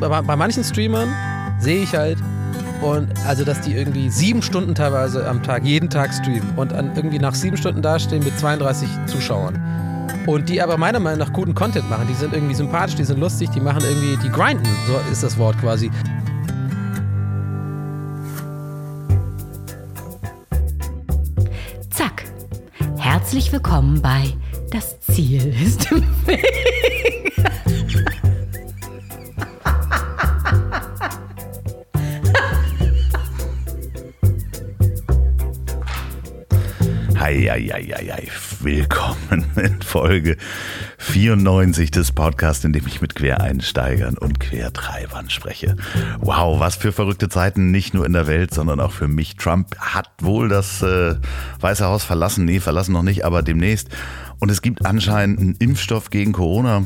bei, 0.00 0.08
bei 0.08 0.36
manchen 0.36 0.64
Streamern 0.64 1.08
sehe 1.58 1.82
ich 1.82 1.94
halt, 1.94 2.18
und 2.84 3.08
also, 3.26 3.44
dass 3.44 3.62
die 3.62 3.72
irgendwie 3.72 4.10
sieben 4.10 4.42
Stunden 4.42 4.74
teilweise 4.74 5.26
am 5.26 5.42
Tag, 5.42 5.64
jeden 5.64 5.88
Tag 5.88 6.12
streamen 6.12 6.50
und 6.56 6.72
dann 6.72 6.94
irgendwie 6.94 7.18
nach 7.18 7.34
sieben 7.34 7.56
Stunden 7.56 7.80
dastehen 7.80 8.22
mit 8.22 8.38
32 8.38 8.88
Zuschauern. 9.06 9.58
Und 10.26 10.50
die 10.50 10.60
aber 10.60 10.76
meiner 10.76 11.00
Meinung 11.00 11.18
nach 11.20 11.32
guten 11.32 11.54
Content 11.54 11.88
machen. 11.88 12.06
Die 12.08 12.14
sind 12.14 12.34
irgendwie 12.34 12.54
sympathisch, 12.54 12.96
die 12.96 13.04
sind 13.04 13.20
lustig, 13.20 13.50
die 13.50 13.60
machen 13.60 13.82
irgendwie, 13.82 14.16
die 14.22 14.30
grinden, 14.30 14.68
so 14.86 15.00
ist 15.10 15.22
das 15.22 15.38
Wort 15.38 15.58
quasi. 15.60 15.90
Zack. 21.90 22.24
Herzlich 22.98 23.50
willkommen 23.50 24.02
bei 24.02 24.34
Das 24.70 25.00
Ziel 25.00 25.54
ist 25.62 25.90
im 25.90 26.02
Weg. 26.26 27.33
Eieieiei, 37.54 38.26
willkommen 38.62 39.46
in 39.54 39.80
Folge 39.80 40.36
94 40.98 41.92
des 41.92 42.10
Podcasts, 42.10 42.64
in 42.64 42.72
dem 42.72 42.84
ich 42.88 43.00
mit 43.00 43.14
Quereinsteigern 43.14 44.18
und 44.18 44.40
Quertreibern 44.40 45.30
spreche. 45.30 45.76
Wow, 46.18 46.58
was 46.58 46.74
für 46.74 46.90
verrückte 46.90 47.28
Zeiten, 47.28 47.70
nicht 47.70 47.94
nur 47.94 48.06
in 48.06 48.12
der 48.12 48.26
Welt, 48.26 48.52
sondern 48.52 48.80
auch 48.80 48.90
für 48.90 49.06
mich. 49.06 49.36
Trump 49.36 49.76
hat 49.78 50.10
wohl 50.20 50.48
das 50.48 50.82
äh, 50.82 51.14
Weiße 51.60 51.84
Haus 51.84 52.02
verlassen, 52.02 52.44
nee, 52.44 52.58
verlassen 52.58 52.92
noch 52.92 53.04
nicht, 53.04 53.24
aber 53.24 53.40
demnächst. 53.42 53.88
Und 54.40 54.50
es 54.50 54.60
gibt 54.60 54.84
anscheinend 54.84 55.38
einen 55.38 55.54
Impfstoff 55.54 56.10
gegen 56.10 56.32
Corona. 56.32 56.84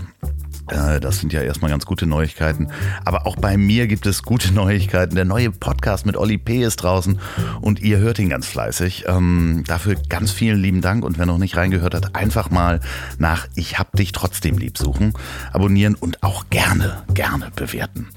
Äh, 0.70 1.00
das 1.00 1.18
sind 1.18 1.32
ja 1.32 1.42
erstmal 1.42 1.70
ganz 1.70 1.86
gute 1.86 2.06
Neuigkeiten. 2.06 2.68
Aber 3.04 3.26
auch 3.26 3.36
bei 3.36 3.56
mir 3.56 3.86
gibt 3.86 4.06
es 4.06 4.22
gute 4.22 4.52
Neuigkeiten. 4.54 5.14
Der 5.14 5.24
neue 5.24 5.50
Podcast 5.50 6.06
mit 6.06 6.16
Olli 6.16 6.38
P. 6.38 6.62
ist 6.62 6.76
draußen 6.76 7.18
und 7.60 7.80
ihr 7.80 7.98
hört 7.98 8.18
ihn 8.18 8.28
ganz 8.28 8.46
fleißig. 8.46 9.04
Ähm, 9.06 9.64
dafür 9.66 9.96
ganz 10.08 10.30
vielen 10.30 10.60
lieben 10.60 10.80
Dank 10.80 11.04
und 11.04 11.18
wer 11.18 11.26
noch 11.26 11.38
nicht 11.38 11.56
reingehört 11.56 11.94
hat, 11.94 12.14
einfach 12.14 12.50
mal 12.50 12.80
nach 13.18 13.46
Ich 13.54 13.78
hab 13.78 13.92
dich 13.92 14.12
trotzdem 14.12 14.58
lieb 14.58 14.78
suchen, 14.78 15.12
abonnieren 15.52 15.94
und 15.94 16.22
auch 16.22 16.46
gerne, 16.50 17.02
gerne 17.14 17.50
bewerten. 17.54 18.08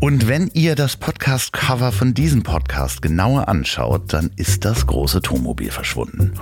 Und 0.00 0.28
wenn 0.28 0.50
ihr 0.54 0.76
das 0.76 0.96
Podcast-Cover 0.96 1.92
von 1.92 2.14
diesem 2.14 2.42
Podcast 2.42 3.02
genauer 3.02 3.48
anschaut, 3.48 4.14
dann 4.14 4.30
ist 4.36 4.64
das 4.64 4.86
große 4.86 5.20
Tonmobil 5.20 5.70
verschwunden. 5.70 6.32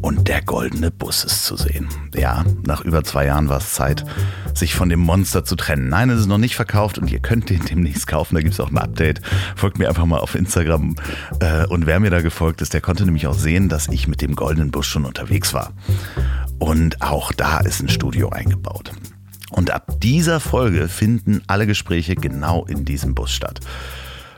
Und 0.00 0.28
der 0.28 0.40
goldene 0.40 0.90
Bus 0.90 1.22
ist 1.22 1.44
zu 1.44 1.58
sehen. 1.58 1.90
Ja, 2.14 2.42
nach 2.64 2.80
über 2.80 3.04
zwei 3.04 3.26
Jahren 3.26 3.50
war 3.50 3.58
es 3.58 3.74
Zeit, 3.74 4.06
sich 4.54 4.74
von 4.74 4.88
dem 4.88 5.00
Monster 5.00 5.44
zu 5.44 5.56
trennen. 5.56 5.90
Nein, 5.90 6.08
es 6.08 6.20
ist 6.20 6.26
noch 6.26 6.38
nicht 6.38 6.56
verkauft 6.56 6.96
und 6.96 7.12
ihr 7.12 7.20
könnt 7.20 7.50
den 7.50 7.62
demnächst 7.66 8.06
kaufen. 8.06 8.34
Da 8.34 8.40
gibt 8.40 8.54
es 8.54 8.60
auch 8.60 8.70
ein 8.70 8.78
Update. 8.78 9.20
Folgt 9.56 9.78
mir 9.78 9.90
einfach 9.90 10.06
mal 10.06 10.20
auf 10.20 10.34
Instagram. 10.34 10.96
Äh, 11.40 11.66
und 11.66 11.84
wer 11.84 12.00
mir 12.00 12.10
da 12.10 12.22
gefolgt 12.22 12.62
ist, 12.62 12.72
der 12.72 12.80
konnte 12.80 13.04
nämlich 13.04 13.26
auch 13.26 13.38
sehen, 13.38 13.68
dass 13.68 13.88
ich 13.88 14.08
mit 14.08 14.22
dem 14.22 14.34
goldenen 14.34 14.70
Bus 14.70 14.86
schon 14.86 15.04
unterwegs 15.04 15.52
war. 15.52 15.74
Und 16.58 17.02
auch 17.02 17.30
da 17.32 17.60
ist 17.60 17.82
ein 17.82 17.90
Studio 17.90 18.30
eingebaut. 18.30 18.90
Und 19.52 19.70
ab 19.70 20.00
dieser 20.00 20.40
Folge 20.40 20.88
finden 20.88 21.42
alle 21.46 21.66
Gespräche 21.66 22.14
genau 22.14 22.64
in 22.64 22.84
diesem 22.84 23.14
Bus 23.14 23.32
statt. 23.32 23.60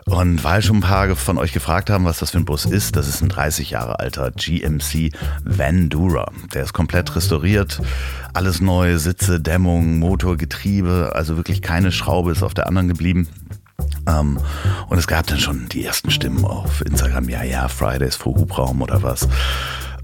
Und 0.07 0.45
weil 0.45 0.61
schon 0.61 0.77
ein 0.77 0.81
paar 0.83 1.17
von 1.17 1.39
euch 1.39 1.53
gefragt 1.53 1.89
haben, 1.89 2.05
was 2.05 2.19
das 2.19 2.33
für 2.33 2.39
ein 2.39 2.45
Bus 2.45 2.67
ist, 2.67 2.95
das 2.97 3.09
ist 3.09 3.23
ein 3.23 3.31
30 3.31 3.71
Jahre 3.71 4.01
alter 4.01 4.31
GMC 4.33 5.11
Vandura. 5.45 6.31
Der 6.53 6.63
ist 6.63 6.75
komplett 6.75 7.17
restauriert, 7.17 7.81
alles 8.35 8.61
neu, 8.61 8.99
Sitze, 8.99 9.41
Dämmung, 9.41 9.99
Motor, 9.99 10.37
Getriebe, 10.37 11.13
also 11.15 11.37
wirklich 11.37 11.63
keine 11.63 11.91
Schraube 11.91 12.33
ist 12.33 12.43
auf 12.43 12.53
der 12.53 12.67
anderen 12.67 12.89
geblieben. 12.89 13.29
Ähm, 14.07 14.39
und 14.89 14.99
es 14.99 15.07
gab 15.07 15.27
dann 15.27 15.39
schon 15.39 15.69
die 15.71 15.85
ersten 15.85 16.11
Stimmen 16.11 16.45
auf 16.45 16.83
Instagram, 16.83 17.31
ja, 17.31 17.43
ja, 17.43 17.69
Fridays 17.69 18.17
für 18.17 18.27
Hubraum 18.27 18.83
oder 18.83 19.03
was. 19.03 19.27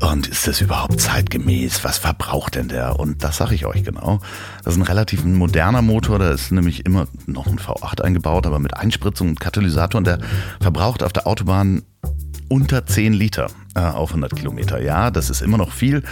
Und 0.00 0.28
ist 0.28 0.46
das 0.46 0.60
überhaupt 0.60 1.00
zeitgemäß? 1.00 1.84
Was 1.84 1.98
verbraucht 1.98 2.54
denn 2.54 2.68
der? 2.68 2.98
Und 2.98 3.22
das 3.22 3.36
sage 3.36 3.54
ich 3.54 3.66
euch 3.66 3.84
genau. 3.84 4.20
Das 4.64 4.74
ist 4.74 4.80
ein 4.80 4.86
relativ 4.86 5.24
moderner 5.24 5.82
Motor, 5.82 6.18
da 6.18 6.30
ist 6.30 6.52
nämlich 6.52 6.86
immer 6.86 7.06
noch 7.26 7.46
ein 7.46 7.58
V8 7.58 8.00
eingebaut, 8.00 8.46
aber 8.46 8.58
mit 8.58 8.74
Einspritzung 8.74 9.28
und 9.28 9.40
Katalysator 9.40 9.98
und 9.98 10.06
der 10.06 10.18
verbraucht 10.60 11.02
auf 11.02 11.12
der 11.12 11.26
Autobahn 11.26 11.82
unter 12.48 12.86
10 12.86 13.12
Liter 13.12 13.48
äh, 13.74 13.80
auf 13.80 14.10
100 14.10 14.34
Kilometer. 14.34 14.80
Ja, 14.80 15.10
das 15.10 15.28
ist 15.28 15.42
immer 15.42 15.58
noch 15.58 15.72
viel, 15.72 16.02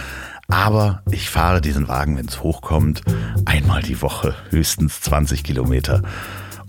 aber 0.47 1.03
ich 1.11 1.29
fahre 1.29 1.59
diesen 1.59 1.87
Wagen, 1.87 2.15
wenn 2.17 2.27
es 2.27 2.41
hochkommt, 2.43 3.01
einmal 3.45 3.81
die 3.81 4.01
Woche, 4.01 4.35
höchstens 4.49 5.01
20 5.01 5.43
Kilometer. 5.43 6.03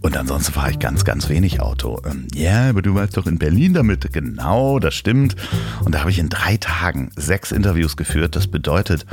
Und 0.03 0.17
ansonsten 0.17 0.53
fahre 0.53 0.71
ich 0.71 0.79
ganz, 0.79 1.05
ganz 1.05 1.29
wenig 1.29 1.61
Auto. 1.61 2.01
Ähm, 2.07 2.27
ja, 2.35 2.71
aber 2.71 2.81
du 2.81 2.95
warst 2.95 3.17
doch 3.17 3.27
in 3.27 3.39
Berlin 3.39 3.75
damit. 3.75 4.13
Genau, 4.13 4.79
das 4.79 4.95
stimmt. 4.95 5.37
Und 5.85 5.95
da 5.95 6.01
habe 6.01 6.11
ich 6.11 6.19
in 6.19 6.31
drei 6.31 6.57
Tagen 6.57 7.11
sechs 7.17 7.53
Interviews 7.53 7.97
geführt. 7.97 8.35
Das 8.35 8.47
bedeutet, 8.47 9.05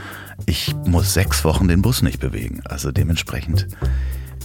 ich 0.46 0.74
muss 0.86 1.14
sechs 1.14 1.44
Wochen 1.44 1.68
den 1.68 1.82
Bus 1.82 2.02
nicht 2.02 2.20
bewegen. 2.20 2.62
Also 2.64 2.92
dementsprechend 2.92 3.68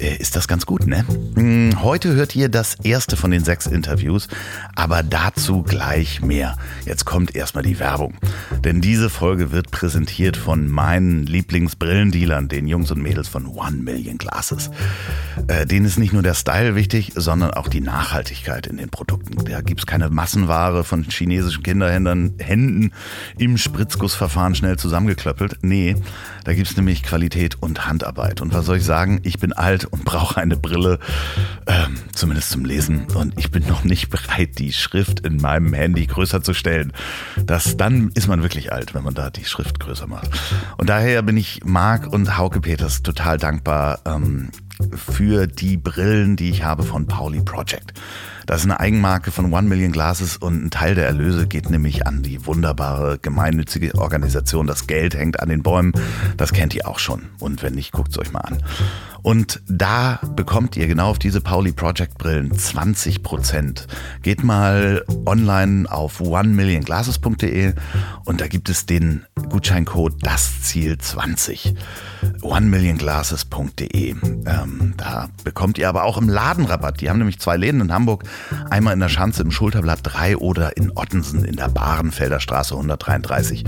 ist 0.03 0.37
das 0.37 0.49
ganz 0.49 0.67
gut, 0.67 0.87
ne? 0.87 1.05
Hm, 1.35 1.83
heute 1.83 2.15
hört 2.15 2.35
ihr 2.35 2.49
das 2.49 2.77
erste 2.83 3.17
von 3.17 3.31
den 3.31 3.45
sechs 3.45 3.67
Interviews, 3.67 4.29
aber 4.75 5.03
dazu 5.03 5.63
gleich 5.63 6.21
mehr. 6.21 6.57
Jetzt 6.85 7.05
kommt 7.05 7.35
erstmal 7.35 7.63
die 7.63 7.79
Werbung. 7.79 8.15
Denn 8.65 8.81
diese 8.81 9.11
Folge 9.11 9.53
wird 9.53 9.71
präsentiert 9.71 10.37
von 10.37 10.69
meinen 10.69 11.25
Lieblingsbrillendealern, 11.27 12.49
den 12.49 12.67
Jungs 12.67 12.91
und 12.91 13.03
Mädels 13.03 13.29
von 13.29 13.47
One 13.47 13.77
Million 13.77 14.19
Glasses. 14.19 14.71
Äh, 15.47 15.67
denen 15.67 15.87
ist 15.87 15.99
nicht 15.99 16.13
nur 16.13 16.23
der 16.23 16.35
Style 16.35 16.75
wichtig, 16.75 17.13
sondern 17.15 17.53
auch 17.53 17.69
die 17.69 17.81
Nachhaltigkeit 17.81 18.67
in 18.67 18.79
den 18.79 18.91
Produkten. 18.91 19.45
Da 19.45 19.61
gibt 19.61 19.81
es 19.81 19.87
keine 19.87 20.11
Massenware 20.11 20.85
von 20.85 21.05
chinesischen 21.05 21.63
Kinderhänden 21.63 22.35
Händen 22.39 22.93
im 23.39 23.59
Spritzgussverfahren 23.59 24.55
schnell 24.55 24.77
zusammengeklöppelt. 24.79 25.59
Nee, 25.63 25.97
da 26.45 26.55
gibt 26.55 26.71
es 26.71 26.77
nämlich 26.77 27.03
Qualität 27.03 27.57
und 27.61 27.87
Handarbeit. 27.87 28.41
Und 28.41 28.53
was 28.53 28.67
soll 28.67 28.79
ich 28.79 28.85
sagen? 28.85 29.21
Ich 29.23 29.39
bin 29.39 29.53
alt 29.53 29.92
und 29.93 30.05
brauche 30.05 30.41
eine 30.41 30.57
Brille, 30.57 30.99
ähm, 31.67 31.99
zumindest 32.13 32.51
zum 32.51 32.65
Lesen. 32.65 33.07
Und 33.15 33.39
ich 33.39 33.51
bin 33.51 33.67
noch 33.69 33.85
nicht 33.85 34.09
bereit, 34.09 34.59
die 34.59 34.73
Schrift 34.73 35.21
in 35.21 35.37
meinem 35.37 35.75
Handy 35.75 36.07
größer 36.07 36.43
zu 36.43 36.55
stellen. 36.55 36.93
Das, 37.37 37.77
dann 37.77 38.11
ist 38.15 38.27
man 38.27 38.43
wirklich 38.43 38.73
alt, 38.73 38.95
wenn 38.95 39.05
man 39.05 39.15
da 39.15 39.31
die 39.31 39.45
Schrift 39.45 39.79
größer 39.79 40.07
macht. 40.07 40.31
Und 40.79 40.89
daher 40.89 41.23
bin 41.23 41.37
ich 41.37 41.61
Marc 41.65 42.07
und 42.13 42.37
Hauke 42.39 42.61
Peters 42.61 43.03
total 43.03 43.39
dankbar 43.39 44.01
ähm, 44.07 44.51
für 44.95 45.47
die 45.47 45.77
Brillen, 45.77 46.37
die 46.37 46.51
ich 46.51 46.65
habe 46.65 46.83
von 46.83 47.07
Pauli 47.07 47.41
Project. 47.41 47.95
Das 48.47 48.61
ist 48.61 48.65
eine 48.65 48.81
Eigenmarke 48.81 49.31
von 49.31 49.53
One 49.53 49.69
Million 49.69 49.93
Glasses 49.93 50.37
und 50.37 50.65
ein 50.65 50.71
Teil 50.71 50.95
der 50.95 51.07
Erlöse 51.07 51.47
geht 51.47 51.71
nämlich 51.71 52.07
an 52.07 52.23
die 52.23 52.45
wunderbare 52.47 53.19
gemeinnützige 53.19 53.95
Organisation. 53.97 54.67
Das 54.67 54.87
Geld 54.87 55.15
hängt 55.15 55.41
an 55.41 55.49
den 55.49 55.63
Bäumen. 55.63 55.93
Das 56.37 56.53
kennt 56.53 56.75
ihr 56.75 56.89
auch 56.89 56.99
schon. 56.99 57.31
Und 57.39 57.63
wenn 57.63 57.75
nicht, 57.75 57.93
guckt 57.93 58.11
es 58.13 58.19
euch 58.19 58.33
mal 58.33 58.41
an. 58.41 58.63
Und 59.23 59.63
da 59.69 60.19
bekommt 60.35 60.77
ihr 60.77 60.89
genau 60.89 61.11
auf 61.11 61.19
diese 61.19 61.41
Pauli 61.41 61.73
Project 61.73 62.19
Brillen 62.19 62.57
20 62.57 63.23
Prozent. 63.23 63.87
Geht 64.23 64.43
mal 64.43 65.05
online 65.25 65.91
auf 65.91 66.21
onemillionglasses.de 66.21 67.75
und 68.25 68.41
da 68.41 68.49
gibt 68.49 68.69
es 68.69 68.87
den 68.87 69.25
Gutscheincode 69.49 70.15
das 70.23 70.63
Ziel 70.63 70.99
20. 70.99 71.75
onemillionglasses.de. 72.43 74.11
Ähm, 74.11 74.95
da 74.97 75.29
bekommt 75.45 75.79
ihr 75.79 75.89
aber 75.89 76.05
auch 76.05 76.19
im 76.19 76.29
Ladenrabatt. 76.29 77.01
Die 77.01 77.11
haben 77.11 77.19
nämlich 77.19 77.39
zwei 77.39 77.57
Läden 77.57 77.81
in 77.81 77.93
Hamburg. 77.93 78.25
Einmal 78.71 78.95
in 78.95 79.01
der 79.01 79.09
Schanze 79.09 79.43
im 79.43 79.51
Schulterblatt 79.51 80.01
3 80.03 80.37
oder 80.37 80.77
in 80.77 80.93
Ottensen 80.95 81.45
in 81.45 81.57
der 81.57 81.69
Barenfelder 81.69 82.41
Straße 82.41 82.75
133. 82.75 83.65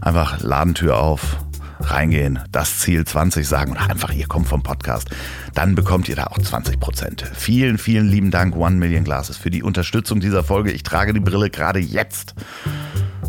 Einfach 0.00 0.40
Ladentür 0.40 0.98
auf, 0.98 1.38
reingehen, 1.80 2.40
das 2.50 2.80
Ziel 2.80 3.04
20 3.04 3.46
sagen 3.46 3.72
oder 3.72 3.88
einfach, 3.88 4.12
ihr 4.12 4.26
kommt 4.26 4.48
vom 4.48 4.62
Podcast, 4.62 5.10
dann 5.54 5.74
bekommt 5.74 6.08
ihr 6.08 6.16
da 6.16 6.26
auch 6.26 6.38
20 6.38 6.80
Prozent. 6.80 7.30
Vielen, 7.34 7.78
vielen 7.78 8.08
lieben 8.08 8.30
Dank, 8.30 8.56
One 8.56 8.76
Million 8.76 9.04
Glasses, 9.04 9.36
für 9.36 9.50
die 9.50 9.62
Unterstützung 9.62 10.20
dieser 10.20 10.44
Folge. 10.44 10.72
Ich 10.72 10.82
trage 10.82 11.12
die 11.12 11.20
Brille 11.20 11.50
gerade 11.50 11.78
jetzt. 11.78 12.34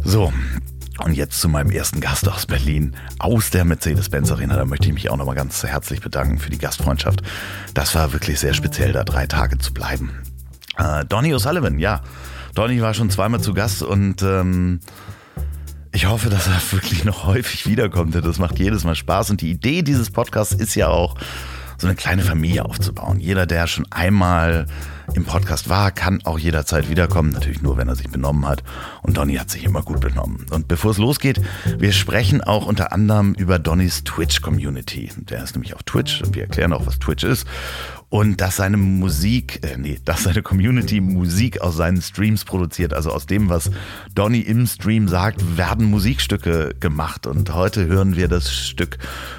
So, 0.03 0.33
und 1.03 1.13
jetzt 1.13 1.39
zu 1.39 1.49
meinem 1.49 1.71
ersten 1.71 1.99
Gast 2.01 2.27
aus 2.27 2.45
Berlin, 2.45 2.95
aus 3.19 3.49
der 3.49 3.65
Mercedes-Benz 3.65 4.31
Arena. 4.31 4.55
Da 4.55 4.65
möchte 4.65 4.87
ich 4.87 4.93
mich 4.93 5.09
auch 5.09 5.17
nochmal 5.17 5.35
ganz 5.35 5.63
herzlich 5.63 6.01
bedanken 6.01 6.39
für 6.39 6.49
die 6.49 6.57
Gastfreundschaft. 6.57 7.21
Das 7.73 7.95
war 7.95 8.13
wirklich 8.13 8.39
sehr 8.39 8.53
speziell, 8.53 8.91
da 8.91 9.03
drei 9.03 9.27
Tage 9.27 9.57
zu 9.57 9.73
bleiben. 9.73 10.11
Äh, 10.77 11.05
Donny 11.05 11.33
O'Sullivan, 11.33 11.79
ja. 11.79 12.01
Donny 12.55 12.81
war 12.81 12.93
schon 12.93 13.09
zweimal 13.09 13.41
zu 13.41 13.53
Gast 13.53 13.83
und 13.83 14.21
ähm, 14.21 14.79
ich 15.91 16.07
hoffe, 16.07 16.29
dass 16.29 16.47
er 16.47 16.61
wirklich 16.71 17.05
noch 17.05 17.25
häufig 17.25 17.65
wiederkommt. 17.67 18.15
Das 18.15 18.39
macht 18.39 18.59
jedes 18.59 18.83
Mal 18.83 18.95
Spaß. 18.95 19.31
Und 19.31 19.41
die 19.41 19.51
Idee 19.51 19.81
dieses 19.81 20.11
Podcasts 20.11 20.53
ist 20.53 20.75
ja 20.75 20.87
auch, 20.87 21.15
so 21.79 21.87
eine 21.87 21.95
kleine 21.95 22.23
Familie 22.23 22.65
aufzubauen. 22.65 23.19
Jeder, 23.19 23.45
der 23.45 23.65
schon 23.67 23.85
einmal 23.89 24.65
im 25.13 25.25
Podcast 25.25 25.69
war, 25.69 25.91
kann 25.91 26.19
auch 26.25 26.37
jederzeit 26.37 26.89
wiederkommen. 26.89 27.31
Natürlich 27.31 27.61
nur, 27.61 27.77
wenn 27.77 27.87
er 27.87 27.95
sich 27.95 28.09
benommen 28.09 28.45
hat. 28.45 28.63
Und 29.01 29.17
Donny 29.17 29.35
hat 29.35 29.49
sich 29.49 29.63
immer 29.63 29.81
gut 29.81 30.01
benommen. 30.01 30.45
Und 30.51 30.67
bevor 30.67 30.91
es 30.91 30.97
losgeht, 30.97 31.41
wir 31.77 31.93
sprechen 31.93 32.41
auch 32.41 32.65
unter 32.65 32.91
anderem 32.91 33.33
über 33.33 33.59
Donnys 33.59 34.03
Twitch-Community. 34.03 35.09
Der 35.17 35.43
ist 35.43 35.55
nämlich 35.55 35.73
auf 35.73 35.83
Twitch 35.83 36.21
und 36.21 36.35
wir 36.35 36.43
erklären 36.43 36.73
auch, 36.73 36.85
was 36.85 36.99
Twitch 36.99 37.23
ist. 37.23 37.47
Und 38.09 38.41
dass 38.41 38.55
seine 38.55 38.77
Musik, 38.77 39.59
äh, 39.63 39.77
nee, 39.77 39.99
dass 40.03 40.23
seine 40.23 40.41
Community 40.41 40.99
Musik 40.99 41.61
aus 41.61 41.75
seinen 41.75 42.01
Streams 42.01 42.43
produziert. 42.43 42.93
Also 42.93 43.11
aus 43.11 43.27
dem, 43.27 43.49
was 43.49 43.69
Donny 44.15 44.39
im 44.39 44.65
Stream 44.65 45.07
sagt, 45.07 45.57
werden 45.57 45.85
Musikstücke 45.85 46.75
gemacht. 46.79 47.27
Und 47.27 47.53
heute 47.53 47.85
hören 47.85 48.15
wir 48.15 48.27
das 48.27 48.51
Stück 48.51 48.97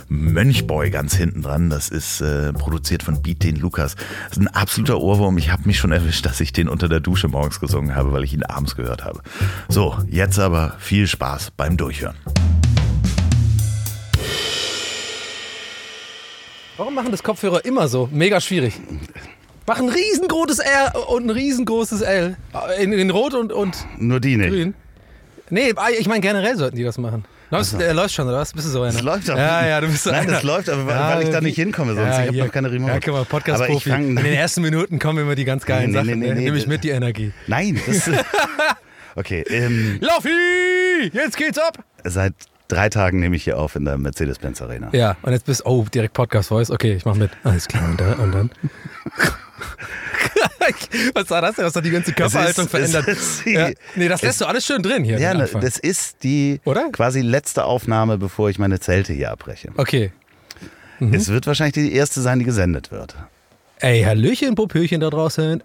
Mönchboy 0.08 0.90
ganz 0.90 1.14
hinten 1.14 1.43
dran. 1.43 1.69
Das 1.69 1.88
ist 1.88 2.20
äh, 2.20 2.52
produziert 2.52 3.02
von 3.02 3.22
Beat 3.22 3.43
den 3.43 3.56
Lukas. 3.56 3.96
Das 4.28 4.38
ist 4.38 4.43
ein 4.43 4.49
absoluter 4.49 5.00
Ohrwurm. 5.00 5.37
Ich 5.38 5.50
habe 5.50 5.62
mich 5.67 5.78
schon 5.78 5.90
erwischt, 5.90 6.25
dass 6.25 6.40
ich 6.40 6.52
den 6.52 6.69
unter 6.69 6.88
der 6.88 7.00
Dusche 7.00 7.26
morgens 7.26 7.58
gesungen 7.58 7.96
habe, 7.96 8.12
weil 8.12 8.22
ich 8.22 8.34
ihn 8.34 8.44
abends 8.44 8.76
gehört 8.76 9.05
habe. 9.05 9.20
So, 9.69 9.96
jetzt 10.08 10.38
aber 10.38 10.76
viel 10.78 11.08
Spaß 11.08 11.50
beim 11.56 11.76
Durchhören. 11.76 12.14
Warum 16.81 16.94
machen 16.94 17.11
das 17.11 17.23
Kopfhörer 17.23 17.62
immer 17.67 17.88
so? 17.88 18.09
Mega 18.11 18.41
schwierig. 18.41 18.73
Mach 19.67 19.79
ein 19.81 19.91
riesengroßes 19.91 20.61
R 20.61 21.11
und 21.11 21.25
ein 21.27 21.29
riesengroßes 21.31 22.00
L. 22.00 22.38
In, 22.81 22.94
in 22.94 23.11
Rot 23.11 23.35
und, 23.35 23.53
und 23.53 23.77
Nur 23.99 24.19
die 24.19 24.38
nicht. 24.38 24.49
Grün. 24.49 24.73
Nee, 25.50 25.75
ich 25.99 26.09
meine 26.09 26.21
generell 26.23 26.56
sollten 26.56 26.77
die 26.77 26.82
das 26.82 26.97
machen. 26.97 27.27
Läufst, 27.50 27.79
äh, 27.79 27.93
läuft 27.93 28.15
schon, 28.15 28.27
oder 28.29 28.38
was? 28.38 28.55
Bist 28.55 28.69
du 28.69 28.71
so 28.71 28.81
einer? 28.81 28.94
Das 28.94 29.03
läuft 29.03 29.29
aber. 29.29 29.38
Ja, 29.43 29.67
ja, 29.67 29.81
du 29.82 29.88
bist 29.88 30.05
so 30.05 30.11
Nein, 30.11 30.21
einer. 30.21 30.32
das 30.32 30.43
läuft, 30.43 30.71
aber 30.71 30.87
weil, 30.87 30.94
Ja, 30.94 31.17
weil 31.17 31.23
ich 31.25 31.29
da 31.29 31.41
nicht 31.43 31.56
hinkomme, 31.56 31.94
sonst. 31.94 32.19
ich 32.19 32.29
habe 32.29 32.37
noch 32.38 32.50
keine 32.50 32.73
Remote. 32.73 32.93
Ja, 32.94 32.99
guck 33.00 33.12
mal, 33.12 33.25
Podcast-Profi. 33.27 33.73
Aber 33.93 34.00
ich 34.00 34.06
fang- 34.06 34.17
In 34.17 34.25
den 34.25 34.32
ersten 34.32 34.62
Minuten 34.62 34.99
kommen 34.99 35.19
immer 35.19 35.35
die 35.35 35.44
ganz 35.44 35.67
geilen 35.67 35.91
Nee, 35.91 35.99
nee, 35.99 36.05
Sachen. 36.06 36.19
nee, 36.21 36.29
ne? 36.29 36.35
nee, 36.35 36.41
Nehme 36.44 36.56
ich 36.56 36.67
nee. 36.67 36.73
mit 36.73 36.82
die 36.85 36.91
Energie. 36.91 37.32
Nein, 37.47 37.79
das 37.87 38.09
Okay, 39.17 39.44
ähm, 39.50 39.99
Laufi! 40.00 41.11
Jetzt 41.12 41.37
geht's 41.37 41.59
ab! 41.59 41.85
seit 42.05 42.32
drei 42.70 42.88
Tagen 42.88 43.20
nehme 43.20 43.37
ich 43.37 43.44
hier 43.44 43.58
auf 43.58 43.76
in 43.76 43.84
der 43.84 43.99
Mercedes-Benz 43.99 44.62
Arena. 44.62 44.88
Ja, 44.93 45.17
und 45.22 45.32
jetzt 45.32 45.46
bist 45.46 45.64
oh, 45.67 45.84
direkt 45.93 46.14
Podcast-Voice. 46.14 46.70
Okay, 46.70 46.94
ich 46.94 47.05
mach 47.05 47.14
mit. 47.14 47.31
Alles 47.44 47.69
klar, 47.69 47.84
und, 47.88 48.00
da, 48.00 48.12
und 48.14 48.32
dann? 48.32 48.50
Was 51.14 51.31
war 51.31 51.43
das 51.43 51.56
denn? 51.56 51.64
Was 51.64 51.75
hat 51.75 51.84
die 51.84 51.90
ganze 51.90 52.12
Körperhaltung 52.12 52.67
Es 52.67 52.75
ist- 52.75 52.93
verändert? 52.93 53.08
es 53.08 53.19
ist 53.40 53.46
ja. 53.46 53.70
Nee, 53.96 54.08
das 54.08 54.20
es- 54.20 54.26
lässt 54.26 54.40
du 54.40 54.46
alles 54.46 54.64
schön 54.64 54.82
drin 54.82 55.05
hier. 55.05 55.19
Ja, 55.19 55.34
ne, 55.34 55.49
das 55.61 55.78
ist 55.78 56.22
die 56.22 56.61
Oder? 56.64 56.88
quasi 56.93 57.20
letzte 57.20 57.64
Aufnahme, 57.64 58.19
bevor 58.19 58.50
ich 58.50 58.58
meine 58.58 58.81
Zelte 58.81 59.12
hier 59.12 59.31
abbreche. 59.31 59.70
Okay. 59.76 60.12
Es 61.12 61.28
wird 61.28 61.46
wahrscheinlich 61.46 61.75
die 61.75 61.93
erste 61.94 62.20
sein, 62.20 62.38
die 62.38 62.44
gesendet 62.44 62.90
wird. 62.90 63.14
Ey, 63.78 64.02
Hallöchen, 64.02 64.55
Popöchen 64.55 65.00
da 65.00 65.08
draußen. 65.08 65.62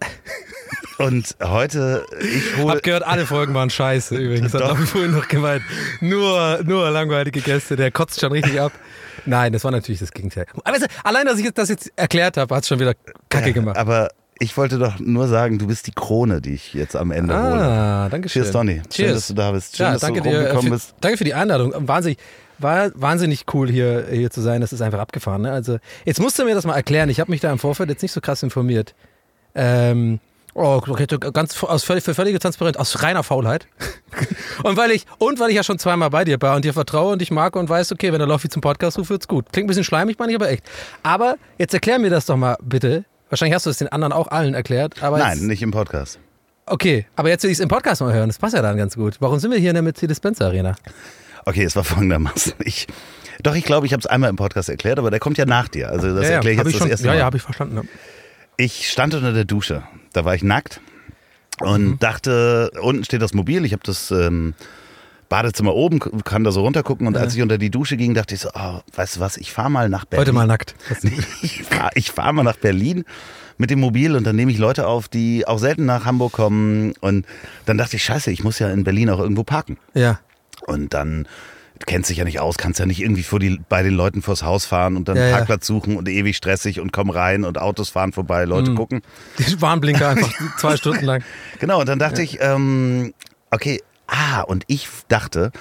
Und 0.97 1.35
heute, 1.43 2.05
ich 2.21 2.57
hole. 2.57 2.73
Hab 2.75 2.83
gehört, 2.83 3.03
alle 3.03 3.25
Folgen 3.25 3.53
waren 3.53 3.69
scheiße 3.69 4.15
übrigens. 4.15 4.53
Hat 4.53 4.61
Doch. 4.61 4.69
Lauf 4.69 4.89
vorhin 4.89 5.11
noch 5.11 5.27
gemeint. 5.27 5.61
Nur, 5.99 6.61
nur 6.63 6.89
langweilige 6.89 7.41
Gäste, 7.41 7.75
der 7.75 7.91
kotzt 7.91 8.19
schon 8.19 8.31
richtig 8.31 8.59
ab. 8.59 8.71
Nein, 9.25 9.51
das 9.53 9.63
war 9.63 9.71
natürlich 9.71 9.99
das 9.99 10.11
Gegenteil. 10.11 10.45
Aber 10.63 10.77
allein, 11.03 11.25
dass 11.25 11.39
ich 11.39 11.51
das 11.53 11.69
jetzt 11.69 11.91
erklärt 11.95 12.37
habe, 12.37 12.55
hat 12.55 12.63
es 12.63 12.69
schon 12.69 12.79
wieder 12.79 12.93
Kacke 13.29 13.53
gemacht. 13.53 13.77
Aber 13.77 14.09
ich 14.39 14.55
wollte 14.57 14.77
doch 14.77 14.99
nur 14.99 15.27
sagen, 15.27 15.57
du 15.59 15.67
bist 15.67 15.87
die 15.87 15.91
Krone, 15.91 16.41
die 16.41 16.53
ich 16.53 16.73
jetzt 16.73 16.95
am 16.95 17.11
Ende 17.11 17.33
hole. 17.33 17.61
Ah, 17.61 18.09
danke 18.09 18.29
schön. 18.29 18.43
Cheers, 18.43 18.53
Donny. 18.53 18.75
Schön, 18.75 18.89
Cheers. 18.89 19.13
dass 19.13 19.27
du 19.27 19.33
da 19.33 19.51
bist. 19.51 19.77
Schön, 19.77 19.85
ja, 19.85 19.93
dass 19.93 20.01
danke 20.01 20.21
du 20.21 20.29
dir. 20.29 20.37
rumgekommen 20.37 20.63
Für, 20.63 20.71
bist. 20.71 20.95
danke 21.01 21.17
für 21.17 21.23
die 21.23 21.33
Einladung. 21.33 21.73
Wahnsinnig, 21.87 22.19
war 22.57 22.91
wahnsinnig 22.95 23.45
cool 23.53 23.69
hier, 23.69 24.07
hier 24.11 24.29
zu 24.29 24.41
sein. 24.41 24.61
Das 24.61 24.73
ist 24.73 24.81
einfach 24.81 24.99
abgefahren. 24.99 25.41
Ne? 25.41 25.51
Also, 25.51 25.77
jetzt 26.05 26.19
musst 26.19 26.37
du 26.37 26.45
mir 26.45 26.55
das 26.55 26.65
mal 26.65 26.75
erklären. 26.75 27.09
Ich 27.09 27.19
habe 27.19 27.31
mich 27.31 27.41
da 27.41 27.51
im 27.51 27.59
Vorfeld 27.59 27.89
jetzt 27.89 28.01
nicht 28.01 28.11
so 28.11 28.21
krass 28.21 28.43
informiert. 28.43 28.93
Ähm, 29.55 30.19
oh, 30.55 30.81
ganz 30.81 31.63
aus 31.63 31.83
völlig, 31.83 32.03
für 32.03 32.15
völlige 32.15 32.39
Transparenz, 32.39 32.77
aus 32.77 33.03
reiner 33.03 33.23
Faulheit. 33.23 33.67
und 34.63 34.77
weil 34.77 34.91
ich 34.91 35.05
und 35.19 35.39
weil 35.39 35.49
ich 35.49 35.55
ja 35.55 35.63
schon 35.63 35.77
zweimal 35.77 36.09
bei 36.09 36.23
dir 36.23 36.41
war 36.41 36.55
und 36.55 36.65
dir 36.65 36.73
vertraue 36.73 37.13
und 37.13 37.19
dich 37.19 37.29
mag 37.29 37.55
und 37.55 37.69
weiß, 37.69 37.91
okay, 37.91 38.11
wenn 38.11 38.19
der 38.19 38.27
Loffi 38.27 38.49
zum 38.49 38.61
Podcast 38.61 38.97
ruft, 38.97 39.09
wird's 39.11 39.27
gut. 39.27 39.51
Klingt 39.51 39.65
ein 39.65 39.67
bisschen 39.67 39.83
schleimig, 39.83 40.17
meine 40.17 40.31
ich 40.31 40.35
aber 40.35 40.49
echt. 40.49 40.63
Aber 41.03 41.35
jetzt 41.57 41.73
erklär 41.73 41.99
mir 41.99 42.09
das 42.09 42.25
doch 42.25 42.37
mal 42.37 42.57
bitte. 42.63 43.05
Wahrscheinlich 43.29 43.55
hast 43.55 43.65
du 43.65 43.69
es 43.69 43.77
den 43.77 43.89
anderen 43.89 44.13
auch 44.13 44.27
allen 44.27 44.53
erklärt. 44.53 45.03
Aber 45.03 45.17
Nein, 45.17 45.37
jetzt, 45.37 45.43
nicht 45.43 45.61
im 45.61 45.71
Podcast. 45.71 46.19
Okay, 46.67 47.05
aber 47.15 47.29
jetzt 47.29 47.43
will 47.43 47.51
ich 47.51 47.57
es 47.57 47.61
im 47.61 47.69
Podcast 47.69 48.01
mal 48.01 48.13
hören. 48.13 48.29
Das 48.29 48.39
passt 48.39 48.55
ja 48.55 48.61
dann 48.61 48.77
ganz 48.77 48.95
gut. 48.95 49.17
Warum 49.19 49.39
sind 49.39 49.51
wir 49.51 49.59
hier 49.59 49.69
in 49.69 49.75
der 49.75 49.83
Mercedes-Benz 49.83 50.41
Arena? 50.41 50.75
Okay, 51.45 51.63
es 51.63 51.75
war 51.75 51.83
folgendermaßen. 51.83 52.53
Ich, 52.59 52.87
doch, 53.43 53.55
ich 53.55 53.65
glaube, 53.65 53.85
ich 53.85 53.93
habe 53.93 53.99
es 53.99 54.07
einmal 54.07 54.29
im 54.29 54.35
Podcast 54.35 54.69
erklärt, 54.69 54.97
aber 54.97 55.11
der 55.11 55.19
kommt 55.19 55.37
ja 55.37 55.45
nach 55.45 55.67
dir. 55.67 55.89
Also 55.89 56.15
das 56.15 56.23
ja, 56.23 56.29
ja, 56.29 56.35
erkläre 56.35 56.53
ich 56.53 56.57
jetzt 56.59 56.67
ich 56.67 56.73
das 56.73 56.81
schon, 56.81 56.89
erste 56.89 57.05
ja, 57.05 57.11
Mal. 57.11 57.19
ja, 57.19 57.25
habe 57.25 57.37
ich 57.37 57.43
verstanden. 57.43 57.77
Ja. 57.77 57.83
Ich 58.57 58.89
stand 58.89 59.13
unter 59.13 59.33
der 59.33 59.45
Dusche. 59.45 59.83
Da 60.13 60.25
war 60.25 60.35
ich 60.35 60.43
nackt 60.43 60.79
und 61.61 61.85
Mhm. 61.85 61.99
dachte, 61.99 62.71
unten 62.81 63.03
steht 63.03 63.21
das 63.21 63.33
Mobil. 63.33 63.65
Ich 63.65 63.73
habe 63.73 63.83
das 63.85 64.11
ähm, 64.11 64.53
Badezimmer 65.29 65.73
oben, 65.73 65.99
kann 66.23 66.43
da 66.43 66.51
so 66.51 66.61
runtergucken. 66.61 67.07
Und 67.07 67.17
als 67.17 67.35
ich 67.35 67.41
unter 67.41 67.57
die 67.57 67.69
Dusche 67.69 67.97
ging, 67.97 68.13
dachte 68.13 68.35
ich 68.35 68.41
so, 68.41 68.49
oh, 68.53 68.79
weißt 68.93 69.17
du 69.17 69.19
was, 69.19 69.37
ich 69.37 69.51
fahre 69.51 69.71
mal 69.71 69.89
nach 69.89 70.05
Berlin. 70.05 70.21
Heute 70.21 70.33
mal 70.33 70.47
nackt. 70.47 70.75
Ich 71.41 71.63
fahre 71.63 71.91
fahr 72.01 72.33
mal 72.33 72.43
nach 72.43 72.57
Berlin 72.57 73.03
mit 73.57 73.69
dem 73.69 73.79
Mobil 73.79 74.15
und 74.15 74.25
dann 74.25 74.35
nehme 74.35 74.51
ich 74.51 74.57
Leute 74.57 74.87
auf, 74.87 75.07
die 75.07 75.47
auch 75.47 75.59
selten 75.59 75.85
nach 75.85 76.05
Hamburg 76.05 76.33
kommen. 76.33 76.93
Und 77.01 77.25
dann 77.65 77.77
dachte 77.77 77.95
ich, 77.95 78.03
scheiße, 78.03 78.31
ich 78.31 78.43
muss 78.43 78.59
ja 78.59 78.69
in 78.69 78.83
Berlin 78.83 79.09
auch 79.09 79.19
irgendwo 79.19 79.43
parken. 79.43 79.77
Ja. 79.93 80.19
Und 80.67 80.93
dann 80.93 81.27
du 81.79 81.85
kennst 81.85 82.09
dich 82.09 82.17
ja 82.17 82.23
nicht 82.23 82.39
aus, 82.39 82.57
kannst 82.57 82.79
ja 82.79 82.85
nicht 82.85 83.01
irgendwie 83.01 83.23
vor 83.23 83.39
die, 83.39 83.59
bei 83.69 83.83
den 83.83 83.93
Leuten 83.93 84.21
vors 84.21 84.43
Haus 84.43 84.65
fahren 84.65 84.95
und 84.97 85.07
dann 85.07 85.15
Ja, 85.17 85.23
einen 85.23 85.31
ja. 85.31 85.37
Parkplatz 85.37 85.67
suchen 85.67 85.97
und 85.97 86.07
ewig 86.09 86.35
stressig 86.37 86.79
und 86.79 86.91
komm 86.93 87.09
rein 87.09 87.43
und 87.43 87.57
Autos 87.57 87.89
fahren 87.89 88.11
vorbei, 88.13 88.45
Leute 88.45 88.71
Mhm. 88.71 88.75
gucken. 88.75 89.01
Die 89.39 89.61
Warnblinker 89.61 90.09
einfach 90.09 90.31
zwei 90.57 90.77
Stunden 90.77 91.05
lang. 91.05 91.23
Genau, 91.59 91.79
und 91.79 91.87
dann 91.89 91.99
dachte 91.99 92.21
ich, 92.21 92.37
ähm, 92.41 93.13
okay, 93.51 93.81
ah, 94.07 94.41
und 94.41 94.63
ich 94.67 94.87
dachte, 95.07 95.51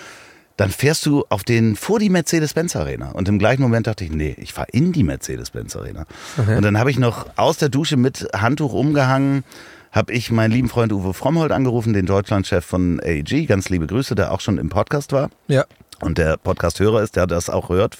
dann 0.57 0.71
fährst 0.71 1.05
du 1.07 1.25
auf 1.31 1.43
den 1.43 1.75
vor 1.75 1.99
die 1.99 2.11
Mercedes-Benz 2.11 2.77
Arena. 2.77 3.11
Und 3.11 3.29
im 3.29 3.41
gleichen 3.41 3.63
Moment 3.63 3.89
dachte 3.89 4.05
ich, 4.05 4.13
nee, 4.13 4.37
ich 4.39 4.53
fahre 4.53 4.69
in 4.71 4.93
die 4.93 5.03
Mercedes-Benz 5.03 5.75
Arena. 5.75 6.07
Und 6.37 6.63
dann 6.63 6.79
habe 6.79 6.93
ich 6.93 6.99
noch 6.99 7.27
aus 7.35 7.57
der 7.57 7.71
Dusche 7.71 7.97
mit 7.97 8.29
Handtuch 8.33 8.73
umgehangen, 8.73 9.43
habe 9.91 10.13
ich 10.13 10.31
meinen 10.31 10.53
lieben 10.53 10.69
Freund 10.69 10.93
Uwe 10.93 11.13
Frommholt 11.13 11.51
angerufen, 11.51 11.93
den 11.93 12.07
Deutschlandchef 12.07 12.65
von 12.65 13.01
AEG. 13.01 13.47
Ganz 13.49 13.69
liebe 13.69 13.87
Grüße, 13.89 14.15
der 14.15 14.31
auch 14.33 14.41
schon 14.41 14.59
im 14.59 14.69
Podcast 14.69 15.13
war. 15.13 15.29
Ja. 15.49 15.65
Und 16.05 16.19
der 16.19 16.37
Podcast-Hörer 16.37 17.03
ist, 17.03 17.17
der 17.17 17.27
das 17.27 17.49
auch 17.49 17.71
hört. 17.71 17.97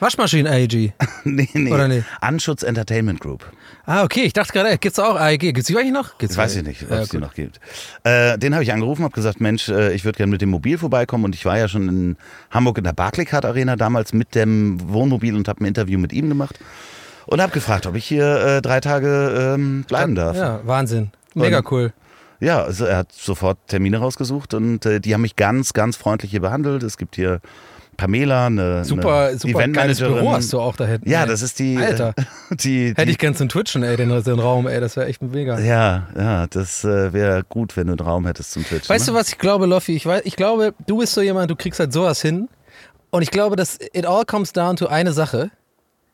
Waschmaschinen 0.00 0.52
AEG. 0.52 0.92
nee, 1.24 1.48
nee. 1.54 1.72
Oder 1.72 1.88
nee? 1.88 2.02
Anschutz 2.20 2.62
Entertainment 2.62 3.20
Group. 3.20 3.44
Ah, 3.86 4.02
okay. 4.04 4.22
Ich 4.22 4.32
dachte 4.32 4.52
gerade, 4.52 4.76
gibt's 4.78 4.98
auch 4.98 5.16
AEG? 5.16 5.40
Gibt's 5.54 5.64
die 5.66 5.76
eigentlich 5.76 5.92
noch? 5.92 6.18
Gibt's 6.18 6.36
weiß 6.36 6.52
die? 6.52 6.58
ich 6.60 6.66
nicht, 6.66 6.82
ob 6.84 6.90
Ja, 6.90 6.98
es 7.00 7.08
die 7.08 7.16
gut. 7.16 7.26
noch 7.26 7.34
gibt. 7.34 7.60
Äh, 8.04 8.38
den 8.38 8.54
habe 8.54 8.62
ich 8.64 8.72
angerufen, 8.72 9.02
habe 9.04 9.14
gesagt, 9.14 9.40
Mensch, 9.40 9.68
äh, 9.68 9.92
ich 9.92 10.04
würde 10.04 10.16
gerne 10.16 10.30
mit 10.30 10.40
dem 10.40 10.50
Mobil 10.50 10.78
vorbeikommen 10.78 11.24
und 11.24 11.34
ich 11.34 11.44
war 11.44 11.58
ja 11.58 11.68
schon 11.68 11.88
in 11.88 12.16
Hamburg 12.50 12.78
in 12.78 12.84
der 12.84 12.92
Barclaycard 12.92 13.44
Arena 13.44 13.76
damals 13.76 14.12
mit 14.12 14.34
dem 14.34 14.78
Wohnmobil 14.92 15.34
und 15.34 15.48
habe 15.48 15.62
ein 15.62 15.66
Interview 15.66 15.98
mit 15.98 16.12
ihm 16.12 16.28
gemacht 16.28 16.58
und 17.26 17.40
habe 17.40 17.52
gefragt, 17.52 17.86
ob 17.86 17.94
ich 17.96 18.04
hier 18.04 18.36
äh, 18.40 18.62
drei 18.62 18.80
Tage 18.80 19.54
ähm, 19.54 19.84
bleiben 19.88 20.14
darf. 20.14 20.36
Ja. 20.36 20.42
Ja, 20.58 20.60
Wahnsinn. 20.64 21.10
Mega 21.34 21.58
Und- 21.58 21.70
cool. 21.72 21.92
Also 22.40 22.84
er 22.84 22.98
hat 22.98 23.12
sofort 23.12 23.58
Termine 23.66 23.98
rausgesucht 23.98 24.54
und 24.54 24.86
äh, 24.86 25.00
die 25.00 25.14
haben 25.14 25.22
mich 25.22 25.36
ganz, 25.36 25.72
ganz 25.72 25.96
freundlich 25.96 26.30
hier 26.30 26.40
behandelt. 26.40 26.82
Es 26.82 26.96
gibt 26.96 27.16
hier 27.16 27.40
Pamela, 27.98 28.46
eine, 28.46 28.84
Super, 28.84 29.26
eine 29.26 29.38
super 29.38 29.66
geiles. 29.68 29.98
Büro 29.98 30.30
hast 30.30 30.52
du 30.52 30.60
auch 30.60 30.76
da 30.76 30.86
hinten. 30.86 31.10
Ja, 31.10 31.22
ey. 31.22 31.28
das 31.28 31.42
ist 31.42 31.58
die. 31.58 31.76
Alter. 31.76 32.14
Die, 32.50 32.90
Hätte 32.90 33.06
die, 33.06 33.10
ich 33.10 33.18
gern 33.18 33.34
zum 33.34 33.48
Twitchen, 33.48 33.82
ey, 33.82 33.96
den, 33.96 34.08
den 34.08 34.38
Raum, 34.38 34.68
ey. 34.68 34.80
Das 34.80 34.96
wäre 34.96 35.06
echt 35.06 35.20
mega. 35.20 35.58
ja, 35.58 36.06
ja, 36.16 36.46
das 36.46 36.84
äh, 36.84 37.12
wäre 37.12 37.42
gut, 37.46 37.76
wenn 37.76 37.88
du 37.88 37.92
einen 37.92 38.00
Raum 38.00 38.24
hättest 38.24 38.52
zum 38.52 38.64
Twitch. 38.64 38.88
Weißt 38.88 39.06
ne? 39.06 39.12
du, 39.12 39.18
was 39.18 39.28
ich 39.28 39.38
glaube, 39.38 39.66
Loffi? 39.66 39.96
Ich, 39.96 40.06
weiß, 40.06 40.22
ich 40.24 40.36
glaube, 40.36 40.72
du 40.86 40.98
bist 40.98 41.12
so 41.12 41.20
jemand, 41.20 41.50
du 41.50 41.56
kriegst 41.56 41.78
halt 41.78 41.92
sowas 41.92 42.22
hin. 42.22 42.48
Und 43.10 43.22
ich 43.22 43.30
glaube, 43.30 43.56
dass 43.56 43.78
it 43.92 44.06
all 44.06 44.24
comes 44.24 44.52
down 44.52 44.76
to 44.76 44.86
eine 44.86 45.12
Sache. 45.12 45.50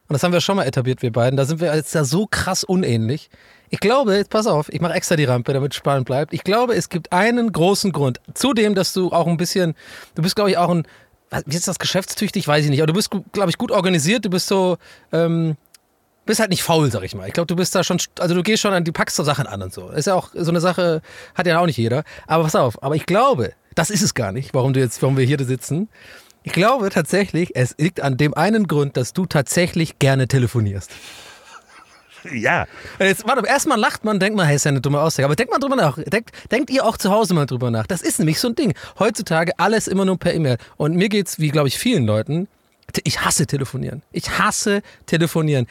Und 0.08 0.14
das 0.14 0.22
haben 0.22 0.32
wir 0.32 0.40
schon 0.40 0.56
mal 0.56 0.64
etabliert, 0.64 1.02
wir 1.02 1.12
beiden. 1.12 1.36
Da 1.36 1.44
sind 1.44 1.60
wir 1.60 1.74
jetzt 1.74 1.94
da 1.94 2.04
so 2.04 2.26
krass 2.26 2.64
unähnlich. 2.64 3.30
Ich 3.74 3.80
glaube, 3.80 4.14
jetzt 4.14 4.30
pass 4.30 4.46
auf, 4.46 4.72
ich 4.72 4.80
mache 4.80 4.92
extra 4.92 5.16
die 5.16 5.24
Rampe, 5.24 5.52
damit 5.52 5.72
es 5.72 5.76
spannend 5.76 6.06
bleibt. 6.06 6.32
Ich 6.32 6.44
glaube, 6.44 6.76
es 6.76 6.88
gibt 6.88 7.12
einen 7.12 7.50
großen 7.50 7.90
Grund. 7.90 8.20
Zudem, 8.32 8.76
dass 8.76 8.92
du 8.92 9.10
auch 9.10 9.26
ein 9.26 9.36
bisschen, 9.36 9.74
du 10.14 10.22
bist, 10.22 10.36
glaube 10.36 10.50
ich, 10.50 10.58
auch 10.58 10.68
ein, 10.68 10.86
wie 11.44 11.56
ist 11.56 11.66
das, 11.66 11.80
geschäftstüchtig, 11.80 12.46
weiß 12.46 12.64
ich 12.64 12.70
nicht. 12.70 12.78
Aber 12.78 12.86
du 12.86 12.92
bist, 12.92 13.10
glaube 13.32 13.50
ich, 13.50 13.58
gut 13.58 13.72
organisiert. 13.72 14.24
Du 14.24 14.30
bist 14.30 14.46
so, 14.46 14.76
ähm, 15.10 15.56
bist 16.24 16.38
halt 16.38 16.50
nicht 16.50 16.62
faul, 16.62 16.88
sag 16.92 17.02
ich 17.02 17.16
mal. 17.16 17.26
Ich 17.26 17.32
glaube, 17.32 17.48
du 17.48 17.56
bist 17.56 17.74
da 17.74 17.82
schon, 17.82 17.98
also 18.20 18.36
du 18.36 18.44
gehst 18.44 18.62
schon 18.62 18.72
an, 18.72 18.84
die 18.84 18.92
packst 18.92 19.16
so 19.16 19.24
Sachen 19.24 19.48
an 19.48 19.60
und 19.60 19.74
so. 19.74 19.88
Ist 19.88 20.06
ja 20.06 20.14
auch 20.14 20.28
so 20.32 20.52
eine 20.52 20.60
Sache, 20.60 21.02
hat 21.34 21.48
ja 21.48 21.58
auch 21.58 21.66
nicht 21.66 21.76
jeder. 21.76 22.04
Aber 22.28 22.44
pass 22.44 22.54
auf, 22.54 22.80
aber 22.80 22.94
ich 22.94 23.06
glaube, 23.06 23.54
das 23.74 23.90
ist 23.90 24.02
es 24.02 24.14
gar 24.14 24.30
nicht, 24.30 24.54
warum 24.54 24.72
du 24.72 24.78
jetzt, 24.78 25.02
warum 25.02 25.16
wir 25.16 25.26
hier 25.26 25.44
sitzen. 25.44 25.88
Ich 26.44 26.52
glaube 26.52 26.90
tatsächlich, 26.90 27.56
es 27.56 27.74
liegt 27.76 28.00
an 28.00 28.18
dem 28.18 28.34
einen 28.34 28.68
Grund, 28.68 28.96
dass 28.96 29.14
du 29.14 29.26
tatsächlich 29.26 29.98
gerne 29.98 30.28
telefonierst. 30.28 30.92
Ja, 32.32 32.66
Jetzt, 32.98 33.26
warte, 33.26 33.46
erstmal 33.46 33.78
lacht 33.78 34.04
man, 34.04 34.18
denkt 34.18 34.36
man, 34.36 34.46
hey, 34.46 34.56
ist 34.56 34.64
ja 34.64 34.70
eine 34.70 34.80
dumme 34.80 35.00
Aussage. 35.00 35.26
Aber 35.26 35.36
denkt 35.36 35.52
mal 35.52 35.58
drüber 35.58 35.76
nach. 35.76 35.98
Denkt, 35.98 36.30
denkt 36.50 36.70
ihr 36.70 36.84
auch 36.84 36.96
zu 36.96 37.10
Hause 37.10 37.34
mal 37.34 37.46
drüber 37.46 37.70
nach. 37.70 37.86
Das 37.86 38.02
ist 38.02 38.18
nämlich 38.18 38.40
so 38.40 38.48
ein 38.48 38.54
Ding. 38.54 38.74
Heutzutage 38.98 39.52
alles 39.58 39.88
immer 39.88 40.04
nur 40.04 40.18
per 40.18 40.34
E-Mail. 40.34 40.56
Und 40.76 40.96
mir 40.96 41.08
geht's, 41.08 41.38
wie 41.38 41.50
glaube 41.50 41.68
ich 41.68 41.78
vielen 41.78 42.06
Leuten, 42.06 42.48
ich 43.02 43.20
hasse 43.24 43.46
telefonieren. 43.46 44.02
Ich 44.12 44.38
hasse 44.38 44.82
telefonieren. 45.06 45.66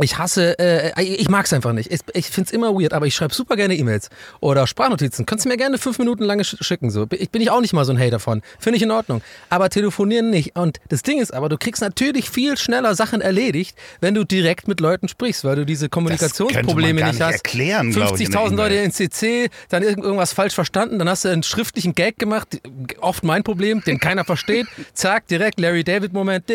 Ich 0.00 0.18
hasse, 0.18 0.58
äh, 0.58 1.02
ich 1.02 1.28
mag's 1.28 1.52
einfach 1.52 1.72
nicht. 1.72 1.92
Ich, 1.92 2.00
ich 2.14 2.26
find's 2.26 2.50
immer 2.50 2.74
weird, 2.74 2.92
aber 2.92 3.06
ich 3.06 3.14
schreibe 3.14 3.32
super 3.32 3.54
gerne 3.54 3.76
E-Mails 3.76 4.10
oder 4.40 4.66
Sprachnotizen. 4.66 5.24
Könntest 5.24 5.44
du 5.44 5.50
mir 5.50 5.56
gerne 5.56 5.78
fünf 5.78 6.00
Minuten 6.00 6.24
lange 6.24 6.42
sch- 6.42 6.62
schicken. 6.64 6.90
So. 6.90 7.06
Ich 7.10 7.30
bin 7.30 7.40
ich 7.40 7.50
auch 7.50 7.60
nicht 7.60 7.72
mal 7.74 7.84
so 7.84 7.92
ein 7.92 7.98
Hater 8.00 8.18
von. 8.18 8.42
Finde 8.58 8.76
ich 8.76 8.82
in 8.82 8.90
Ordnung. 8.90 9.22
Aber 9.50 9.70
telefonieren 9.70 10.30
nicht. 10.30 10.56
Und 10.56 10.80
das 10.88 11.02
Ding 11.04 11.20
ist 11.20 11.32
aber, 11.32 11.48
du 11.48 11.56
kriegst 11.58 11.80
natürlich 11.80 12.28
viel 12.28 12.56
schneller 12.56 12.96
Sachen 12.96 13.20
erledigt, 13.20 13.76
wenn 14.00 14.14
du 14.14 14.24
direkt 14.24 14.66
mit 14.66 14.80
Leuten 14.80 15.06
sprichst, 15.06 15.44
weil 15.44 15.54
du 15.54 15.64
diese 15.64 15.88
Kommunikationsprobleme 15.88 17.00
nicht 17.02 17.12
nicht 17.12 17.22
hast. 17.22 17.34
erklären, 17.34 17.92
glaub 17.92 18.14
ich, 18.18 18.26
in 18.26 18.32
der 18.32 18.40
50.000 18.40 18.54
Leute 18.56 18.74
in 18.74 18.90
CC, 18.90 19.48
dann 19.68 19.82
irgend- 19.84 20.04
irgendwas 20.04 20.32
falsch 20.32 20.54
verstanden, 20.54 20.98
dann 20.98 21.08
hast 21.08 21.24
du 21.24 21.28
einen 21.28 21.42
schriftlichen 21.44 21.94
Gag 21.94 22.18
gemacht, 22.18 22.60
oft 23.00 23.22
mein 23.22 23.44
Problem, 23.44 23.80
den 23.84 24.00
keiner 24.00 24.24
versteht. 24.24 24.66
Zack, 24.92 25.28
direkt 25.28 25.60
Larry 25.60 25.84
David 25.84 26.12
Moment, 26.12 26.46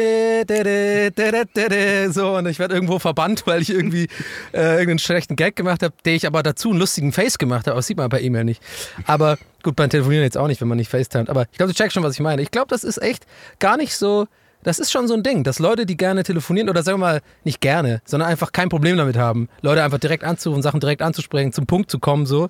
so 2.11 2.35
und 2.35 2.47
ich 2.47 2.59
werde 2.59 2.73
irgendwo 2.73 2.99
verbannt, 2.99 3.28
weil 3.45 3.61
ich 3.61 3.69
irgendwie 3.69 4.07
äh, 4.53 4.71
irgendeinen 4.71 4.99
schlechten 4.99 5.35
Gag 5.35 5.55
gemacht 5.55 5.83
habe, 5.83 5.93
der 6.05 6.15
ich 6.15 6.27
aber 6.27 6.43
dazu 6.43 6.69
einen 6.69 6.79
lustigen 6.79 7.11
Face 7.11 7.37
gemacht 7.37 7.67
habe, 7.67 7.75
das 7.75 7.87
sieht 7.87 7.97
man 7.97 8.09
bei 8.09 8.21
E-Mail 8.21 8.43
nicht. 8.43 8.61
Aber 9.05 9.37
gut, 9.63 9.75
beim 9.75 9.89
Telefonieren 9.89 10.23
jetzt 10.23 10.37
auch 10.37 10.47
nicht, 10.47 10.61
wenn 10.61 10.67
man 10.67 10.77
nicht 10.77 10.89
FaceTimet, 10.89 11.29
aber 11.29 11.47
ich 11.51 11.57
glaube, 11.57 11.71
du 11.71 11.77
checkst 11.77 11.93
schon, 11.93 12.03
was 12.03 12.13
ich 12.13 12.19
meine. 12.19 12.41
Ich 12.41 12.51
glaube, 12.51 12.67
das 12.69 12.83
ist 12.83 13.01
echt 13.01 13.25
gar 13.59 13.77
nicht 13.77 13.95
so 13.95 14.27
das 14.63 14.79
ist 14.79 14.91
schon 14.91 15.07
so 15.07 15.13
ein 15.13 15.23
Ding, 15.23 15.43
dass 15.43 15.59
Leute, 15.59 15.85
die 15.85 15.95
gerne 15.95 16.23
telefonieren 16.23 16.69
oder 16.69 16.83
sagen 16.83 16.99
wir 16.99 17.05
mal 17.05 17.21
nicht 17.43 17.61
gerne, 17.61 18.01
sondern 18.03 18.29
einfach 18.29 18.51
kein 18.51 18.69
Problem 18.69 18.97
damit 18.97 19.15
haben, 19.15 19.47
Leute 19.61 19.83
einfach 19.83 19.99
direkt 19.99 20.23
anzurufen, 20.23 20.61
Sachen 20.61 20.79
direkt 20.79 21.01
anzusprechen, 21.01 21.53
zum 21.53 21.65
Punkt 21.65 21.89
zu 21.89 21.99
kommen, 21.99 22.25
so. 22.25 22.49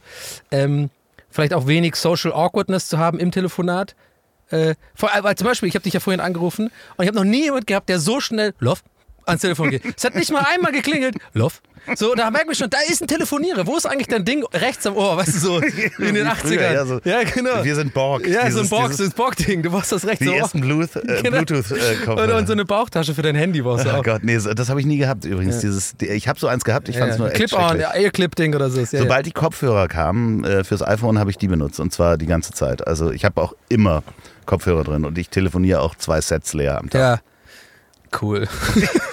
Ähm, 0.50 0.90
vielleicht 1.30 1.54
auch 1.54 1.68
wenig 1.68 1.96
Social 1.96 2.34
Awkwardness 2.34 2.88
zu 2.88 2.98
haben 2.98 3.20
im 3.20 3.32
Telefonat. 3.32 3.96
Äh, 4.50 4.74
weil 4.98 5.36
zum 5.36 5.46
Beispiel, 5.46 5.70
ich 5.70 5.76
habe 5.76 5.84
dich 5.84 5.94
ja 5.94 6.00
vorhin 6.00 6.20
angerufen 6.20 6.72
und 6.98 7.04
ich 7.04 7.08
habe 7.08 7.18
noch 7.18 7.24
nie 7.24 7.44
jemand 7.44 7.68
gehabt, 7.68 7.88
der 7.88 8.00
so 8.00 8.20
schnell 8.20 8.56
Love 8.60 8.82
ans 9.26 9.42
Telefon 9.42 9.70
geht. 9.72 9.84
Es 9.98 10.04
hat 10.04 10.16
nicht 10.16 10.32
mal 10.32 10.46
einmal 10.54 10.72
geklingelt. 10.72 11.16
Love. 11.34 11.56
So, 11.96 12.14
da 12.14 12.30
merkt 12.30 12.46
man 12.46 12.56
schon, 12.56 12.70
da 12.70 12.78
ist 12.88 13.02
ein 13.02 13.08
Telefonierer. 13.08 13.66
Wo 13.66 13.76
ist 13.78 13.86
eigentlich 13.88 14.08
dein 14.08 14.24
Ding 14.24 14.44
rechts 14.54 14.86
am 14.86 14.96
Ohr? 14.96 15.18
Weißt 15.18 15.36
du, 15.36 15.40
so 15.40 15.58
in 15.60 15.72
den 15.72 16.16
Wie 16.16 16.20
80ern. 16.20 16.36
früher, 16.36 16.62
ja, 16.72 16.86
so. 16.86 17.00
genau. 17.34 17.64
Wir 17.64 17.74
sind 17.76 17.94
Borg. 17.94 18.28
Ja, 18.28 18.42
so 18.42 18.46
ein 18.46 18.46
Dieses- 18.48 18.70
Box, 18.70 18.90
dieses- 18.98 19.06
das 19.08 19.14
Borg-Ding. 19.16 19.64
Du 19.64 19.72
brauchst 19.72 19.92
das 19.92 20.06
rechts 20.06 20.22
am 20.22 20.34
Ohr. 20.34 20.36
ersten 20.40 20.62
Bluetooth, 20.62 20.96
äh, 21.08 21.22
Genau. 21.24 21.42
Bluetooth 21.42 21.72
äh, 21.72 22.10
Und, 22.12 22.32
und 22.32 22.48
so 22.48 22.54
eine 22.54 22.66
Bauchtasche 22.66 23.16
für 23.16 23.22
dein 23.24 23.36
Handy 23.36 23.62
brauchst 23.62 23.86
du 23.86 23.90
Oh 23.90 23.94
auch. 24.00 24.04
Gott, 24.04 24.24
nee, 24.24 24.38
so- 24.38 24.54
das 24.54 24.70
habe 24.70 24.82
ich 24.82 24.86
nie 24.86 24.98
gehabt 24.98 25.26
übrigens. 25.26 25.60
Dieses, 25.60 25.96
die- 25.98 26.08
ich 26.10 26.28
habe 26.28 26.38
so 26.40 26.48
eins 26.48 26.64
gehabt, 26.64 26.90
ich 26.90 26.98
fand 26.98 27.14
es 27.14 27.18
nur 27.18 27.28
echt 27.28 27.38
Clip-on, 27.38 27.60
schrecklich. 27.70 27.82
ja, 27.82 27.94
Ear-Clip-Ding 27.96 28.54
oder 28.56 28.70
so. 28.70 28.82
Ja, 28.82 28.88
ja. 28.92 29.00
Sobald 29.00 29.26
die 29.26 29.32
Kopfhörer 29.32 29.88
kamen 29.88 30.44
äh, 30.44 30.64
fürs 30.64 30.84
iPhone, 30.86 31.18
habe 31.18 31.32
ich 31.32 31.38
die 31.38 31.48
benutzt 31.48 31.80
und 31.80 31.92
zwar 31.94 32.18
die 32.18 32.28
ganze 32.28 32.52
Zeit. 32.54 32.86
Also 32.86 33.10
ich 33.12 33.26
habe 33.26 33.42
auch 33.42 33.54
immer 33.70 34.04
Kopfhörer 34.46 34.84
drin 34.84 35.06
und 35.06 35.18
ich 35.18 35.30
telefoniere 35.30 35.80
auch 35.82 35.96
zwei 35.96 36.22
Sets 36.22 36.54
leer 36.54 36.78
am 36.78 36.90
Tag. 36.90 37.00
Ja. 38.12 38.20
Cool. 38.22 38.48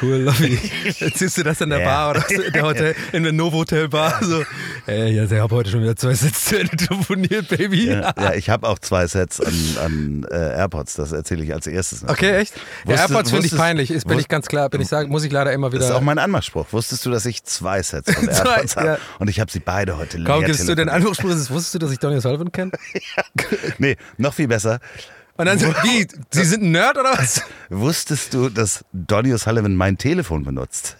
cool, 0.00 0.16
Lobby. 0.18 0.58
Jetzt 0.98 1.18
siehst 1.18 1.36
du 1.38 1.42
das 1.42 1.60
in 1.60 1.70
der 1.70 1.80
Ja. 1.80 1.84
Bar 1.86 2.10
oder 2.10 2.30
in 2.46 2.52
der 2.52 2.62
Hotel, 2.62 2.94
in 3.12 3.22
der 3.24 3.32
Novotel 3.32 3.88
Bar. 3.88 4.18
So, 4.22 4.44
ey, 4.86 5.12
ja, 5.14 5.24
ich 5.24 5.32
habe 5.32 5.54
heute 5.54 5.70
schon 5.70 5.82
wieder 5.82 5.96
zwei 5.96 6.14
Sätze 6.14 6.64
telefoniert, 6.64 7.48
Baby. 7.48 7.88
Ja, 7.90 8.12
ja, 8.18 8.34
ich 8.34 8.48
habe 8.50 8.68
auch 8.68 8.78
zwei 8.78 9.06
Sets 9.06 9.40
an, 9.40 9.54
an 9.84 10.26
äh, 10.30 10.34
AirPods, 10.58 10.94
das 10.94 11.12
erzähle 11.12 11.44
ich 11.44 11.52
als 11.52 11.66
erstes. 11.66 12.04
Okay, 12.08 12.36
echt? 12.36 12.54
Ja, 12.56 12.62
Wusstest- 12.92 13.10
AirPods 13.10 13.30
finde 13.30 13.46
ich 13.46 13.56
peinlich, 13.56 13.90
ist, 13.90 14.06
bin 14.06 14.18
ich 14.18 14.28
ganz 14.28 14.46
klar, 14.46 14.68
bin 14.70 14.80
ich 14.80 14.88
sagen, 14.88 15.10
muss 15.10 15.24
ich 15.24 15.32
leider 15.32 15.52
immer 15.52 15.70
wieder. 15.72 15.80
Das 15.80 15.90
ist 15.90 15.94
auch 15.96 16.00
mein 16.00 16.18
Anmachspruch. 16.18 16.66
Wusstest 16.72 17.04
du, 17.06 17.10
dass 17.10 17.26
ich 17.26 17.42
zwei 17.44 17.82
Sets 17.82 18.12
von 18.14 18.28
AirPods 18.28 18.76
habe? 18.76 18.86
ja. 18.86 18.98
Und 19.18 19.28
ich 19.28 19.40
habe 19.40 19.50
sie 19.50 19.60
beide 19.60 19.96
heute 19.98 20.22
Kaum 20.24 20.44
gibst 20.44 20.68
du 20.68 20.74
den. 20.74 20.88
Anrufspruch, 20.88 21.30
wusstest 21.30 21.74
du, 21.74 21.78
dass 21.78 21.90
ich 21.90 21.98
Donny 21.98 22.20
Sullivan 22.20 22.52
kenne? 22.52 22.72
Nee, 23.78 23.96
noch 24.18 24.34
viel 24.34 24.48
besser. 24.48 24.80
Und 25.36 25.46
dann 25.46 25.58
so, 25.58 25.66
wie, 25.68 26.06
Sie 26.30 26.44
sind 26.44 26.62
ein 26.62 26.72
Nerd 26.72 26.98
oder 26.98 27.12
was? 27.12 27.42
Wusstest 27.70 28.34
du, 28.34 28.48
dass 28.48 28.84
Donny 28.92 29.32
O'Sullivan 29.32 29.74
mein 29.74 29.96
Telefon 29.98 30.44
benutzt? 30.44 30.96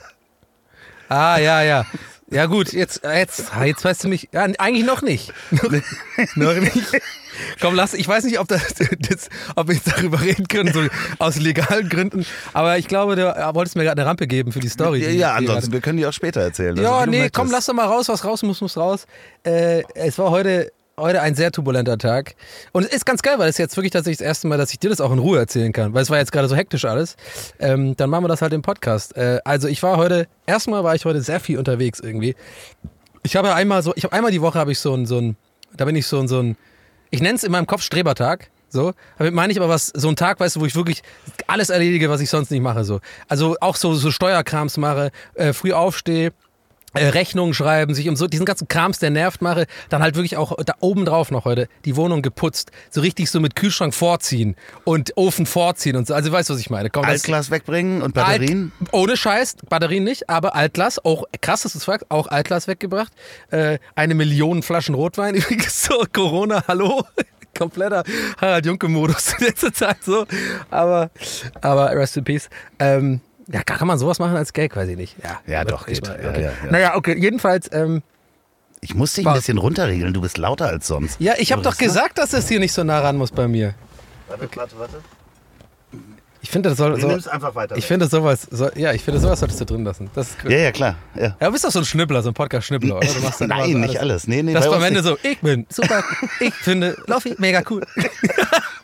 Ah, 1.08 1.38
ja, 1.38 1.62
ja. 1.62 1.84
Ja 2.30 2.46
gut, 2.46 2.72
jetzt, 2.72 3.02
jetzt, 3.04 3.54
ah, 3.54 3.64
jetzt 3.64 3.84
weißt 3.84 4.04
du 4.04 4.08
mich. 4.08 4.30
Ja, 4.32 4.44
eigentlich 4.58 4.86
noch 4.86 5.02
nicht. 5.02 5.34
Noch, 6.34 6.54
nicht. 6.54 6.72
Komm, 7.60 7.74
lass, 7.74 7.92
ich 7.92 8.08
weiß 8.08 8.24
nicht, 8.24 8.38
ob, 8.38 8.48
das, 8.48 8.62
das, 9.00 9.28
ob 9.54 9.68
wir 9.68 9.74
jetzt 9.74 9.88
darüber 9.92 10.18
reden 10.22 10.48
können, 10.48 10.72
so 10.72 10.80
aus 11.18 11.36
legalen 11.36 11.90
Gründen. 11.90 12.24
Aber 12.54 12.78
ich 12.78 12.88
glaube, 12.88 13.16
du 13.16 13.26
äh, 13.28 13.54
wolltest 13.54 13.76
mir 13.76 13.82
gerade 13.84 14.00
eine 14.00 14.08
Rampe 14.08 14.26
geben 14.26 14.50
für 14.50 14.60
die 14.60 14.68
Story. 14.70 15.00
Ja, 15.02 15.08
die- 15.10 15.16
ja 15.18 15.38
die 15.40 15.46
ansonsten, 15.48 15.72
wir 15.72 15.80
können 15.82 15.98
die 15.98 16.06
auch 16.06 16.12
später 16.14 16.40
erzählen. 16.40 16.74
ja, 16.76 16.90
Also, 16.90 17.12
wie 17.12 17.16
du 17.16 17.22
nee, 17.22 17.30
komm, 17.30 17.50
lass 17.50 17.66
doch 17.66 17.74
mal 17.74 17.84
raus, 17.86 18.08
was 18.08 18.24
raus 18.24 18.42
muss, 18.42 18.62
muss 18.62 18.78
raus. 18.78 19.06
Äh, 19.44 19.82
es 19.94 20.16
war 20.18 20.30
heute, 20.30 20.72
heute 21.02 21.20
ein 21.20 21.34
sehr 21.34 21.52
turbulenter 21.52 21.98
Tag. 21.98 22.34
Und 22.72 22.84
es 22.84 22.92
ist 22.92 23.04
ganz 23.04 23.22
geil, 23.22 23.38
weil 23.38 23.48
es 23.48 23.58
jetzt 23.58 23.76
wirklich 23.76 23.92
tatsächlich 23.92 24.18
das 24.18 24.26
erste 24.26 24.48
Mal, 24.48 24.56
dass 24.56 24.72
ich 24.72 24.78
dir 24.78 24.90
das 24.90 25.00
auch 25.00 25.12
in 25.12 25.18
Ruhe 25.18 25.38
erzählen 25.38 25.72
kann, 25.72 25.92
weil 25.94 26.02
es 26.02 26.10
war 26.10 26.18
jetzt 26.18 26.32
gerade 26.32 26.48
so 26.48 26.56
hektisch 26.56 26.84
alles. 26.84 27.16
Ähm, 27.58 27.96
dann 27.96 28.08
machen 28.08 28.24
wir 28.24 28.28
das 28.28 28.42
halt 28.42 28.52
im 28.52 28.62
Podcast. 28.62 29.16
Äh, 29.16 29.40
also 29.44 29.68
ich 29.68 29.82
war 29.82 29.96
heute, 29.96 30.26
erstmal 30.46 30.84
war 30.84 30.94
ich 30.94 31.04
heute 31.04 31.20
sehr 31.20 31.40
viel 31.40 31.58
unterwegs 31.58 32.00
irgendwie. 32.00 32.34
Ich 33.22 33.36
habe 33.36 33.54
einmal 33.54 33.82
so, 33.82 33.92
ich 33.96 34.04
habe 34.04 34.14
einmal 34.14 34.30
die 34.30 34.40
Woche 34.40 34.58
habe 34.58 34.72
ich 34.72 34.78
so 34.78 34.94
ein, 34.94 35.06
so 35.06 35.18
ein, 35.18 35.36
da 35.76 35.84
bin 35.84 35.96
ich 35.96 36.06
so 36.06 36.18
ein, 36.20 36.28
so 36.28 36.40
ein, 36.40 36.56
ich 37.10 37.20
nenne 37.20 37.34
es 37.34 37.44
in 37.44 37.52
meinem 37.52 37.66
Kopf 37.66 37.82
Strebertag. 37.82 38.48
So, 38.68 38.92
damit 39.18 39.34
meine 39.34 39.52
ich 39.52 39.60
aber 39.60 39.68
was, 39.68 39.88
so 39.88 40.08
ein 40.08 40.16
Tag, 40.16 40.40
weißt 40.40 40.56
du, 40.56 40.60
wo 40.60 40.64
ich 40.64 40.74
wirklich 40.74 41.02
alles 41.46 41.68
erledige, 41.68 42.08
was 42.08 42.22
ich 42.22 42.30
sonst 42.30 42.50
nicht 42.50 42.62
mache. 42.62 42.84
So. 42.84 43.00
Also 43.28 43.56
auch 43.60 43.76
so, 43.76 43.92
so 43.92 44.10
Steuerkrams 44.10 44.78
mache, 44.78 45.10
äh, 45.34 45.52
früh 45.52 45.74
aufstehe, 45.74 46.32
Rechnungen 46.94 47.54
schreiben, 47.54 47.94
sich 47.94 48.08
um 48.08 48.16
so 48.16 48.26
diesen 48.26 48.46
ganzen 48.46 48.68
Krams, 48.68 48.98
der 48.98 49.10
nervt, 49.10 49.42
mache, 49.42 49.66
dann 49.88 50.02
halt 50.02 50.14
wirklich 50.14 50.36
auch 50.36 50.56
da 50.64 50.74
oben 50.80 51.04
drauf 51.04 51.30
noch 51.30 51.44
heute 51.44 51.68
die 51.84 51.96
Wohnung 51.96 52.22
geputzt, 52.22 52.70
so 52.90 53.00
richtig 53.00 53.30
so 53.30 53.40
mit 53.40 53.56
Kühlschrank 53.56 53.94
vorziehen 53.94 54.56
und 54.84 55.16
Ofen 55.16 55.46
vorziehen 55.46 55.96
und 55.96 56.06
so. 56.06 56.14
Also 56.14 56.32
weißt 56.32 56.50
du, 56.50 56.54
was 56.54 56.60
ich 56.60 56.70
meine? 56.70 56.90
Komm, 56.90 57.04
Altglas 57.04 57.50
wegbringen 57.50 58.02
und 58.02 58.14
Batterien? 58.14 58.72
Alt, 58.80 58.88
ohne 58.92 59.16
Scheiß, 59.16 59.56
Batterien 59.68 60.04
nicht, 60.04 60.28
aber 60.28 60.54
Altglas, 60.54 61.04
auch 61.04 61.24
krass, 61.40 61.62
dass 61.62 61.72
du 61.72 61.78
es 61.78 61.84
fragst, 61.84 62.10
auch 62.10 62.28
Altglas 62.28 62.68
weggebracht. 62.68 63.12
Äh, 63.50 63.78
eine 63.94 64.14
Million 64.14 64.62
Flaschen 64.62 64.94
Rotwein, 64.94 65.34
übrigens 65.36 65.84
so, 65.84 66.04
Corona, 66.12 66.64
hallo. 66.68 67.04
Kompletter 67.54 68.02
Harald 68.40 68.64
Junke-Modus 68.64 69.34
in 69.38 69.44
letzter 69.44 69.72
Zeit 69.72 70.02
so. 70.02 70.26
Aber, 70.70 71.10
aber 71.60 71.90
rest 71.94 72.16
in 72.16 72.24
peace. 72.24 72.48
Ähm, 72.78 73.20
ja, 73.50 73.62
kann 73.62 73.86
man 73.88 73.98
sowas 73.98 74.18
machen 74.18 74.36
als 74.36 74.52
Gag? 74.52 74.76
Weiß 74.76 74.88
ich 74.88 74.96
nicht. 74.96 75.16
Ja, 75.22 75.40
Ja, 75.46 75.64
doch, 75.64 75.86
geht. 75.86 76.06
mal, 76.06 76.14
okay. 76.16 76.42
ja, 76.42 76.48
ja. 76.50 76.70
Naja, 76.70 76.94
okay, 76.96 77.16
jedenfalls, 77.18 77.68
ähm, 77.72 78.02
Ich 78.80 78.94
muss 78.94 79.14
dich 79.14 79.26
ein 79.26 79.34
bisschen 79.34 79.58
runterregeln, 79.58 80.12
du 80.12 80.20
bist 80.20 80.38
lauter 80.38 80.66
als 80.68 80.86
sonst. 80.86 81.20
ja, 81.20 81.34
ich 81.38 81.52
habe 81.52 81.62
doch 81.62 81.76
gesagt, 81.76 82.18
dass 82.18 82.32
es 82.32 82.48
hier 82.48 82.60
nicht 82.60 82.72
so 82.72 82.84
nah 82.84 83.00
ran 83.00 83.16
muss 83.16 83.30
bei 83.30 83.48
mir. 83.48 83.74
Warte, 84.28 84.48
warte, 84.54 84.78
warte. 84.78 84.96
Ich 86.44 86.50
finde, 86.50 86.70
das 86.70 86.78
soll, 86.78 86.94
Du 86.94 87.00
so, 87.02 87.06
nimmst 87.06 87.28
einfach 87.28 87.54
weiter. 87.54 87.76
ich 87.76 87.86
finde 87.86 88.08
sowas, 88.08 88.48
soll, 88.50 88.72
ja, 88.74 88.92
ich 88.92 89.04
finde 89.04 89.20
sowas 89.20 89.38
solltest 89.38 89.60
du 89.60 89.64
drin 89.64 89.84
lassen. 89.84 90.10
Das 90.16 90.30
ist 90.30 90.36
ja, 90.42 90.58
ja, 90.58 90.72
klar. 90.72 90.96
Ja. 91.14 91.36
Ja, 91.38 91.46
du 91.46 91.52
bist 91.52 91.64
doch 91.64 91.70
so 91.70 91.78
ein 91.78 91.84
Schnippler, 91.84 92.20
so 92.20 92.30
ein 92.30 92.34
Podcast-Schnippler, 92.34 92.96
oder? 92.96 93.06
Nein, 93.46 93.72
so 93.72 93.78
nicht 93.78 94.00
alles. 94.00 94.26
Nee, 94.26 94.42
nee, 94.42 94.52
Das 94.52 94.66
war 94.66 94.74
am 94.78 94.82
Ende 94.82 95.02
nicht. 95.02 95.08
so, 95.22 95.28
ich 95.28 95.38
bin 95.40 95.66
super, 95.68 96.02
ich 96.40 96.52
finde 96.54 96.96
Loffi 97.06 97.36
mega 97.38 97.62
cool. 97.70 97.82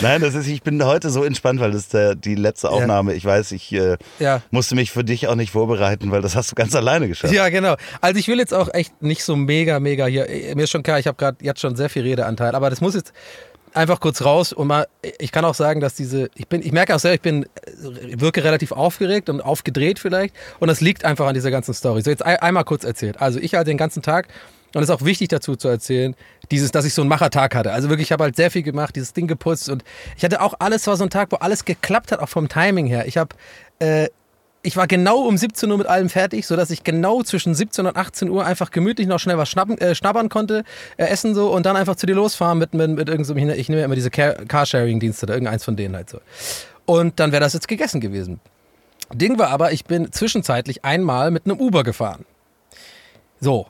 Nein, 0.00 0.20
das 0.20 0.34
ist, 0.34 0.46
ich 0.46 0.62
bin 0.62 0.84
heute 0.84 1.10
so 1.10 1.24
entspannt, 1.24 1.60
weil 1.60 1.72
das 1.72 1.82
ist 1.82 1.94
der, 1.94 2.14
die 2.14 2.34
letzte 2.34 2.70
Aufnahme. 2.70 3.14
Ich 3.14 3.24
weiß, 3.24 3.52
ich 3.52 3.72
äh, 3.72 3.96
Ja. 4.18 4.42
musste 4.50 4.74
mich 4.74 4.90
für 4.90 5.04
dich 5.04 5.28
auch 5.28 5.34
nicht 5.34 5.50
vorbereiten, 5.52 6.10
weil 6.10 6.22
das 6.22 6.36
hast 6.36 6.50
du 6.50 6.54
ganz 6.54 6.74
alleine 6.74 7.08
geschafft. 7.08 7.32
Ja, 7.32 7.48
genau. 7.48 7.76
Also 8.00 8.18
ich 8.18 8.28
will 8.28 8.38
jetzt 8.38 8.54
auch 8.54 8.72
echt 8.72 9.02
nicht 9.02 9.24
so 9.24 9.36
mega, 9.36 9.80
mega 9.80 10.06
hier. 10.06 10.26
Mir 10.54 10.64
ist 10.64 10.70
schon 10.70 10.82
klar, 10.82 10.98
ich 10.98 11.06
habe 11.06 11.16
gerade 11.16 11.38
jetzt 11.44 11.60
schon 11.60 11.76
sehr 11.76 11.88
viel 11.90 12.02
Redeanteil, 12.02 12.54
aber 12.54 12.70
das 12.70 12.80
muss 12.80 12.94
jetzt 12.94 13.12
einfach 13.74 14.00
kurz 14.00 14.22
raus 14.22 14.52
und 14.52 14.66
mal. 14.66 14.86
Ich 15.18 15.32
kann 15.32 15.44
auch 15.44 15.54
sagen, 15.54 15.80
dass 15.80 15.94
diese. 15.94 16.30
Ich 16.34 16.48
bin, 16.48 16.62
ich 16.62 16.72
merke 16.72 16.94
auch 16.94 16.98
selber, 17.00 17.14
ich 17.16 17.20
bin 17.20 17.44
äh, 17.44 17.48
wirke 18.20 18.42
relativ 18.44 18.72
aufgeregt 18.72 19.28
und 19.28 19.40
aufgedreht 19.40 19.98
vielleicht 19.98 20.34
und 20.58 20.68
das 20.68 20.80
liegt 20.80 21.04
einfach 21.04 21.26
an 21.26 21.34
dieser 21.34 21.50
ganzen 21.50 21.74
Story. 21.74 22.02
So 22.02 22.10
jetzt 22.10 22.24
ein, 22.24 22.36
einmal 22.36 22.64
kurz 22.64 22.84
erzählt. 22.84 23.20
Also 23.20 23.38
ich 23.40 23.54
halt 23.54 23.68
den 23.68 23.76
ganzen 23.78 24.02
Tag. 24.02 24.28
Und 24.74 24.82
es 24.82 24.88
ist 24.88 24.94
auch 24.94 25.04
wichtig 25.04 25.28
dazu 25.28 25.56
zu 25.56 25.68
erzählen, 25.68 26.14
dieses, 26.50 26.70
dass 26.70 26.84
ich 26.84 26.92
so 26.94 27.02
einen 27.02 27.08
Machertag 27.08 27.54
hatte. 27.54 27.72
Also 27.72 27.88
wirklich, 27.88 28.08
ich 28.08 28.12
habe 28.12 28.24
halt 28.24 28.36
sehr 28.36 28.50
viel 28.50 28.62
gemacht, 28.62 28.96
dieses 28.96 29.12
Ding 29.14 29.26
geputzt 29.26 29.68
und 29.68 29.82
ich 30.16 30.24
hatte 30.24 30.40
auch 30.42 30.54
alles, 30.58 30.86
war 30.86 30.96
so 30.96 31.04
ein 31.04 31.10
Tag, 31.10 31.32
wo 31.32 31.36
alles 31.36 31.64
geklappt 31.64 32.12
hat, 32.12 32.20
auch 32.20 32.28
vom 32.28 32.48
Timing 32.48 32.86
her. 32.86 33.06
Ich 33.06 33.16
habe 33.16 33.34
äh, 33.78 34.08
ich 34.62 34.76
war 34.76 34.86
genau 34.86 35.20
um 35.20 35.36
17 35.36 35.70
Uhr 35.70 35.78
mit 35.78 35.86
allem 35.86 36.08
fertig, 36.08 36.46
sodass 36.46 36.70
ich 36.70 36.82
genau 36.82 37.22
zwischen 37.22 37.54
17 37.54 37.86
und 37.86 37.96
18 37.96 38.28
Uhr 38.28 38.44
einfach 38.44 38.70
gemütlich 38.70 39.06
noch 39.06 39.18
schnell 39.20 39.38
was 39.38 39.48
schnappen, 39.48 39.78
äh, 39.78 39.94
schnabbern 39.94 40.28
konnte, 40.28 40.64
äh, 40.96 41.04
essen 41.04 41.34
so 41.34 41.50
und 41.52 41.64
dann 41.64 41.76
einfach 41.76 41.96
zu 41.96 42.06
dir 42.06 42.14
losfahren 42.14 42.58
mit, 42.58 42.74
mit, 42.74 42.90
mit 42.90 43.08
irgendeinem, 43.08 43.50
ich 43.50 43.68
nehme 43.68 43.80
ja 43.80 43.84
immer 43.84 43.94
diese 43.94 44.10
Car- 44.10 44.34
Carsharing-Dienste 44.46 45.26
oder 45.26 45.34
irgendeins 45.34 45.64
von 45.64 45.76
denen 45.76 45.94
halt 45.94 46.10
so. 46.10 46.20
Und 46.86 47.20
dann 47.20 47.32
wäre 47.32 47.40
das 47.40 47.52
jetzt 47.52 47.68
gegessen 47.68 48.00
gewesen. 48.00 48.40
Ding 49.12 49.38
war 49.38 49.48
aber, 49.50 49.72
ich 49.72 49.84
bin 49.84 50.12
zwischenzeitlich 50.12 50.84
einmal 50.84 51.30
mit 51.30 51.46
einem 51.46 51.58
Uber 51.58 51.84
gefahren. 51.84 52.24
So. 53.40 53.68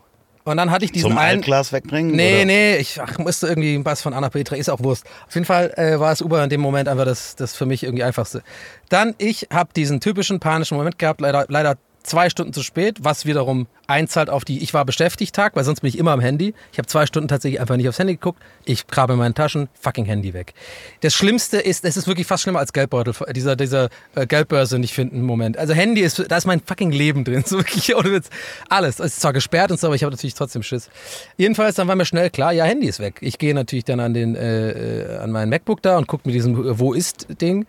Und 0.49 0.57
dann 0.57 0.71
hatte 0.71 0.85
ich 0.85 0.93
diesen 0.93 1.11
Zum 1.11 1.19
einen. 1.19 1.38
Altglas 1.38 1.73
wegbringen? 1.73 2.17
Nee, 2.17 2.37
oder? 2.37 2.45
nee, 2.47 2.76
ich 2.76 3.00
ach, 3.00 3.19
musste 3.19 3.49
irgendwie 3.49 3.85
was 3.85 4.00
von 4.00 4.14
A 4.14 4.21
nach 4.21 4.31
B 4.31 4.43
tragen, 4.45 4.61
ist 4.61 4.71
auch 4.71 4.83
Wurst. 4.83 5.05
Auf 5.26 5.35
jeden 5.35 5.47
Fall 5.47 5.73
äh, 5.76 6.00
war 6.00 6.11
es 6.11 6.23
Uber 6.23 6.43
in 6.43 6.50
dem 6.50 6.61
Moment 6.61 6.88
einfach 6.88 7.05
das, 7.05 7.37
das 7.37 7.55
für 7.55 7.67
mich 7.67 7.83
irgendwie 7.83 8.02
einfachste. 8.02 8.43
Dann, 8.88 9.14
ich 9.19 9.49
habe 9.52 9.71
diesen 9.75 10.00
typischen 10.00 10.40
panischen 10.40 10.76
Moment 10.76 10.99
gehabt, 10.99 11.21
leider, 11.21 11.45
leider 11.49 11.76
zwei 12.09 12.31
Stunden 12.31 12.53
zu 12.53 12.62
spät, 12.62 12.99
was 13.00 13.27
wiederum 13.27 13.67
einzahlt 13.87 14.31
auf 14.31 14.45
die 14.45 14.62
Ich 14.62 14.75
war 14.75 14.85
beschäftigt 14.85 15.35
Tag, 15.35 15.57
weil 15.57 15.65
sonst 15.65 15.81
bin 15.81 15.88
ich 15.88 15.99
immer 15.99 16.12
am 16.12 16.21
Handy. 16.21 16.55
Ich 16.73 16.79
habe 16.79 16.87
zwei 16.87 17.07
Stunden 17.07 17.29
tatsächlich 17.29 17.61
einfach 17.61 17.77
nicht 17.77 17.88
aufs 17.88 17.99
Handy 17.99 18.15
geguckt. 18.15 18.43
Ich 18.65 18.87
grabe 18.87 19.15
in 19.15 19.19
meinen 19.19 19.35
Taschen, 19.35 19.69
fucking 19.81 20.05
Handy 20.05 20.35
weg. 20.35 20.55
Das 21.00 21.15
Schlimmste 21.15 21.59
ist, 21.59 21.85
es 21.85 21.97
ist 21.97 22.07
wirklich 22.07 22.27
fast 22.27 22.43
schlimmer 22.43 22.59
als 22.59 22.73
Geldbeutel, 22.73 23.15
dieser, 23.33 23.57
dieser 23.57 23.88
äh, 24.15 24.27
Geldbörse 24.27 24.79
nicht 24.79 24.93
finden 24.93 25.23
Moment. 25.23 25.57
Also 25.57 25.75
Handy 25.75 26.00
ist, 26.00 26.23
da 26.29 26.37
ist 26.37 26.47
mein 26.47 26.61
fucking 26.61 26.91
Leben 26.91 27.25
drin. 27.25 27.45
So 27.49 27.57
wirklich, 27.57 27.97
ohne 27.97 28.12
Witz. 28.12 28.29
Alles. 28.69 28.99
Es 28.99 29.12
ist 29.12 29.21
zwar 29.23 29.33
gesperrt 29.33 29.71
und 29.71 29.81
so, 29.81 29.87
aber 29.87 29.97
ich 29.97 30.03
habe 30.03 30.11
natürlich 30.11 30.35
trotzdem 30.35 30.62
Schiss. 30.62 30.91
Jedenfalls, 31.38 31.77
dann 31.77 31.88
war 31.88 31.97
mir 31.97 32.05
schnell 32.05 32.29
klar, 32.29 32.53
ja, 32.53 32.65
Handy 32.65 32.87
ist 32.87 33.00
weg. 33.00 33.19
Ich 33.23 33.38
gehe 33.38 33.55
natürlich 33.55 33.85
dann 33.85 34.00
an 34.00 34.12
den, 34.12 34.35
äh, 34.35 35.19
an 35.23 35.31
meinen 35.31 35.49
MacBook 35.49 35.81
da 35.81 35.97
und 35.97 36.07
gucke 36.09 36.29
mir 36.29 36.33
diesem 36.33 36.55
äh, 36.55 36.79
Wo 36.79 36.93
ist 36.93 37.27
Ding. 37.41 37.65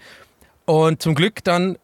Und 0.65 1.01
zum 1.01 1.15
Glück 1.15 1.43
dann 1.46 1.77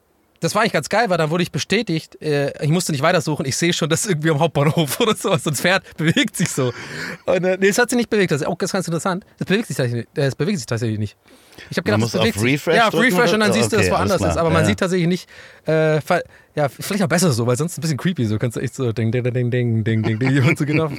das 0.45 0.55
war 0.55 0.61
eigentlich 0.61 0.73
ganz 0.73 0.87
geil, 0.89 1.09
weil 1.09 1.17
dann 1.17 1.29
wurde 1.29 1.43
ich 1.43 1.51
bestätigt, 1.51 2.21
äh, 2.21 2.51
ich 2.63 2.69
musste 2.69 2.91
nicht 2.91 3.01
weitersuchen, 3.01 3.45
ich 3.45 3.57
sehe 3.57 3.73
schon, 3.73 3.89
dass 3.89 4.05
irgendwie 4.05 4.29
am 4.29 4.39
Hauptbahnhof 4.39 4.99
oder 5.01 5.15
so, 5.15 5.35
so 5.37 5.49
ein 5.49 5.55
Pferd 5.55 5.83
bewegt 5.97 6.37
sich 6.37 6.49
so. 6.49 6.71
Und, 7.25 7.43
äh, 7.43 7.57
nee, 7.59 7.67
es 7.67 7.77
hat 7.77 7.89
sich 7.89 7.97
nicht 7.97 8.09
bewegt, 8.09 8.31
das 8.31 8.41
ist 8.41 8.47
auch 8.47 8.57
ganz 8.57 8.73
interessant. 8.73 9.25
Es 9.39 9.45
bewegt 9.45 9.67
sich 9.67 9.75
tatsächlich, 9.75 10.07
äh, 10.15 10.31
bewegt 10.37 10.57
sich 10.59 10.65
tatsächlich 10.65 10.99
nicht. 10.99 11.17
Ich 11.69 11.77
habe 11.77 11.83
gedacht, 11.83 11.99
Man 11.99 12.07
es 12.07 12.13
muss 12.13 12.21
bewegt 12.21 12.37
auf 12.37 12.41
sich. 12.43 12.53
Refresh 12.53 12.75
Ja, 12.77 12.87
auf 12.87 12.93
Refresh 12.93 13.33
und 13.33 13.39
dann 13.39 13.53
siehst 13.53 13.71
du, 13.71 13.77
dass 13.77 13.85
es 13.85 13.91
woanders 13.91 14.21
ist. 14.21 14.37
Aber 14.37 14.49
man 14.49 14.63
Ja. 14.63 14.67
sieht 14.67 14.79
tatsächlich 14.79 15.07
nicht, 15.07 15.29
äh, 15.65 16.01
ja, 16.55 16.69
vielleicht 16.69 17.03
auch 17.03 17.09
besser 17.09 17.31
so, 17.33 17.45
weil 17.45 17.57
sonst 17.57 17.77
ein 17.77 17.81
bisschen 17.81 17.97
creepy, 17.97 18.25
so 18.25 18.37
kannst 18.37 18.55
du 18.55 18.61
echt 18.61 18.75
so 18.75 18.93
ding, 18.93 19.11
ding, 19.11 19.23
ding, 19.23 19.51
ding, 19.51 19.83
ding, 19.83 20.03
ding, 20.03 20.19
ding, 20.19 20.47
und 20.47 20.57
so 20.57 20.65
genau. 20.65 20.89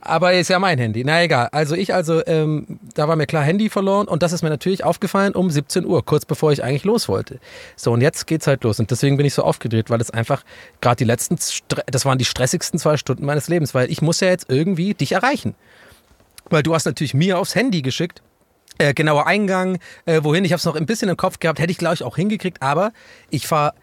Aber 0.00 0.32
ist 0.34 0.48
ja 0.48 0.60
mein 0.60 0.78
Handy. 0.78 1.02
Na 1.04 1.24
egal. 1.24 1.48
Also 1.50 1.74
ich 1.74 1.92
also, 1.92 2.24
ähm, 2.26 2.78
da 2.94 3.08
war 3.08 3.16
mir 3.16 3.26
klar 3.26 3.42
Handy 3.42 3.68
verloren 3.70 4.06
und 4.06 4.22
das 4.22 4.32
ist 4.32 4.42
mir 4.42 4.50
natürlich 4.50 4.84
aufgefallen 4.84 5.34
um 5.34 5.50
17 5.50 5.84
Uhr, 5.84 6.04
kurz 6.04 6.24
bevor 6.24 6.52
ich 6.52 6.62
eigentlich 6.62 6.84
los 6.84 7.08
wollte. 7.08 7.40
So 7.74 7.90
und 7.90 8.02
jetzt 8.02 8.28
geht's 8.28 8.46
halt 8.46 8.62
los 8.62 8.78
und 8.78 8.90
deswegen 8.90 9.16
bin 9.16 9.26
ich 9.26 9.34
so 9.34 9.42
aufgedreht, 9.42 9.90
weil 9.90 10.00
es 10.00 10.12
einfach 10.12 10.44
gerade 10.80 10.96
die 10.96 11.04
letzten, 11.04 11.38
das 11.86 12.04
waren 12.04 12.18
die 12.18 12.24
stressigsten 12.24 12.78
zwei 12.78 12.96
Stunden 12.96 13.26
meines 13.26 13.48
Lebens, 13.48 13.74
weil 13.74 13.90
ich 13.90 14.00
muss 14.00 14.20
ja 14.20 14.28
jetzt 14.28 14.46
irgendwie 14.48 14.94
dich 14.94 15.10
erreichen. 15.10 15.56
Weil 16.50 16.62
du 16.62 16.72
hast 16.72 16.84
natürlich 16.84 17.14
mir 17.14 17.38
aufs 17.38 17.56
Handy 17.56 17.82
geschickt, 17.82 18.22
äh, 18.78 18.94
genauer 18.94 19.26
Eingang, 19.26 19.78
äh, 20.06 20.22
wohin. 20.22 20.44
Ich 20.44 20.52
habe 20.52 20.58
es 20.58 20.64
noch 20.64 20.76
ein 20.76 20.86
bisschen 20.86 21.08
im 21.08 21.16
Kopf 21.16 21.40
gehabt, 21.40 21.58
hätte 21.58 21.72
ich 21.72 21.78
glaube 21.78 21.94
ich 21.94 22.04
auch 22.04 22.16
hingekriegt, 22.16 22.62
aber 22.62 22.92
ich 23.30 23.46
fahre, 23.46 23.74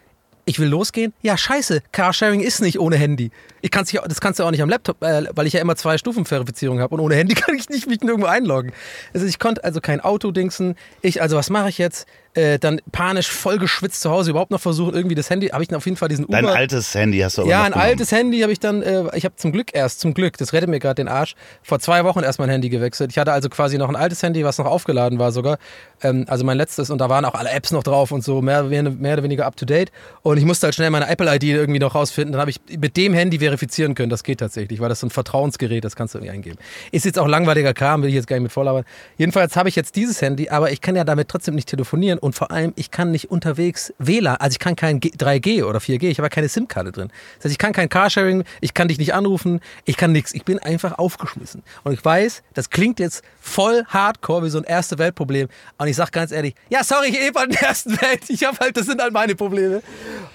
ich 0.45 0.60
will 0.60 0.67
losgehen. 0.67 1.13
Ja, 1.21 1.38
scheiße, 1.38 1.81
Carsharing 1.91 2.41
ist 2.41 2.62
nicht 2.62 2.79
ohne 2.79 2.95
Handy. 2.95 3.31
Ich 3.62 3.71
kann's 3.71 3.91
nicht, 3.91 4.03
das 4.05 4.21
kannst 4.21 4.39
du 4.39 4.43
auch 4.43 4.51
nicht 4.51 4.62
am 4.62 4.69
Laptop, 4.69 5.01
äh, 5.03 5.25
weil 5.33 5.48
ich 5.48 5.53
ja 5.53 5.62
immer 5.62 5.75
zwei 5.75 5.98
Stufen 5.98 6.25
Verifizierung 6.25 6.79
habe 6.79 6.95
und 6.95 7.01
ohne 7.01 7.15
Handy 7.15 7.36
kann 7.36 7.55
ich 7.55 7.69
nicht 7.69 7.88
mich 7.88 8.01
nirgendwo 8.01 8.27
einloggen. 8.27 8.71
Also 9.13 9.25
ich 9.25 9.39
konnte 9.39 9.63
also 9.63 9.81
kein 9.81 10.01
Auto 10.01 10.31
dingsen. 10.31 10.75
Ich, 11.01 11.21
also 11.21 11.38
was 11.38 11.50
mache 11.50 11.69
ich 11.69 11.77
jetzt? 11.77 12.07
Äh, 12.34 12.60
dann 12.60 12.80
panisch 12.94 13.30
voll 13.30 13.58
geschwitzt 13.58 14.00
zu 14.00 14.10
Hause 14.10 14.32
überhaupt 14.32 14.52
noch 14.52 14.62
versucht 14.62 14.96
irgendwie 14.96 15.16
das 15.16 15.30
Handy, 15.30 15.48
habe 15.48 15.64
ich 15.64 15.68
dann 15.68 15.76
auf 15.76 15.86
jeden 15.86 15.98
Fall 15.98 16.08
diesen 16.08 16.24
Uber 16.24 16.42
Dein 16.42 16.46
altes 16.46 16.96
Handy 16.96 17.20
hast 17.20 17.38
du 17.38 17.42
aber 17.42 17.52
ja, 17.52 17.64
ein 17.64 17.74
genommen. 17.74 17.90
altes 17.90 18.12
Handy 18.14 18.40
habe 18.40 18.54
ich 18.54 18.60
dann, 18.62 18.82
äh, 18.82 19.04
ich 19.18 19.26
habe 19.26 19.36
zum 19.36 19.52
Glück 19.52 19.74
erst, 19.74 20.00
zum 20.00 20.14
Glück, 20.14 20.38
das 20.38 20.54
rettet 20.54 20.70
mir 20.70 20.80
gerade 20.80 20.96
den 20.96 21.10
Arsch, 21.10 21.36
vor 21.62 21.80
zwei 21.80 22.06
Wochen 22.06 22.22
erst 22.24 22.40
mein 22.40 22.50
Handy 22.50 22.70
gewechselt. 22.70 23.12
Ich 23.12 23.18
hatte 23.18 23.34
also 23.34 23.50
quasi 23.50 23.78
noch 23.78 23.90
ein 23.90 23.98
altes 23.98 24.24
Handy, 24.24 24.46
was 24.46 24.58
noch 24.60 24.66
aufgeladen 24.66 25.20
war 25.20 25.34
sogar, 25.34 25.58
ähm, 26.04 26.24
also 26.30 26.46
mein 26.46 26.56
letztes 26.56 26.90
und 26.90 27.00
da 27.00 27.10
waren 27.10 27.26
auch 27.26 27.34
alle 27.34 27.50
Apps 27.50 27.72
noch 27.72 27.84
drauf 27.84 28.14
und 28.14 28.24
so, 28.24 28.42
mehr, 28.42 28.64
mehr, 28.64 28.84
mehr 28.84 29.16
oder 29.16 29.24
weniger 29.24 29.46
up 29.46 29.58
to 29.58 29.66
date 29.66 29.92
und 30.22 30.38
ich 30.38 30.46
musste 30.46 30.68
halt 30.68 30.76
schnell 30.76 30.90
meine 30.90 31.10
Apple-ID 31.10 31.44
irgendwie 31.44 31.80
noch 31.80 31.96
rausfinden, 31.96 32.32
dann 32.32 32.40
habe 32.40 32.52
ich 32.52 32.62
mit 32.80 32.96
dem 32.96 33.14
Handy 33.14 33.40
verifizieren 33.40 33.94
können, 33.94 34.10
das 34.10 34.24
geht 34.24 34.40
tatsächlich, 34.40 34.80
weil 34.80 34.88
das 34.88 35.02
so 35.02 35.08
ein 35.08 35.10
Vertrauensgerät, 35.10 35.84
das 35.84 35.98
kannst 35.98 36.14
du 36.14 36.20
irgendwie 36.20 36.34
eingeben. 36.34 36.58
Ist 36.94 37.04
jetzt 37.04 37.20
auch 37.20 37.28
langweiliger 37.28 37.74
Kram, 37.74 38.04
will 38.04 38.10
ich 38.10 38.16
jetzt 38.16 38.28
gar 38.28 38.38
nicht 38.38 38.44
mit 38.44 38.54
volllabern. 38.54 38.86
Jedenfalls 39.18 39.58
habe 39.58 39.68
ich 39.68 39.76
jetzt 39.76 39.98
dieses 39.98 40.22
Handy, 40.22 40.48
aber 40.48 40.72
ich 40.72 40.80
kann 40.80 40.96
ja 40.96 41.04
damit 41.04 41.28
trotzdem 41.28 41.56
nicht 41.56 41.68
telefonieren 41.68 42.21
und 42.22 42.34
vor 42.34 42.51
allem, 42.51 42.74
ich 42.75 42.92
kann 42.92 43.12
nicht 43.12 43.30
unterwegs 43.32 43.94
WLAN, 43.98 44.38
also 44.38 44.54
ich 44.54 44.60
kann 44.60 44.75
kein 44.75 45.00
G 45.00 45.10
3G 45.10 45.63
oder 45.63 45.80
4G, 45.80 46.04
ich 46.10 46.20
habe 46.20 46.30
keine 46.30 46.48
SIM-Karte 46.48 46.92
drin. 46.92 47.12
Das 47.38 47.46
heißt, 47.46 47.51
ich 47.51 47.58
kann 47.58 47.74
kein 47.74 47.90
Carsharing, 47.90 48.44
ich 48.62 48.74
kann 48.74 48.88
dich 48.88 48.98
nicht 48.98 49.13
anrufen, 49.13 49.60
ich 49.86 49.98
kann 49.98 50.12
nichts, 50.12 50.34
ich 50.34 50.46
bin 50.46 50.60
einfach 50.60 50.98
aufgeschmissen. 50.98 51.63
Und 51.84 51.94
ich 51.94 52.04
weiß, 52.04 52.44
das 52.54 52.70
klingt 52.70 53.00
jetzt 53.00 53.24
voll 53.40 53.84
hardcore 53.88 54.46
wie 54.46 54.50
so 54.50 54.60
ein 54.60 54.63
erste 54.63 54.98
Weltproblem. 54.98 55.50
Und 55.78 55.88
ich 55.88 55.96
sag 55.96 56.12
ganz 56.12 56.32
ehrlich, 56.32 56.56
ja, 56.70 56.84
sorry, 56.84 57.08
ich 57.10 57.20
lebe 57.20 57.40
an 57.40 57.50
der 57.50 57.62
ersten 57.62 58.00
Welt, 58.01 58.22
ich 58.30 58.44
habe 58.44 58.58
halt, 58.60 58.78
das 58.78 58.86
sind 58.86 59.01
halt 59.01 59.13
meine 59.13 59.36
Probleme. 59.36 59.82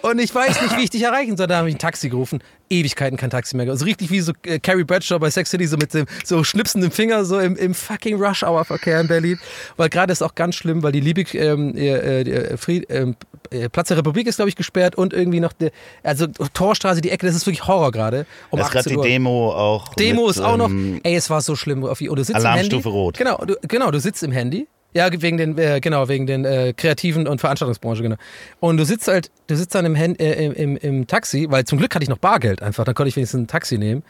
Und 0.03 0.19
ich 0.19 0.35
weiß 0.35 0.63
nicht, 0.63 0.77
wie 0.77 0.85
ich 0.85 0.91
dich 0.91 1.03
erreichen 1.03 1.37
soll. 1.37 1.47
Da 1.47 1.59
habe 1.59 1.69
ich 1.69 1.77
ein 1.77 1.79
Taxi 1.79 2.09
gerufen, 2.09 2.41
Ewigkeiten 2.71 3.17
kein 3.17 3.31
Taxi 3.31 3.57
mehr. 3.57 3.77
So 3.77 3.85
richtig 3.85 4.11
wie 4.11 4.21
so 4.21 4.33
äh, 4.45 4.59
Carrie 4.59 4.85
Bradshaw 4.85 5.19
bei 5.19 5.31
Sex 5.31 5.51
City, 5.51 5.67
so 5.67 5.77
mit 5.77 5.95
dem 5.95 6.07
so 6.25 6.43
schnipsendem 6.45 6.91
Finger 6.91 7.25
so 7.25 7.39
im, 7.39 7.57
im 7.57 7.75
fucking 7.75 8.17
Rush-Hour-Verkehr 8.17 9.01
in 9.01 9.09
Berlin. 9.09 9.39
Weil 9.77 9.89
gerade 9.89 10.13
ist 10.13 10.23
auch 10.23 10.35
ganz 10.35 10.57
schlimm, 10.57 10.83
weil 10.83 10.93
die 10.93 11.01
Liebig, 11.01 11.35
ähm, 11.35 11.77
äh, 11.77 12.21
äh, 12.23 12.57
Fried, 12.57 12.87
ähm, 12.91 13.17
äh, 13.51 13.69
Platz 13.69 13.89
der 13.89 13.97
Republik 13.99 14.27
ist, 14.27 14.37
glaube 14.37 14.49
ich, 14.49 14.57
gesperrt 14.57 14.97
und 14.97 15.13
irgendwie 15.13 15.41
noch, 15.41 15.53
der, 15.53 15.71
also 16.03 16.27
Torstraße, 16.27 17.01
die 17.01 17.11
Ecke, 17.11 17.27
das 17.27 17.37
ist 17.37 17.47
wirklich 17.47 17.67
Horror 17.67 17.93
gerade. 17.93 18.27
Um 18.51 18.59
Da 18.59 18.67
ist 18.67 18.73
gerade 18.73 18.91
18 18.91 19.03
die. 19.03 19.09
Demo 19.09 19.53
auch. 19.53 19.95
Demo 19.95 20.23
mit, 20.23 20.31
ist 20.37 20.41
auch 20.41 20.57
noch. 20.57 20.69
ähm, 20.69 21.01
Ey, 21.03 21.17
es 21.17 21.31
war 21.31 21.41
so 21.41 21.57
schlimm. 21.57 21.83
Und 21.83 22.01
du 22.01 22.25
sitzt 22.25 22.35
Alarmstufe 22.37 22.77
im 22.77 22.83
Handy. 22.83 22.89
rot. 22.89 23.19
Genau, 23.19 23.37
du, 23.45 23.55
genau, 23.69 23.91
du 23.91 24.01
sitzt 24.01 24.23
im 24.23 24.33
Handy. 24.33 24.67
Ja, 24.97 25.11
wegen 25.13 25.37
den, 25.37 25.59
äh, 25.59 25.79
genau, 25.81 26.09
wegen 26.09 26.27
den 26.27 26.47
äh, 26.47 26.73
kreativen 26.75 27.29
und 27.29 27.39
Veranstaltungsbranche, 27.39 28.03
genau. 28.03 28.17
Und 28.61 28.79
du 28.79 28.87
sitzt 28.87 29.09
halt, 29.09 29.31
du 29.47 29.55
sitzt 29.55 29.75
dann 29.75 29.85
im, 29.85 29.95
Hand, 29.95 30.19
äh, 30.19 30.43
im, 30.43 30.55
im, 30.55 30.77
im 30.79 31.07
Taxi, 31.07 31.49
weil 31.51 31.65
zum 31.65 31.77
Glück 31.77 31.95
hatte 31.95 32.03
ich 32.03 32.09
noch 32.09 32.17
Bargeld 32.17 32.63
einfach, 32.63 32.85
dann 32.85 32.95
konnte 32.95 33.11
ich 33.11 33.17
wenigstens 33.17 33.43
ein 33.43 33.47
Taxi 33.47 33.77
nehmen. 33.77 34.03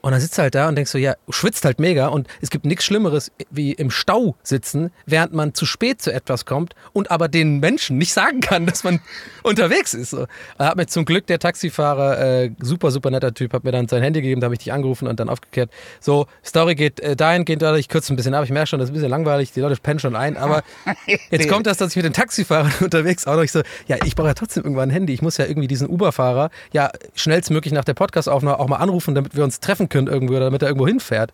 Und 0.00 0.12
dann 0.12 0.20
sitzt 0.20 0.38
du 0.38 0.42
halt 0.42 0.54
da 0.54 0.68
und 0.68 0.76
denkst 0.76 0.90
so, 0.90 0.98
ja, 0.98 1.14
schwitzt 1.28 1.64
halt 1.64 1.78
mega 1.78 2.08
und 2.08 2.26
es 2.40 2.50
gibt 2.50 2.64
nichts 2.64 2.84
Schlimmeres 2.84 3.30
wie 3.50 3.72
im 3.72 3.90
Stau 3.90 4.34
sitzen, 4.42 4.90
während 5.06 5.34
man 5.34 5.54
zu 5.54 5.66
spät 5.66 6.00
zu 6.00 6.12
etwas 6.12 6.46
kommt 6.46 6.74
und 6.92 7.10
aber 7.10 7.28
den 7.28 7.60
Menschen 7.60 7.98
nicht 7.98 8.12
sagen 8.12 8.40
kann, 8.40 8.66
dass 8.66 8.82
man 8.82 9.00
unterwegs 9.42 9.94
ist. 9.94 10.10
So. 10.10 10.26
Da 10.58 10.68
hat 10.68 10.76
mir 10.76 10.86
zum 10.86 11.04
Glück 11.04 11.26
der 11.26 11.38
Taxifahrer, 11.38 12.18
äh, 12.18 12.50
super, 12.60 12.90
super 12.90 13.10
netter 13.10 13.34
Typ, 13.34 13.52
hat 13.52 13.64
mir 13.64 13.72
dann 13.72 13.88
sein 13.88 14.02
Handy 14.02 14.22
gegeben, 14.22 14.40
da 14.40 14.46
habe 14.46 14.54
ich 14.54 14.60
dich 14.60 14.72
angerufen 14.72 15.06
und 15.06 15.20
dann 15.20 15.28
aufgeklärt. 15.28 15.70
So, 16.00 16.26
Story 16.44 16.74
geht 16.74 17.00
äh, 17.00 17.14
dahingehend, 17.14 17.62
ich 17.78 17.88
kürze 17.88 18.12
ein 18.12 18.16
bisschen 18.16 18.34
ab, 18.34 18.44
ich 18.44 18.50
merke 18.50 18.68
schon, 18.68 18.78
das 18.78 18.88
ist 18.88 18.92
ein 18.92 18.94
bisschen 18.94 19.10
langweilig, 19.10 19.52
die 19.52 19.60
Leute 19.60 19.80
pennen 19.82 20.00
schon 20.00 20.16
ein, 20.16 20.36
aber 20.36 20.62
jetzt 21.30 21.48
kommt 21.48 21.66
das, 21.66 21.76
dass 21.76 21.90
ich 21.90 21.96
mit 21.96 22.06
dem 22.06 22.14
Taxifahrer 22.14 22.70
unterwegs 22.80 23.26
auch 23.26 23.36
noch 23.36 23.42
ich 23.42 23.52
so, 23.52 23.60
ja, 23.86 23.96
ich 24.04 24.16
brauche 24.16 24.28
ja 24.28 24.34
trotzdem 24.34 24.64
irgendwann 24.64 24.88
ein 24.88 24.92
Handy, 24.92 25.12
ich 25.12 25.22
muss 25.22 25.36
ja 25.36 25.44
irgendwie 25.44 25.68
diesen 25.68 25.88
Uber-Fahrer 25.88 26.50
ja 26.72 26.90
schnellstmöglich 27.14 27.74
nach 27.74 27.84
der 27.84 27.94
Podcast-Aufnahme 27.94 28.58
auch 28.58 28.68
mal 28.68 28.76
anrufen, 28.76 29.14
damit 29.14 29.36
wir 29.36 29.44
uns 29.44 29.60
treffen 29.60 29.89
können 29.90 30.06
irgendwo 30.06 30.38
damit 30.38 30.62
er 30.62 30.68
irgendwo 30.68 30.86
hinfährt, 30.86 31.32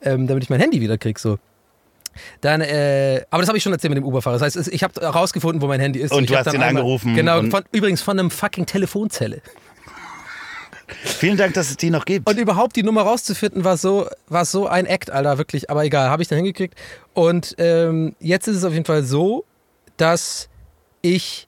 ähm, 0.00 0.26
damit 0.26 0.42
ich 0.44 0.50
mein 0.50 0.60
Handy 0.60 0.80
wieder 0.80 0.96
krieg, 0.96 1.18
so. 1.18 1.38
Dann, 2.40 2.60
äh, 2.62 3.22
aber 3.30 3.42
das 3.42 3.48
habe 3.48 3.58
ich 3.58 3.62
schon 3.62 3.72
erzählt 3.72 3.90
mit 3.92 3.98
dem 3.98 4.04
Uber-Fahrer. 4.04 4.38
Das 4.38 4.56
heißt, 4.56 4.68
ich 4.72 4.82
habe 4.82 5.00
herausgefunden, 5.00 5.60
wo 5.62 5.66
mein 5.68 5.78
Handy 5.80 6.00
ist. 6.00 6.12
Und 6.12 6.24
ich 6.24 6.30
du 6.30 6.36
hast 6.36 6.52
ihn 6.52 6.62
angerufen 6.62 7.14
Genau, 7.14 7.38
und- 7.38 7.50
von, 7.50 7.62
übrigens 7.70 8.00
von 8.02 8.18
einem 8.18 8.30
fucking 8.30 8.66
Telefonzelle. 8.66 9.40
Vielen 11.04 11.36
Dank, 11.36 11.52
dass 11.54 11.68
es 11.70 11.76
die 11.76 11.90
noch 11.90 12.06
gibt. 12.06 12.28
Und 12.28 12.38
überhaupt 12.38 12.74
die 12.74 12.82
Nummer 12.82 13.02
rauszufinden, 13.02 13.62
war 13.62 13.76
so, 13.76 14.08
war 14.28 14.44
so 14.46 14.66
ein 14.66 14.86
Act, 14.86 15.10
Alter, 15.10 15.36
wirklich. 15.36 15.68
Aber 15.70 15.84
egal, 15.84 16.08
habe 16.08 16.22
ich 16.22 16.28
dann 16.28 16.36
hingekriegt. 16.38 16.74
Und 17.12 17.54
ähm, 17.58 18.16
jetzt 18.20 18.48
ist 18.48 18.56
es 18.56 18.64
auf 18.64 18.72
jeden 18.72 18.86
Fall 18.86 19.02
so, 19.02 19.44
dass 19.96 20.48
ich. 21.02 21.46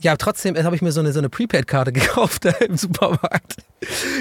Ja, 0.00 0.16
trotzdem 0.16 0.56
habe 0.62 0.74
ich 0.76 0.82
mir 0.82 0.92
so 0.92 1.00
eine, 1.00 1.12
so 1.12 1.20
eine 1.20 1.28
Prepaid-Karte 1.30 1.92
gekauft 1.92 2.44
da 2.44 2.50
im 2.50 2.76
Supermarkt. 2.76 3.56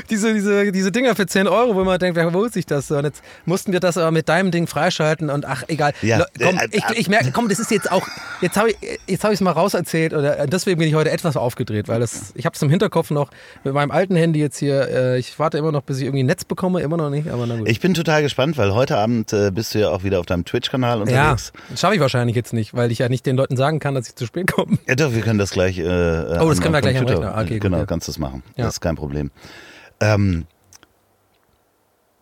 Diese, 0.09 0.33
diese, 0.33 0.71
diese 0.71 0.91
Dinger 0.91 1.15
für 1.15 1.25
10 1.25 1.47
Euro, 1.47 1.75
wo 1.75 1.83
man 1.83 1.99
denkt, 1.99 2.15
wer 2.15 2.31
holt 2.31 2.53
sich 2.53 2.65
das? 2.65 2.91
Und 2.91 3.03
jetzt 3.05 3.23
mussten 3.45 3.71
wir 3.71 3.79
das 3.79 3.97
aber 3.97 4.11
mit 4.11 4.29
deinem 4.29 4.51
Ding 4.51 4.67
freischalten 4.67 5.29
und 5.29 5.45
ach, 5.45 5.63
egal. 5.67 5.93
Ja, 6.01 6.25
komm, 6.41 6.57
äh, 6.57 6.67
ich, 6.71 6.83
ich 6.95 7.09
merke, 7.09 7.31
komm, 7.31 7.49
das 7.49 7.59
ist 7.59 7.71
jetzt 7.71 7.91
auch, 7.91 8.07
jetzt 8.41 8.57
habe 8.57 8.71
ich 8.71 8.77
jetzt 9.07 9.23
hab 9.23 9.31
ich 9.31 9.37
es 9.37 9.41
mal 9.41 9.51
rauserzählt 9.51 10.13
oder 10.13 10.47
deswegen 10.47 10.79
bin 10.79 10.87
ich 10.87 10.95
heute 10.95 11.11
etwas 11.11 11.37
aufgedreht, 11.37 11.87
weil 11.87 11.99
das, 11.99 12.31
ich 12.35 12.45
habe 12.45 12.55
es 12.55 12.61
im 12.61 12.69
Hinterkopf 12.69 13.11
noch 13.11 13.29
mit 13.63 13.73
meinem 13.73 13.91
alten 13.91 14.15
Handy 14.15 14.39
jetzt 14.39 14.57
hier, 14.57 14.87
äh, 14.89 15.19
ich 15.19 15.37
warte 15.39 15.57
immer 15.57 15.71
noch, 15.71 15.81
bis 15.83 15.97
ich 15.97 16.03
irgendwie 16.03 16.23
ein 16.23 16.27
Netz 16.27 16.43
bekomme, 16.45 16.81
immer 16.81 16.97
noch 16.97 17.09
nicht, 17.09 17.29
aber 17.29 17.45
na 17.47 17.57
gut. 17.57 17.69
Ich 17.69 17.79
bin 17.79 17.93
total 17.93 18.21
gespannt, 18.21 18.57
weil 18.57 18.73
heute 18.73 18.97
Abend 18.97 19.33
äh, 19.33 19.51
bist 19.51 19.73
du 19.75 19.79
ja 19.79 19.89
auch 19.89 20.03
wieder 20.03 20.19
auf 20.19 20.25
deinem 20.25 20.45
Twitch-Kanal 20.45 20.97
ja, 20.97 21.01
unterwegs. 21.03 21.53
das 21.69 21.79
schaffe 21.79 21.95
ich 21.95 22.01
wahrscheinlich 22.01 22.35
jetzt 22.35 22.53
nicht, 22.53 22.73
weil 22.73 22.91
ich 22.91 22.99
ja 22.99 23.09
nicht 23.09 23.25
den 23.25 23.35
Leuten 23.35 23.57
sagen 23.57 23.79
kann, 23.79 23.95
dass 23.95 24.07
ich 24.07 24.15
zu 24.15 24.25
spät 24.25 24.51
komme. 24.51 24.77
Ja. 24.87 24.95
doch, 24.95 25.13
wir 25.13 25.21
können 25.21 25.39
das 25.39 25.51
gleich. 25.51 25.77
Äh, 25.79 25.83
Oh, 26.43 26.49
das 26.49 26.61
können 26.61 26.73
wir 26.73 26.81
gleich 26.81 26.97
am 26.97 27.05
Rechner. 27.05 27.37
Okay, 27.37 27.53
gut, 27.53 27.61
genau, 27.61 27.77
ja. 27.77 27.85
kannst 27.85 28.07
du 28.07 28.11
es 28.11 28.19
machen. 28.19 28.43
Ja. 28.55 28.65
Das 28.65 28.75
ist 28.75 28.81
kein 28.81 28.95
Problem. 28.95 29.31
Ähm, 30.03 30.45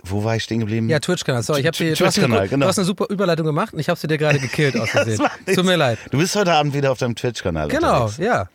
wo 0.04 0.24
war 0.24 0.36
ich 0.36 0.44
stehen 0.44 0.60
geblieben? 0.60 0.90
Ja, 0.90 1.00
Twitch-Kanal, 1.00 1.44
sorry, 1.44 1.62
ich 1.62 1.68
hab 1.68 1.76
dir, 1.76 1.94
du, 1.94 2.06
hast 2.06 2.16
Twitch-Kanal, 2.16 2.40
eine, 2.40 2.50
genau. 2.50 2.66
du 2.66 2.70
hast 2.70 2.80
eine 2.80 2.86
super 2.86 3.06
Überleitung 3.10 3.46
gemacht 3.46 3.74
und 3.74 3.80
ich 3.80 3.90
habe 3.90 4.00
sie 4.00 4.08
dir 4.08 4.18
gerade 4.18 4.40
gekillt 4.40 4.76
aus 4.80 4.90
Versehen. 4.90 5.18
macht 5.18 5.40
nichts. 5.40 5.56
Tut 5.56 5.66
mir 5.66 5.76
leid. 5.76 6.00
Du 6.10 6.18
bist 6.18 6.36
heute 6.36 6.54
Abend 6.54 6.74
wieder 6.74 6.92
auf 6.92 6.98
deinem 6.98 7.16
Twitch-Kanal. 7.16 7.68
Genau, 7.68 8.10
ja. 8.18 8.50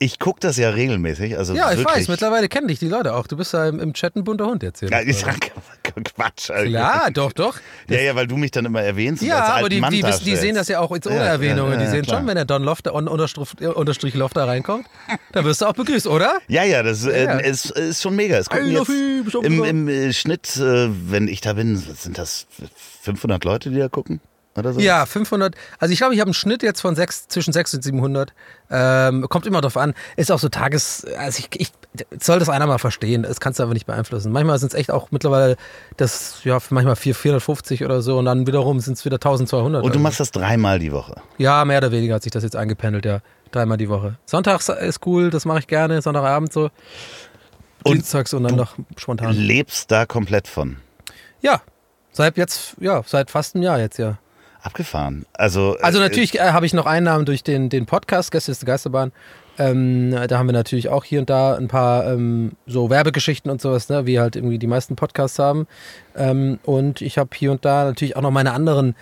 Ich 0.00 0.20
gucke 0.20 0.38
das 0.38 0.56
ja 0.56 0.70
regelmäßig. 0.70 1.36
Also 1.36 1.54
Ja, 1.54 1.72
ich 1.72 1.78
wirklich. 1.78 1.96
weiß, 1.96 2.08
mittlerweile 2.08 2.48
kennen 2.48 2.68
dich 2.68 2.78
die 2.78 2.86
Leute 2.88 3.14
auch. 3.14 3.26
Du 3.26 3.36
bist 3.36 3.52
ja 3.52 3.66
im, 3.68 3.80
im 3.80 3.94
Chat 3.94 4.14
ein 4.14 4.22
bunter 4.22 4.46
Hund 4.46 4.62
jetzt 4.62 4.78
hier. 4.78 4.88
Ja, 4.90 5.00
ich 5.00 5.18
sag 5.18 5.36
Quatsch. 6.14 6.50
Alter. 6.50 6.68
Klar, 6.70 7.10
doch, 7.12 7.32
doch. 7.32 7.56
Ja, 7.88 7.98
ja, 8.00 8.14
weil 8.14 8.28
du 8.28 8.36
mich 8.36 8.52
dann 8.52 8.64
immer 8.64 8.80
erwähnst. 8.82 9.22
und 9.22 9.28
Ja, 9.28 9.54
aber 9.54 9.68
die, 9.68 9.80
die, 9.80 10.02
wissen, 10.04 10.24
die 10.24 10.36
sehen 10.36 10.54
das 10.54 10.68
ja 10.68 10.78
auch 10.78 10.90
ohne 10.90 11.00
Ja, 11.06 11.24
Erwähnungen. 11.24 11.72
ja, 11.80 11.86
die 11.86 11.90
sehen 11.90 12.02
klar. 12.02 12.18
schon, 12.18 12.28
wenn 12.28 12.36
der 12.36 12.44
Don 12.44 12.62
Lofter, 12.62 12.94
on, 12.94 13.08
unterstrich, 13.08 13.60
unterstrich 13.60 14.14
Lofter 14.14 14.46
reinkommt, 14.46 14.86
dann 15.32 15.44
wirst 15.44 15.62
du 15.62 15.66
auch 15.66 15.72
begrüßt, 15.72 16.06
oder? 16.06 16.38
Ja, 16.46 16.62
ja, 16.62 16.82
das 16.84 17.04
äh. 17.04 17.48
Ist, 17.48 17.70
ist 17.72 18.00
schon 18.02 18.14
mega. 18.14 18.36
Es 18.36 18.48
gucken 18.48 18.70
jetzt 18.70 18.88
you, 18.88 19.40
im, 19.42 19.64
im 19.64 19.88
äh, 19.88 20.12
Schnitt, 20.12 20.56
äh, 20.58 20.88
wenn 21.10 21.26
ich 21.26 21.40
da 21.40 21.54
bin, 21.54 21.76
sind 21.76 22.18
das 22.18 22.46
500 23.02 23.42
Leute, 23.44 23.70
die 23.70 23.78
da 23.78 23.88
gucken. 23.88 24.20
Oder 24.58 24.72
so? 24.72 24.80
Ja, 24.80 25.06
500. 25.06 25.54
Also 25.78 25.92
ich 25.92 25.98
glaube, 25.98 26.14
ich 26.14 26.20
habe 26.20 26.28
einen 26.28 26.34
Schnitt 26.34 26.62
jetzt 26.62 26.80
von 26.80 26.94
sechs, 26.94 27.28
zwischen 27.28 27.52
600 27.52 27.78
und 27.78 27.82
700. 27.84 28.32
Ähm, 28.70 29.26
kommt 29.28 29.46
immer 29.46 29.60
drauf 29.60 29.76
an. 29.76 29.94
Ist 30.16 30.30
auch 30.30 30.38
so 30.38 30.48
Tages... 30.48 31.06
Also 31.18 31.38
ich, 31.40 31.48
ich 31.60 31.72
soll 32.20 32.38
das 32.38 32.48
einer 32.48 32.66
mal 32.66 32.78
verstehen. 32.78 33.22
Das 33.22 33.40
kannst 33.40 33.58
du 33.58 33.62
aber 33.62 33.72
nicht 33.72 33.86
beeinflussen. 33.86 34.32
Manchmal 34.32 34.58
sind 34.58 34.72
es 34.72 34.78
echt 34.78 34.90
auch 34.90 35.10
mittlerweile 35.10 35.56
das, 35.96 36.40
ja, 36.44 36.58
manchmal 36.70 36.96
450 36.96 37.84
oder 37.84 38.02
so 38.02 38.18
und 38.18 38.24
dann 38.24 38.46
wiederum 38.46 38.80
sind 38.80 38.94
es 38.98 39.04
wieder 39.04 39.16
1200. 39.16 39.82
Und 39.82 39.94
du 39.94 39.96
oder 39.96 40.02
machst 40.02 40.20
das 40.20 40.30
dreimal 40.30 40.78
die 40.78 40.92
Woche. 40.92 41.16
Ja, 41.38 41.64
mehr 41.64 41.78
oder 41.78 41.92
weniger 41.92 42.16
hat 42.16 42.22
sich 42.22 42.32
das 42.32 42.42
jetzt 42.42 42.56
eingependelt, 42.56 43.04
ja. 43.04 43.20
Dreimal 43.50 43.78
die 43.78 43.88
Woche. 43.88 44.18
Sonntags 44.26 44.68
ist 44.68 45.06
cool, 45.06 45.30
das 45.30 45.44
mache 45.44 45.60
ich 45.60 45.66
gerne. 45.66 46.02
Sonntagabend 46.02 46.52
so. 46.52 46.70
Und 47.84 47.94
Dienstags 47.94 48.34
und 48.34 48.42
dann 48.42 48.56
noch 48.56 48.74
spontan. 48.96 49.34
Lebst 49.34 49.90
da 49.90 50.04
komplett 50.04 50.48
von. 50.48 50.76
Ja, 51.40 51.62
seit 52.12 52.36
jetzt, 52.36 52.76
ja, 52.80 53.02
seit 53.06 53.30
fast 53.30 53.54
einem 53.54 53.64
Jahr 53.64 53.78
jetzt, 53.78 53.98
ja. 53.98 54.18
Abgefahren. 54.62 55.24
Also, 55.34 55.76
Also 55.80 55.98
äh, 55.98 56.02
natürlich 56.02 56.38
äh, 56.38 56.50
habe 56.52 56.66
ich 56.66 56.74
noch 56.74 56.86
Einnahmen 56.86 57.24
durch 57.24 57.42
den, 57.44 57.68
den 57.68 57.86
Podcast, 57.86 58.30
Gäste 58.32 58.52
ist 58.52 58.62
die 58.62 58.66
Geisterbahn. 58.66 59.12
Ähm, 59.58 60.14
da 60.28 60.38
haben 60.38 60.46
wir 60.46 60.52
natürlich 60.52 60.88
auch 60.88 61.04
hier 61.04 61.20
und 61.20 61.30
da 61.30 61.56
ein 61.56 61.68
paar 61.68 62.06
ähm, 62.06 62.52
so 62.66 62.90
Werbegeschichten 62.90 63.50
und 63.50 63.60
sowas, 63.60 63.88
ne, 63.88 64.06
wie 64.06 64.20
halt 64.20 64.36
irgendwie 64.36 64.58
die 64.58 64.68
meisten 64.68 64.94
Podcasts 64.94 65.38
haben. 65.38 65.66
Ähm, 66.16 66.60
und 66.64 67.00
ich 67.02 67.18
habe 67.18 67.30
hier 67.34 67.50
und 67.50 67.64
da 67.64 67.84
natürlich 67.84 68.16
auch 68.16 68.22
noch 68.22 68.30
meine 68.30 68.52
anderen 68.52 68.94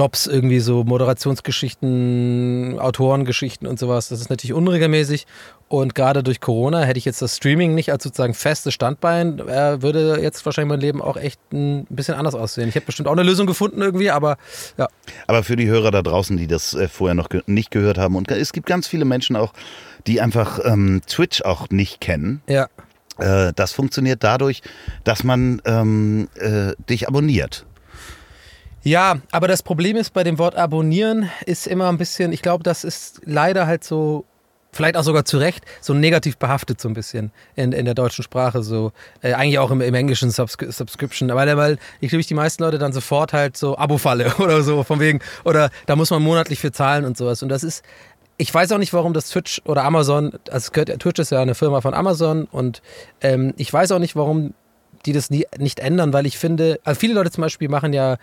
Jobs, 0.00 0.26
irgendwie 0.26 0.60
so 0.60 0.82
Moderationsgeschichten, 0.82 2.78
Autorengeschichten 2.78 3.68
und 3.68 3.78
sowas. 3.78 4.08
Das 4.08 4.22
ist 4.22 4.30
natürlich 4.30 4.54
unregelmäßig. 4.54 5.26
Und 5.68 5.94
gerade 5.94 6.22
durch 6.22 6.40
Corona 6.40 6.80
hätte 6.84 6.96
ich 6.96 7.04
jetzt 7.04 7.20
das 7.20 7.36
Streaming 7.36 7.74
nicht 7.74 7.92
als 7.92 8.04
sozusagen 8.04 8.32
festes 8.32 8.72
Standbein, 8.72 9.40
äh, 9.40 9.82
würde 9.82 10.18
jetzt 10.22 10.46
wahrscheinlich 10.46 10.70
mein 10.70 10.80
Leben 10.80 11.02
auch 11.02 11.18
echt 11.18 11.38
ein 11.52 11.84
bisschen 11.90 12.14
anders 12.14 12.34
aussehen. 12.34 12.66
Ich 12.70 12.74
hätte 12.76 12.86
bestimmt 12.86 13.08
auch 13.08 13.12
eine 13.12 13.24
Lösung 13.24 13.46
gefunden 13.46 13.82
irgendwie, 13.82 14.08
aber 14.08 14.38
ja. 14.78 14.88
Aber 15.26 15.42
für 15.42 15.56
die 15.56 15.68
Hörer 15.68 15.90
da 15.90 16.00
draußen, 16.00 16.38
die 16.38 16.46
das 16.46 16.72
äh, 16.72 16.88
vorher 16.88 17.14
noch 17.14 17.28
ge 17.28 17.42
nicht 17.44 17.70
gehört 17.70 17.98
haben, 17.98 18.16
und 18.16 18.30
es 18.30 18.54
gibt 18.54 18.68
ganz 18.68 18.88
viele 18.88 19.04
Menschen 19.04 19.36
auch, 19.36 19.52
die 20.06 20.22
einfach 20.22 20.60
ähm, 20.64 21.02
Twitch 21.06 21.42
auch 21.42 21.68
nicht 21.68 22.00
kennen. 22.00 22.40
Ja. 22.48 22.68
Äh, 23.18 23.52
das 23.54 23.72
funktioniert 23.72 24.24
dadurch, 24.24 24.62
dass 25.04 25.24
man 25.24 25.60
ähm, 25.66 26.28
äh, 26.36 26.72
dich 26.88 27.06
abonniert. 27.06 27.66
Ja, 28.82 29.18
aber 29.30 29.46
das 29.46 29.62
Problem 29.62 29.96
ist 29.96 30.12
bei 30.14 30.24
dem 30.24 30.38
Wort 30.38 30.56
abonnieren 30.56 31.30
ist 31.44 31.66
immer 31.66 31.88
ein 31.88 31.98
bisschen, 31.98 32.32
ich 32.32 32.40
glaube, 32.40 32.62
das 32.62 32.84
ist 32.84 33.20
leider 33.24 33.66
halt 33.66 33.84
so, 33.84 34.24
vielleicht 34.72 34.96
auch 34.96 35.02
sogar 35.02 35.26
zu 35.26 35.36
Recht, 35.36 35.64
so 35.82 35.92
negativ 35.92 36.38
behaftet 36.38 36.80
so 36.80 36.88
ein 36.88 36.94
bisschen 36.94 37.30
in, 37.56 37.72
in 37.72 37.84
der 37.84 37.94
deutschen 37.94 38.22
Sprache, 38.22 38.62
so 38.62 38.92
äh, 39.20 39.34
eigentlich 39.34 39.58
auch 39.58 39.70
im, 39.70 39.82
im 39.82 39.94
englischen 39.94 40.30
Subscri 40.30 40.72
Subscription, 40.72 41.28
weil, 41.28 41.54
weil 41.58 41.78
ich 42.00 42.08
glaube, 42.08 42.24
die 42.24 42.34
meisten 42.34 42.62
Leute 42.62 42.78
dann 42.78 42.92
sofort 42.92 43.34
halt 43.34 43.56
so 43.56 43.76
Abo-Falle 43.76 44.34
oder 44.38 44.62
so 44.62 44.82
von 44.82 44.98
wegen, 44.98 45.20
oder 45.44 45.70
da 45.84 45.94
muss 45.94 46.10
man 46.10 46.22
monatlich 46.22 46.58
für 46.58 46.72
zahlen 46.72 47.04
und 47.04 47.18
sowas. 47.18 47.42
Und 47.42 47.50
das 47.50 47.62
ist, 47.62 47.84
ich 48.38 48.52
weiß 48.52 48.72
auch 48.72 48.78
nicht, 48.78 48.94
warum 48.94 49.12
das 49.12 49.28
Twitch 49.28 49.60
oder 49.66 49.84
Amazon, 49.84 50.32
also 50.50 50.70
gehört, 50.72 50.98
Twitch 51.00 51.20
ist 51.20 51.32
ja 51.32 51.42
eine 51.42 51.54
Firma 51.54 51.82
von 51.82 51.92
Amazon 51.92 52.44
und 52.44 52.80
ähm, 53.20 53.52
ich 53.58 53.70
weiß 53.70 53.92
auch 53.92 53.98
nicht, 53.98 54.16
warum 54.16 54.54
die 55.04 55.12
das 55.12 55.28
nie, 55.28 55.46
nicht 55.58 55.80
ändern, 55.80 56.14
weil 56.14 56.24
ich 56.24 56.38
finde, 56.38 56.80
also 56.84 56.98
viele 56.98 57.14
Leute 57.14 57.30
zum 57.30 57.42
Beispiel 57.42 57.68
machen 57.68 57.92
ja 57.92 58.16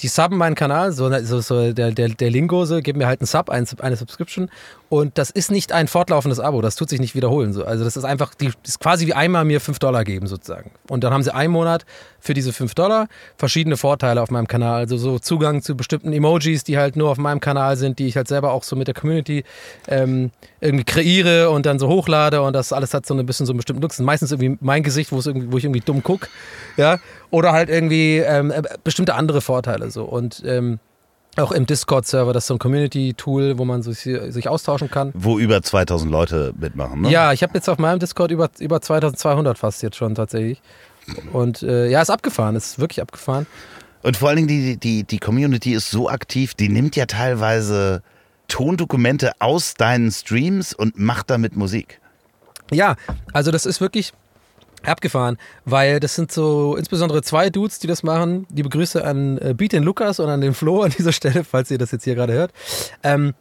die 0.00 0.08
subben 0.08 0.36
meinen 0.38 0.54
Kanal, 0.54 0.92
so, 0.92 1.10
so, 1.22 1.40
so 1.40 1.72
der, 1.72 1.92
der, 1.92 2.08
der 2.08 2.30
Lingo, 2.30 2.64
so, 2.64 2.80
geben 2.80 2.98
mir 2.98 3.06
halt 3.06 3.20
einen 3.20 3.26
Sub, 3.26 3.50
ein, 3.50 3.66
eine 3.80 3.96
Subscription. 3.96 4.50
Und 4.90 5.18
das 5.18 5.30
ist 5.30 5.52
nicht 5.52 5.70
ein 5.70 5.86
fortlaufendes 5.86 6.40
Abo, 6.40 6.60
das 6.62 6.74
tut 6.74 6.90
sich 6.90 6.98
nicht 6.98 7.14
wiederholen. 7.14 7.52
So. 7.52 7.64
Also 7.64 7.84
das 7.84 7.96
ist 7.96 8.02
einfach, 8.02 8.34
die, 8.34 8.50
ist 8.66 8.80
quasi 8.80 9.06
wie 9.06 9.14
einmal 9.14 9.44
mir 9.44 9.60
5 9.60 9.78
Dollar 9.78 10.02
geben 10.02 10.26
sozusagen. 10.26 10.72
Und 10.88 11.04
dann 11.04 11.12
haben 11.12 11.22
sie 11.22 11.32
einen 11.32 11.52
Monat 11.52 11.86
für 12.18 12.34
diese 12.34 12.52
5 12.52 12.74
Dollar 12.74 13.06
verschiedene 13.36 13.76
Vorteile 13.76 14.20
auf 14.20 14.32
meinem 14.32 14.48
Kanal. 14.48 14.80
Also 14.80 14.96
so 14.96 15.20
Zugang 15.20 15.62
zu 15.62 15.76
bestimmten 15.76 16.12
Emojis, 16.12 16.64
die 16.64 16.76
halt 16.76 16.96
nur 16.96 17.08
auf 17.08 17.18
meinem 17.18 17.38
Kanal 17.38 17.76
sind, 17.76 18.00
die 18.00 18.08
ich 18.08 18.16
halt 18.16 18.26
selber 18.26 18.50
auch 18.50 18.64
so 18.64 18.74
mit 18.74 18.88
der 18.88 18.94
Community 18.94 19.44
ähm, 19.86 20.32
irgendwie 20.60 20.84
kreiere 20.84 21.50
und 21.50 21.66
dann 21.66 21.78
so 21.78 21.86
hochlade 21.86 22.42
und 22.42 22.52
das 22.52 22.72
alles 22.72 22.92
hat 22.92 23.06
so 23.06 23.14
ein 23.14 23.24
bisschen 23.24 23.46
so 23.46 23.52
einen 23.52 23.58
bestimmten 23.58 23.82
Nutzen. 23.82 24.04
Meistens 24.04 24.32
irgendwie 24.32 24.58
mein 24.60 24.82
Gesicht, 24.82 25.12
wo, 25.12 25.20
es 25.20 25.26
irgendwie, 25.28 25.52
wo 25.52 25.58
ich 25.58 25.62
irgendwie 25.62 25.82
dumm 25.82 26.02
gucke. 26.02 26.26
Ja? 26.76 26.98
Oder 27.30 27.52
halt 27.52 27.68
irgendwie 27.68 28.16
ähm, 28.16 28.50
äh, 28.50 28.60
bestimmte 28.82 29.14
andere 29.14 29.40
Vorteile 29.40 29.88
so. 29.92 30.02
Und 30.02 30.42
ähm, 30.44 30.80
auch 31.36 31.52
im 31.52 31.66
Discord-Server, 31.66 32.32
das 32.32 32.44
ist 32.44 32.48
so 32.48 32.54
ein 32.54 32.58
Community-Tool, 32.58 33.58
wo 33.58 33.64
man 33.64 33.82
sich, 33.82 34.00
sich 34.00 34.48
austauschen 34.48 34.90
kann. 34.90 35.12
Wo 35.14 35.38
über 35.38 35.62
2000 35.62 36.10
Leute 36.10 36.52
mitmachen, 36.58 37.02
ne? 37.02 37.10
Ja, 37.10 37.32
ich 37.32 37.42
habe 37.42 37.54
jetzt 37.54 37.68
auf 37.68 37.78
meinem 37.78 37.98
Discord 37.98 38.30
über, 38.30 38.50
über 38.58 38.80
2200 38.80 39.56
fast 39.56 39.82
jetzt 39.82 39.96
schon 39.96 40.14
tatsächlich. 40.14 40.60
Und 41.32 41.62
äh, 41.62 41.88
ja, 41.88 42.02
ist 42.02 42.10
abgefahren, 42.10 42.56
ist 42.56 42.78
wirklich 42.78 43.00
abgefahren. 43.00 43.46
Und 44.02 44.16
vor 44.16 44.28
allen 44.28 44.36
Dingen, 44.36 44.48
die, 44.48 44.76
die, 44.76 45.04
die 45.04 45.18
Community 45.18 45.72
ist 45.72 45.90
so 45.90 46.08
aktiv, 46.08 46.54
die 46.54 46.68
nimmt 46.68 46.96
ja 46.96 47.06
teilweise 47.06 48.02
Tondokumente 48.48 49.32
aus 49.38 49.74
deinen 49.74 50.10
Streams 50.10 50.72
und 50.74 50.98
macht 50.98 51.30
damit 51.30 51.56
Musik. 51.56 52.00
Ja, 52.72 52.96
also 53.32 53.50
das 53.50 53.66
ist 53.66 53.80
wirklich 53.80 54.12
abgefahren, 54.84 55.36
weil 55.64 56.00
das 56.00 56.14
sind 56.14 56.32
so 56.32 56.76
insbesondere 56.76 57.22
zwei 57.22 57.50
Dudes, 57.50 57.78
die 57.78 57.86
das 57.86 58.02
machen. 58.02 58.46
Die 58.50 58.62
Begrüße 58.62 59.04
an 59.04 59.38
äh, 59.38 59.54
Beat 59.54 59.72
den 59.72 59.82
Lukas 59.82 60.20
und 60.20 60.28
an 60.28 60.40
den 60.40 60.54
Flo 60.54 60.82
an 60.82 60.90
dieser 60.96 61.12
Stelle, 61.20 61.44
falls 61.44 61.70
ihr 61.70 61.78
das 61.78 61.90
jetzt 61.90 62.04
hier 62.04 62.14
gerade 62.14 62.32
hört. 62.32 62.52
Ähm, 63.02 63.34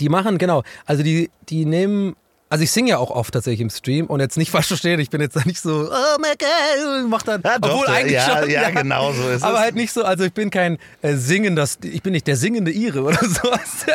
die 0.00 0.08
machen, 0.08 0.38
genau, 0.38 0.62
also 0.86 1.02
die, 1.02 1.30
die 1.48 1.66
nehmen 1.66 2.16
also 2.52 2.64
ich 2.64 2.70
singe 2.70 2.90
ja 2.90 2.98
auch 2.98 3.10
oft 3.10 3.32
tatsächlich 3.32 3.62
im 3.62 3.70
Stream 3.70 4.06
und 4.08 4.20
jetzt 4.20 4.36
nicht 4.36 4.50
falsch 4.50 4.66
verstehen, 4.68 5.00
ich 5.00 5.08
bin 5.08 5.22
jetzt 5.22 5.34
da 5.36 5.40
nicht 5.46 5.58
so, 5.60 5.88
oh 5.90 6.16
God, 6.18 7.08
mach 7.08 7.22
dann, 7.22 7.40
Ja, 7.42 7.58
doch, 7.58 7.70
obwohl 7.76 7.86
eigentlich 7.86 8.12
ja, 8.12 8.40
schon. 8.40 8.50
ja, 8.50 8.68
genau 8.68 9.10
so 9.14 9.26
ist 9.30 9.42
Aber 9.42 9.54
es. 9.54 9.60
halt 9.60 9.74
nicht 9.74 9.90
so, 9.90 10.04
also 10.04 10.24
ich 10.24 10.34
bin 10.34 10.50
kein 10.50 10.76
äh, 11.00 11.14
singender, 11.14 11.66
ich 11.82 12.02
bin 12.02 12.12
nicht 12.12 12.26
der 12.26 12.36
singende 12.36 12.70
Ire 12.70 13.02
oder 13.04 13.16
sowas. 13.22 13.86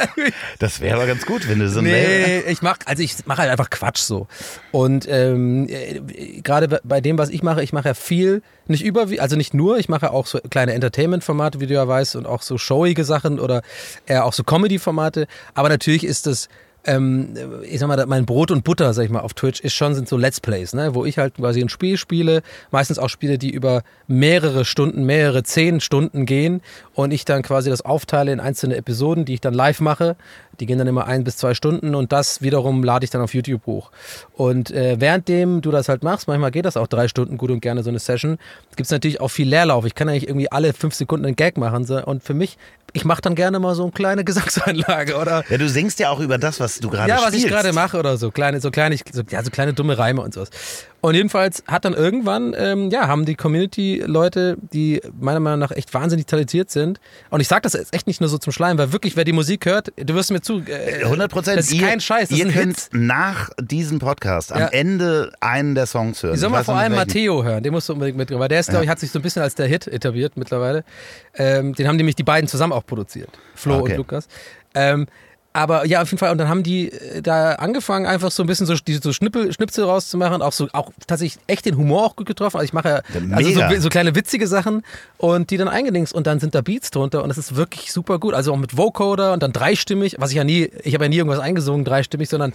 Das 0.58 0.80
wäre 0.82 0.96
aber 0.96 1.06
ganz 1.06 1.24
gut, 1.28 1.48
wenn 1.48 1.60
du 1.60 1.70
so 1.70 1.82
Nee, 1.82 2.40
ich 2.48 2.64
mach, 2.64 2.78
also 2.86 3.04
ich 3.04 3.14
mache 3.28 3.44
halt 3.44 3.52
einfach 3.52 3.70
Quatsch 3.70 4.00
so. 4.00 4.28
Und 4.72 5.08
ähm, 5.08 5.68
äh, 5.70 6.02
gerade 6.42 6.80
bei 6.84 7.00
dem, 7.00 7.20
was 7.20 7.30
ich 7.30 7.44
mache, 7.44 7.62
ich 7.62 7.74
mache 7.74 7.90
ja 7.90 7.94
viel, 7.94 8.42
nicht 8.66 8.84
über, 8.84 9.06
also 9.20 9.36
nicht 9.36 9.54
nur, 9.54 9.78
ich 9.78 9.88
mache 9.88 10.10
auch 10.12 10.26
so 10.26 10.40
kleine 10.50 10.74
Entertainment-Formate, 10.74 11.60
wie 11.60 11.68
du 11.68 11.76
ja 11.76 11.88
weißt, 11.88 12.16
und 12.16 12.26
auch 12.26 12.42
so 12.42 12.58
showige 12.58 13.04
Sachen 13.06 13.40
oder 13.40 13.62
eher 14.08 14.26
auch 14.26 14.34
so 14.34 14.44
Comedy-Formate. 14.44 15.28
Aber 15.54 15.70
natürlich 15.70 16.04
ist 16.04 16.26
das 16.26 16.50
ähm, 16.88 17.34
ich 17.64 17.80
sag 17.80 17.88
mal, 17.88 18.04
mein 18.08 18.26
Brot 18.26 18.50
und 18.50 18.64
Butter, 18.64 18.94
sag 18.94 19.04
ich 19.04 19.10
mal, 19.10 19.20
auf 19.20 19.34
Twitch 19.34 19.60
ist 19.60 19.74
schon, 19.74 19.94
sind 19.94 20.08
so 20.08 20.18
Let's 20.18 20.40
Plays, 20.40 20.74
ne? 20.74 20.96
wo 20.96 21.06
ich 21.06 21.18
halt 21.18 21.36
quasi 21.36 21.62
ein 21.62 21.70
Spiel 21.70 21.98
spiele, 21.98 22.42
meistens 22.72 22.98
auch 22.98 23.10
Spiele, 23.10 23.38
die 23.38 23.52
über 23.52 23.84
mehrere 24.08 24.66
Stunden, 24.66 25.06
mehrere 25.06 25.44
zehn 25.44 25.82
Stunden 25.82 26.26
gehen 26.26 26.62
und 26.94 27.12
ich 27.12 27.26
dann 27.26 27.44
quasi 27.44 27.70
das 27.70 27.84
aufteile 27.84 28.32
in 28.32 28.40
einzelne 28.40 28.78
Episoden, 28.78 29.26
die 29.26 29.36
ich 29.36 29.42
dann 29.42 29.54
live 29.54 29.82
mache. 29.82 30.16
Die 30.60 30.66
gehen 30.66 30.78
dann 30.78 30.88
immer 30.88 31.06
ein 31.06 31.24
bis 31.24 31.38
zwei 31.38 31.54
Stunden 31.54 31.96
und 31.96 32.12
das 32.12 32.42
wiederum 32.42 32.84
lade 32.84 33.04
ich 33.04 33.10
dann 33.10 33.22
auf 33.22 33.34
YouTube 33.34 33.66
hoch. 33.66 33.92
Und 34.34 34.72
äh, 34.72 35.00
währenddem 35.00 35.62
du 35.62 35.72
das 35.72 35.90
halt 35.90 36.04
machst, 36.04 36.28
manchmal 36.28 36.52
geht 36.52 36.66
das 36.66 36.78
auch 36.78 36.88
drei 36.88 37.08
Stunden 37.08 37.38
gut 37.38 37.52
und 37.52 37.60
gerne 37.62 37.84
so 37.84 37.90
eine 37.90 38.00
Session, 38.00 38.38
gibt 38.76 38.86
es 38.86 38.92
natürlich 38.92 39.22
auch 39.22 39.30
viel 39.30 39.48
Leerlauf. 39.48 39.86
Ich 39.86 39.96
kann 39.96 40.10
eigentlich 40.10 40.28
irgendwie 40.28 40.52
alle 40.52 40.74
fünf 40.74 40.96
Sekunden 40.96 41.26
einen 41.26 41.36
Gag 41.36 41.58
machen 41.58 41.86
so. 41.86 42.04
und 42.04 42.24
für 42.24 42.34
mich, 42.34 42.58
ich 42.94 43.06
mache 43.06 43.22
dann 43.22 43.36
gerne 43.36 43.60
mal 43.60 43.76
so 43.76 43.84
eine 43.84 43.92
kleine 43.92 44.24
Gesangseinlage 44.26 45.18
oder 45.18 45.44
Ja, 45.50 45.58
du 45.58 45.70
singst 45.70 46.00
ja 46.00 46.10
auch 46.10 46.20
über 46.20 46.38
das, 46.38 46.60
was 46.60 46.80
du 46.80 46.90
gerade 46.90 47.10
ja, 47.10 47.18
spielst. 47.18 47.34
was 47.34 47.44
ich 47.44 47.48
gerade 47.50 47.74
mache 47.74 47.98
oder 47.98 48.18
so 48.18 48.32
kleine, 48.32 48.60
so 48.60 48.72
kleine, 48.72 48.98
so, 49.12 49.24
ja, 49.30 49.44
so 49.44 49.52
kleine 49.52 49.74
dumme 49.74 49.98
Reime 49.98 50.22
und 50.22 50.34
sowas. 50.34 50.50
Und 51.00 51.14
jedenfalls 51.14 51.64
hat 51.68 51.86
dann 51.86 51.94
irgendwann, 51.94 52.56
ähm, 52.58 52.90
ja, 52.90 53.08
haben 53.08 53.26
die 53.26 53.36
Community-Leute, 53.36 54.58
die 54.74 55.02
meiner 55.20 55.40
Meinung 55.40 55.60
nach 55.60 55.72
echt 55.72 55.94
wahnsinnig 55.94 56.26
talentiert 56.26 56.72
sind. 56.72 57.00
Und 57.30 57.40
ich 57.40 57.48
sage 57.48 57.62
das 57.62 57.74
jetzt 57.74 57.94
echt 57.94 58.08
nicht 58.08 58.20
nur 58.20 58.30
so 58.30 58.38
zum 58.40 58.52
Schleim, 58.52 58.78
weil 58.78 58.92
wirklich, 58.92 59.16
wer 59.16 59.24
die 59.24 59.32
Musik 59.32 59.66
hört, 59.68 59.94
du 59.96 60.14
wirst 60.16 60.32
mir 60.32 60.42
zu. 60.42 60.62
Äh, 60.66 61.04
100 61.04 61.32
Prozent. 61.32 61.60
Das 61.60 61.72
ist 61.72 61.80
kein 61.80 62.00
Scheiß, 62.00 62.30
das 62.30 62.38
ihr 62.38 62.48
könnt 62.52 62.90
nach 62.94 63.50
diesem 63.62 64.00
Podcast 64.00 64.52
am 64.52 64.60
Ja. 64.60 64.68
Ende 64.68 65.32
einen 65.40 65.76
der 65.76 65.86
Songs 65.86 66.24
hören. 66.24 66.34
Ich 66.36 66.42
soll 66.42 66.52
weiß 66.52 66.66
vor 66.66 66.76
allem. 66.76 66.96
Matteo 66.96 67.44
hören, 67.44 67.62
den 67.62 67.74
musst 67.74 67.90
du 67.90 67.94
unbedingt 67.94 68.18
mit, 68.18 68.32
weil 68.32 68.48
der 68.48 68.60
ist, 68.60 68.70
glaube 68.70 68.86
ich, 68.86 68.90
hat 68.90 69.00
sich 69.00 69.12
so 69.12 69.20
ein 69.20 69.22
bisschen 69.22 69.44
als 69.44 69.54
der 69.56 69.68
Hit 69.68 69.88
etabliert 69.88 70.36
mittlerweile. 70.36 70.84
Ähm, 71.36 71.74
den 71.76 71.88
haben 71.88 71.96
nämlich 71.98 72.16
die 72.16 72.24
beiden 72.24 72.48
zusammen 72.48 72.74
auch 72.74 72.86
produziert, 72.86 73.30
Flo 73.54 73.76
Okay. 73.78 73.92
und 73.92 73.98
Lukas. 73.98 74.28
Ähm, 74.74 75.08
aber 75.58 75.88
ja, 75.88 76.04
auf 76.04 76.12
jeden 76.12 76.20
Fall, 76.20 76.32
und 76.32 76.38
dann 76.38 76.50
haben 76.50 76.62
die 76.62 76.92
äh, 76.92 77.24
da 77.24 77.54
angefangen, 77.54 78.06
einfach 78.06 78.30
so 78.30 78.44
ein 78.44 78.46
bisschen 78.46 78.68
so 78.68 78.76
diese 78.76 79.00
so 79.02 79.12
Schnippel, 79.12 79.52
Schnipsel 79.52 79.86
rauszumachen, 79.86 80.44
auch 80.44 80.52
so 80.54 80.68
auch 80.72 80.92
tatsächlich 81.08 81.42
echt 81.48 81.66
den 81.66 81.76
Humor 81.78 82.06
auch 82.06 82.16
gut 82.16 82.28
getroffen. 82.28 82.58
Also 82.58 82.66
ich 82.66 82.74
mache 82.74 82.90
ja 82.90 83.02
also 83.32 83.50
so, 83.50 83.62
so 83.80 83.90
kleine 83.90 84.14
witzige 84.14 84.48
Sachen 84.48 84.84
und 85.18 85.50
die 85.50 85.58
dann 85.58 85.68
eingedingst. 85.68 86.14
Und 86.14 86.28
dann 86.28 86.40
sind 86.40 86.54
da 86.54 86.62
Beats 86.62 86.92
drunter 86.92 87.24
und 87.24 87.30
das 87.30 87.40
ist 87.40 87.56
wirklich 87.56 87.92
super 87.92 88.20
gut. 88.20 88.36
Also 88.36 88.54
auch 88.54 88.58
mit 88.58 88.78
Vocoder 88.78 89.34
und 89.34 89.42
dann 89.42 89.52
dreistimmig, 89.52 90.18
was 90.20 90.30
ich 90.30 90.36
ja 90.36 90.44
nie, 90.44 90.70
ich 90.84 90.94
habe 90.94 91.06
ja 91.06 91.10
nie 91.10 91.18
irgendwas 91.18 91.40
eingesungen, 91.40 91.84
dreistimmig, 91.84 92.30
sondern 92.30 92.54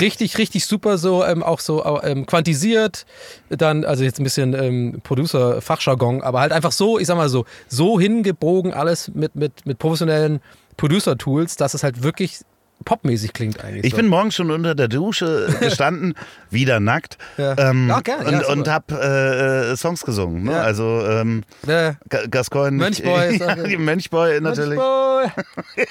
richtig, 0.00 0.38
richtig 0.38 0.64
super 0.66 0.96
so, 0.96 1.24
ähm, 1.24 1.42
auch 1.42 1.58
so 1.58 1.84
ähm, 2.04 2.24
quantisiert, 2.24 3.04
dann, 3.48 3.84
also 3.84 4.04
jetzt 4.04 4.20
ein 4.20 4.24
bisschen 4.24 4.54
ähm, 4.54 5.00
Producer-Fachjargon, 5.02 6.22
aber 6.22 6.38
halt 6.38 6.52
einfach 6.52 6.70
so, 6.70 7.00
ich 7.00 7.08
sag 7.08 7.16
mal 7.16 7.28
so, 7.28 7.46
so 7.66 7.98
hingebogen 7.98 8.72
alles 8.72 9.10
mit, 9.12 9.34
mit, 9.34 9.66
mit 9.66 9.80
professionellen 9.80 10.40
Producer-Tools, 10.76 11.56
dass 11.56 11.74
es 11.74 11.82
halt 11.82 12.02
wirklich 12.02 12.40
popmäßig 12.84 13.32
klingt 13.32 13.64
eigentlich. 13.64 13.84
Ich 13.84 13.92
so. 13.92 13.96
bin 13.98 14.08
morgens 14.08 14.34
schon 14.34 14.50
unter 14.50 14.74
der 14.74 14.88
Dusche 14.88 15.48
gestanden, 15.60 16.14
wieder 16.50 16.80
nackt. 16.80 17.16
Ja. 17.38 17.56
Ähm, 17.56 17.88
Ja, 17.88 18.00
gerne, 18.00 18.24
ja, 18.24 18.38
und, 18.38 18.40
super. 18.44 18.52
und 18.52 18.68
hab 18.68 18.92
äh, 18.92 19.76
Songs 19.76 20.02
gesungen. 20.04 20.42
Ne? 20.44 20.52
Ja. 20.52 20.62
Also 20.62 21.02
ähm, 21.08 21.44
Äh, 21.66 21.94
Ga- 22.10 22.26
Gascoigne. 22.28 22.76
Mönchboy, 22.76 23.36
ja, 23.38 23.54
die 23.54 23.76
Mönchboy 23.78 24.40
natürlich. 24.40 24.78
Mönchboy, 24.78 25.30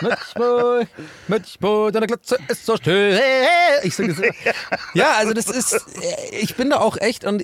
Mönchboy, 0.01 0.87
Mönchboy, 1.29 1.91
deine 1.91 2.05
Glotze 2.07 2.37
ist 2.49 2.65
so 2.65 2.77
still. 2.77 3.19
Ich 3.83 3.95
immer. 3.95 4.29
Ja, 4.93 5.13
also 5.17 5.33
das 5.33 5.47
ist, 5.47 5.79
ich 6.31 6.55
bin 6.55 6.69
da 6.69 6.77
auch 6.77 6.97
echt 6.97 7.23
und 7.25 7.43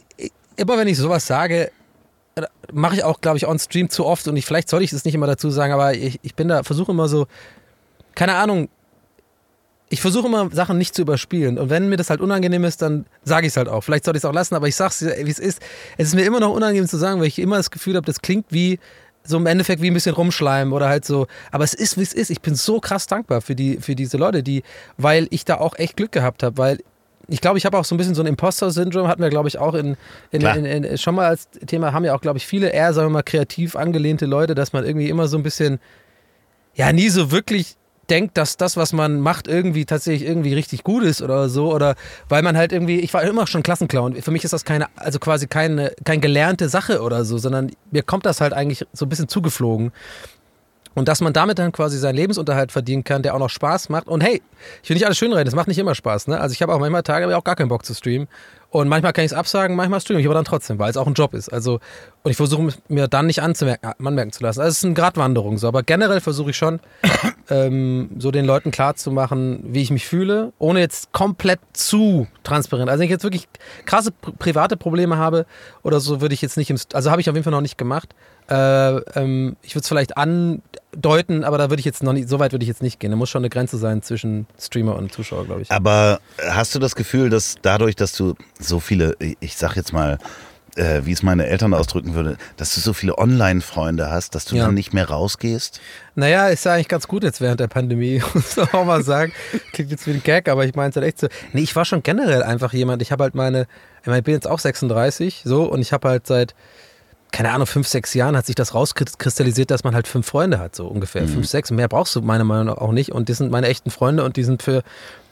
immer 0.58 0.78
wenn 0.78 0.88
ich 0.88 0.97
sowas 0.97 1.25
sage, 1.25 1.71
mache 2.71 2.95
ich 2.95 3.04
auch, 3.04 3.21
glaube 3.21 3.38
ich, 3.38 3.47
on 3.47 3.60
Stream 3.60 3.89
zu 3.89 4.06
oft 4.06 4.28
und 4.28 4.36
ich, 4.38 4.45
vielleicht 4.45 4.69
sollte 4.69 4.84
ich 4.84 4.91
das 4.91 5.06
nicht 5.06 5.15
immer 5.15 5.28
dazu 5.28 5.49
sagen, 5.49 5.73
aber 5.73 5.93
ich, 5.93 6.19
ich 6.21 6.36
bin 6.36 6.47
da, 6.47 6.63
versuche 6.63 6.91
immer 6.91 7.08
so, 7.08 7.28
keine 8.15 8.36
Ahnung, 8.36 8.69
ich 9.89 10.02
versuche 10.02 10.28
immer 10.28 10.49
Sachen 10.52 10.78
nicht 10.78 10.93
zu 10.93 11.02
überspielen 11.02 11.58
und 11.58 11.69
wenn 11.69 11.89
mir 11.89 11.97
das 11.97 12.10
halt 12.10 12.21
unangenehm 12.21 12.63
ist, 12.63 12.82
dann 12.82 13.06
sage 13.23 13.47
ich 13.47 13.54
es 13.54 13.58
halt 13.58 13.67
auch. 13.67 13.82
Vielleicht 13.82 14.06
sollte 14.06 14.17
ich 14.17 14.23
es 14.23 14.30
auch 14.30 14.34
lassen, 14.34 14.56
aber 14.56 14.67
ich 14.67 14.75
sag's 14.75 14.99
dir, 14.99 15.15
wie 15.23 15.32
es 15.32 15.39
ist. 15.39 15.62
Es 15.97 16.10
ist 16.10 16.15
mir 16.15 16.25
immer 16.25 16.39
noch 16.39 16.54
unangenehm 16.54 16.88
zu 16.88 16.97
sagen, 16.97 17.19
weil 17.19 17.28
ich 17.28 17.39
immer 17.39 17.58
das 17.58 17.71
Gefühl 17.71 17.95
habe, 17.95 18.06
das 18.06 18.21
klingt 18.21 18.45
wie 18.49 18.80
so 19.23 19.38
im 19.38 19.45
Endeffekt 19.45 19.82
wie 19.82 19.89
ein 19.89 19.93
bisschen 19.93 20.15
rumschleimen 20.15 20.73
oder 20.73 20.89
halt 20.89 21.06
so. 21.06 21.28
Aber 21.52 21.63
es 21.63 21.73
ist, 21.73 21.97
wie 21.97 22.04
es 22.04 22.13
ist. 22.13 22.30
Ich 22.30 22.41
bin 22.41 22.56
so 22.56 22.80
krass 22.80 23.08
dankbar 23.08 23.41
für 23.41 23.56
die, 23.56 23.78
für 23.78 23.95
diese 23.95 24.17
Leute, 24.17 24.43
die, 24.43 24.63
weil 24.97 25.28
ich 25.32 25.45
da 25.45 25.58
auch 25.58 25.78
echt 25.78 25.97
Glück 25.97 26.12
gehabt 26.12 26.43
habe, 26.43 26.58
weil 26.58 26.80
ich 27.30 27.42
glaube, 27.42 27.58
ich 27.58 27.65
habe 27.65 27.78
auch 27.78 27.86
so 27.86 27.96
ein 27.96 27.98
bisschen 27.98 28.15
so 28.15 28.22
ein 28.22 28.28
Imposter-Syndrom, 28.28 29.08
hatten 29.08 29.22
wir, 29.22 29.30
glaube 29.30 29.48
ich, 29.48 29.58
auch 29.58 29.74
in, 29.74 29.98
in, 30.32 30.42
in, 30.42 30.65
in, 30.65 30.98
schon 30.98 31.15
mal 31.15 31.28
als 31.28 31.50
Thema, 31.68 31.94
haben 31.94 32.06
ja 32.06 32.15
auch, 32.15 32.22
glaube 32.22 32.38
ich, 32.38 32.48
viele 32.48 32.70
eher, 32.70 32.94
sagen 32.94 33.08
wir 33.08 33.13
mal, 33.13 33.24
kreativ 33.24 33.76
angelehnte 33.76 34.26
Leute, 34.26 34.56
dass 34.56 34.74
man 34.74 34.86
irgendwie 34.86 35.10
immer 35.10 35.28
so 35.28 35.38
ein 35.38 35.44
bisschen, 35.44 35.80
ja, 36.74 36.92
nie 36.92 37.10
so 37.10 37.32
wirklich 37.32 37.76
denkt, 38.10 38.38
dass 38.38 38.58
das, 38.58 38.78
was 38.78 38.94
man 38.94 39.20
macht, 39.20 39.48
irgendwie 39.48 39.86
tatsächlich 39.86 40.28
irgendwie 40.28 40.54
richtig 40.54 40.84
gut 40.84 41.04
ist 41.04 41.22
oder 41.22 41.50
so. 41.50 41.74
Oder 41.74 41.96
weil 42.28 42.42
man 42.42 42.58
halt 42.58 42.72
irgendwie, 42.72 43.00
ich 43.00 43.13
war 43.13 43.24
immer 43.24 43.48
schon 43.48 43.63
Klassenclown. 43.63 44.15
Für 44.22 44.32
mich 44.32 44.44
ist 44.44 44.54
das 44.54 44.65
keine, 44.65 44.88
also 44.96 45.20
quasi 45.20 45.48
keine, 45.48 45.94
keine 46.04 46.20
gelernte 46.20 46.70
Sache 46.70 47.02
oder 47.02 47.26
so, 47.26 47.38
sondern 47.38 47.72
mir 47.92 48.04
kommt 48.04 48.26
das 48.26 48.42
halt 48.42 48.54
eigentlich 48.54 48.86
so 48.94 49.06
ein 49.06 49.10
bisschen 49.10 49.28
zugeflogen. 49.28 49.92
Und 50.95 51.08
dass 51.08 51.21
man 51.21 51.32
damit 51.34 51.60
dann 51.60 51.71
quasi 51.71 51.97
seinen 51.97 52.15
Lebensunterhalt 52.15 52.71
verdienen 52.71 53.04
kann, 53.04 53.21
der 53.21 53.36
auch 53.36 53.39
noch 53.39 53.49
Spaß 53.49 53.89
macht. 53.89 54.08
Und 54.08 54.21
hey, 54.21 54.41
ich 54.84 54.89
will 54.89 54.95
nicht 54.95 55.06
alles 55.06 55.17
schönreden, 55.17 55.47
es 55.47 55.56
macht 55.56 55.67
nicht 55.67 55.78
immer 55.78 55.95
Spaß. 55.95 56.28
Ne? 56.28 56.39
Also 56.39 56.54
ich 56.54 56.62
habe 56.62 56.73
auch 56.73 56.80
manchmal 56.80 57.04
Tage, 57.04 57.23
habe 57.23 57.32
ich 57.32 57.38
auch 57.38 57.43
gar 57.43 57.56
keinen 57.56 57.69
Bock 57.69 57.86
zu 57.86 57.93
streamen. 57.93 58.28
Und 58.71 58.88
manchmal 58.88 59.13
kann 59.13 59.23
ich 59.25 59.32
es 59.32 59.38
absagen, 59.38 59.75
manchmal 59.75 59.99
streame 60.02 60.19
ich 60.19 60.25
aber 60.28 60.36
dann 60.36 60.45
trotzdem, 60.45 60.78
weil 60.78 60.89
es 60.91 60.97
auch 60.97 61.08
ein 61.08 61.13
Job 61.15 61.34
ist. 61.34 61.49
Also, 61.49 61.80
und 62.23 62.30
ich 62.32 62.38
versuche 62.38 62.71
mir 62.88 63.08
dann 63.08 63.25
nicht 63.28 63.41
anzumerken, 63.41 63.91
anmerken 64.06 64.32
zu 64.32 64.43
lassen. 64.43 64.60
Also 64.60 64.69
es 64.71 64.78
ist 64.80 64.86
eine 64.86 64.93
Gratwanderung 64.93 65.58
so. 65.58 65.67
Aber 65.67 65.82
generell 65.84 66.21
versuche 66.21 66.49
ich 66.52 66.58
schon, 66.58 66.80
ähm, 67.49 68.10
so 68.19 68.32
den 68.32 68.45
Leuten 68.45 68.71
klarzumachen, 68.71 69.62
wie 69.73 69.82
ich 69.82 69.91
mich 69.91 70.06
fühle, 70.08 70.54
ohne 70.60 70.80
jetzt 70.82 71.12
komplett 71.13 71.60
zu 71.73 72.28
transparent. 72.43 72.89
Also 72.89 72.99
wenn 72.99 73.06
ich 73.06 73.12
jetzt 73.12 73.23
wirklich 73.23 73.47
krasse 73.86 74.12
pri- 74.12 74.34
private 74.38 74.78
Probleme 74.78 75.17
habe 75.17 75.45
oder 75.84 75.99
so, 75.99 76.21
würde 76.21 76.34
ich 76.34 76.41
jetzt 76.41 76.58
nicht 76.58 76.69
im, 76.69 76.78
St- 76.78 76.93
also 76.95 77.10
habe 77.12 77.21
ich 77.21 77.30
auf 77.30 77.36
jeden 77.36 77.43
Fall 77.43 77.52
noch 77.52 77.62
nicht 77.62 77.78
gemacht. 77.78 78.10
Äh, 78.50 78.98
ähm, 79.20 79.56
ich 79.62 79.76
würde 79.76 79.82
es 79.84 79.88
vielleicht 79.88 80.18
andeuten, 80.18 81.44
aber 81.44 81.58
da 81.58 81.70
würde 81.70 81.80
ich 81.80 81.86
jetzt 81.86 82.04
noch 82.04 82.14
nicht, 82.14 82.30
so 82.30 82.40
weit 82.40 82.52
würde 82.52 82.64
ich 82.64 82.70
jetzt 82.70 82.82
nicht 82.82 83.00
gehen. 83.00 83.12
Da 83.12 83.18
muss 83.18 83.30
schon 83.30 83.42
eine 83.42 83.50
Grenze 83.50 83.78
sein 83.78 84.02
zwischen 84.02 84.48
Streamer 84.60 84.96
und 84.96 85.12
Zuschauer, 85.12 85.46
glaube 85.46 85.62
ich. 85.62 85.72
Aber 85.72 86.20
hast 86.50 86.74
du 86.76 86.80
das 86.80 86.96
Gefühl, 86.96 87.30
dass 87.30 87.56
dadurch, 87.62 87.96
dass 87.96 88.14
du 88.14 88.36
so 88.60 88.80
viele, 88.80 89.16
ich 89.40 89.56
sag 89.58 89.76
jetzt 89.76 89.94
mal, 89.94 90.18
äh, 90.76 91.02
wie 91.04 91.12
es 91.12 91.24
meine 91.24 91.48
Eltern 91.48 91.74
ausdrücken 91.74 92.14
würde, 92.14 92.38
dass 92.58 92.74
du 92.76 92.80
so 92.82 92.94
viele 92.94 93.18
Online-Freunde 93.18 94.10
hast, 94.10 94.36
dass 94.36 94.46
du 94.46 94.56
Ja. 94.56 94.66
dann 94.66 94.76
nicht 94.76 94.94
mehr 94.94 95.10
rausgehst? 95.10 95.82
Naja, 96.16 96.48
ist 96.48 96.66
ja 96.66 96.74
eigentlich 96.74 96.88
ganz 96.88 97.08
gut 97.08 97.24
jetzt 97.24 97.42
während 97.42 97.60
der 97.60 97.68
Pandemie, 97.68 98.22
muss 98.34 98.56
man 98.56 98.68
auch 98.70 98.86
mal 98.86 99.04
sagen. 99.04 99.34
Klingt 99.74 99.92
jetzt 99.92 100.06
wie 100.08 100.12
ein 100.12 100.24
Gag, 100.24 100.48
aber 100.48 100.66
ich 100.66 100.76
meine 100.76 100.92
es 100.92 100.96
halt 100.96 101.06
echt 101.06 101.20
so. 101.20 101.28
Nee, 101.54 101.62
ich 101.62 101.76
war 101.76 101.86
schon 101.86 102.04
generell 102.04 102.44
einfach 102.44 102.72
jemand, 102.74 103.02
ich 103.02 103.12
habe 103.12 103.24
halt 103.24 103.36
meine, 103.36 103.68
ich, 104.02 104.08
meine, 104.08 104.20
ich 104.20 104.24
bin 104.24 104.34
jetzt 104.36 104.48
auch 104.48 104.60
36, 104.60 105.42
so, 105.44 105.64
und 105.66 105.82
ich 105.82 105.92
habe 105.92 106.08
halt 106.08 106.28
seit, 106.28 106.56
keine 107.32 107.52
Ahnung, 107.52 107.68
fünf, 107.68 107.88
sechs 107.88 108.13
Jahren 108.13 108.36
hat 108.36 108.46
sich 108.46 108.56
das 108.56 108.74
rauskristallisiert, 108.74 109.72
dass 109.72 109.84
man 109.84 109.94
halt 109.94 110.08
fünf 110.08 110.28
Freunde 110.28 110.60
hat, 110.60 110.76
so 110.76 110.88
ungefähr. 110.88 111.28
Fünf, 111.28 111.48
sechs, 111.48 111.70
mehr 111.70 111.88
brauchst 111.88 112.15
du 112.15 112.22
meiner 112.22 112.44
Meinung 112.44 112.68
nach 112.68 112.78
auch 112.78 112.92
nicht. 112.92 113.12
Und 113.12 113.30
das 113.30 113.38
sind 113.38 113.52
meine 113.52 113.68
echten 113.68 113.92
Freunde 113.92 114.24
und 114.24 114.36
die 114.36 114.44
sind 114.44 114.63
für, 114.63 114.84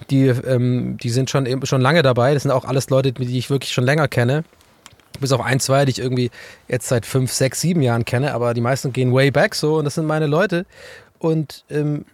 die, 0.10 0.28
ähm, 0.28 0.98
die 1.02 1.10
sind 1.10 1.30
schon, 1.30 1.46
eben 1.46 1.66
schon 1.66 1.82
lange 1.82 2.04
dabei. 2.04 2.34
Das 2.34 2.44
sind 2.44 2.52
auch 2.52 2.66
alles 2.66 2.90
Leute, 2.90 3.14
die 3.14 3.38
ich 3.38 3.50
wirklich 3.50 3.74
schon 3.74 3.84
länger 3.84 4.08
kenne. 4.08 4.44
Bis 5.20 5.32
auf 5.32 5.42
ein, 5.42 5.60
zwei, 5.60 5.86
die 5.86 5.92
ich 5.92 6.00
irgendwie 6.00 6.30
jetzt 6.68 6.88
seit 6.88 7.06
fünf, 7.06 7.32
sechs, 7.32 7.62
sieben 7.62 7.82
Jahren 7.82 8.06
kenne, 8.06 8.34
aber 8.34 8.54
die 8.54 8.62
meisten 8.62 8.94
gehen 8.94 9.12
way 9.14 9.32
back 9.32 9.56
so 9.56 9.78
und 9.78 9.86
das 9.86 9.96
sind 9.96 10.06
meine 10.06 10.28
Leute. 10.28 10.66
Und 11.18 11.66
ähm, 11.72 12.06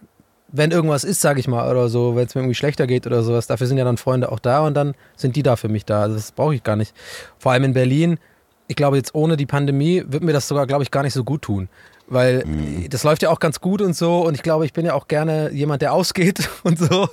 wenn 0.48 0.70
irgendwas 0.70 1.04
ist, 1.04 1.20
sage 1.20 1.40
ich 1.40 1.48
mal, 1.48 1.70
oder 1.70 1.88
so, 1.88 2.16
wenn 2.16 2.26
es 2.26 2.34
mir 2.34 2.40
irgendwie 2.40 2.54
schlechter 2.54 2.86
geht 2.86 3.06
oder 3.06 3.22
sowas, 3.22 3.46
dafür 3.46 3.66
sind 3.66 3.76
ja 3.76 3.84
dann 3.84 3.98
Freunde 3.98 4.32
auch 4.32 4.38
da 4.38 4.60
und 4.60 4.74
dann 4.74 4.94
sind 5.16 5.36
die 5.36 5.42
da 5.42 5.56
für 5.56 5.68
mich 5.68 5.84
da. 5.84 6.02
Also 6.02 6.14
das 6.14 6.32
brauche 6.32 6.54
ich 6.54 6.62
gar 6.62 6.76
nicht. 6.76 6.94
Vor 7.38 7.52
allem 7.52 7.64
in 7.64 7.74
Berlin, 7.74 8.18
ich 8.66 8.76
glaube, 8.76 8.96
jetzt 8.96 9.14
ohne 9.14 9.36
die 9.36 9.46
Pandemie 9.46 10.04
wird 10.06 10.22
mir 10.22 10.32
das 10.32 10.48
sogar, 10.48 10.66
glaube 10.66 10.82
ich, 10.82 10.90
gar 10.90 11.02
nicht 11.02 11.14
so 11.14 11.24
gut 11.24 11.42
tun. 11.42 11.68
Weil 12.06 12.44
das 12.90 13.02
läuft 13.02 13.22
ja 13.22 13.30
auch 13.30 13.40
ganz 13.40 13.60
gut 13.60 13.80
und 13.80 13.96
so. 13.96 14.20
Und 14.26 14.34
ich 14.34 14.42
glaube, 14.42 14.66
ich 14.66 14.72
bin 14.74 14.84
ja 14.84 14.92
auch 14.92 15.08
gerne 15.08 15.50
jemand, 15.52 15.80
der 15.82 15.92
ausgeht 15.94 16.48
und 16.62 16.78
so. 16.78 17.08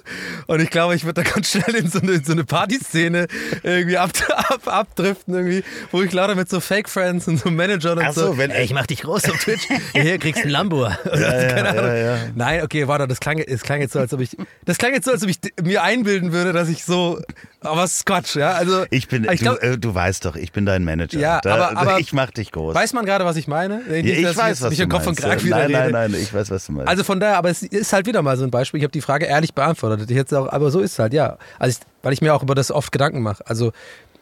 Und 0.48 0.60
ich 0.62 0.70
glaube, 0.70 0.96
ich 0.96 1.06
würde 1.06 1.24
da 1.24 1.30
ganz 1.30 1.50
schnell 1.52 1.76
in 1.76 1.90
so 1.90 2.00
eine, 2.00 2.12
in 2.14 2.24
so 2.26 2.34
eine 2.34 2.44
Partyszene 2.44 3.28
irgendwie 3.64 3.98
ab, 3.98 4.12
ab, 4.50 4.62
abdriften, 4.68 5.34
irgendwie, 5.34 5.64
wo 5.92 6.02
ich 6.02 6.12
lauter 6.12 6.36
mit 6.36 6.50
so 6.50 6.60
Fake-Friends 6.60 7.28
und 7.30 7.38
so 7.40 7.50
Managern 7.50 8.00
und 8.00 8.06
Ach 8.06 8.14
so, 8.14 8.28
so. 8.34 8.38
wenn- 8.38 8.52
Ey, 8.52 8.66
ich 8.66 8.74
mach 8.74 8.86
dich 8.86 9.02
groß 9.02 9.30
auf 9.30 9.38
Twitch. 9.40 9.66
Hier 9.94 10.18
kriegst 10.18 10.40
du 10.40 10.44
einen 10.44 10.52
Lambo. 10.52 10.86
Ja, 10.86 10.94
ja, 11.16 11.96
ja. 11.96 12.18
Nein, 12.36 12.62
okay, 12.64 12.88
warte, 12.88 13.08
das 13.08 13.20
klang, 13.22 13.42
das 13.48 13.62
klang 13.62 13.80
jetzt 13.80 13.94
so, 13.94 14.00
als 14.00 14.14
ob 14.14 14.20
ich. 14.20 14.36
Das 14.66 14.78
klang 14.78 14.94
jetzt 14.94 15.06
so, 15.06 15.12
als 15.12 15.24
ob 15.24 15.30
ich 15.30 15.40
mir 15.64 15.84
einbilden 15.84 16.34
würde, 16.34 16.52
dass 16.52 16.68
ich 16.68 16.84
so. 16.84 17.22
Aber 17.62 17.84
es 17.84 17.98
ist 17.98 18.06
Quatsch, 18.06 18.36
ja. 18.36 18.54
Also, 18.54 18.86
Ich 18.90 19.08
bin, 19.08 19.28
ich 19.32 19.40
glaub, 19.42 19.60
du, 19.60 19.68
äh, 19.74 19.78
du 19.78 19.94
weißt 19.94 20.26
doch, 20.26 20.36
ich 20.36 20.52
bin 20.52 20.66
dein 20.66 20.84
Manager. 20.84 21.20
Ja, 21.20 21.40
da, 21.42 21.54
aber- 21.56 21.78
aber- 21.78 22.00
ich 22.00 22.12
mach 22.12 22.32
dich 22.32 22.52
groß. 22.52 22.74
weiß 22.76 22.94
man 22.94 23.06
gerade, 23.06 23.24
was 23.24 23.36
ich 23.38 23.48
meine? 23.48 23.82
ich 23.88 24.24
weiß, 24.36 24.62
was 24.62 24.81
im 24.84 24.90
Kopf 24.90 25.08
und. 25.08 25.18
Kragen 25.18 25.44
wieder 25.44 25.58
nein, 25.68 25.72
nein, 25.72 25.92
nein, 25.92 26.16
ich 26.16 26.34
weiß, 26.34 26.52
was 26.52 26.66
du 26.66 26.74
meinst. 26.74 26.90
Also 26.90 27.04
von 27.04 27.20
daher, 27.20 27.38
aber 27.38 27.50
es 27.50 27.64
ist 27.64 27.94
halt 27.94 28.06
wieder 28.08 28.22
mal 28.22 28.38
so 28.38 28.44
ein 28.44 28.52
Beispiel. 28.52 28.80
Ich 28.80 28.84
habe 28.84 28.92
die 28.92 29.02
Frage 29.02 29.26
ehrlich 29.26 29.54
beantwortet. 29.54 30.10
Ich 30.10 30.18
hätte 30.18 30.40
auch, 30.40 30.48
aber 30.52 30.72
so 30.72 30.80
ist 30.80 30.94
es 30.94 31.00
halt, 31.00 31.14
ja. 31.14 31.38
Also 31.60 31.78
ich, 31.80 31.88
weil 32.04 32.14
ich 32.14 32.22
mir 32.22 32.34
auch 32.34 32.44
über 32.44 32.56
das 32.56 32.72
oft 32.72 32.92
Gedanken 32.92 33.22
mache. 33.22 33.44
Also 33.48 33.72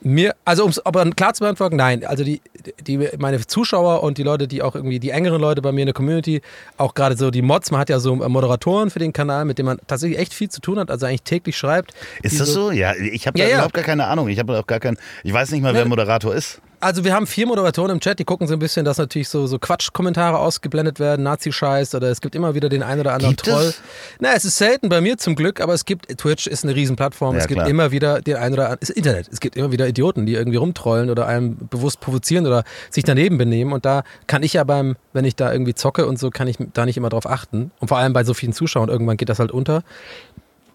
mir, 0.01 0.33
also 0.45 0.63
um 0.63 0.69
es 0.69 0.85
aber 0.85 1.03
klar 1.11 1.33
zu 1.33 1.43
beantworten, 1.43 1.75
nein. 1.75 2.05
Also 2.05 2.23
die, 2.23 2.41
die, 2.87 2.97
meine 3.17 3.45
Zuschauer 3.45 4.01
und 4.01 4.17
die 4.17 4.23
Leute, 4.23 4.47
die 4.47 4.61
auch 4.61 4.73
irgendwie, 4.75 4.99
die 4.99 5.09
engeren 5.09 5.41
Leute 5.41 5.61
bei 5.61 5.71
mir 5.73 5.81
in 5.81 5.87
der 5.87 5.93
Community, 5.93 6.41
auch 6.77 6.93
gerade 6.93 7.17
so 7.17 7.31
die 7.31 7.41
Mods, 7.41 7.69
man 7.71 7.81
hat 7.81 7.89
ja 7.89 7.99
so 7.99 8.15
Moderatoren 8.15 8.91
für 8.91 8.99
den 8.99 9.11
Kanal, 9.11 9.43
mit 9.43 9.57
denen 9.57 9.65
man 9.67 9.79
tatsächlich 9.87 10.17
echt 10.19 10.33
viel 10.33 10.49
zu 10.49 10.61
tun 10.61 10.79
hat, 10.79 10.89
also 10.89 11.05
eigentlich 11.05 11.23
täglich 11.23 11.57
schreibt. 11.57 11.93
ist 12.23 12.39
das 12.39 12.53
so? 12.53 12.71
Ja, 12.71 12.93
ich 12.95 13.27
habe 13.27 13.37
Ja, 13.39 13.45
ja. 13.47 13.53
überhaupt 13.55 13.73
gar 13.73 13.83
keine 13.83 14.05
Ahnung. 14.07 14.29
Ich 14.29 14.39
habe 14.39 14.57
auch 14.57 14.67
gar 14.67 14.79
keinen, 14.79 14.97
ich 15.23 15.33
weiß 15.33 15.51
nicht 15.51 15.61
mal, 15.61 15.73
wer 15.73 15.83
Ne. 15.83 15.89
Moderator 15.89 16.33
ist. 16.33 16.61
Also 16.81 17.03
wir 17.03 17.13
haben 17.13 17.27
vier 17.27 17.45
Moderatoren 17.45 17.91
im 17.91 17.99
Chat, 17.99 18.19
die 18.19 18.23
gucken 18.23 18.47
so 18.47 18.53
ein 18.53 18.59
bisschen, 18.59 18.85
dass 18.85 18.97
natürlich 18.97 19.27
so, 19.27 19.47
so 19.47 19.59
Quatschkommentare 19.59 20.37
ausgeblendet 20.39 20.99
werden, 20.99 21.23
Nazi-Scheiß 21.23 21.93
oder 21.95 22.07
es 22.09 22.21
gibt 22.21 22.35
immer 22.35 22.55
wieder 22.55 22.69
den 22.69 22.83
einen 22.83 23.01
oder 23.01 23.13
anderen 23.13 23.35
Gibt 23.35 23.49
Troll. 23.49 23.65
es? 23.65 23.81
Na, 24.19 24.29
es 24.33 24.45
ist 24.45 24.57
selten 24.57 24.87
bei 24.87 25.01
mir 25.01 25.17
zum 25.17 25.35
Glück, 25.35 25.59
aber 25.59 25.73
es 25.73 25.83
gibt, 25.83 26.07
Twitch 26.17 26.47
ist 26.47 26.63
eine 26.63 26.73
Riesenplattform, 26.75 27.35
Ja, 27.35 27.41
es 27.41 27.47
gibt 27.47 27.59
klar. 27.59 27.69
immer 27.69 27.91
wieder 27.91 28.21
den 28.21 28.37
einen 28.37 28.53
oder 28.53 28.63
anderen, 28.65 28.79
es 28.81 28.89
ist 28.89 28.95
Internet, 28.95 29.27
es 29.29 29.41
gibt 29.41 29.57
immer 29.57 29.73
wieder 29.73 29.87
Idioten, 29.87 30.25
die 30.25 30.35
irgendwie 30.35 30.57
rumtrollen 30.57 31.09
oder 31.09 31.27
einem 31.27 31.57
bewusst 31.69 31.99
provozieren 31.99 32.47
oder 32.47 32.63
sich 32.89 33.03
daneben 33.03 33.37
benehmen 33.37 33.73
und 33.73 33.83
da 33.85 34.03
kann 34.27 34.41
ich 34.43 34.53
ja 34.53 34.63
beim, 34.63 34.95
wenn 35.11 35.25
ich 35.25 35.35
da 35.35 35.51
irgendwie 35.51 35.75
zocke 35.75 36.05
und 36.05 36.17
so, 36.17 36.29
kann 36.29 36.47
ich 36.47 36.57
da 36.73 36.85
nicht 36.85 36.95
immer 36.95 37.09
drauf 37.09 37.25
achten 37.29 37.71
und 37.79 37.89
vor 37.89 37.97
allem 37.97 38.13
bei 38.13 38.23
so 38.23 38.33
vielen 38.33 38.53
Zuschauern, 38.53 38.87
irgendwann 38.87 39.17
geht 39.17 39.27
das 39.29 39.39
halt 39.39 39.51
unter. 39.51 39.83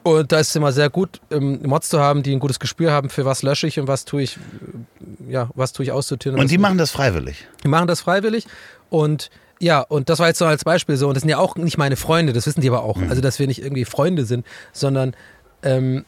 Und 0.04 0.32
da 0.32 0.38
ist 0.38 0.50
es 0.50 0.56
immer 0.56 0.70
sehr 0.70 0.90
gut, 0.90 1.20
ähm, 1.30 1.60
Mods 1.64 1.88
zu 1.88 1.98
haben, 1.98 2.22
die 2.22 2.32
ein 2.32 2.38
gutes 2.38 2.60
Gespür 2.60 2.92
haben, 2.92 3.08
für 3.08 3.24
was 3.24 3.42
lösche 3.42 3.66
ich 3.66 3.80
und 3.80 3.88
was 3.88 4.04
tue 4.04 4.22
ich, 4.22 4.36
äh, 4.36 5.32
ja, 5.32 5.48
was 5.54 5.72
tue 5.72 5.84
ich 5.84 5.92
aussortieren. 5.92 6.36
Und 6.36 6.44
was 6.44 6.50
die 6.50 6.58
machen 6.58 6.76
das 6.76 6.90
freiwillig. 6.90 7.48
die 7.64 7.68
machen 7.68 7.88
das 7.88 8.02
freiwillig 8.02 8.46
und 8.90 9.30
ja, 9.60 9.80
und 9.80 10.10
das 10.10 10.18
war 10.18 10.28
jetzt 10.28 10.38
so 10.38 10.44
als 10.44 10.62
Beispiel 10.62 10.96
so. 10.96 11.08
Und 11.08 11.14
das 11.14 11.22
sind 11.22 11.30
ja 11.30 11.38
auch 11.38 11.56
nicht 11.56 11.78
meine 11.78 11.96
Freunde, 11.96 12.34
das 12.34 12.46
wissen 12.46 12.60
die 12.60 12.68
aber 12.68 12.82
auch. 12.82 13.00
Also, 13.08 13.22
dass 13.22 13.38
wir 13.38 13.46
nicht 13.46 13.62
irgendwie 13.62 13.86
Freunde 13.86 14.26
sind, 14.26 14.44
sondern 14.72 15.16
ähm, 15.62 16.04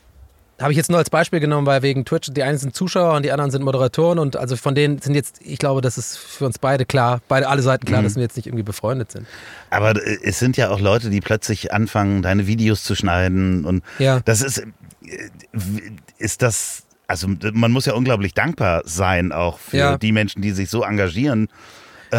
habe 0.61 0.73
ich 0.73 0.77
jetzt 0.79 0.89
nur 0.89 0.99
als 0.99 1.11
Beispiel 1.11 1.39
genommen, 1.41 1.67
weil 1.67 1.83
wegen 1.83 2.05
Twitch, 2.05 2.29
die 2.33 2.43
einen 2.43 2.57
sind 2.59 2.75
Zuschauer 2.75 3.15
und 3.15 3.25
die 3.25 3.31
anderen 3.33 3.51
sind 3.51 3.63
Moderatoren 3.63 4.19
und 4.19 4.37
also 4.37 4.57
von 4.57 4.75
denen 4.75 5.01
sind 5.03 5.15
jetzt, 5.15 5.41
ich 5.43 5.59
glaube, 5.59 5.81
das 5.83 5.99
ist 5.99 6.17
für 6.17 6.47
uns 6.47 6.59
beide 6.59 6.87
klar, 6.87 7.21
beide 7.29 7.49
alle 7.49 7.61
Seiten 7.63 7.85
klar, 7.85 8.03
dass 8.03 8.15
wir 8.17 8.23
jetzt 8.23 8.37
nicht 8.37 8.47
irgendwie 8.47 8.63
befreundet 8.63 9.13
sind. 9.13 9.27
Aber 9.71 9.91
äh, 10.03 10.19
es 10.23 10.39
sind 10.39 10.57
ja 10.57 10.71
auch 10.71 10.81
Leute, 10.81 11.11
die 11.11 11.21
plötzlich 11.21 11.73
anfangen, 11.75 12.23
deine 12.23 12.47
Videos 12.47 12.83
zu 12.85 12.95
schneiden. 12.95 13.65
Und 13.67 13.83
Ja. 13.99 14.21
das 14.25 14.41
ist, 14.41 14.59
äh, 14.59 14.67
ist 16.19 16.41
das, 16.43 16.85
also 17.07 17.29
man 17.53 17.71
muss 17.73 17.85
ja 17.87 17.93
unglaublich 17.95 18.33
dankbar 18.35 18.83
sein, 18.87 19.33
auch 19.33 19.59
für 19.59 19.77
Ja. 19.77 19.99
die 19.99 20.13
Menschen, 20.13 20.43
die 20.43 20.53
sich 20.53 20.71
so 20.71 20.83
engagieren. 20.83 21.49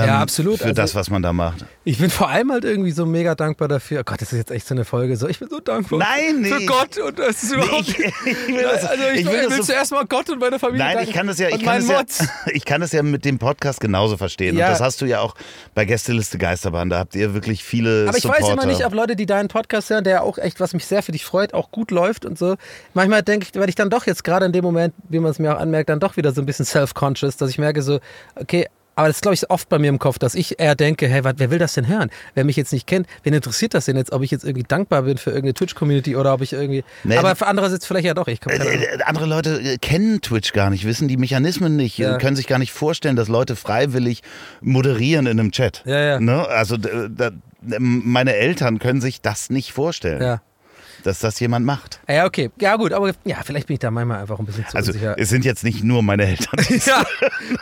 Ähm, 0.01 0.07
Ja, 0.07 0.19
absolut. 0.21 0.57
für 0.59 0.65
Also- 0.65 0.75
das, 0.75 0.95
was 0.95 1.09
man 1.09 1.21
da 1.21 1.33
macht. 1.33 1.65
Ich 1.83 1.97
bin 1.99 2.09
vor 2.09 2.29
allem 2.29 2.51
halt 2.51 2.65
irgendwie 2.65 2.91
so 2.91 3.05
mega 3.05 3.35
dankbar 3.35 3.67
dafür. 3.67 4.01
Oh 4.01 4.03
Gott, 4.05 4.21
das 4.21 4.31
ist 4.33 4.37
jetzt 4.37 4.51
echt 4.51 4.67
so 4.67 4.75
eine 4.75 4.85
Folge. 4.85 5.15
So, 5.17 5.27
ich 5.27 5.39
bin 5.39 5.49
so 5.49 5.59
dankbar 5.59 5.99
Nein, 5.99 6.43
für 6.43 6.59
nee. 6.59 6.65
Gott 6.65 6.97
und 6.97 7.17
das 7.19 7.43
ist 7.43 7.53
überhaupt. 7.53 7.87
ich, 7.87 7.99
ich 8.25 8.47
will 8.47 8.61
das, 8.63 8.85
also 8.85 9.03
ich, 9.13 9.21
ich 9.21 9.25
will 9.25 9.49
will, 9.49 9.51
so 9.57 9.63
zuerst 9.63 9.91
mal 9.91 10.05
Gott 10.05 10.29
und 10.29 10.39
meine 10.39 10.59
Familie 10.59 10.85
Nein, 10.85 10.99
ich 11.03 11.13
kann 11.13 11.27
das 11.27 11.39
ja, 11.39 11.49
ich 11.49 11.63
kann 11.63 11.87
das 11.87 12.19
ja, 12.19 12.25
ich 12.53 12.65
kann 12.65 12.81
das 12.81 12.91
ja 12.91 13.03
mit 13.03 13.23
dem 13.25 13.39
Podcast 13.39 13.79
genauso 13.79 14.17
verstehen. 14.17 14.57
Ja. 14.57 14.65
Und 14.67 14.71
das 14.73 14.81
hast 14.81 15.01
du 15.01 15.05
ja 15.05 15.21
auch 15.21 15.35
bei 15.75 15.85
Gästeliste 15.85 16.37
Geisterbahn. 16.37 16.89
Da 16.89 16.99
habt 16.99 17.15
ihr 17.15 17.33
wirklich 17.33 17.63
viele 17.63 18.05
Aber 18.07 18.17
ich 18.17 18.23
Supporter. 18.23 18.43
weiß 18.43 18.53
immer 18.53 18.65
nicht, 18.65 18.85
ob 18.85 18.93
Leute, 18.93 19.15
die 19.15 19.25
deinen 19.25 19.47
Podcast 19.47 19.89
hören, 19.89 20.03
der 20.03 20.23
auch 20.23 20.37
echt, 20.37 20.59
was 20.59 20.73
mich 20.73 20.85
sehr 20.85 21.03
für 21.03 21.11
dich 21.11 21.23
freut, 21.25 21.53
auch 21.53 21.71
gut 21.71 21.91
läuft 21.91 22.25
und 22.25 22.37
so. 22.37 22.55
Manchmal 22.93 23.23
denke 23.23 23.45
ich, 23.47 23.55
werde 23.55 23.69
ich 23.69 23.75
dann 23.75 23.89
doch 23.89 24.05
jetzt 24.05 24.23
gerade 24.23 24.45
in 24.45 24.51
dem 24.51 24.63
Moment, 24.63 24.93
wie 25.09 25.19
man 25.19 25.31
es 25.31 25.39
mir 25.39 25.55
auch 25.55 25.59
anmerkt, 25.59 25.89
dann 25.89 25.99
doch 25.99 26.17
wieder 26.17 26.31
so 26.33 26.41
ein 26.41 26.45
bisschen 26.45 26.65
self-conscious, 26.65 27.37
dass 27.37 27.49
ich 27.49 27.57
merke 27.57 27.81
so, 27.81 27.99
okay, 28.35 28.67
aber 28.97 29.07
das 29.07 29.21
glaube 29.21 29.35
ich, 29.35 29.49
oft 29.49 29.69
bei 29.69 29.79
mir 29.79 29.87
im 29.87 29.99
Kopf, 29.99 30.19
dass 30.19 30.35
ich 30.35 30.59
eher 30.59 30.75
denke, 30.75 31.07
hey, 31.07 31.21
wer 31.23 31.51
will 31.51 31.59
das 31.59 31.73
denn 31.75 31.87
hören? 31.87 32.09
Wer 32.33 32.43
mich 32.43 32.55
jetzt 32.57 32.73
nicht 32.73 32.87
kennt, 32.87 33.07
wen 33.23 33.33
interessiert 33.33 33.73
das 33.73 33.85
denn 33.85 33.95
jetzt, 33.95 34.11
ob 34.11 34.23
ich 34.23 34.31
jetzt 34.31 34.43
irgendwie 34.43 34.65
dankbar 34.67 35.03
bin 35.03 35.17
für 35.17 35.29
irgendeine 35.29 35.53
Twitch-Community 35.53 36.15
oder 36.15 36.33
ob 36.33 36.41
ich 36.41 36.51
irgendwie. 36.51 36.83
Nee. 37.05 37.15
aber 37.17 37.35
für 37.35 37.47
andere 37.47 37.69
sitzt 37.69 37.87
vielleicht 37.87 38.05
ja 38.07 38.13
doch. 38.13 38.27
Ich 38.27 38.39
Äh, 38.45 38.55
äh, 38.57 39.01
andere 39.03 39.25
Leute 39.27 39.61
äh, 39.61 39.77
kennen 39.77 40.19
Twitch 40.21 40.51
gar 40.51 40.69
nicht, 40.69 40.85
wissen 40.85 41.07
die 41.07 41.15
Mechanismen 41.17 41.75
nicht, 41.77 41.97
Ja. 41.97 42.15
äh, 42.15 42.17
können 42.19 42.35
sich 42.35 42.47
gar 42.47 42.59
nicht 42.59 42.73
vorstellen, 42.73 43.15
dass 43.15 43.27
Leute 43.29 43.55
freiwillig 43.55 44.23
moderieren 44.61 45.27
in 45.27 45.39
einem 45.39 45.51
Chat. 45.51 45.83
Ja, 45.85 45.99
ja. 45.99 46.19
Ne? 46.19 46.47
Also 46.47 46.77
d- 46.77 46.89
da, 47.15 47.29
meine 47.79 48.35
Eltern 48.35 48.79
können 48.79 49.01
sich 49.01 49.21
das 49.21 49.49
nicht 49.49 49.71
vorstellen, 49.73 50.21
ja. 50.21 50.41
Dass 51.07 51.19
das 51.19 51.39
jemand 51.39 51.65
macht. 51.65 51.99
Ja, 52.07 52.25
okay. 52.25 52.51
Ja, 52.59 52.75
gut, 52.75 52.93
aber 52.93 53.11
ja, 53.25 53.37
vielleicht 53.43 53.67
bin 53.67 53.75
ich 53.75 53.79
da 53.79 53.89
manchmal 53.89 54.19
einfach 54.21 54.37
ein 54.39 54.45
bisschen 54.45 54.67
zu 54.67 54.75
Also 54.77 54.91
unsicher. 54.91 55.15
es 55.17 55.29
sind 55.29 55.45
jetzt 55.45 55.63
nicht 55.63 55.83
nur 55.83 56.03
meine 56.03 56.25
Eltern. 56.27 56.59
Ja, 56.85 57.03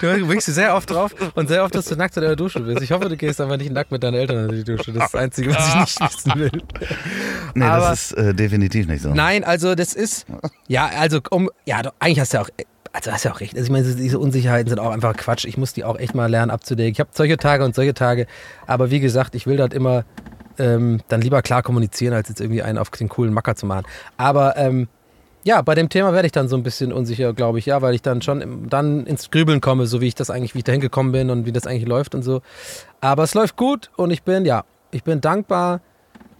du 0.01 0.27
wirkst 0.29 0.47
sehr 0.47 0.75
oft 0.75 0.89
drauf 0.89 1.13
und 1.35 1.47
sehr 1.47 1.63
oft, 1.63 1.73
dass 1.75 1.85
du 1.85 1.95
nackt 1.95 2.17
in 2.17 2.23
der 2.23 2.35
Dusche 2.35 2.59
bist. 2.59 2.81
Ich 2.81 2.91
hoffe, 2.91 3.07
du 3.07 3.15
gehst 3.17 3.39
einfach 3.39 3.57
nicht 3.57 3.71
nackt 3.71 3.91
mit 3.91 4.03
deinen 4.03 4.15
Eltern 4.15 4.49
in 4.49 4.55
die 4.55 4.63
Dusche. 4.63 4.91
Das 4.91 5.05
ist 5.05 5.13
das 5.13 5.15
Einzige, 5.21 5.53
was 5.55 5.67
ich 5.69 5.75
nicht 5.75 6.01
wissen 6.01 6.39
will. 6.39 6.51
nee, 7.53 7.63
aber- 7.65 7.89
das 7.89 8.11
ist 8.11 8.17
äh, 8.17 8.33
definitiv 8.33 8.87
nicht 8.87 9.01
so. 9.01 9.09
Nein, 9.13 9.43
also 9.43 9.75
das 9.75 9.93
ist, 9.93 10.25
ja, 10.67 10.87
also 10.87 11.19
um, 11.29 11.49
ja, 11.65 11.81
du, 11.83 11.91
eigentlich 11.99 12.19
hast 12.19 12.33
du 12.33 12.37
ja 12.37 12.43
auch, 12.43 12.49
also 12.93 13.11
hast 13.11 13.25
du 13.25 13.29
ja 13.29 13.35
auch 13.35 13.39
recht. 13.41 13.53
Also 13.55 13.65
ich 13.65 13.71
meine, 13.71 13.93
diese 13.95 14.19
Unsicherheiten 14.19 14.69
sind 14.69 14.79
auch 14.79 14.91
einfach 14.91 15.15
Quatsch. 15.15 15.45
Ich 15.45 15.57
muss 15.57 15.73
die 15.73 15.83
auch 15.83 15.97
echt 15.99 16.15
mal 16.15 16.29
lernen 16.29 16.49
abzudecken. 16.51 16.91
Ich 16.93 16.99
habe 16.99 17.09
solche 17.13 17.37
Tage 17.37 17.63
und 17.65 17.75
solche 17.75 17.93
Tage, 17.93 18.25
aber 18.67 18.89
wie 18.91 18.99
gesagt, 18.99 19.35
ich 19.35 19.45
will 19.47 19.57
dort 19.57 19.73
immer 19.73 20.03
ähm, 20.59 21.01
dann 21.07 21.21
lieber 21.21 21.41
klar 21.41 21.63
kommunizieren, 21.63 22.13
als 22.13 22.29
jetzt 22.29 22.41
irgendwie 22.41 22.61
einen 22.61 22.77
auf 22.77 22.89
den 22.89 23.09
coolen 23.09 23.33
Macker 23.33 23.55
zu 23.55 23.65
machen. 23.65 23.85
Aber 24.17 24.57
ähm, 24.57 24.87
ja, 25.43 25.61
bei 25.61 25.75
dem 25.75 25.89
Thema 25.89 26.11
werde 26.11 26.25
ich 26.25 26.31
dann 26.31 26.47
so 26.47 26.57
ein 26.57 26.63
bisschen 26.63 26.91
unsicher, 26.91 27.33
glaube 27.33 27.59
ich, 27.59 27.67
ja, 27.67 27.81
weil 27.81 27.93
ich 27.93 28.01
dann 28.01 28.21
schon 28.23 28.41
im, 28.41 28.69
dann 28.69 29.05
ins 29.05 29.29
Grübeln 29.29 29.61
komme, 29.61 29.85
so 29.85 30.01
wie 30.01 30.07
ich 30.07 30.15
das 30.15 30.31
eigentlich, 30.31 30.55
wie 30.55 30.59
ich 30.59 30.63
da 30.63 30.71
hingekommen 30.71 31.11
bin 31.11 31.29
und 31.29 31.45
wie 31.45 31.51
das 31.51 31.67
eigentlich 31.67 31.87
läuft 31.87 32.15
und 32.15 32.23
so. 32.23 32.41
Aber 32.99 33.23
es 33.23 33.35
läuft 33.35 33.55
gut 33.55 33.91
und 33.95 34.09
ich 34.09 34.23
bin, 34.23 34.43
ja, 34.45 34.65
ich 34.89 35.03
bin 35.03 35.21
dankbar, 35.21 35.81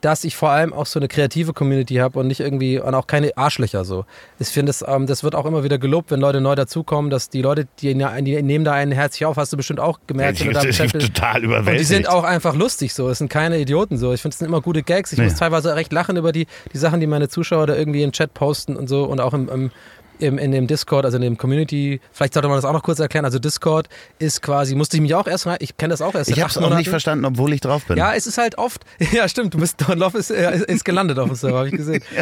dass 0.05 0.23
ich 0.23 0.35
vor 0.35 0.51
allem 0.51 0.71
auch 0.71 0.85
so 0.85 0.99
eine 0.99 1.07
kreative 1.07 1.51
Community 1.51 1.95
habe 1.95 2.19
und 2.19 2.27
nicht 2.27 2.39
irgendwie, 2.39 2.79
und 2.79 2.93
auch 2.93 3.07
keine 3.07 3.35
Arschlöcher 3.37 3.83
so. 3.85 4.05
Ich 4.37 4.49
finde, 4.49 4.69
das, 4.69 4.85
ähm, 4.87 5.07
das 5.07 5.23
wird 5.23 5.33
auch 5.33 5.45
immer 5.47 5.63
wieder 5.63 5.79
gelobt, 5.79 6.11
wenn 6.11 6.19
Leute 6.19 6.41
neu 6.41 6.53
dazukommen, 6.53 7.09
dass 7.09 7.29
die 7.29 7.41
Leute, 7.41 7.67
die, 7.79 7.95
die 7.95 8.41
nehmen 8.43 8.63
da 8.65 8.73
einen 8.73 8.91
herzlich 8.91 9.25
auf, 9.25 9.37
hast 9.37 9.51
du 9.51 9.57
bestimmt 9.57 9.79
auch 9.79 9.99
gemerkt. 10.05 10.37
Chat 10.37 10.91
bin 10.91 11.01
bist. 11.01 11.15
total 11.15 11.37
Und 11.37 11.43
überwältigt. 11.45 11.79
die 11.79 11.85
sind 11.95 12.07
auch 12.07 12.23
einfach 12.23 12.53
lustig 12.53 12.93
so. 12.93 13.09
Es 13.09 13.17
sind 13.17 13.29
keine 13.29 13.57
Idioten 13.57 13.97
so. 13.97 14.13
Ich 14.13 14.21
finde, 14.21 14.33
es 14.33 14.39
sind 14.39 14.47
immer 14.47 14.61
gute 14.61 14.83
Gags. 14.83 15.11
Ich 15.11 15.17
Nee. 15.17 15.25
muss 15.25 15.35
teilweise 15.35 15.75
recht 15.75 15.91
lachen 15.91 16.17
über 16.17 16.31
die, 16.31 16.45
die 16.71 16.77
Sachen, 16.77 16.99
die 16.99 17.07
meine 17.07 17.27
Zuschauer 17.27 17.65
da 17.65 17.75
irgendwie 17.75 18.03
im 18.03 18.11
Chat 18.11 18.33
posten 18.35 18.75
und 18.75 18.87
so 18.87 19.05
und 19.05 19.19
auch 19.19 19.33
im, 19.33 19.49
im, 19.49 19.71
im, 20.19 20.38
in 20.38 20.51
dem 20.51 20.67
Discord, 20.67 21.06
also 21.06 21.17
in 21.17 21.23
dem 21.23 21.38
Community. 21.38 21.99
Vielleicht 22.12 22.34
sollte 22.34 22.47
man 22.47 22.58
das 22.58 22.65
auch 22.65 22.73
noch 22.73 22.84
kurz 22.84 22.99
erklären. 22.99 23.25
Also 23.25 23.39
Discord 23.39 23.88
ist 24.19 24.41
quasi, 24.41 24.75
musste 24.75 24.97
ich 24.97 25.01
mich 25.01 25.13
auch 25.15 25.28
erst 25.28 25.45
ich 25.60 25.78
kenne 25.78 25.91
das 25.91 26.01
auch 26.01 26.15
erst 26.15 26.30
ich 26.30 26.39
habe 26.39 26.49
es 26.49 26.58
auch 26.58 26.75
nicht 26.75 26.89
verstanden, 26.89 27.25
obwohl 27.25 27.54
ich 27.54 27.62
drauf 27.62 27.86
bin. 27.86 27.97
Ja, 27.97 28.13
es 28.13 28.25
ist 28.28 28.38
halt 28.38 28.58
oft, 28.58 28.84
ja 29.12 29.28
stimmt, 29.28 29.54
du 29.54 29.60
bist, 29.60 29.80
Don 29.88 29.97
Love 29.97 30.17
ist, 30.17 30.32
äh, 30.32 30.60
ist 30.67 30.86
gelandet 30.86 31.19
auf 31.19 31.28
dem 31.28 31.36
Server, 31.36 31.58
habe 31.58 31.69
ich 31.69 31.75
gesehen. 31.75 32.01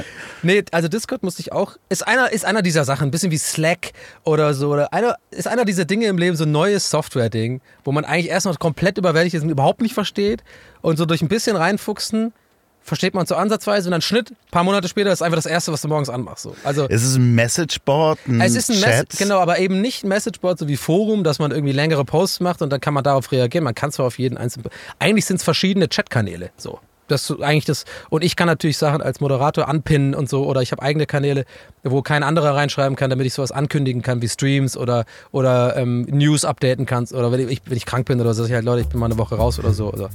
Nee, 0.41 0.63
also 0.71 0.89
Discord 0.89 1.23
musste 1.23 1.41
ich 1.41 1.53
auch, 1.53 1.77
ist 1.88 2.06
einer, 2.06 2.32
ist 2.32 2.43
einer 2.43 2.62
dieser 2.62 2.84
Sachen, 2.84 3.08
ein 3.08 3.12
bisschen 3.12 3.32
wie 3.32 3.38
Slack 3.38 3.91
oder 4.23 4.53
so, 4.53 4.73
oder 4.73 4.91
einer, 4.93 5.15
ist 5.32 5.47
einer 5.47 5.63
dieser 5.63 5.86
Dinge 5.86 6.08
im 6.08 6.17
Leben, 6.17 6.36
so 6.36 6.43
ein 6.43 6.51
neues 6.51 6.89
Software-Ding, 6.89 7.62
wo 7.86 7.91
man 7.93 8.03
eigentlich 8.03 8.29
erst 8.29 8.45
noch 8.45 8.60
komplett 8.60 8.97
überwältigt 8.97 9.36
ist 9.36 9.43
und 9.43 9.49
überhaupt 9.49 9.82
nicht 9.82 9.93
versteht 9.93 10.43
und 10.82 10.97
so 10.97 11.06
durch 11.06 11.21
ein 11.21 11.29
bisschen 11.29 11.56
reinfuchsen, 11.56 12.34
versteht 12.83 13.13
man 13.13 13.25
so 13.25 13.35
ansatzweise 13.35 13.87
und 13.87 13.91
dann 13.91 14.01
Schnitt, 14.01 14.33
paar 14.51 14.63
Monate 14.63 14.87
später 14.87 15.11
ist 15.11 15.21
einfach 15.21 15.37
das 15.37 15.45
Erste, 15.45 15.71
was 15.71 15.81
du 15.81 15.87
morgens 15.87 16.09
anmachst. 16.09 16.43
So. 16.43 16.55
Also 16.63 16.87
Es 16.89 17.03
ist 17.03 17.15
ein 17.15 17.33
Messageboard, 17.33 18.19
ein 18.27 18.41
es 18.41 18.55
ist 18.55 18.69
ein 18.69 18.75
Chat. 18.75 18.89
Message, 18.89 19.17
genau, 19.17 19.39
aber 19.39 19.59
eben 19.59 19.81
nicht 19.81 20.03
ein 20.03 20.09
Messageboard 20.09 20.59
so 20.59 20.67
wie 20.67 20.77
Forum, 20.77 21.23
dass 21.23 21.39
man 21.39 21.51
irgendwie 21.51 21.73
längere 21.73 22.05
Posts 22.05 22.41
macht 22.41 22.61
und 22.61 22.69
dann 22.69 22.81
kann 22.81 22.93
man 22.93 23.03
darauf 23.03 23.31
reagieren. 23.31 23.63
Man 23.63 23.75
kann 23.75 23.91
zwar 23.91 24.05
auf 24.07 24.19
jeden 24.19 24.37
einzelnen. 24.37 24.69
Eigentlich 24.99 25.25
sind 25.25 25.37
es 25.37 25.43
verschiedene 25.43 25.87
Chatkanäle. 25.87 26.51
So. 26.57 26.79
Das 27.07 27.29
eigentlich 27.41 27.65
das. 27.65 27.83
Und 28.09 28.23
ich 28.23 28.35
kann 28.35 28.47
natürlich 28.47 28.77
Sachen 28.77 29.01
als 29.01 29.19
Moderator 29.19 29.67
anpinnen 29.67 30.15
und 30.15 30.29
so, 30.29 30.45
oder 30.45 30.61
ich 30.61 30.71
habe 30.71 30.81
eigene 30.81 31.05
Kanäle, 31.05 31.45
wo 31.83 32.01
kein 32.01 32.23
anderer 32.23 32.55
reinschreiben 32.55 32.95
kann, 32.95 33.09
damit 33.09 33.25
ich 33.25 33.33
sowas 33.33 33.51
ankündigen 33.51 34.01
kann 34.01 34.21
wie 34.21 34.29
Streams 34.29 34.77
oder, 34.77 35.05
oder 35.31 35.75
ähm, 35.75 36.03
News 36.03 36.45
updaten 36.45 36.85
kannst. 36.85 37.13
Oder 37.13 37.31
wenn 37.31 37.49
ich, 37.49 37.61
wenn 37.65 37.77
ich 37.77 37.85
krank 37.85 38.07
bin 38.07 38.21
oder 38.21 38.33
so, 38.33 38.43
sag 38.43 38.49
ich 38.49 38.55
halt, 38.55 38.65
Leute, 38.65 38.81
ich 38.81 38.87
bin 38.87 38.99
mal 38.99 39.07
eine 39.07 39.17
Woche 39.17 39.35
raus 39.35 39.59
oder 39.59 39.73
so. 39.73 39.91
Also, 39.91 40.07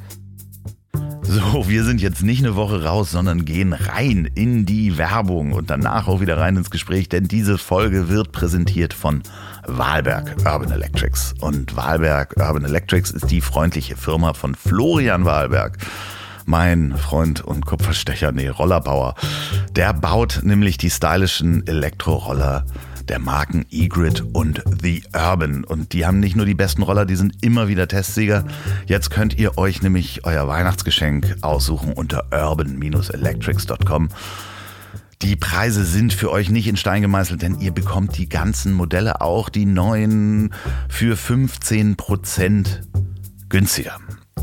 So, 1.30 1.68
wir 1.68 1.84
sind 1.84 2.00
jetzt 2.00 2.22
nicht 2.22 2.42
eine 2.42 2.56
Woche 2.56 2.84
raus, 2.84 3.10
sondern 3.10 3.44
gehen 3.44 3.74
rein 3.74 4.30
in 4.34 4.64
die 4.64 4.96
Werbung 4.96 5.52
und 5.52 5.68
danach 5.68 6.08
auch 6.08 6.22
wieder 6.22 6.38
rein 6.38 6.56
ins 6.56 6.70
Gespräch, 6.70 7.10
denn 7.10 7.28
diese 7.28 7.58
Folge 7.58 8.08
wird 8.08 8.32
präsentiert 8.32 8.94
von 8.94 9.22
Wahlberg 9.66 10.36
Urban 10.46 10.70
Electrics. 10.70 11.34
Und 11.38 11.76
Wahlberg 11.76 12.34
Urban 12.38 12.64
Electrics 12.64 13.10
ist 13.10 13.30
die 13.30 13.42
freundliche 13.42 13.94
Firma 13.94 14.32
von 14.32 14.54
Florian 14.54 15.26
Wahlberg. 15.26 15.76
Mein 16.46 16.96
Freund 16.96 17.42
und 17.42 17.66
Kupferstecher, 17.66 18.32
nee, 18.32 18.48
Rollerbauer. 18.48 19.14
Der 19.76 19.92
baut 19.92 20.40
nämlich 20.44 20.78
die 20.78 20.88
stylischen 20.88 21.66
Elektroroller 21.66 22.64
der 23.08 23.18
Marken 23.18 23.66
eGrid 23.70 24.22
und 24.32 24.62
The 24.82 25.02
Urban. 25.14 25.64
Und 25.64 25.92
die 25.92 26.06
haben 26.06 26.20
nicht 26.20 26.36
nur 26.36 26.46
die 26.46 26.54
besten 26.54 26.82
Roller, 26.82 27.06
die 27.06 27.16
sind 27.16 27.44
immer 27.44 27.68
wieder 27.68 27.88
Testsieger. 27.88 28.44
Jetzt 28.86 29.10
könnt 29.10 29.38
ihr 29.38 29.58
euch 29.58 29.82
nämlich 29.82 30.24
euer 30.24 30.46
Weihnachtsgeschenk 30.48 31.36
aussuchen 31.42 31.92
unter 31.92 32.26
urban-electrics.com. 32.32 34.08
Die 35.22 35.34
Preise 35.34 35.84
sind 35.84 36.12
für 36.12 36.30
euch 36.30 36.48
nicht 36.48 36.68
in 36.68 36.76
Stein 36.76 37.02
gemeißelt, 37.02 37.42
denn 37.42 37.58
ihr 37.58 37.72
bekommt 37.72 38.16
die 38.18 38.28
ganzen 38.28 38.72
Modelle, 38.72 39.20
auch 39.20 39.48
die 39.48 39.66
neuen, 39.66 40.54
für 40.88 41.16
15% 41.16 42.66
günstiger. 43.48 43.96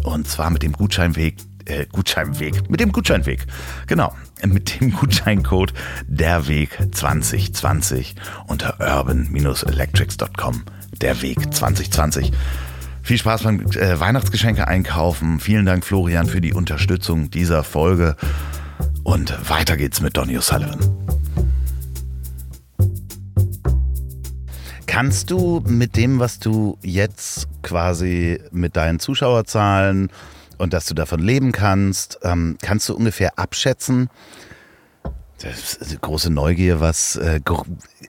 Und 0.04 0.28
zwar 0.28 0.50
mit 0.50 0.64
dem 0.64 0.74
Gutscheinweg, 0.74 1.38
äh, 1.66 1.86
Gutscheinweg, 1.92 2.70
mit 2.70 2.82
dem 2.82 2.92
Gutscheinweg. 2.92 3.46
Genau, 3.88 4.14
mit 4.46 4.80
dem 4.80 4.92
Gutscheincode 4.92 5.74
derweg 6.08 6.78
2020 6.92 8.16
unter 8.48 8.80
urban-electrics.com. 8.80 10.64
Der 11.02 11.22
Weg 11.22 11.54
2020. 11.54 12.32
Viel 13.02 13.18
Spaß 13.18 13.44
beim 13.44 13.62
äh, 13.62 14.00
Weihnachtsgeschenke 14.00 14.68
einkaufen. 14.68 15.40
Vielen 15.40 15.66
Dank, 15.66 15.86
Florian, 15.86 16.28
für 16.28 16.42
die 16.42 16.54
Unterstützung 16.54 17.30
dieser 17.30 17.64
Folge. 17.64 18.16
Und 19.04 19.50
weiter 19.50 19.78
geht's 19.78 20.02
mit 20.02 20.18
Donny 20.18 20.38
O'Sullivan. 20.38 20.80
Kannst 24.88 25.30
du 25.30 25.62
mit 25.68 25.98
dem, 25.98 26.20
was 26.20 26.40
du 26.40 26.78
jetzt 26.82 27.48
quasi 27.62 28.40
mit 28.52 28.76
deinen 28.76 29.00
Zuschauerzahlen 29.00 30.10
und 30.58 30.74
dass 30.74 30.86
du 30.86 30.94
davon 30.94 31.20
leben 31.20 31.52
kannst, 31.52 32.20
ähm, 32.24 32.58
kannst 32.62 32.90
du 32.90 32.96
ungefähr 32.96 33.38
abschätzen, 33.38 34.10
das 35.42 35.74
ist 35.76 35.90
eine 35.90 36.00
große 36.00 36.32
Neugier, 36.32 36.80
was 36.80 37.18
äh, 37.18 37.42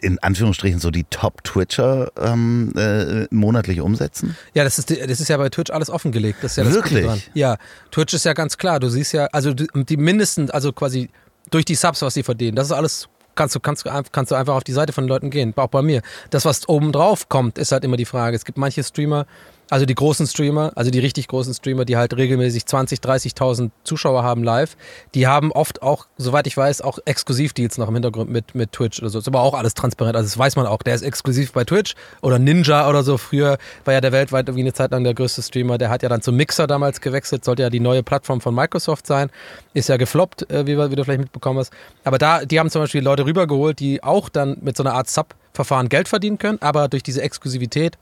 in 0.00 0.18
Anführungsstrichen 0.20 0.78
so 0.78 0.90
die 0.90 1.04
Top-Twitcher 1.04 2.12
ähm, 2.16 2.72
äh, 2.76 3.26
monatlich 3.34 3.80
umsetzen? 3.80 4.36
Ja, 4.54 4.62
das 4.62 4.78
ist, 4.78 4.90
das 4.90 5.20
ist 5.20 5.28
ja 5.28 5.36
bei 5.36 5.48
Twitch 5.48 5.72
alles 5.72 5.90
offengelegt. 5.90 6.38
Das 6.42 6.52
ist 6.52 6.56
ja 6.58 6.64
das 6.64 6.74
Wirklich? 6.74 7.30
Ja, 7.34 7.56
Twitch 7.90 8.14
ist 8.14 8.24
ja 8.24 8.32
ganz 8.32 8.58
klar. 8.58 8.78
Du 8.78 8.88
siehst 8.88 9.12
ja, 9.12 9.26
also 9.32 9.52
die, 9.52 9.96
mindestens, 9.96 10.50
also 10.50 10.72
quasi 10.72 11.10
durch 11.50 11.64
die 11.64 11.74
Subs, 11.74 12.00
was 12.02 12.14
sie 12.14 12.22
verdienen, 12.22 12.54
das 12.54 12.68
ist 12.68 12.72
alles, 12.72 13.08
kannst 13.34 13.56
du, 13.56 13.60
kannst, 13.60 13.84
kannst 13.84 14.30
du 14.30 14.36
einfach 14.36 14.54
auf 14.54 14.64
die 14.64 14.72
Seite 14.72 14.92
von 14.92 15.04
den 15.04 15.08
Leuten 15.08 15.30
gehen. 15.30 15.52
Auch 15.56 15.66
bei 15.66 15.82
mir. 15.82 16.02
Das, 16.30 16.44
was 16.44 16.68
oben 16.68 16.92
drauf 16.92 17.28
kommt, 17.28 17.58
ist 17.58 17.72
halt 17.72 17.82
immer 17.84 17.96
die 17.96 18.04
Frage. 18.04 18.36
Es 18.36 18.44
gibt 18.44 18.56
manche 18.56 18.84
Streamer, 18.84 19.26
also 19.68 19.84
die 19.84 19.94
großen 19.94 20.26
Streamer, 20.26 20.72
also 20.76 20.90
die 20.90 21.00
richtig 21.00 21.28
großen 21.28 21.52
Streamer, 21.52 21.84
die 21.84 21.96
halt 21.96 22.16
regelmäßig 22.16 22.66
20, 22.66 23.00
30.000 23.00 23.70
Zuschauer 23.84 24.22
haben 24.22 24.44
live, 24.44 24.76
die 25.14 25.26
haben 25.26 25.50
oft 25.52 25.82
auch, 25.82 26.06
soweit 26.16 26.46
ich 26.46 26.56
weiß, 26.56 26.82
auch 26.82 26.98
Exklusivdeals 27.04 27.78
noch 27.78 27.88
im 27.88 27.94
Hintergrund 27.94 28.30
mit, 28.30 28.54
mit 28.54 28.72
Twitch 28.72 29.00
oder 29.00 29.10
so. 29.10 29.18
Ist 29.18 29.28
aber 29.28 29.40
auch 29.40 29.54
alles 29.54 29.74
transparent. 29.74 30.16
Also 30.16 30.26
das 30.26 30.38
weiß 30.38 30.56
man 30.56 30.66
auch. 30.66 30.82
Der 30.82 30.94
ist 30.94 31.02
exklusiv 31.02 31.52
bei 31.52 31.64
Twitch 31.64 31.94
oder 32.22 32.38
Ninja 32.38 32.88
oder 32.88 33.02
so. 33.02 33.18
Früher 33.18 33.58
war 33.84 33.94
ja 33.94 34.00
der 34.00 34.12
weltweit 34.12 34.48
irgendwie 34.48 34.62
eine 34.62 34.72
Zeit 34.72 34.92
lang 34.92 35.02
der 35.04 35.14
größte 35.14 35.42
Streamer. 35.42 35.78
Der 35.78 35.90
hat 35.90 36.02
ja 36.02 36.08
dann 36.08 36.22
zum 36.22 36.36
Mixer 36.36 36.66
damals 36.66 37.00
gewechselt. 37.00 37.44
Sollte 37.44 37.62
ja 37.62 37.70
die 37.70 37.80
neue 37.80 38.02
Plattform 38.02 38.40
von 38.40 38.54
Microsoft 38.54 39.06
sein. 39.06 39.30
Ist 39.74 39.88
ja 39.88 39.96
gefloppt, 39.96 40.48
äh, 40.50 40.66
wie, 40.66 40.78
wie 40.78 40.96
du 40.96 41.04
vielleicht 41.04 41.20
mitbekommen 41.20 41.58
hast. 41.58 41.72
Aber 42.04 42.18
da, 42.18 42.44
die 42.44 42.60
haben 42.60 42.70
zum 42.70 42.82
Beispiel 42.82 43.02
Leute 43.02 43.26
rübergeholt, 43.26 43.80
die 43.80 44.02
auch 44.02 44.28
dann 44.28 44.58
mit 44.60 44.76
so 44.76 44.84
einer 44.84 44.94
Art 44.94 45.10
Sub-Verfahren 45.10 45.88
Geld 45.88 46.08
verdienen 46.08 46.38
können, 46.38 46.58
aber 46.60 46.88
durch 46.88 47.02
diese 47.02 47.22
Exklusivität 47.22 47.98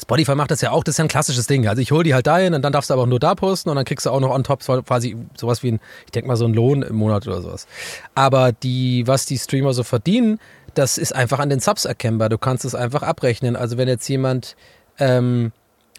Spotify 0.00 0.34
macht 0.34 0.50
das 0.50 0.60
ja 0.60 0.70
auch, 0.70 0.84
das 0.84 0.94
ist 0.94 0.98
ja 0.98 1.04
ein 1.04 1.08
klassisches 1.08 1.46
Ding. 1.46 1.66
Also 1.68 1.82
ich 1.82 1.92
hole 1.92 2.04
die 2.04 2.14
halt 2.14 2.26
dahin 2.26 2.54
und 2.54 2.62
dann 2.62 2.72
darfst 2.72 2.90
du 2.90 2.94
aber 2.94 3.02
auch 3.02 3.06
nur 3.06 3.20
da 3.20 3.34
posten 3.34 3.70
und 3.70 3.76
dann 3.76 3.84
kriegst 3.84 4.06
du 4.06 4.10
auch 4.10 4.20
noch 4.20 4.30
on 4.30 4.44
top 4.44 4.60
quasi 4.86 5.16
sowas 5.36 5.62
wie 5.62 5.72
ein, 5.72 5.80
ich 6.06 6.12
denke 6.12 6.28
mal 6.28 6.36
so 6.36 6.44
ein 6.44 6.54
Lohn 6.54 6.82
im 6.82 6.96
Monat 6.96 7.26
oder 7.26 7.42
sowas. 7.42 7.66
Aber 8.14 8.52
die, 8.52 9.06
was 9.06 9.26
die 9.26 9.38
Streamer 9.38 9.72
so 9.72 9.82
verdienen, 9.82 10.38
das 10.74 10.98
ist 10.98 11.14
einfach 11.14 11.38
an 11.38 11.50
den 11.50 11.60
Subs 11.60 11.84
erkennbar. 11.84 12.28
Du 12.28 12.38
kannst 12.38 12.64
es 12.64 12.74
einfach 12.74 13.02
abrechnen. 13.02 13.56
Also 13.56 13.76
wenn 13.76 13.88
jetzt 13.88 14.08
jemand, 14.08 14.56
ähm, 14.98 15.52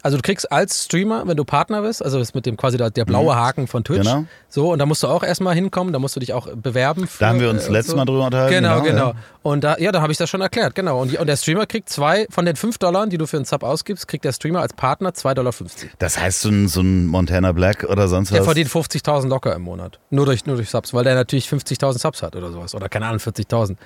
also 0.06 0.16
du 0.18 0.22
kriegst 0.22 0.50
als 0.50 0.84
Streamer, 0.84 1.26
wenn 1.26 1.36
du 1.36 1.44
Partner 1.44 1.82
bist, 1.82 2.02
also 2.02 2.18
das 2.18 2.32
mit 2.32 2.46
dem 2.46 2.56
quasi 2.56 2.76
der, 2.78 2.90
der 2.90 3.04
blaue 3.04 3.34
Mhm. 3.34 3.38
Haken 3.38 3.66
von 3.66 3.84
Twitch, 3.84 4.04
Genau. 4.08 4.24
so 4.48 4.72
und 4.72 4.78
da 4.78 4.86
musst 4.86 5.02
du 5.02 5.08
auch 5.08 5.22
erstmal 5.22 5.54
hinkommen, 5.54 5.92
da 5.92 5.98
musst 5.98 6.16
du 6.16 6.20
dich 6.20 6.32
auch 6.32 6.48
bewerben. 6.54 7.06
Für, 7.06 7.18
Da 7.24 7.28
haben 7.28 7.40
wir 7.40 7.50
uns 7.50 7.66
äh, 7.66 7.72
letztes 7.72 7.90
so. 7.90 7.96
Mal 7.96 8.04
drüber 8.04 8.24
unterhalten. 8.26 8.54
Genau, 8.54 8.80
genau. 8.82 9.08
ja. 9.10 9.14
Und 9.42 9.64
da, 9.64 9.76
ja, 9.78 9.92
da 9.92 10.00
habe 10.00 10.12
ich 10.12 10.18
das 10.18 10.30
schon 10.30 10.40
erklärt, 10.40 10.74
genau. 10.74 11.00
Und, 11.02 11.16
und 11.18 11.26
der 11.26 11.36
Streamer 11.36 11.66
kriegt 11.66 11.88
zwei, 11.88 12.26
von 12.30 12.44
den 12.46 12.56
5 12.56 12.78
Dollar, 12.78 13.06
die 13.06 13.18
du 13.18 13.26
für 13.26 13.36
einen 13.36 13.44
Sub 13.44 13.62
ausgibst, 13.62 14.08
kriegt 14.08 14.24
der 14.24 14.32
Streamer 14.32 14.60
als 14.60 14.72
Partner 14.72 15.10
2,50 15.10 15.34
Dollar. 15.34 15.52
Das 15.98 16.18
heißt, 16.18 16.40
so 16.40 16.48
ein, 16.48 16.68
so 16.68 16.80
ein 16.80 17.06
Montana 17.06 17.52
Black 17.52 17.84
oder 17.88 18.08
sonst 18.08 18.30
Der 18.32 18.40
was. 18.40 18.46
verdient 18.46 18.70
50.000 18.70 19.28
locker 19.28 19.54
im 19.54 19.62
Monat. 19.62 19.98
Nur 20.10 20.26
durch, 20.26 20.46
nur 20.46 20.56
durch 20.56 20.70
Subs, 20.70 20.94
weil 20.94 21.04
der 21.04 21.14
natürlich 21.14 21.46
50.000 21.48 21.98
Subs 21.98 22.22
hat 22.22 22.36
oder 22.36 22.50
sowas. 22.52 22.74
Oder 22.74 22.88
keine 22.88 23.06
Ahnung, 23.06 23.18
40.000. 23.20 23.76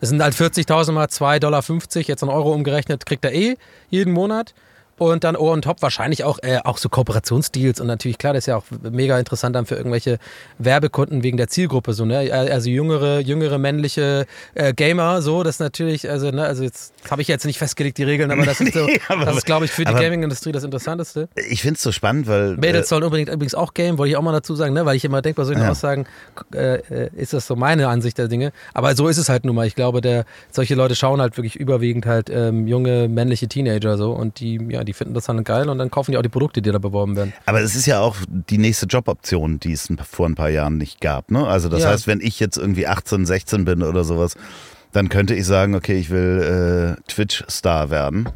Es 0.00 0.10
sind 0.10 0.22
halt 0.22 0.34
40.000 0.34 0.92
mal 0.92 1.06
2,50 1.06 1.38
Dollar, 1.40 1.62
jetzt 1.94 2.22
in 2.22 2.28
Euro 2.28 2.52
umgerechnet, 2.52 3.06
kriegt 3.06 3.24
er 3.24 3.32
eh 3.32 3.56
jeden 3.88 4.12
Monat. 4.12 4.52
Und 4.98 5.24
dann 5.24 5.36
on 5.36 5.62
top 5.62 5.82
wahrscheinlich 5.82 6.24
auch, 6.24 6.38
äh, 6.42 6.58
auch 6.64 6.78
so 6.78 6.88
Kooperationsdeals. 6.88 7.80
Und 7.80 7.86
natürlich, 7.86 8.18
klar, 8.18 8.32
das 8.32 8.42
ist 8.44 8.46
ja 8.46 8.56
auch 8.56 8.64
mega 8.90 9.18
interessant 9.18 9.54
dann 9.54 9.66
für 9.66 9.74
irgendwelche 9.76 10.18
Werbekunden 10.58 11.22
wegen 11.22 11.36
der 11.36 11.48
Zielgruppe. 11.48 11.92
So, 11.92 12.04
ne? 12.04 12.32
Also 12.32 12.70
jüngere, 12.70 13.20
jüngere 13.20 13.58
männliche 13.58 14.26
äh, 14.54 14.72
Gamer, 14.72 15.22
so, 15.22 15.42
das 15.42 15.56
ist 15.56 15.60
natürlich, 15.60 16.08
also, 16.08 16.30
ne, 16.30 16.44
also 16.44 16.62
jetzt 16.62 16.94
habe 17.10 17.22
ich 17.22 17.28
jetzt 17.28 17.44
nicht 17.44 17.58
festgelegt 17.58 17.98
die 17.98 18.04
Regeln, 18.04 18.30
aber 18.30 18.44
das 18.46 18.60
ist 18.60 18.72
so, 18.74 18.86
Nee, 18.86 19.00
aber- 19.08 19.24
das 19.26 19.38
ist, 19.38 19.46
glaube 19.46 19.64
ich, 19.66 19.70
für 19.70 19.84
die 19.84 19.92
Gaming-Industrie 19.92 20.52
das 20.52 20.64
Interessanteste. 20.64 21.28
Ich 21.48 21.62
finde 21.62 21.76
es 21.76 21.82
so 21.82 21.92
spannend, 21.92 22.26
weil. 22.26 22.56
Mädels 22.56 22.86
äh, 22.86 22.88
sollen 22.88 23.04
unbedingt 23.04 23.28
übrigens 23.28 23.54
auch 23.54 23.74
game, 23.74 23.98
wollte 23.98 24.10
ich 24.10 24.16
auch 24.16 24.22
mal 24.22 24.32
dazu 24.32 24.54
sagen, 24.56 24.72
ne? 24.74 24.84
weil 24.86 24.96
ich 24.96 25.04
immer 25.04 25.22
denke, 25.22 25.40
bei 25.40 25.44
solchen 25.44 25.62
Ja. 25.62 25.70
Aussagen 25.70 26.06
äh, 26.54 26.76
äh, 26.76 27.10
ist 27.16 27.32
das 27.32 27.46
so 27.46 27.56
meine 27.56 27.88
Ansicht 27.88 28.18
der 28.18 28.28
Dinge. 28.28 28.52
Aber 28.74 28.94
so 28.94 29.08
ist 29.08 29.18
es 29.18 29.28
halt 29.28 29.44
nun 29.44 29.54
mal. 29.56 29.66
Ich 29.66 29.74
glaube, 29.74 30.00
der, 30.00 30.24
solche 30.50 30.74
Leute 30.74 30.94
schauen 30.94 31.20
halt 31.20 31.36
wirklich 31.36 31.56
überwiegend 31.56 32.06
halt 32.06 32.30
ähm, 32.30 32.66
junge 32.66 33.08
männliche 33.08 33.48
Teenager 33.48 33.96
so 33.98 34.12
und 34.12 34.40
die, 34.40 34.58
ja, 34.70 34.84
die 34.86 34.94
finden 34.94 35.12
das 35.12 35.24
dann 35.26 35.44
geil 35.44 35.68
und 35.68 35.76
dann 35.78 35.90
kaufen 35.90 36.12
die 36.12 36.16
auch 36.16 36.22
die 36.22 36.30
Produkte, 36.30 36.62
die 36.62 36.70
da 36.72 36.78
beworben 36.78 37.14
werden. 37.16 37.34
Aber 37.44 37.60
es 37.60 37.74
ist 37.76 37.84
ja 37.84 38.00
auch 38.00 38.16
die 38.28 38.56
nächste 38.56 38.86
Joboption, 38.86 39.60
die 39.60 39.72
es 39.72 39.88
vor 40.10 40.26
ein 40.26 40.34
paar 40.34 40.48
Jahren 40.48 40.78
nicht 40.78 41.02
gab. 41.02 41.30
Ne? 41.30 41.46
Also 41.46 41.68
das 41.68 41.82
Ja. 41.82 41.90
heißt, 41.90 42.06
wenn 42.06 42.20
ich 42.22 42.40
jetzt 42.40 42.56
irgendwie 42.56 42.86
18, 42.86 43.26
16 43.26 43.64
bin 43.66 43.82
oder 43.82 44.04
sowas, 44.04 44.34
dann 44.92 45.10
könnte 45.10 45.34
ich 45.34 45.44
sagen, 45.44 45.74
okay, 45.74 45.98
ich 45.98 46.08
will 46.08 46.96
äh, 46.98 47.02
Twitch-Star 47.12 47.90
werden. 47.90 48.28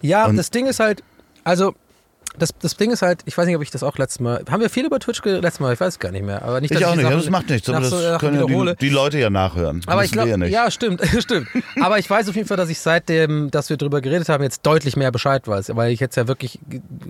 Ja, 0.00 0.24
Und- 0.26 0.36
das 0.36 0.50
Ding 0.50 0.66
ist 0.66 0.80
halt, 0.80 1.02
also 1.44 1.74
das, 2.38 2.50
das 2.60 2.76
Ding 2.76 2.90
ist 2.90 3.02
halt, 3.02 3.22
ich 3.26 3.36
weiß 3.36 3.46
nicht, 3.46 3.56
ob 3.56 3.62
ich 3.62 3.70
das 3.70 3.82
auch 3.82 3.98
letztes 3.98 4.20
Mal, 4.20 4.44
haben 4.50 4.60
wir 4.60 4.70
viel 4.70 4.86
über 4.86 4.98
Twitch 4.98 5.22
letztes 5.24 5.60
Mal, 5.60 5.74
ich 5.74 5.80
weiß 5.80 5.94
es 5.94 5.98
gar 5.98 6.12
nicht 6.12 6.24
mehr. 6.24 6.42
Aber 6.42 6.60
nicht, 6.60 6.72
dass 6.72 6.80
Ich 6.80 6.86
auch 6.86 6.94
nicht, 6.94 7.02
Sachen 7.02 7.16
das 7.16 7.30
macht 7.30 7.48
nichts, 7.50 7.68
aber 7.68 7.80
das 7.80 7.90
so 7.90 7.98
Sachen 7.98 8.18
können 8.18 8.48
ja 8.48 8.72
die, 8.74 8.76
die 8.76 8.88
Leute 8.88 9.18
ja 9.18 9.30
nachhören. 9.30 9.82
Aber 9.86 10.04
ich 10.04 10.12
glaube, 10.12 10.30
ja 10.30 10.36
nicht. 10.36 10.52
ja, 10.52 10.70
stimmt, 10.70 11.02
stimmt. 11.18 11.48
Aber 11.80 11.98
ich 11.98 12.08
weiß 12.08 12.28
auf 12.28 12.36
jeden 12.36 12.48
Fall, 12.48 12.56
dass 12.56 12.68
ich 12.68 12.80
seitdem, 12.80 13.50
dass 13.50 13.70
wir 13.70 13.76
drüber 13.76 14.00
geredet 14.00 14.28
haben, 14.28 14.42
jetzt 14.42 14.64
deutlich 14.64 14.96
mehr 14.96 15.10
Bescheid 15.10 15.46
weiß, 15.46 15.74
weil 15.76 15.92
ich 15.92 16.00
jetzt 16.00 16.16
ja 16.16 16.28
wirklich 16.28 16.58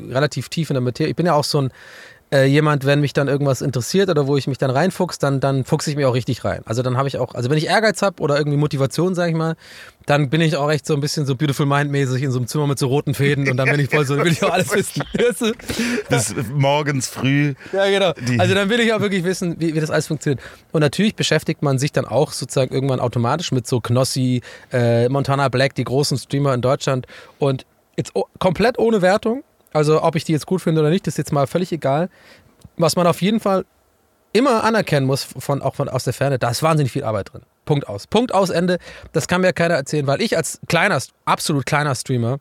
relativ 0.08 0.48
tief 0.48 0.70
in 0.70 0.74
der 0.74 0.82
Materie, 0.82 1.10
ich 1.10 1.16
bin 1.16 1.26
ja 1.26 1.34
auch 1.34 1.44
so 1.44 1.60
ein 1.62 1.72
äh, 2.33 2.45
jemand, 2.45 2.87
wenn 2.87 3.01
mich 3.01 3.12
dann 3.12 3.28
irgendwas 3.28 3.61
interessiert 3.61 4.09
oder 4.09 4.26
wo 4.26 4.37
ich 4.37 4.47
mich 4.47 4.59
dann 4.59 4.70
reinfuchs, 4.70 5.18
dann, 5.18 5.41
dann 5.41 5.64
fuchse 5.64 5.91
ich 5.91 5.97
mich 5.97 6.07
auch 6.07 6.14
richtig 6.14 6.45
rein. 6.45 6.62
Also 6.64 6.83
dann 6.83 6.97
habe 6.97 7.09
ich 7.09 7.18
auch, 7.18 7.35
also 7.35 7.51
wenn 7.51 7.59
ich 7.59 7.66
Ehrgeiz 7.66 8.03
habe 8.03 8.22
oder 8.22 8.39
irgendwie 8.39 8.57
Motivation, 8.57 9.14
sag 9.14 9.31
ich 9.31 9.35
mal, 9.35 9.57
dann 10.07 10.31
bin 10.31 10.41
ich 10.41 10.57
auch 10.57 10.70
echt 10.70 10.87
so 10.87 10.95
ein 10.95 11.01
bisschen 11.01 11.26
so 11.26 11.35
Beautiful 11.35 11.66
Mind-mäßig 11.66 12.22
in 12.22 12.31
so 12.31 12.39
einem 12.39 12.47
Zimmer 12.47 12.66
mit 12.66 12.78
so 12.78 12.87
roten 12.87 13.14
Fäden 13.14 13.49
und 13.49 13.57
dann 13.57 13.68
bin 13.68 13.81
ich 13.81 13.91
voll 13.91 14.05
so, 14.07 14.16
will 14.16 14.33
ich 14.33 14.43
auch 14.45 14.53
alles 14.53 14.72
wissen. 14.74 15.03
Bis 16.09 16.35
morgens 16.55 17.09
früh. 17.09 17.55
Ja, 17.72 17.89
genau. 17.89 18.12
Also 18.39 18.55
dann 18.55 18.70
will 18.70 18.81
ich 18.81 18.93
auch 18.93 19.01
wirklich 19.01 19.24
wissen, 19.24 19.57
wie, 19.59 19.74
wie 19.74 19.81
das 19.81 19.91
alles 19.91 20.07
funktioniert. 20.07 20.41
Und 20.72 20.81
natürlich 20.81 21.16
beschäftigt 21.16 21.62
man 21.62 21.78
sich 21.78 21.93
dann 21.93 22.05
auch 22.05 22.33
sozusagen 22.33 22.72
irgendwann 22.72 23.01
automatisch 23.01 23.53
mit 23.53 23.66
so 23.66 23.81
Knossi, 23.81 24.43
äh, 24.72 25.09
Montana 25.09 25.49
Black, 25.49 25.74
die 25.74 25.85
großen 25.85 26.16
Streamer 26.18 26.55
in 26.55 26.61
Deutschland. 26.61 27.07
Und 27.39 27.66
jetzt 27.97 28.12
komplett 28.39 28.78
ohne 28.78 29.03
Wertung, 29.03 29.43
also 29.72 30.02
ob 30.02 30.16
ich 30.16 30.24
die 30.24 30.32
jetzt 30.32 30.46
gut 30.46 30.60
finde 30.60 30.80
oder 30.80 30.90
nicht, 30.90 31.06
ist 31.06 31.18
jetzt 31.18 31.32
mal 31.32 31.46
völlig 31.46 31.72
egal. 31.72 32.08
Was 32.76 32.96
man 32.96 33.06
auf 33.06 33.22
jeden 33.22 33.40
Fall 33.40 33.64
immer 34.32 34.64
anerkennen 34.64 35.06
muss, 35.06 35.24
von, 35.24 35.62
auch 35.62 35.74
von 35.74 35.88
aus 35.88 36.04
der 36.04 36.12
Ferne, 36.12 36.38
da 36.38 36.50
ist 36.50 36.62
wahnsinnig 36.62 36.92
viel 36.92 37.04
Arbeit 37.04 37.32
drin. 37.32 37.42
Punkt 37.64 37.88
aus. 37.88 38.06
Punkt 38.06 38.32
aus, 38.32 38.50
Ende. 38.50 38.78
Das 39.12 39.28
kann 39.28 39.40
mir 39.40 39.52
keiner 39.52 39.74
erzählen, 39.74 40.06
weil 40.06 40.20
ich 40.20 40.36
als 40.36 40.60
kleiner, 40.68 41.00
absolut 41.24 41.66
kleiner 41.66 41.94
Streamer 41.94 42.38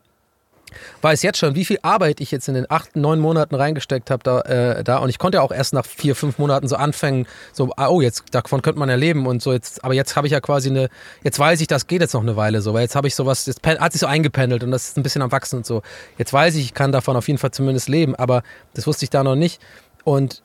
weiß 1.02 1.22
jetzt 1.24 1.38
schon, 1.38 1.56
wie 1.56 1.66
viel 1.66 1.80
Arbeit 1.82 2.22
ich 2.22 2.32
jetzt 2.32 2.48
in 2.48 2.54
den 2.54 2.70
acht, 2.70 2.96
neun 2.96 3.20
Monaten 3.20 3.56
reingesteckt 3.56 4.12
habe 4.12 4.24
da, 4.24 4.42
äh, 4.42 4.84
da. 4.84 4.98
Und 4.98 5.10
ich 5.10 5.20
konnte 5.20 5.38
ja 5.38 5.42
auch 5.42 5.52
erst 5.52 5.74
nach 5.74 5.86
vier, 5.86 6.16
fünf 6.16 6.38
Monaten 6.38 6.68
so 6.68 6.76
anfangen, 6.76 7.28
so, 7.54 7.72
ah, 7.78 7.88
oh, 7.88 8.02
jetzt 8.02 8.24
davon 8.32 8.62
könnte 8.62 8.80
man 8.80 8.90
ja 8.90 8.96
leben 8.96 9.26
und 9.28 9.42
so 9.42 9.54
jetzt, 9.54 9.84
aber 9.84 9.94
jetzt 9.94 10.16
habe 10.16 10.28
ich 10.28 10.34
ja 10.34 10.42
quasi 10.42 10.70
eine, 10.70 10.90
jetzt 11.24 11.40
weiß 11.40 11.62
ich, 11.62 11.68
das 11.68 11.88
geht 11.88 12.02
jetzt 12.02 12.14
noch 12.14 12.22
eine 12.22 12.36
Weile 12.36 12.62
so, 12.62 12.74
weil 12.74 12.82
jetzt 12.82 12.96
habe 12.96 13.08
ich 13.08 13.16
sowas, 13.16 13.46
jetzt 13.46 13.66
hat 13.66 13.92
sich 13.92 14.02
so 14.02 14.08
eingependelt 14.08 14.64
und 14.64 14.72
das 14.72 14.90
ist 14.90 14.98
ein 14.98 15.04
bisschen 15.04 15.22
am 15.22 15.32
Wachsen 15.32 15.58
und 15.58 15.66
so. 15.66 15.82
Jetzt 16.18 16.34
weiß 16.34 16.56
ich, 16.56 16.66
ich 16.66 16.74
kann 16.74 16.92
davon 16.92 17.16
auf 17.16 17.28
jeden 17.28 17.38
Fall 17.38 17.52
zumindest 17.52 17.90
leben, 17.90 18.16
aber 18.16 18.44
das 18.74 18.88
wusste 18.88 19.06
ich 19.06 19.10
da 19.10 19.24
noch 19.24 19.36
nicht. 19.36 19.62
Und 20.04 20.42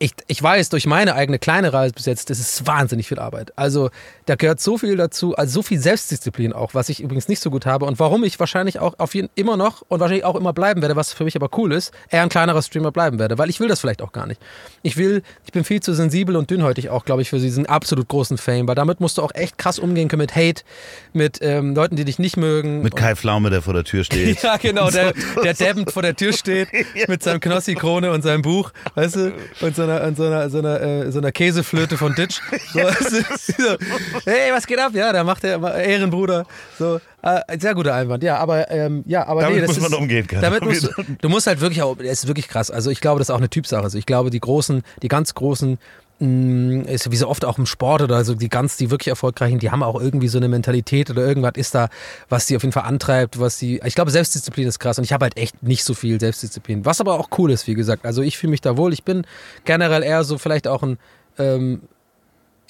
ich, 0.00 0.12
ich 0.28 0.40
weiß 0.40 0.68
durch 0.68 0.86
meine 0.86 1.14
eigene 1.14 1.38
kleine 1.38 1.72
Reise 1.72 1.92
bis 1.92 2.06
jetzt, 2.06 2.30
das 2.30 2.38
ist 2.38 2.66
wahnsinnig 2.66 3.08
viel 3.08 3.18
Arbeit. 3.18 3.52
Also 3.56 3.90
da 4.26 4.36
gehört 4.36 4.60
so 4.60 4.78
viel 4.78 4.96
dazu, 4.96 5.34
also 5.34 5.54
so 5.54 5.62
viel 5.62 5.80
Selbstdisziplin 5.80 6.52
auch, 6.52 6.74
was 6.74 6.88
ich 6.88 7.00
übrigens 7.00 7.26
nicht 7.26 7.42
so 7.42 7.50
gut 7.50 7.66
habe 7.66 7.84
und 7.84 7.98
warum 7.98 8.22
ich 8.22 8.38
wahrscheinlich 8.38 8.78
auch 8.78 8.98
auf 8.98 9.14
jeden 9.14 9.28
immer 9.34 9.56
noch 9.56 9.82
und 9.88 9.98
wahrscheinlich 9.98 10.24
auch 10.24 10.36
immer 10.36 10.52
bleiben 10.52 10.82
werde, 10.82 10.94
was 10.94 11.12
für 11.12 11.24
mich 11.24 11.34
aber 11.34 11.50
cool 11.58 11.72
ist, 11.72 11.92
eher 12.10 12.22
ein 12.22 12.28
kleinerer 12.28 12.62
Streamer 12.62 12.92
bleiben 12.92 13.18
werde, 13.18 13.38
weil 13.38 13.50
ich 13.50 13.58
will 13.58 13.66
das 13.66 13.80
vielleicht 13.80 14.00
auch 14.00 14.12
gar 14.12 14.26
nicht. 14.26 14.40
Ich 14.82 14.96
will, 14.96 15.22
ich 15.44 15.50
bin 15.50 15.64
viel 15.64 15.80
zu 15.80 15.92
sensibel 15.94 16.36
und 16.36 16.48
dünnhäutig 16.50 16.90
auch, 16.90 17.04
glaube 17.04 17.22
ich, 17.22 17.30
für 17.30 17.40
diesen 17.40 17.66
absolut 17.66 18.06
großen 18.06 18.38
Fame, 18.38 18.68
weil 18.68 18.76
damit 18.76 19.00
musst 19.00 19.18
du 19.18 19.22
auch 19.22 19.34
echt 19.34 19.58
krass 19.58 19.80
umgehen 19.80 20.08
können 20.08 20.20
mit 20.20 20.36
Hate, 20.36 20.62
mit 21.12 21.38
ähm, 21.42 21.74
Leuten, 21.74 21.96
die 21.96 22.04
dich 22.04 22.20
nicht 22.20 22.36
mögen. 22.36 22.82
Mit 22.82 22.94
Kai 22.94 23.16
Pflaume, 23.16 23.50
der 23.50 23.62
vor 23.62 23.74
der 23.74 23.84
Tür 23.84 24.04
steht. 24.04 24.38
Ja, 24.48 24.56
genau, 24.56 24.90
der, 24.90 25.12
der 25.42 25.54
deppend 25.54 25.90
vor 25.90 26.02
der 26.02 26.14
Tür 26.14 26.32
steht 26.32 26.68
mit 27.08 27.22
seinem 27.22 27.40
Knossi-Krone 27.40 28.12
und 28.12 28.22
seinem 28.22 28.42
Buch, 28.42 28.70
weißt 28.94 29.16
du, 29.16 29.32
und 29.60 29.74
so 29.74 29.87
einer, 29.88 30.06
und 30.06 30.16
so 30.16 30.24
einer, 30.24 30.50
so 30.50 30.58
einer, 30.58 30.80
äh, 30.80 31.10
so 31.12 31.18
einer 31.18 31.32
Käseflöte 31.32 31.96
von 31.96 32.14
Ditch. 32.14 32.40
So, 32.72 32.82
so, 33.58 33.76
hey, 34.24 34.52
was 34.52 34.66
geht 34.66 34.78
ab? 34.78 34.92
Ja, 34.94 35.12
da 35.12 35.24
macht 35.24 35.42
der 35.42 35.60
Ehrenbruder. 35.74 36.46
So, 36.78 37.00
äh, 37.22 37.58
sehr 37.58 37.74
guter 37.74 37.94
Einwand, 37.94 38.22
ja, 38.22 38.36
aber, 38.38 38.70
ähm, 38.70 39.02
ja, 39.06 39.26
aber 39.26 39.42
Damit 39.42 39.56
nee, 39.56 39.60
das 39.62 39.68
muss 39.68 39.78
ist, 39.78 39.90
man 39.90 40.00
umgehen 40.00 40.26
können. 40.26 40.42
Damit 40.42 40.64
musst 40.64 40.84
du, 40.84 40.90
du 41.20 41.28
musst 41.28 41.46
halt 41.46 41.60
wirklich 41.60 41.82
auch, 41.82 41.96
es 41.98 42.24
ist 42.24 42.26
wirklich 42.28 42.48
krass. 42.48 42.70
Also 42.70 42.90
ich 42.90 43.00
glaube, 43.00 43.18
das 43.18 43.28
ist 43.28 43.34
auch 43.34 43.38
eine 43.38 43.50
Typsache. 43.50 43.82
Also 43.82 43.98
ich 43.98 44.06
glaube, 44.06 44.30
die 44.30 44.40
großen, 44.40 44.82
die 45.02 45.08
ganz 45.08 45.34
großen, 45.34 45.78
mh, 46.20 46.88
ist 46.88 47.10
wie 47.10 47.16
so 47.16 47.28
oft 47.28 47.44
auch 47.44 47.58
im 47.58 47.66
Sport 47.66 48.02
oder 48.02 48.24
so, 48.24 48.34
die 48.34 48.48
ganz, 48.48 48.76
die 48.76 48.90
wirklich 48.90 49.08
erfolgreichen, 49.08 49.58
die 49.58 49.70
haben 49.70 49.82
auch 49.82 50.00
irgendwie 50.00 50.28
so 50.28 50.38
eine 50.38 50.48
Mentalität 50.48 51.10
oder 51.10 51.26
irgendwas 51.26 51.52
ist 51.56 51.74
da, 51.74 51.88
was 52.28 52.46
die 52.46 52.56
auf 52.56 52.62
jeden 52.62 52.72
Fall 52.72 52.84
antreibt, 52.84 53.38
was 53.40 53.58
die, 53.58 53.80
ich 53.84 53.94
glaube, 53.94 54.10
Selbstdisziplin 54.10 54.66
ist 54.66 54.78
krass 54.78 54.98
und 54.98 55.04
ich 55.04 55.12
habe 55.12 55.24
halt 55.24 55.36
echt 55.36 55.62
nicht 55.62 55.84
so 55.84 55.94
viel 55.94 56.18
Selbstdisziplin. 56.20 56.84
Was 56.84 57.00
aber 57.00 57.18
auch 57.18 57.28
cool 57.38 57.50
ist, 57.50 57.66
wie 57.66 57.74
gesagt. 57.74 58.04
Also 58.04 58.22
ich 58.22 58.38
fühle 58.38 58.50
mich 58.50 58.60
da 58.60 58.76
wohl. 58.76 58.92
Ich 58.92 59.04
bin 59.04 59.26
generell 59.64 60.02
eher 60.02 60.24
so 60.24 60.38
vielleicht 60.38 60.66
auch 60.68 60.82
ein, 60.82 60.98
ähm, 61.38 61.82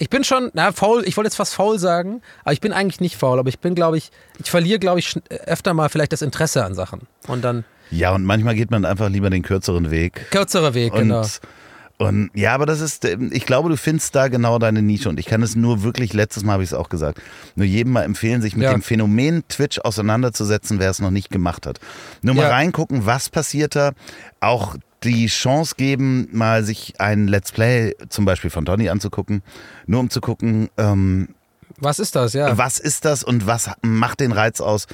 ich 0.00 0.10
bin 0.10 0.22
schon, 0.22 0.50
na, 0.54 0.70
faul, 0.72 1.02
ich 1.06 1.16
wollte 1.16 1.26
jetzt 1.26 1.36
fast 1.36 1.54
faul 1.54 1.78
sagen, 1.78 2.22
aber 2.44 2.52
ich 2.52 2.60
bin 2.60 2.72
eigentlich 2.72 3.00
nicht 3.00 3.16
faul, 3.16 3.38
aber 3.38 3.48
ich 3.48 3.58
bin, 3.58 3.74
glaube 3.74 3.98
ich, 3.98 4.10
ich 4.38 4.50
verliere, 4.50 4.78
glaube 4.78 5.00
ich, 5.00 5.20
öfter 5.46 5.74
mal 5.74 5.88
vielleicht 5.88 6.12
das 6.12 6.22
Interesse 6.22 6.64
an 6.64 6.74
Sachen. 6.74 7.00
Und 7.26 7.42
dann 7.42 7.64
Ja, 7.90 8.14
und 8.14 8.24
manchmal 8.24 8.54
geht 8.54 8.70
man 8.70 8.84
einfach 8.84 9.08
lieber 9.08 9.28
den 9.28 9.42
kürzeren 9.42 9.90
Weg. 9.90 10.30
kürzerer 10.30 10.74
Weg, 10.74 10.92
Und, 10.92 11.00
genau. 11.00 11.24
Und 11.98 12.30
ja, 12.34 12.54
aber 12.54 12.64
das 12.64 12.80
ist, 12.80 13.04
ähm, 13.04 13.30
ich 13.32 13.44
glaube, 13.44 13.68
du 13.68 13.76
findest 13.76 14.14
da 14.14 14.28
genau 14.28 14.58
deine 14.58 14.82
Nische. 14.82 15.08
Und 15.08 15.18
ich 15.18 15.26
kann 15.26 15.42
es 15.42 15.56
nur 15.56 15.82
wirklich, 15.82 16.12
letztes 16.14 16.44
Mal 16.44 16.54
habe 16.54 16.62
ich 16.62 16.70
es 16.70 16.74
auch 16.74 16.88
gesagt, 16.88 17.20
nur 17.56 17.66
jedem 17.66 17.92
mal 17.92 18.02
empfehlen, 18.04 18.40
sich 18.40 18.54
mit 18.56 18.64
Ja. 18.64 18.72
dem 18.72 18.82
Phänomen 18.82 19.42
Twitch 19.48 19.78
auseinanderzusetzen, 19.80 20.78
wer 20.78 20.90
es 20.90 21.00
noch 21.00 21.10
nicht 21.10 21.30
gemacht 21.30 21.66
hat. 21.66 21.80
Nur 22.22 22.34
mal 22.36 22.42
Ja. 22.42 22.48
reingucken, 22.50 23.04
was 23.04 23.28
passiert 23.28 23.74
da. 23.76 23.92
Auch 24.40 24.76
die 25.04 25.26
Chance 25.26 25.74
geben, 25.76 26.28
mal 26.32 26.64
sich 26.64 27.00
ein 27.00 27.28
Let's 27.28 27.52
Play 27.52 27.94
zum 28.08 28.24
Beispiel 28.24 28.50
von 28.50 28.64
Donny 28.64 28.88
anzugucken, 28.88 29.42
nur 29.86 30.00
um 30.00 30.10
zu 30.10 30.20
gucken, 30.20 30.70
ähm, 30.76 31.28
Was 31.80 31.98
ist 32.00 32.16
das, 32.16 32.32
ja? 32.32 32.58
was 32.58 32.78
ist 32.80 33.04
das 33.04 33.22
und 33.22 33.46
was 33.46 33.70
macht 33.82 34.20
den 34.20 34.32
Reiz 34.32 34.60
aus? 34.60 34.86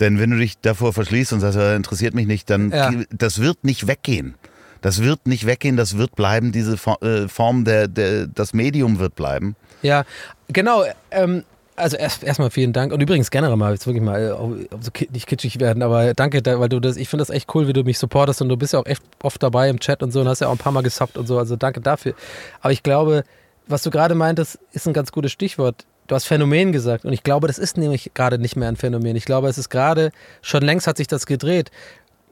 Denn 0.00 0.18
wenn 0.18 0.30
du 0.30 0.38
dich 0.38 0.58
davor 0.60 0.92
verschließt 0.94 1.32
und 1.34 1.40
sagst, 1.40 1.58
äh, 1.58 1.76
interessiert 1.76 2.14
mich 2.14 2.26
nicht, 2.26 2.48
dann 2.48 2.70
Ja. 2.70 2.90
das 3.10 3.40
wird 3.40 3.64
nicht 3.64 3.86
weggehen. 3.86 4.34
Das 4.82 5.02
wird 5.02 5.26
nicht 5.26 5.46
weggehen, 5.46 5.76
das 5.78 5.96
wird 5.96 6.14
bleiben, 6.16 6.52
diese 6.52 6.74
äh, 7.00 7.28
Form, 7.28 7.64
der, 7.64 7.88
der, 7.88 8.26
das 8.26 8.52
Medium 8.52 8.98
wird 8.98 9.14
bleiben. 9.14 9.56
Ja, 9.80 10.04
genau. 10.48 10.84
Ähm, 11.10 11.44
also 11.74 11.96
erst 11.96 12.22
erstmal 12.22 12.50
vielen 12.50 12.74
Dank 12.74 12.92
und 12.92 13.00
übrigens 13.00 13.30
generell 13.30 13.56
mal 13.56 13.72
jetzt 13.72 13.86
wirklich 13.86 14.02
mal 14.04 14.20
äh, 14.20 14.76
so 14.80 14.90
nicht 15.12 15.26
kitschig 15.26 15.58
werden, 15.58 15.82
aber 15.82 16.12
danke, 16.12 16.42
da- 16.42 16.60
weil 16.60 16.68
du 16.68 16.80
das, 16.80 16.96
ich 16.96 17.08
finde 17.08 17.22
das 17.22 17.30
echt 17.34 17.52
cool, 17.54 17.66
wie 17.66 17.72
du 17.72 17.82
mich 17.82 17.98
supportest 17.98 18.42
und 18.42 18.50
du 18.50 18.56
bist 18.58 18.74
ja 18.74 18.78
auch 18.80 18.86
echt 18.86 19.02
oft 19.22 19.42
dabei 19.42 19.70
im 19.70 19.80
Chat 19.80 20.02
und 20.02 20.10
so 20.12 20.20
und 20.20 20.28
hast 20.28 20.40
ja 20.40 20.48
auch 20.48 20.52
ein 20.52 20.58
paar 20.58 20.72
Mal 20.72 20.82
gesubbt 20.82 21.16
und 21.16 21.26
so, 21.26 21.38
also 21.38 21.56
danke 21.56 21.80
dafür. 21.80 22.12
Aber 22.60 22.72
ich 22.72 22.82
glaube, 22.82 23.24
was 23.66 23.82
du 23.82 23.90
gerade 23.90 24.14
meintest, 24.14 24.58
ist 24.72 24.86
ein 24.86 24.92
ganz 24.92 25.12
gutes 25.12 25.32
Stichwort. 25.32 25.86
du 26.08 26.14
hast 26.14 26.26
Phänomen 26.26 26.72
gesagt 26.72 27.04
und 27.06 27.12
ich 27.14 27.22
glaube, 27.22 27.46
das 27.46 27.58
ist 27.58 27.78
nämlich 27.78 28.10
gerade 28.12 28.38
nicht 28.38 28.54
mehr 28.56 28.68
ein 28.68 28.76
Phänomen. 28.76 29.16
Ich 29.16 29.24
glaube, 29.24 29.48
es 29.48 29.56
ist 29.56 29.70
gerade, 29.70 30.10
schon 30.42 30.62
längst 30.62 30.86
hat 30.86 30.98
sich 30.98 31.06
das 31.06 31.24
gedreht 31.24 31.70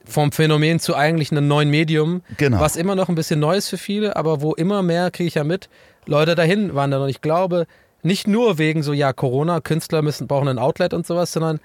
vom 0.05 0.33
Phänomen 0.33 0.81
zu 0.81 0.95
eigentlich 0.97 1.31
einem 1.31 1.47
neuen 1.49 1.71
Medium, 1.71 2.23
Genau. 2.37 2.61
was 2.61 2.77
immer 2.77 2.95
noch 2.95 3.09
ein 3.09 3.15
bisschen 3.15 3.41
neu 3.41 3.57
ist 3.57 3.69
für 3.69 3.79
viele, 3.79 4.17
aber 4.17 4.41
wo 4.41 4.55
immer 4.55 4.83
mehr, 4.83 5.11
kriege 5.11 5.29
ich 5.29 5.35
ja 5.35 5.45
mit, 5.45 5.69
Leute 6.07 6.35
dahin 6.35 6.75
wandern. 6.75 7.03
Und 7.03 7.09
ich 7.09 7.21
glaube, 7.21 7.67
nicht 8.03 8.27
nur 8.27 8.59
wegen 8.59 8.83
so, 8.83 8.93
ja, 8.93 9.13
Corona, 9.13 9.61
Künstler 9.61 10.03
müssen, 10.03 10.27
brauchen 10.27 10.49
ein 10.49 10.59
Outlet 10.59 10.95
und 10.95 11.07
sowas, 11.07 11.33
sondern 11.33 11.61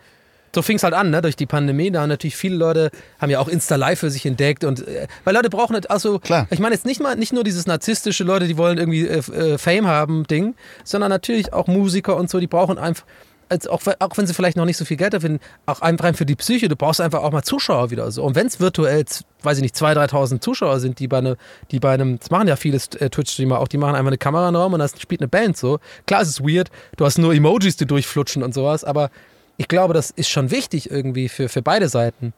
so 0.54 0.62
fing 0.62 0.78
es 0.78 0.84
halt 0.84 0.94
an, 0.94 1.10
ne? 1.10 1.22
durch 1.22 1.36
die 1.36 1.46
Pandemie. 1.46 1.92
Da 1.92 2.02
haben 2.02 2.10
natürlich 2.10 2.38
viele 2.38 2.56
Leute, 2.56 2.90
haben 3.20 3.30
ja 3.30 3.40
auch 3.40 3.50
Insta 3.50 3.76
Live 3.76 4.00
für 4.00 4.10
sich 4.10 4.26
entdeckt. 4.26 4.64
Und, 4.64 4.88
äh, 4.88 5.08
weil 5.26 5.34
Leute 5.36 5.50
brauchen 5.50 5.76
nicht, 5.76 5.92
also, 5.92 6.20
Klar. 6.20 6.48
ich 6.50 6.60
meine 6.60 6.74
jetzt 6.74 6.86
nicht 6.86 7.02
mal, 7.02 7.16
nicht 7.16 7.34
nur 7.34 7.44
dieses 7.44 7.68
narzisstische 7.68 8.24
Leute, 8.24 8.48
die 8.48 8.58
wollen 8.58 8.78
irgendwie 8.78 9.06
äh, 9.06 9.18
äh, 9.18 9.58
Fame 9.58 9.88
haben, 9.88 10.26
Ding, 10.28 10.56
sondern 10.86 11.10
natürlich 11.10 11.52
auch 11.52 11.68
Musiker 11.68 12.16
und 12.16 12.30
so, 12.30 12.40
die 12.40 12.48
brauchen 12.48 12.78
einfach, 12.78 13.06
als 13.50 13.68
auch, 13.68 13.82
auch 14.00 14.18
wenn 14.18 14.28
sie 14.28 14.34
vielleicht 14.34 14.58
noch 14.58 14.66
nicht 14.66 14.78
so 14.78 14.86
viel 14.86 14.98
Geld 14.98 15.20
finden, 15.22 15.40
auch 15.66 15.82
einfach 15.82 16.16
für 16.16 16.26
die 16.26 16.36
Psyche, 16.36 16.68
du 16.68 16.76
brauchst 16.76 17.02
einfach 17.02 17.24
auch 17.24 17.32
mal 17.32 17.44
Zuschauer 17.44 17.92
wieder 17.92 18.12
so. 18.12 18.24
Und 18.24 18.36
wenn 18.36 18.48
es 18.48 18.60
virtuell, 18.60 19.06
weiß 19.44 19.58
ich 19.58 19.62
nicht, 19.62 19.76
2.000, 19.76 20.10
3.000 20.10 20.42
Zuschauer 20.42 20.80
sind, 20.80 21.00
die 21.00 21.08
bei, 21.08 21.22
ne, 21.22 21.38
die 21.72 21.80
bei 21.80 21.94
einem, 21.94 22.20
das 22.20 22.32
machen 22.32 22.48
ja 22.48 22.56
viele 22.56 22.78
äh, 22.78 23.10
Twitch-Streamer 23.10 23.60
auch, 23.60 23.68
die 23.68 23.78
machen 23.78 23.96
einfach 23.96 24.08
eine 24.08 24.18
Kamera 24.18 24.50
in 24.50 24.56
Raum 24.56 24.74
und 24.74 24.80
da 24.80 24.88
spielt 24.88 25.22
eine 25.22 25.28
Band 25.28 25.58
so. 25.58 25.80
Klar, 26.08 26.22
es 26.22 26.30
ist 26.30 26.42
weird, 26.42 26.70
du 26.98 27.06
hast 27.06 27.18
nur 27.18 27.34
Emojis, 27.34 27.78
die 27.78 27.86
durchflutschen 27.86 28.44
und 28.44 28.54
sowas, 28.54 28.84
aber 28.84 29.10
ich 29.58 29.68
glaube, 29.68 29.94
das 29.94 30.12
ist 30.12 30.30
schon 30.30 30.52
wichtig 30.52 30.92
irgendwie 30.92 31.30
für, 31.30 31.50
für 31.50 31.62
beide 31.62 31.90
Seiten. 31.90 32.34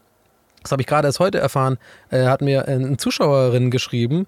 Das 0.64 0.72
habe 0.72 0.82
ich 0.82 0.88
gerade 0.88 1.08
erst 1.08 1.20
heute 1.20 1.40
erfahren, 1.40 1.78
äh, 2.10 2.26
hat 2.26 2.42
mir 2.42 2.68
eine 2.68 2.98
Zuschauerin 2.98 3.72
geschrieben. 3.72 4.28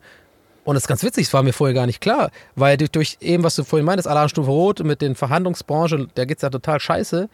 Und 0.69 0.75
das 0.75 0.83
ist 0.83 0.87
ganz 0.87 1.03
witzig, 1.03 1.25
das 1.25 1.33
war 1.33 1.41
mir 1.41 1.51
vorher 1.51 1.73
gar 1.73 1.87
nicht 1.87 1.99
klar, 1.99 2.29
weil 2.55 2.77
durch, 2.77 2.91
durch 2.91 3.17
eben, 3.21 3.43
was 3.43 3.55
du 3.55 3.63
vorhin 3.63 3.87
meintest, 3.87 4.07
Alarmstufe 4.07 4.51
Rot 4.51 4.83
mit 4.83 5.01
den 5.01 5.15
Verhandlungsbranche, 5.15 6.09
da 6.13 6.25
geht 6.25 6.37
es 6.37 6.43
ja 6.43 6.51
total 6.51 6.79
scheiße. 6.79 7.27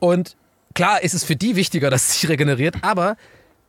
Und 0.00 0.34
klar 0.74 1.00
ist 1.00 1.14
es 1.14 1.22
für 1.22 1.36
die 1.36 1.54
wichtiger, 1.54 1.90
dass 1.90 2.08
es 2.08 2.20
sich 2.20 2.28
regeneriert, 2.28 2.74
aber 2.82 3.16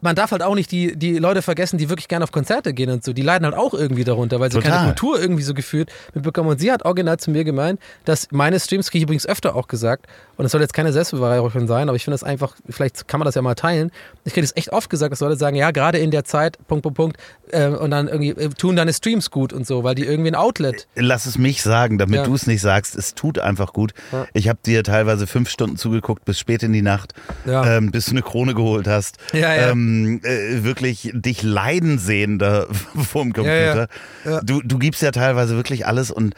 man 0.01 0.15
darf 0.15 0.31
halt 0.31 0.41
auch 0.41 0.55
nicht 0.55 0.71
die, 0.71 0.95
die 0.95 1.19
Leute 1.19 1.43
vergessen, 1.43 1.77
die 1.77 1.89
wirklich 1.89 2.07
gerne 2.07 2.23
auf 2.23 2.31
Konzerte 2.31 2.73
gehen 2.73 2.89
und 2.89 3.03
so. 3.03 3.13
Die 3.13 3.21
leiden 3.21 3.45
halt 3.45 3.55
auch 3.55 3.75
irgendwie 3.75 4.03
darunter, 4.03 4.39
weil 4.39 4.51
sie 4.51 4.57
Total. 4.57 4.71
keine 4.71 4.85
Kultur 4.87 5.21
irgendwie 5.21 5.43
so 5.43 5.53
gefühlt 5.53 5.91
mitbekommen. 6.15 6.49
Und 6.49 6.59
sie 6.59 6.71
hat 6.71 6.83
original 6.83 7.19
zu 7.19 7.29
mir 7.29 7.43
gemeint, 7.43 7.79
dass 8.03 8.27
meine 8.31 8.59
Streams, 8.59 8.89
kriege 8.89 8.97
ich 8.97 9.03
übrigens 9.03 9.27
öfter 9.27 9.55
auch 9.55 9.67
gesagt, 9.67 10.07
und 10.37 10.45
es 10.45 10.51
soll 10.51 10.61
jetzt 10.61 10.73
keine 10.73 10.91
Selbstbeweihräucherung 10.93 11.67
sein, 11.67 11.89
aber 11.89 11.95
ich 11.95 12.03
finde 12.03 12.15
das 12.15 12.23
einfach, 12.23 12.55
vielleicht 12.69 13.07
kann 13.07 13.19
man 13.19 13.25
das 13.25 13.35
ja 13.35 13.41
mal 13.41 13.55
teilen. 13.55 13.91
Ich 14.25 14.33
kriege 14.33 14.45
das 14.45 14.55
echt 14.57 14.71
oft 14.73 14.89
gesagt, 14.89 15.11
dass 15.11 15.19
Leute 15.19 15.35
sagen, 15.35 15.55
ja, 15.55 15.71
gerade 15.71 15.97
in 15.99 16.11
der 16.11 16.23
Zeit, 16.23 16.57
Punkt, 16.67 16.83
Punkt, 16.83 16.97
Punkt, 16.97 17.17
äh, 17.51 17.67
und 17.67 17.91
dann 17.91 18.07
irgendwie 18.07 18.29
äh, 18.31 18.49
tun 18.49 18.75
deine 18.75 18.93
Streams 18.93 19.29
gut 19.31 19.53
und 19.53 19.67
so, 19.67 19.83
weil 19.83 19.95
die 19.95 20.05
irgendwie 20.05 20.31
ein 20.31 20.35
Outlet. 20.35 20.87
Lass 20.95 21.25
es 21.25 21.37
mich 21.37 21.61
sagen, 21.61 21.97
damit 21.97 22.21
Ja. 22.21 22.23
du 22.25 22.33
es 22.33 22.47
nicht 22.47 22.61
sagst. 22.61 22.95
Es 22.95 23.13
tut 23.13 23.37
einfach 23.39 23.73
gut. 23.73 23.93
Ich 24.33 24.49
habe 24.49 24.59
dir 24.65 24.83
teilweise 24.83 25.27
fünf 25.27 25.49
Stunden 25.49 25.77
zugeguckt 25.77 26.25
bis 26.25 26.39
spät 26.39 26.63
in 26.63 26.73
die 26.73 26.81
Nacht, 26.81 27.13
Ja. 27.45 27.77
ähm, 27.77 27.91
bis 27.91 28.05
du 28.05 28.11
eine 28.11 28.21
Krone 28.23 28.53
geholt 28.55 28.87
hast. 28.87 29.17
Ja, 29.33 29.53
ja. 29.53 29.69
Ähm, 29.69 30.19
äh, 30.23 30.63
wirklich 30.63 31.11
dich 31.13 31.43
leiden 31.43 31.99
sehen 31.99 32.39
da 32.39 32.65
vorm 32.95 33.33
Computer. 33.33 33.87
Ja, 34.25 34.31
ja. 34.31 34.41
Du, 34.41 34.61
du 34.63 34.79
gibst 34.79 35.01
ja 35.01 35.11
teilweise 35.11 35.55
wirklich 35.55 35.85
alles 35.85 36.09
und 36.11 36.33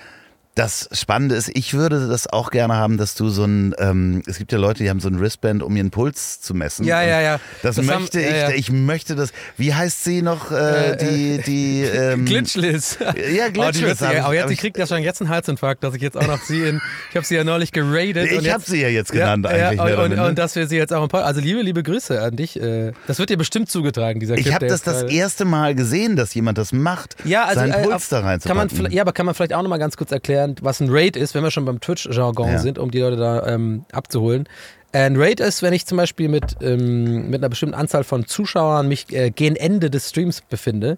das 0.56 0.88
Spannende 0.94 1.36
ist, 1.36 1.52
ich 1.54 1.74
würde 1.74 2.08
das 2.08 2.28
auch 2.28 2.50
gerne 2.50 2.76
haben, 2.76 2.98
dass 2.98 3.14
du 3.16 3.28
so 3.28 3.44
ein, 3.44 3.76
ähm, 3.78 4.24
es 4.26 4.38
gibt 4.38 4.54
ja 4.54 4.58
Leute, 4.58 4.84
die 4.84 4.90
haben 4.90 5.02
so 5.02 5.10
ein 5.10 5.20
Wristband, 5.20 5.62
um 5.62 5.76
ihren 5.76 5.92
Puls 5.92 6.40
zu 6.40 6.54
messen. 6.54 6.86
Ja, 6.86 7.02
ja, 7.02 7.20
ja. 7.20 7.40
Das, 7.62 7.76
Das 7.76 7.88
haben- 7.90 8.04
möchte 8.04 8.22
ja, 8.22 8.28
ich, 8.28 8.34
ja. 8.36 8.50
ich 8.52 8.72
möchte 8.72 9.16
das, 9.16 9.32
wie 9.58 9.74
heißt 9.74 10.06
sie 10.06 10.22
noch, 10.22 10.52
äh, 10.52 10.92
Äh, 10.92 10.98
die, 10.98 11.42
die, 11.46 11.82
ähm, 11.94 12.24
Glitchliz. 12.26 12.98
Ja, 13.02 13.48
Oh, 13.58 13.72
sie, 13.74 13.86
hab 13.86 14.14
ich- 14.14 14.22
aber 14.24 14.34
jetzt, 14.34 14.52
ich- 14.52 14.60
kriegt 14.60 14.78
ja 14.78 14.88
schon 14.88 15.02
jetzt 15.04 15.20
einen 15.22 15.30
Herzinfarkt, 15.30 15.84
dass 15.84 15.94
ich 15.94 16.02
jetzt 16.02 16.16
auch 16.16 16.26
noch 16.28 16.42
sie 16.42 16.62
in, 16.64 16.82
ich 17.10 17.18
habe 17.18 17.26
sie 17.26 17.36
ja 17.36 17.44
neulich 17.44 17.74
geradet. 17.74 18.32
Ich 18.32 18.50
habe 18.54 18.64
sie 18.66 18.82
ja 18.82 18.88
jetzt 18.88 19.12
genannt 19.12 19.46
eigentlich. 19.48 19.78
Ja, 19.78 20.00
und, 20.04 20.14
und, 20.14 20.20
und 20.20 20.40
dass 20.40 20.56
wir 20.56 20.68
sie 20.68 20.78
jetzt 20.78 20.94
auch 20.94 21.04
im 21.04 21.10
Podcast, 21.10 21.28
also 21.28 21.42
liebe, 21.42 21.62
liebe 21.64 21.84
Grüße 21.84 22.22
an 22.22 22.36
dich. 22.38 22.62
äh, 22.62 22.94
Das 23.08 23.20
wird 23.20 23.30
dir 23.30 23.38
bestimmt 23.38 23.70
zugetragen, 23.70 24.22
dieser 24.22 24.36
Clip. 24.36 24.48
ich 24.48 24.54
habe 24.54 24.68
das 24.68 24.84
das 24.84 25.04
erste 25.04 25.44
Mal 25.44 25.76
gesehen, 25.76 26.16
dass 26.16 26.34
jemand 26.34 26.58
das 26.58 26.72
macht, 26.72 27.18
ja, 27.26 27.44
also, 27.44 27.60
seinen 27.60 27.74
äh, 27.74 27.82
Puls 27.84 27.94
auf- 27.96 28.08
da 28.10 28.16
kann 28.18 28.24
man, 28.24 28.30
reinzupacken. 28.70 28.92
Ja, 28.94 29.02
aber 29.02 29.12
kann 29.12 29.26
man 29.26 29.36
vielleicht 29.36 29.54
auch 29.54 29.62
nochmal 29.62 29.80
ganz 29.80 29.98
kurz 29.98 30.12
erklären, 30.14 30.45
was 30.62 30.80
ein 30.80 30.88
Raid 30.90 31.16
ist, 31.18 31.36
wenn 31.36 31.44
wir 31.44 31.52
schon 31.52 31.66
beim 31.66 31.80
Twitch-Jargon 31.80 32.52
Ja. 32.54 32.60
sind, 32.60 32.78
um 32.80 32.92
die 32.92 33.00
Leute 33.00 33.18
da 33.18 33.46
ähm, 33.48 33.86
abzuholen. 33.92 34.48
Ein 34.92 35.18
Raid 35.18 35.42
ist, 35.42 35.62
wenn 35.62 35.74
ich 35.74 35.86
zum 35.86 35.98
Beispiel 35.98 36.30
mit, 36.30 36.56
ähm, 36.62 37.30
mit 37.30 37.42
einer 37.42 37.50
bestimmten 37.50 37.76
Anzahl 37.76 38.06
von 38.06 38.28
Zuschauern 38.28 38.88
mich 38.88 39.12
äh, 39.12 39.30
gegen 39.30 39.58
Ende 39.58 39.90
des 39.90 40.10
Streams 40.10 40.40
befinde. 40.42 40.98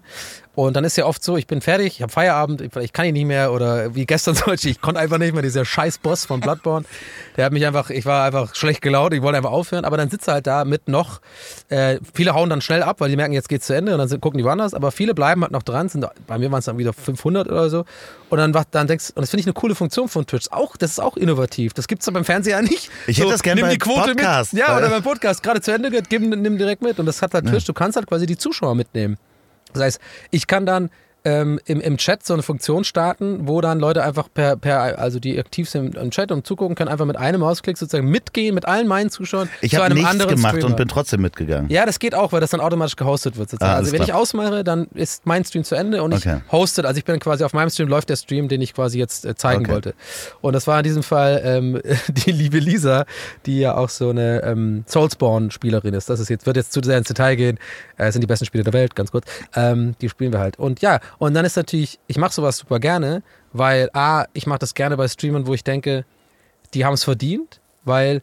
Und 0.58 0.74
dann 0.74 0.82
ist 0.82 0.96
ja 0.96 1.06
oft 1.06 1.22
so, 1.22 1.36
ich 1.36 1.46
bin 1.46 1.60
fertig, 1.60 1.86
ich 1.86 2.02
habe 2.02 2.10
Feierabend, 2.10 2.60
ich, 2.60 2.92
kann 2.92 3.06
ich 3.06 3.12
nicht 3.12 3.26
mehr 3.26 3.52
oder 3.52 3.94
wie 3.94 4.06
gestern 4.06 4.34
zum 4.34 4.46
Beispiel, 4.46 4.72
ich 4.72 4.80
konnte 4.80 5.00
einfach 5.00 5.18
nicht 5.18 5.32
mehr, 5.32 5.42
dieser 5.42 5.64
scheiß 5.64 5.98
Boss 5.98 6.24
von 6.24 6.40
Bloodborne, 6.40 6.84
der 7.36 7.44
hat 7.44 7.52
mich 7.52 7.64
einfach, 7.64 7.90
ich 7.90 8.04
war 8.06 8.24
einfach 8.24 8.56
schlecht 8.56 8.82
gelaunt, 8.82 9.14
ich 9.14 9.22
wollte 9.22 9.36
einfach 9.36 9.52
aufhören, 9.52 9.84
aber 9.84 9.96
dann 9.96 10.10
sitzt 10.10 10.26
er 10.26 10.34
halt 10.34 10.48
da 10.48 10.64
mit 10.64 10.88
noch, 10.88 11.20
äh, 11.68 12.00
viele 12.12 12.34
hauen 12.34 12.50
dann 12.50 12.60
schnell 12.60 12.82
ab, 12.82 12.96
weil 12.98 13.08
die 13.08 13.14
merken, 13.14 13.34
jetzt 13.34 13.48
geht's 13.48 13.68
zu 13.68 13.72
Ende 13.72 13.92
und 13.92 13.98
dann 13.98 14.08
sind, 14.08 14.20
gucken 14.20 14.38
die 14.38 14.44
woanders, 14.44 14.74
aber 14.74 14.90
viele 14.90 15.14
bleiben 15.14 15.42
halt 15.42 15.52
noch 15.52 15.62
dran, 15.62 15.88
sind, 15.88 16.04
bei 16.26 16.38
mir 16.38 16.50
waren 16.50 16.58
es 16.58 16.64
dann 16.64 16.76
wieder 16.76 16.92
500 16.92 17.46
oder 17.46 17.70
so 17.70 17.84
und 18.28 18.38
dann, 18.38 18.52
dann 18.72 18.88
denkst 18.88 19.10
und 19.14 19.20
das 19.20 19.30
finde 19.30 19.42
ich 19.42 19.46
eine 19.46 19.54
coole 19.54 19.76
Funktion 19.76 20.08
von 20.08 20.26
Twitch, 20.26 20.48
auch, 20.50 20.76
das 20.76 20.90
ist 20.90 20.98
auch 20.98 21.16
innovativ, 21.16 21.72
das 21.72 21.86
gibt's 21.86 22.04
ja 22.06 22.12
beim 22.12 22.24
Fernseher 22.24 22.62
nicht. 22.62 22.90
Ich 23.06 23.20
hätte 23.20 23.30
das 23.30 23.44
gern 23.44 23.54
nimm 23.54 23.66
bei 23.66 23.74
die 23.74 23.78
Quote 23.78 24.16
Podcast, 24.16 24.54
mit. 24.54 24.66
Ja, 24.66 24.76
oder 24.76 24.88
beim 24.88 25.04
Podcast, 25.04 25.40
gerade 25.44 25.60
zu 25.60 25.70
Ende 25.70 25.92
geht, 25.92 26.10
gib, 26.10 26.22
nimm 26.22 26.58
direkt 26.58 26.82
mit 26.82 26.98
und 26.98 27.06
das 27.06 27.22
hat 27.22 27.32
halt 27.32 27.46
Twitch, 27.46 27.64
du 27.64 27.72
kannst 27.72 27.94
halt 27.94 28.08
quasi 28.08 28.26
die 28.26 28.36
Zuschauer 28.36 28.74
mitnehmen. 28.74 29.18
Das 29.72 29.82
heißt, 29.82 30.00
ich 30.30 30.46
kann 30.46 30.66
dann 30.66 30.90
ähm, 31.28 31.60
im, 31.66 31.80
im 31.80 31.96
Chat 31.98 32.24
so 32.24 32.32
eine 32.34 32.42
Funktion 32.42 32.84
starten, 32.84 33.46
wo 33.48 33.60
dann 33.60 33.78
Leute 33.80 34.02
einfach 34.02 34.28
per, 34.32 34.56
per 34.56 34.98
also 34.98 35.18
die 35.20 35.38
aktiv 35.38 35.68
sind 35.68 35.96
im 35.96 36.10
Chat 36.10 36.32
und 36.32 36.46
zugucken, 36.46 36.74
können 36.74 36.88
einfach 36.90 37.04
mit 37.06 37.16
einem 37.16 37.40
Mausklick 37.40 37.76
sozusagen 37.76 38.08
mitgehen 38.08 38.54
mit 38.54 38.64
allen 38.66 38.86
meinen 38.88 39.10
Zuschauern 39.10 39.48
ich 39.60 39.70
zu 39.72 39.76
habe 39.76 39.86
einem 39.86 39.96
nichts 39.96 40.10
anderen 40.10 40.34
gemacht 40.36 40.52
Streamer. 40.54 40.66
und 40.70 40.76
bin 40.76 40.88
trotzdem 40.88 41.20
mitgegangen. 41.20 41.70
ja, 41.70 41.84
das 41.86 41.98
geht 41.98 42.14
auch, 42.14 42.32
weil 42.32 42.40
das 42.40 42.50
dann 42.50 42.60
automatisch 42.60 42.96
gehostet 42.96 43.36
wird. 43.36 43.50
Sozusagen. 43.50 43.72
Ah, 43.72 43.76
also 43.76 43.92
wenn 43.92 44.00
ich 44.02 44.08
klar. 44.08 44.18
ausmache, 44.20 44.64
dann 44.64 44.86
ist 44.94 45.26
mein 45.26 45.44
Stream 45.44 45.64
zu 45.64 45.74
Ende 45.74 46.02
und 46.02 46.14
Okay. 46.14 46.40
ich 46.46 46.52
hostet, 46.52 46.86
also 46.86 46.98
ich 46.98 47.04
bin 47.04 47.18
quasi 47.20 47.44
auf 47.44 47.52
meinem 47.52 47.70
Stream 47.70 47.88
läuft 47.88 48.08
der 48.08 48.16
Stream, 48.16 48.48
den 48.48 48.60
ich 48.62 48.74
quasi 48.74 48.98
jetzt 48.98 49.24
äh, 49.26 49.34
zeigen 49.34 49.64
Okay. 49.64 49.72
wollte. 49.72 49.94
Und 50.40 50.52
das 50.54 50.66
war 50.66 50.78
in 50.78 50.84
diesem 50.84 51.02
Fall 51.02 51.40
ähm, 51.44 51.80
die 52.08 52.32
liebe 52.32 52.58
Lisa, 52.58 53.04
die 53.46 53.58
ja 53.60 53.76
auch 53.76 53.88
so 53.90 54.10
eine 54.10 54.42
ähm, 54.44 54.84
Soulspawn-Spielerin 54.86 55.94
ist. 55.94 56.08
Das 56.08 56.20
ist 56.20 56.28
jetzt, 56.28 56.46
wird 56.46 56.56
jetzt 56.56 56.72
zu 56.72 56.80
sehr 56.82 56.98
ins 56.98 57.08
Detail 57.08 57.36
gehen. 57.36 57.58
Äh, 57.96 58.06
es 58.06 58.14
sind 58.14 58.22
die 58.22 58.26
besten 58.26 58.44
Spiele 58.46 58.64
der 58.64 58.72
Welt, 58.72 58.94
ganz 58.94 59.10
kurz. 59.10 59.26
Ähm, 59.54 59.94
die 60.00 60.08
spielen 60.08 60.32
wir 60.32 60.40
halt. 60.40 60.58
Und 60.58 60.80
ja, 60.80 61.00
und 61.18 61.34
dann 61.34 61.44
ist 61.44 61.56
natürlich, 61.56 61.98
ich 62.06 62.16
mache 62.16 62.32
sowas 62.32 62.58
super 62.58 62.78
gerne, 62.78 63.22
weil 63.52 63.90
A, 63.92 64.26
ich 64.32 64.46
mache 64.46 64.60
das 64.60 64.74
gerne 64.74 64.96
bei 64.96 65.08
Streamern, 65.08 65.46
wo 65.46 65.54
ich 65.54 65.64
denke, 65.64 66.04
die 66.74 66.84
haben 66.84 66.94
es 66.94 67.04
verdient, 67.04 67.60
weil 67.84 68.22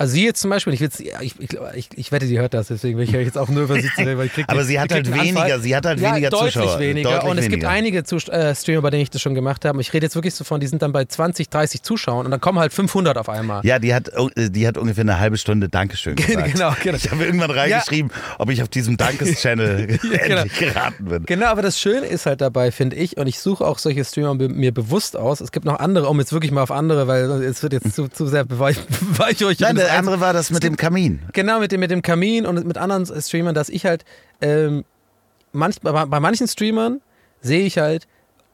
also 0.00 0.14
sie 0.14 0.24
jetzt 0.24 0.40
zum 0.40 0.48
Beispiel, 0.48 0.72
ich, 0.72 0.80
ich, 0.80 1.34
ich, 1.74 1.88
ich, 1.94 2.10
wette, 2.10 2.24
die 2.24 2.38
hört 2.38 2.54
das, 2.54 2.68
deswegen 2.68 2.96
will 2.96 3.04
ich 3.04 3.10
ja 3.10 3.20
jetzt 3.20 3.36
auch 3.36 3.50
nur 3.50 3.64
über 3.64 3.74
sie 3.74 3.90
zu 3.94 4.00
reden, 4.00 4.16
weil 4.16 4.28
ich 4.28 4.32
krieg 4.32 4.46
Aber 4.48 4.64
sie 4.64 4.80
hat 4.80 4.90
halt 4.94 5.06
Anfall. 5.06 5.26
weniger, 5.26 5.60
sie 5.60 5.76
hat 5.76 5.84
halt 5.84 6.00
ja, 6.00 6.12
weniger 6.12 6.30
deutlich 6.30 6.54
Zuschauer. 6.54 6.78
weniger. 6.78 7.10
Deutlich 7.10 7.30
und 7.30 7.36
es 7.36 7.44
gibt 7.44 7.62
weniger. 7.64 7.68
einige 7.68 8.04
Zus 8.04 8.26
äh, 8.28 8.54
Streamer, 8.54 8.80
bei 8.80 8.88
denen 8.88 9.02
ich 9.02 9.10
das 9.10 9.20
schon 9.20 9.34
gemacht 9.34 9.66
habe. 9.66 9.78
Ich 9.82 9.92
rede 9.92 10.06
jetzt 10.06 10.14
wirklich 10.14 10.34
so 10.34 10.42
von, 10.42 10.58
die 10.58 10.68
sind 10.68 10.80
dann 10.80 10.92
bei 10.92 11.04
20, 11.04 11.50
30 11.50 11.82
Zuschauern 11.82 12.24
und 12.24 12.30
dann 12.30 12.40
kommen 12.40 12.58
halt 12.58 12.72
500 12.72 13.18
auf 13.18 13.28
einmal. 13.28 13.60
Ja, 13.62 13.78
die 13.78 13.92
hat, 13.92 14.08
äh, 14.08 14.48
die 14.48 14.66
hat 14.66 14.78
ungefähr 14.78 15.02
eine 15.02 15.20
halbe 15.20 15.36
Stunde 15.36 15.68
Dankeschön 15.68 16.16
gesagt. 16.16 16.50
Genau, 16.54 16.74
genau. 16.82 16.96
Ich 16.96 17.10
habe 17.10 17.22
irgendwann 17.22 17.50
reingeschrieben, 17.50 18.10
ob 18.38 18.48
ich 18.48 18.62
auf 18.62 18.70
diesem 18.70 18.96
Dankes-Channel 18.96 19.86
genau. 20.00 20.14
endlich 20.14 20.58
geraten 20.58 21.04
bin. 21.04 21.26
Genau, 21.26 21.48
aber 21.48 21.60
das 21.60 21.78
Schöne 21.78 22.06
ist 22.06 22.24
halt 22.24 22.40
dabei, 22.40 22.72
finde 22.72 22.96
ich, 22.96 23.18
und 23.18 23.26
ich 23.26 23.38
suche 23.38 23.66
auch 23.66 23.76
solche 23.76 24.02
Streamer 24.06 24.32
mir 24.34 24.72
bewusst 24.72 25.14
aus. 25.14 25.42
Es 25.42 25.52
gibt 25.52 25.66
noch 25.66 25.78
andere, 25.78 26.08
um 26.08 26.18
jetzt 26.20 26.32
wirklich 26.32 26.52
mal 26.52 26.62
auf 26.62 26.70
andere, 26.70 27.06
weil 27.06 27.24
es 27.42 27.62
wird 27.62 27.74
jetzt 27.74 27.94
zu, 27.94 28.08
zu 28.08 28.26
sehr 28.28 28.46
beweich, 28.46 28.78
beweihräuchert. 28.86 29.60
Nein, 29.60 29.76
Das 29.76 29.89
der 29.90 29.98
andere 29.98 30.20
war 30.20 30.32
das 30.32 30.50
mit 30.50 30.62
dem 30.62 30.76
Kamin. 30.76 31.20
Genau, 31.32 31.60
mit 31.60 31.72
dem, 31.72 31.80
mit 31.80 31.90
dem 31.90 32.02
Kamin 32.02 32.46
und 32.46 32.66
mit 32.66 32.78
anderen 32.78 33.06
Streamern, 33.06 33.54
dass 33.54 33.68
ich 33.68 33.84
halt, 33.84 34.04
ähm, 34.40 34.84
manch, 35.52 35.80
bei, 35.80 35.92
bei 36.06 36.20
manchen 36.20 36.48
Streamern 36.48 37.00
sehe 37.40 37.66
ich 37.66 37.78
halt, 37.78 38.06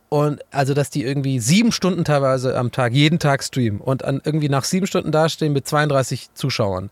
und 0.08 0.40
also, 0.52 0.72
dass 0.72 0.90
die 0.90 1.02
irgendwie 1.02 1.40
sieben 1.40 1.72
Stunden 1.72 2.04
teilweise 2.04 2.56
am 2.56 2.70
Tag, 2.70 2.92
jeden 2.92 3.18
Tag 3.18 3.42
streamen 3.42 3.80
und 3.80 4.04
an 4.04 4.20
irgendwie 4.24 4.48
nach 4.48 4.64
sieben 4.64 4.86
Stunden 4.86 5.10
dastehen 5.10 5.52
mit 5.52 5.66
32 5.66 6.32
Zuschauern. 6.32 6.90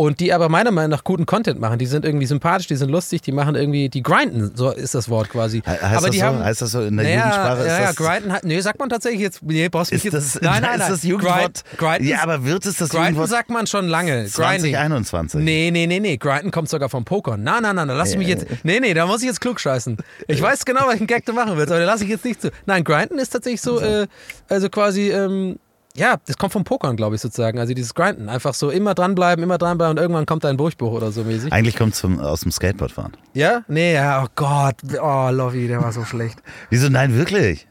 Und 0.00 0.20
die 0.20 0.32
aber 0.32 0.48
meiner 0.48 0.70
Meinung 0.70 0.90
nach 0.92 1.02
guten 1.02 1.26
Content 1.26 1.58
machen. 1.58 1.76
Die 1.80 1.86
sind 1.86 2.04
irgendwie 2.04 2.26
sympathisch, 2.26 2.68
die 2.68 2.76
sind 2.76 2.88
lustig, 2.88 3.20
die 3.20 3.32
machen 3.32 3.56
irgendwie, 3.56 3.88
die 3.88 4.00
grinden, 4.00 4.52
so 4.54 4.70
ist 4.70 4.94
das 4.94 5.08
Wort 5.08 5.28
quasi. 5.28 5.60
He- 5.64 5.70
Heißt, 5.72 5.82
aber 5.82 6.06
das 6.06 6.10
die 6.12 6.18
so? 6.18 6.24
haben, 6.24 6.38
heißt 6.44 6.62
das 6.62 6.70
so 6.70 6.82
in 6.82 6.96
der 6.96 7.04
naja, 7.04 7.16
Jugendsprache? 7.16 7.66
Ja, 7.66 7.80
ja, 7.80 7.86
das, 7.88 7.96
grinden, 7.96 8.32
hat- 8.32 8.44
nee, 8.44 8.60
sagt 8.60 8.78
man 8.78 8.88
tatsächlich 8.90 9.20
jetzt, 9.22 9.42
nee, 9.42 9.68
brauchst 9.68 9.90
mich 9.90 10.04
ist 10.04 10.12
jetzt, 10.12 10.36
das, 10.36 10.40
nein, 10.40 10.62
nein, 10.62 10.78
nein. 10.78 10.80
ist 10.82 10.88
das 10.88 11.02
Jugendwort? 11.02 11.64
Grind, 11.78 12.02
ja, 12.06 12.22
aber 12.22 12.44
wird 12.44 12.64
es 12.64 12.76
das 12.76 12.90
grinden 12.90 13.06
Jugendwort 13.06 13.28
sagt 13.30 13.50
man 13.50 13.66
schon 13.66 13.88
lange. 13.88 14.12
Grinding. 14.28 14.30
2021? 14.74 15.40
Nee, 15.40 15.70
nee, 15.72 15.88
nee, 15.88 15.98
nee. 15.98 16.16
Grinden 16.16 16.52
kommt 16.52 16.68
sogar 16.68 16.88
vom 16.88 17.04
Pokern. 17.04 17.42
Nein, 17.42 17.64
nein, 17.64 17.74
nein, 17.74 17.88
da 17.88 17.94
lass 17.94 18.12
ich 18.12 18.18
mich 18.18 18.28
jetzt. 18.28 18.46
Nee, 18.62 18.78
nee, 18.78 18.94
da 18.94 19.04
muss 19.04 19.22
ich 19.22 19.26
jetzt 19.26 19.40
klug 19.40 19.58
scheißen. 19.58 19.96
Ich 20.28 20.40
weiß 20.40 20.64
genau, 20.64 20.86
welchen 20.88 21.08
Gag 21.08 21.26
du 21.26 21.32
machen 21.32 21.56
willst, 21.56 21.72
aber 21.72 21.80
da 21.80 21.86
lasse 21.86 22.04
ich 22.04 22.10
jetzt 22.10 22.24
nicht 22.24 22.40
zu. 22.40 22.52
Nein, 22.66 22.84
Grinden 22.84 23.18
ist 23.18 23.30
tatsächlich 23.30 23.60
so, 23.62 23.80
äh, 23.80 24.06
also 24.48 24.68
quasi, 24.68 25.10
ähm, 25.10 25.58
ja, 25.98 26.16
das 26.26 26.38
kommt 26.38 26.52
vom 26.52 26.64
Pokern, 26.64 26.96
glaube 26.96 27.16
ich, 27.16 27.20
sozusagen. 27.20 27.58
Also 27.58 27.74
dieses 27.74 27.94
Grinden. 27.94 28.28
Einfach 28.28 28.54
so 28.54 28.70
immer 28.70 28.94
dranbleiben, 28.94 29.42
immer 29.42 29.58
dranbleiben 29.58 29.96
und 29.96 30.02
irgendwann 30.02 30.26
kommt 30.26 30.44
da 30.44 30.48
ein 30.48 30.56
Durchbruch 30.56 30.92
oder 30.92 31.12
so 31.12 31.24
mäßig. 31.24 31.52
Eigentlich 31.52 31.76
kommt 31.76 31.94
es 31.94 32.04
aus 32.04 32.40
dem 32.40 32.52
Skateboardfahren. 32.52 33.16
Ja? 33.34 33.62
Nee, 33.68 33.94
ja, 33.94 34.22
oh 34.22 34.28
Gott. 34.34 34.76
Oh, 35.02 35.28
Lovey, 35.30 35.66
der 35.66 35.82
war 35.82 35.92
so 35.92 36.04
schlecht. 36.04 36.38
Wieso? 36.70 36.88
Nein, 36.88 37.14
wirklich? 37.16 37.66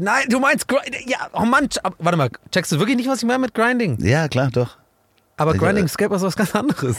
Nein, 0.00 0.24
du 0.28 0.38
meinst 0.38 0.68
Grind. 0.68 0.84
Ja, 1.06 1.18
oh 1.32 1.44
Mann, 1.44 1.68
warte 1.98 2.18
mal, 2.18 2.30
checkst 2.52 2.70
du 2.72 2.78
wirklich 2.78 2.96
nicht, 2.96 3.08
was 3.08 3.18
ich 3.18 3.24
meine 3.24 3.40
mit 3.40 3.54
Grinding? 3.54 3.98
Ja, 4.00 4.28
klar, 4.28 4.50
doch. 4.52 4.76
Aber 5.36 5.52
Ja, 5.52 5.58
Grinding 5.58 5.84
äh, 5.84 5.86
Escape 5.86 6.14
ist 6.14 6.22
was 6.22 6.36
ganz 6.36 6.54
anderes. 6.54 6.96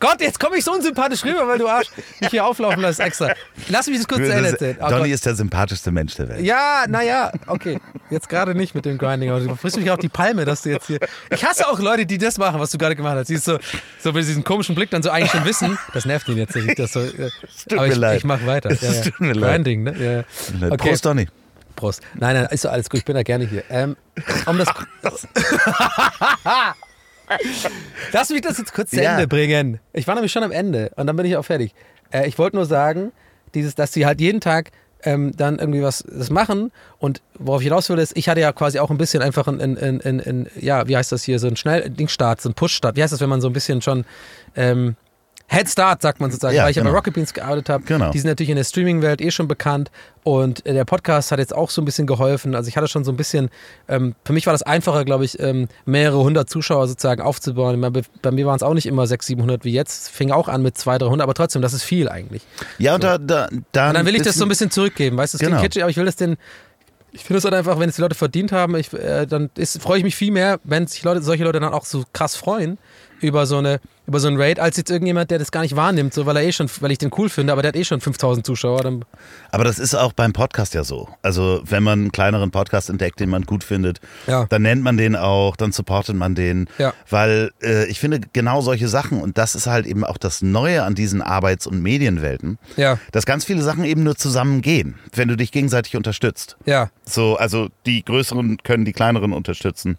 Gott, 0.00 0.20
jetzt 0.20 0.38
komme 0.38 0.56
ich 0.56 0.64
so 0.64 0.72
unsympathisch 0.72 1.24
rüber, 1.24 1.46
weil 1.46 1.58
du 1.58 1.68
Arsch 1.68 1.88
mich 2.20 2.30
hier 2.30 2.44
auflaufen 2.44 2.80
lässt 2.80 3.00
extra. 3.00 3.32
Lass 3.68 3.86
mich 3.86 3.98
das 3.98 4.08
kurz 4.08 4.20
zu 4.20 4.32
Ende 4.32 4.50
erzählen. 4.50 4.76
Oh 4.80 4.88
Donny 4.88 5.04
Gott. 5.04 5.10
ist 5.10 5.26
der 5.26 5.34
sympathischste 5.34 5.90
Mensch 5.90 6.14
der 6.14 6.28
Welt. 6.28 6.40
Ja, 6.40 6.84
naja, 6.88 7.32
okay. 7.46 7.80
Jetzt 8.10 8.28
gerade 8.28 8.54
nicht 8.54 8.74
mit 8.74 8.84
dem 8.84 8.98
Grinding, 8.98 9.30
aber 9.30 9.40
du 9.40 9.54
frisst 9.56 9.76
mich 9.76 9.90
auf 9.90 9.98
die 9.98 10.08
Palme, 10.08 10.44
dass 10.44 10.62
du 10.62 10.70
jetzt 10.70 10.86
hier. 10.86 10.98
Ich 11.30 11.44
hasse 11.44 11.68
auch 11.68 11.78
Leute, 11.78 12.06
die 12.06 12.18
das 12.18 12.38
machen, 12.38 12.60
was 12.60 12.70
du 12.70 12.78
gerade 12.78 12.96
gemacht 12.96 13.16
hast. 13.16 13.28
Die 13.28 13.34
ist 13.34 13.44
so, 13.44 13.58
so 13.98 14.12
mit 14.12 14.26
diesem 14.26 14.44
komischen 14.44 14.74
Blick 14.74 14.90
dann 14.90 15.02
so 15.02 15.10
eigentlich 15.10 15.30
schon 15.30 15.44
wissen. 15.44 15.78
Das 15.94 16.04
nervt 16.04 16.28
ihn 16.28 16.38
jetzt. 16.38 16.56
Das 16.78 16.92
so, 16.92 17.00
äh, 17.00 17.30
tut 17.68 17.78
aber 17.78 17.86
mir 17.86 17.92
ich, 17.92 17.98
leid. 17.98 18.18
ich 18.18 18.24
mach 18.24 18.44
weiter. 18.46 18.72
Ja, 18.72 18.92
ja. 18.92 19.02
tut 19.02 19.20
mir 19.20 19.32
leid. 19.32 19.52
Grinding, 19.52 19.82
ne? 19.84 19.94
Ja, 19.98 20.12
ja. 20.12 20.72
Okay. 20.72 20.88
Prost, 20.88 21.04
Donny. 21.04 21.28
Prost. 21.76 22.02
Nein, 22.14 22.36
nein, 22.36 22.46
ist 22.50 22.66
alles 22.66 22.88
gut. 22.90 22.98
Ich 22.98 23.04
bin 23.04 23.14
da 23.14 23.22
gerne 23.22 23.46
hier. 23.46 23.64
Ähm, 23.70 23.96
um 24.46 24.58
das. 24.58 24.68
Lass 28.12 28.30
mich 28.30 28.40
das 28.40 28.58
jetzt 28.58 28.72
kurz 28.72 28.90
zu 28.90 29.02
Ja. 29.02 29.12
Ende 29.12 29.28
bringen. 29.28 29.80
Ich 29.92 30.06
war 30.06 30.14
nämlich 30.14 30.32
schon 30.32 30.42
am 30.42 30.52
Ende 30.52 30.90
und 30.96 31.06
dann 31.06 31.16
bin 31.16 31.26
ich 31.26 31.36
auch 31.36 31.44
fertig. 31.44 31.74
Äh, 32.10 32.28
ich 32.28 32.38
wollte 32.38 32.56
nur 32.56 32.66
sagen, 32.66 33.12
dieses, 33.54 33.74
dass 33.74 33.92
sie 33.92 34.06
halt 34.06 34.20
jeden 34.20 34.40
Tag 34.40 34.70
ähm, 35.04 35.32
dann 35.36 35.58
irgendwie 35.58 35.82
was 35.82 36.04
das 36.08 36.30
machen 36.30 36.70
und 36.98 37.22
worauf 37.38 37.60
ich 37.60 37.66
hinaus 37.66 37.88
will, 37.88 37.98
ist, 37.98 38.16
ich 38.16 38.28
hatte 38.28 38.40
ja 38.40 38.52
quasi 38.52 38.78
auch 38.78 38.90
ein 38.90 38.98
bisschen 38.98 39.22
einfach 39.22 39.48
ein, 39.48 39.60
ein, 39.60 39.76
ein, 39.76 40.00
ein, 40.00 40.20
ein 40.20 40.46
ja, 40.60 40.86
wie 40.86 40.96
heißt 40.96 41.10
das 41.10 41.24
hier, 41.24 41.38
so 41.38 41.48
ein 41.48 41.56
Schnell-Dingstart, 41.56 42.40
so 42.40 42.48
ein 42.48 42.54
Push-Start. 42.54 42.96
Wie 42.96 43.02
heißt 43.02 43.12
das, 43.12 43.20
wenn 43.20 43.28
man 43.28 43.40
so 43.40 43.48
ein 43.48 43.52
bisschen 43.52 43.82
schon 43.82 44.04
ähm, 44.54 44.96
Head 45.48 45.68
Start, 45.68 46.00
sagt 46.00 46.20
man 46.20 46.30
sozusagen, 46.30 46.56
Ja, 46.56 46.64
weil 46.64 46.70
ich 46.70 46.76
ja 46.76 46.82
bei 46.82 46.88
genau. 46.88 46.96
Rocket 46.98 47.12
Beans 47.14 47.34
gearbeitet 47.34 47.68
habe. 47.68 47.84
Genau. 47.84 48.10
Die 48.10 48.18
sind 48.18 48.28
natürlich 48.28 48.48
in 48.50 48.56
der 48.56 48.64
Streaming-Welt 48.64 49.20
eh 49.20 49.30
schon 49.30 49.48
bekannt 49.48 49.90
und 50.24 50.64
äh, 50.64 50.72
der 50.72 50.84
Podcast 50.86 51.30
hat 51.30 51.38
jetzt 51.40 51.54
auch 51.54 51.68
so 51.68 51.82
ein 51.82 51.84
bisschen 51.84 52.06
geholfen. 52.06 52.54
Also 52.54 52.68
ich 52.68 52.76
hatte 52.76 52.88
schon 52.88 53.04
so 53.04 53.12
ein 53.12 53.16
bisschen, 53.16 53.50
ähm, 53.88 54.14
für 54.24 54.32
mich 54.32 54.46
war 54.46 54.54
das 54.54 54.62
einfacher, 54.62 55.04
glaube 55.04 55.24
ich, 55.26 55.38
ähm, 55.40 55.68
mehrere 55.84 56.22
hundert 56.22 56.48
Zuschauer 56.48 56.88
sozusagen 56.88 57.20
aufzubauen. 57.20 57.78
Meine, 57.80 58.02
Bei, 58.22 58.30
mir 58.30 58.46
waren 58.46 58.56
es 58.56 58.62
auch 58.62 58.74
nicht 58.74 58.86
immer 58.86 59.06
600, 59.06 59.26
700 59.26 59.64
wie 59.64 59.72
jetzt. 59.72 60.08
Fing 60.10 60.30
auch 60.30 60.48
an 60.48 60.62
mit 60.62 60.78
200, 60.78 61.08
300, 61.08 61.22
aber 61.24 61.34
trotzdem, 61.34 61.60
das 61.60 61.74
ist 61.74 61.82
viel 61.82 62.08
eigentlich. 62.08 62.42
Ja, 62.78 62.94
und 62.94 63.04
da, 63.04 63.18
da, 63.18 63.48
da 63.72 63.88
Und 63.88 63.94
dann 63.94 64.06
will 64.06 64.14
ich 64.16 64.22
das 64.22 64.36
so 64.36 64.44
ein 64.44 64.48
bisschen 64.48 64.70
zurückgeben, 64.70 65.16
weißt 65.18 65.34
du, 65.34 65.38
das 65.38 65.40
Genau. 65.44 65.58
klingt 65.58 65.72
kitschig, 65.72 65.82
aber 65.82 65.90
ich 65.90 65.96
will 65.98 66.06
das 66.06 66.16
den, 66.16 66.36
ich 67.14 67.24
finde 67.24 67.38
es 67.38 67.44
halt 67.44 67.52
einfach, 67.52 67.78
wenn 67.78 67.90
es 67.90 67.96
die 67.96 68.00
Leute 68.02 68.14
verdient 68.14 68.52
haben, 68.52 68.74
ich, 68.76 68.90
äh, 68.94 69.26
dann 69.26 69.50
freue 69.80 69.98
ich 69.98 70.04
mich 70.04 70.16
viel 70.16 70.30
mehr, 70.32 70.60
wenn 70.64 70.86
sich 70.86 71.02
Leute, 71.02 71.20
solche 71.20 71.44
Leute 71.44 71.60
dann 71.60 71.74
auch 71.74 71.84
so 71.84 72.04
krass 72.14 72.36
freuen 72.36 72.78
über 73.22 73.46
so 73.46 73.58
eine 73.58 73.80
über 74.04 74.18
so 74.18 74.26
ein 74.26 74.36
Raid, 74.36 74.58
als 74.58 74.76
jetzt 74.76 74.90
irgendjemand, 74.90 75.30
der 75.30 75.38
das 75.38 75.52
gar 75.52 75.60
nicht 75.62 75.76
wahrnimmt, 75.76 76.12
so 76.12 76.26
weil 76.26 76.36
er 76.36 76.42
eh 76.42 76.50
schon, 76.50 76.68
weil 76.80 76.90
ich 76.90 76.98
den 76.98 77.12
cool 77.16 77.28
finde, 77.28 77.52
aber 77.52 77.62
der 77.62 77.68
hat 77.68 77.76
eh 77.76 77.84
schon 77.84 78.00
5000 78.00 78.44
Zuschauer, 78.44 78.82
dann 78.82 79.04
Aber 79.52 79.62
das 79.62 79.78
ist 79.78 79.94
auch 79.94 80.12
beim 80.12 80.32
Podcast 80.32 80.74
ja 80.74 80.82
so. 80.82 81.08
Also 81.22 81.62
wenn 81.64 81.84
man 81.84 82.00
einen 82.00 82.12
kleineren 82.12 82.50
Podcast 82.50 82.90
entdeckt, 82.90 83.20
den 83.20 83.30
man 83.30 83.42
gut 83.42 83.62
findet, 83.62 84.00
Ja. 84.26 84.46
dann 84.48 84.62
nennt 84.62 84.82
man 84.82 84.96
den 84.96 85.14
auch, 85.14 85.54
dann 85.54 85.70
supportet 85.70 86.16
man 86.16 86.34
den. 86.34 86.68
Ja. 86.78 86.92
Weil 87.08 87.52
äh, 87.62 87.86
ich 87.86 88.00
finde 88.00 88.20
genau 88.32 88.60
solche 88.60 88.88
Sachen, 88.88 89.20
und 89.22 89.38
das 89.38 89.54
ist 89.54 89.68
halt 89.68 89.86
eben 89.86 90.02
auch 90.04 90.18
das 90.18 90.42
Neue 90.42 90.82
an 90.82 90.96
diesen 90.96 91.22
Arbeits- 91.22 91.68
und 91.68 91.80
Medienwelten, 91.80 92.58
Ja. 92.76 92.98
dass 93.12 93.24
ganz 93.24 93.44
viele 93.44 93.62
Sachen 93.62 93.84
eben 93.84 94.02
nur 94.02 94.16
zusammengehen, 94.16 94.96
wenn 95.14 95.28
du 95.28 95.36
dich 95.36 95.52
gegenseitig 95.52 95.94
unterstützt. 95.96 96.56
ja. 96.66 96.90
So, 97.04 97.36
also 97.36 97.68
die 97.86 98.04
Größeren 98.04 98.58
können 98.64 98.84
die 98.84 98.92
Kleineren 98.92 99.32
unterstützen. 99.32 99.96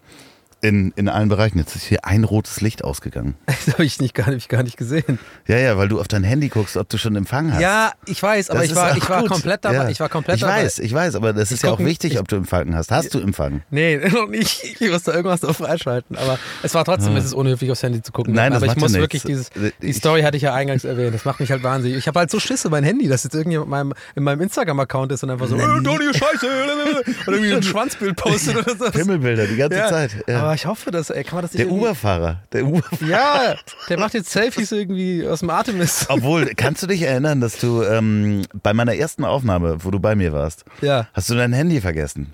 In, 0.63 0.93
in 0.95 1.09
allen 1.09 1.27
Bereichen. 1.27 1.57
Jetzt 1.59 1.75
ist 1.75 1.83
hier 1.83 2.05
ein 2.05 2.23
rotes 2.23 2.61
Licht 2.61 2.83
ausgegangen. 2.83 3.35
Das 3.65 3.73
habe 3.75 3.85
ich 3.85 3.99
nicht 4.01 4.13
gar 4.13 4.29
nicht, 4.29 4.49
gar 4.49 4.63
nicht 4.63 4.75
gesehen. 4.77 5.19
Ja, 5.47 5.57
ja, 5.57 5.77
weil 5.77 5.87
du 5.87 5.99
auf 6.01 6.07
dein 6.07 6.23
Handy 6.23 6.49
guckst, 6.49 6.75
ob 6.77 6.89
du 6.89 6.97
schon 6.97 7.15
Empfang 7.15 7.53
hast. 7.53 7.61
Ja, 7.61 7.91
ich 8.05 8.21
weiß, 8.21 8.49
aber 8.49 8.59
Das 8.61 8.69
ich 8.69 8.75
war, 8.75 8.97
ich 8.97 9.09
war 9.09 9.21
gut. 9.21 9.29
komplett 9.31 9.63
dabei. 9.63 9.75
Ja. 9.75 9.89
Ich 9.89 9.99
war 10.01 10.09
komplett 10.09 10.35
ich 10.37 10.41
dabei. 10.41 10.63
weiß, 10.63 10.79
ich 10.79 10.93
weiß, 10.93 11.15
aber 11.15 11.31
das 11.33 11.51
ist 11.51 11.63
ja 11.63 11.71
auch 11.71 11.79
wichtig, 11.79 12.13
ich- 12.13 12.19
ob 12.19 12.27
du 12.27 12.35
Empfang 12.35 12.75
hast. 12.75 12.91
Hast 12.91 13.13
du 13.13 13.19
Empfang? 13.19 13.61
Nee, 13.69 13.97
noch 14.11 14.27
nicht. 14.27 14.81
Ich 14.81 14.89
musste 14.91 15.11
irgendwas 15.11 15.41
noch 15.41 15.55
freischalten. 15.55 16.17
Aber 16.17 16.37
es 16.61 16.73
war 16.73 16.83
trotzdem, 16.85 17.15
es 17.15 17.25
ist 17.25 17.33
unhöflich 17.33 17.71
aufs 17.71 17.83
Handy 17.83 18.01
zu 18.01 18.11
gucken. 18.11 18.33
Nein, 18.33 18.51
das 18.51 18.57
aber 18.63 18.65
ich 18.65 18.69
macht 18.71 18.77
ja 18.77 18.81
muss 18.83 18.91
nichts. 18.91 19.03
wirklich 19.03 19.23
dieses, 19.23 19.49
die 19.81 19.87
Ich- 19.87 19.97
Story 19.97 20.21
hatte 20.23 20.35
ich 20.37 20.43
ja 20.43 20.53
eingangs 20.53 20.83
erwähnt. 20.83 21.13
Das 21.15 21.25
macht 21.25 21.39
mich 21.39 21.51
halt 21.51 21.63
wahnsinnig. 21.63 21.97
Ich 21.97 22.07
habe 22.07 22.19
halt 22.19 22.31
so 22.31 22.39
Schisse 22.39 22.69
mein 22.69 22.83
Handy, 22.83 23.07
dass 23.07 23.23
jetzt 23.23 23.33
irgendjemand 23.35 23.67
in 23.67 23.71
meinem, 23.71 23.93
in 24.15 24.23
meinem 24.23 24.41
Instagram-Account 24.41 25.11
ist 25.13 25.23
und 25.23 25.29
einfach 25.29 25.47
so, 25.47 25.55
äh, 25.57 25.59
Donny, 25.81 26.13
Scheiße, 26.13 26.47
oder 27.27 27.35
irgendwie 27.37 27.53
ein 27.55 27.63
Schwanzbild 27.63 28.15
postet 28.17 28.55
oder 28.57 28.75
so. 28.75 28.91
Pimmelbilder 28.91 29.47
die 29.47 29.55
ganze 29.57 29.77
Ja, 29.77 29.89
Zeit. 29.89 30.11
Ja. 30.27 30.52
Aber 30.53 30.59
ich 30.59 30.67
hoffe, 30.67 30.91
dass, 30.91 31.09
ey, 31.09 31.23
kann 31.23 31.37
man 31.37 31.41
das 31.41 31.53
nicht 31.55 31.65
der 31.65 31.71
Uberfahrer, 31.71 32.43
der 32.51 32.63
Uberfahrer. 32.67 33.09
Ja, 33.09 33.55
der 33.89 33.97
macht 33.99 34.13
jetzt 34.13 34.29
Selfies 34.29 34.71
irgendwie 34.71 35.27
aus 35.27 35.39
dem 35.39 35.49
Artemis. 35.49 36.05
Obwohl, 36.09 36.45
kannst 36.55 36.83
du 36.83 36.87
dich 36.87 37.01
erinnern, 37.01 37.41
dass 37.41 37.57
du 37.57 37.81
ähm, 37.81 38.43
bei 38.61 38.71
meiner 38.71 38.93
ersten 38.93 39.25
Aufnahme, 39.25 39.83
wo 39.83 39.89
du 39.89 39.99
bei 39.99 40.15
mir 40.15 40.31
warst, 40.31 40.63
Ja. 40.81 41.07
hast 41.13 41.27
du 41.31 41.33
dein 41.33 41.53
Handy 41.53 41.81
vergessen? 41.81 42.33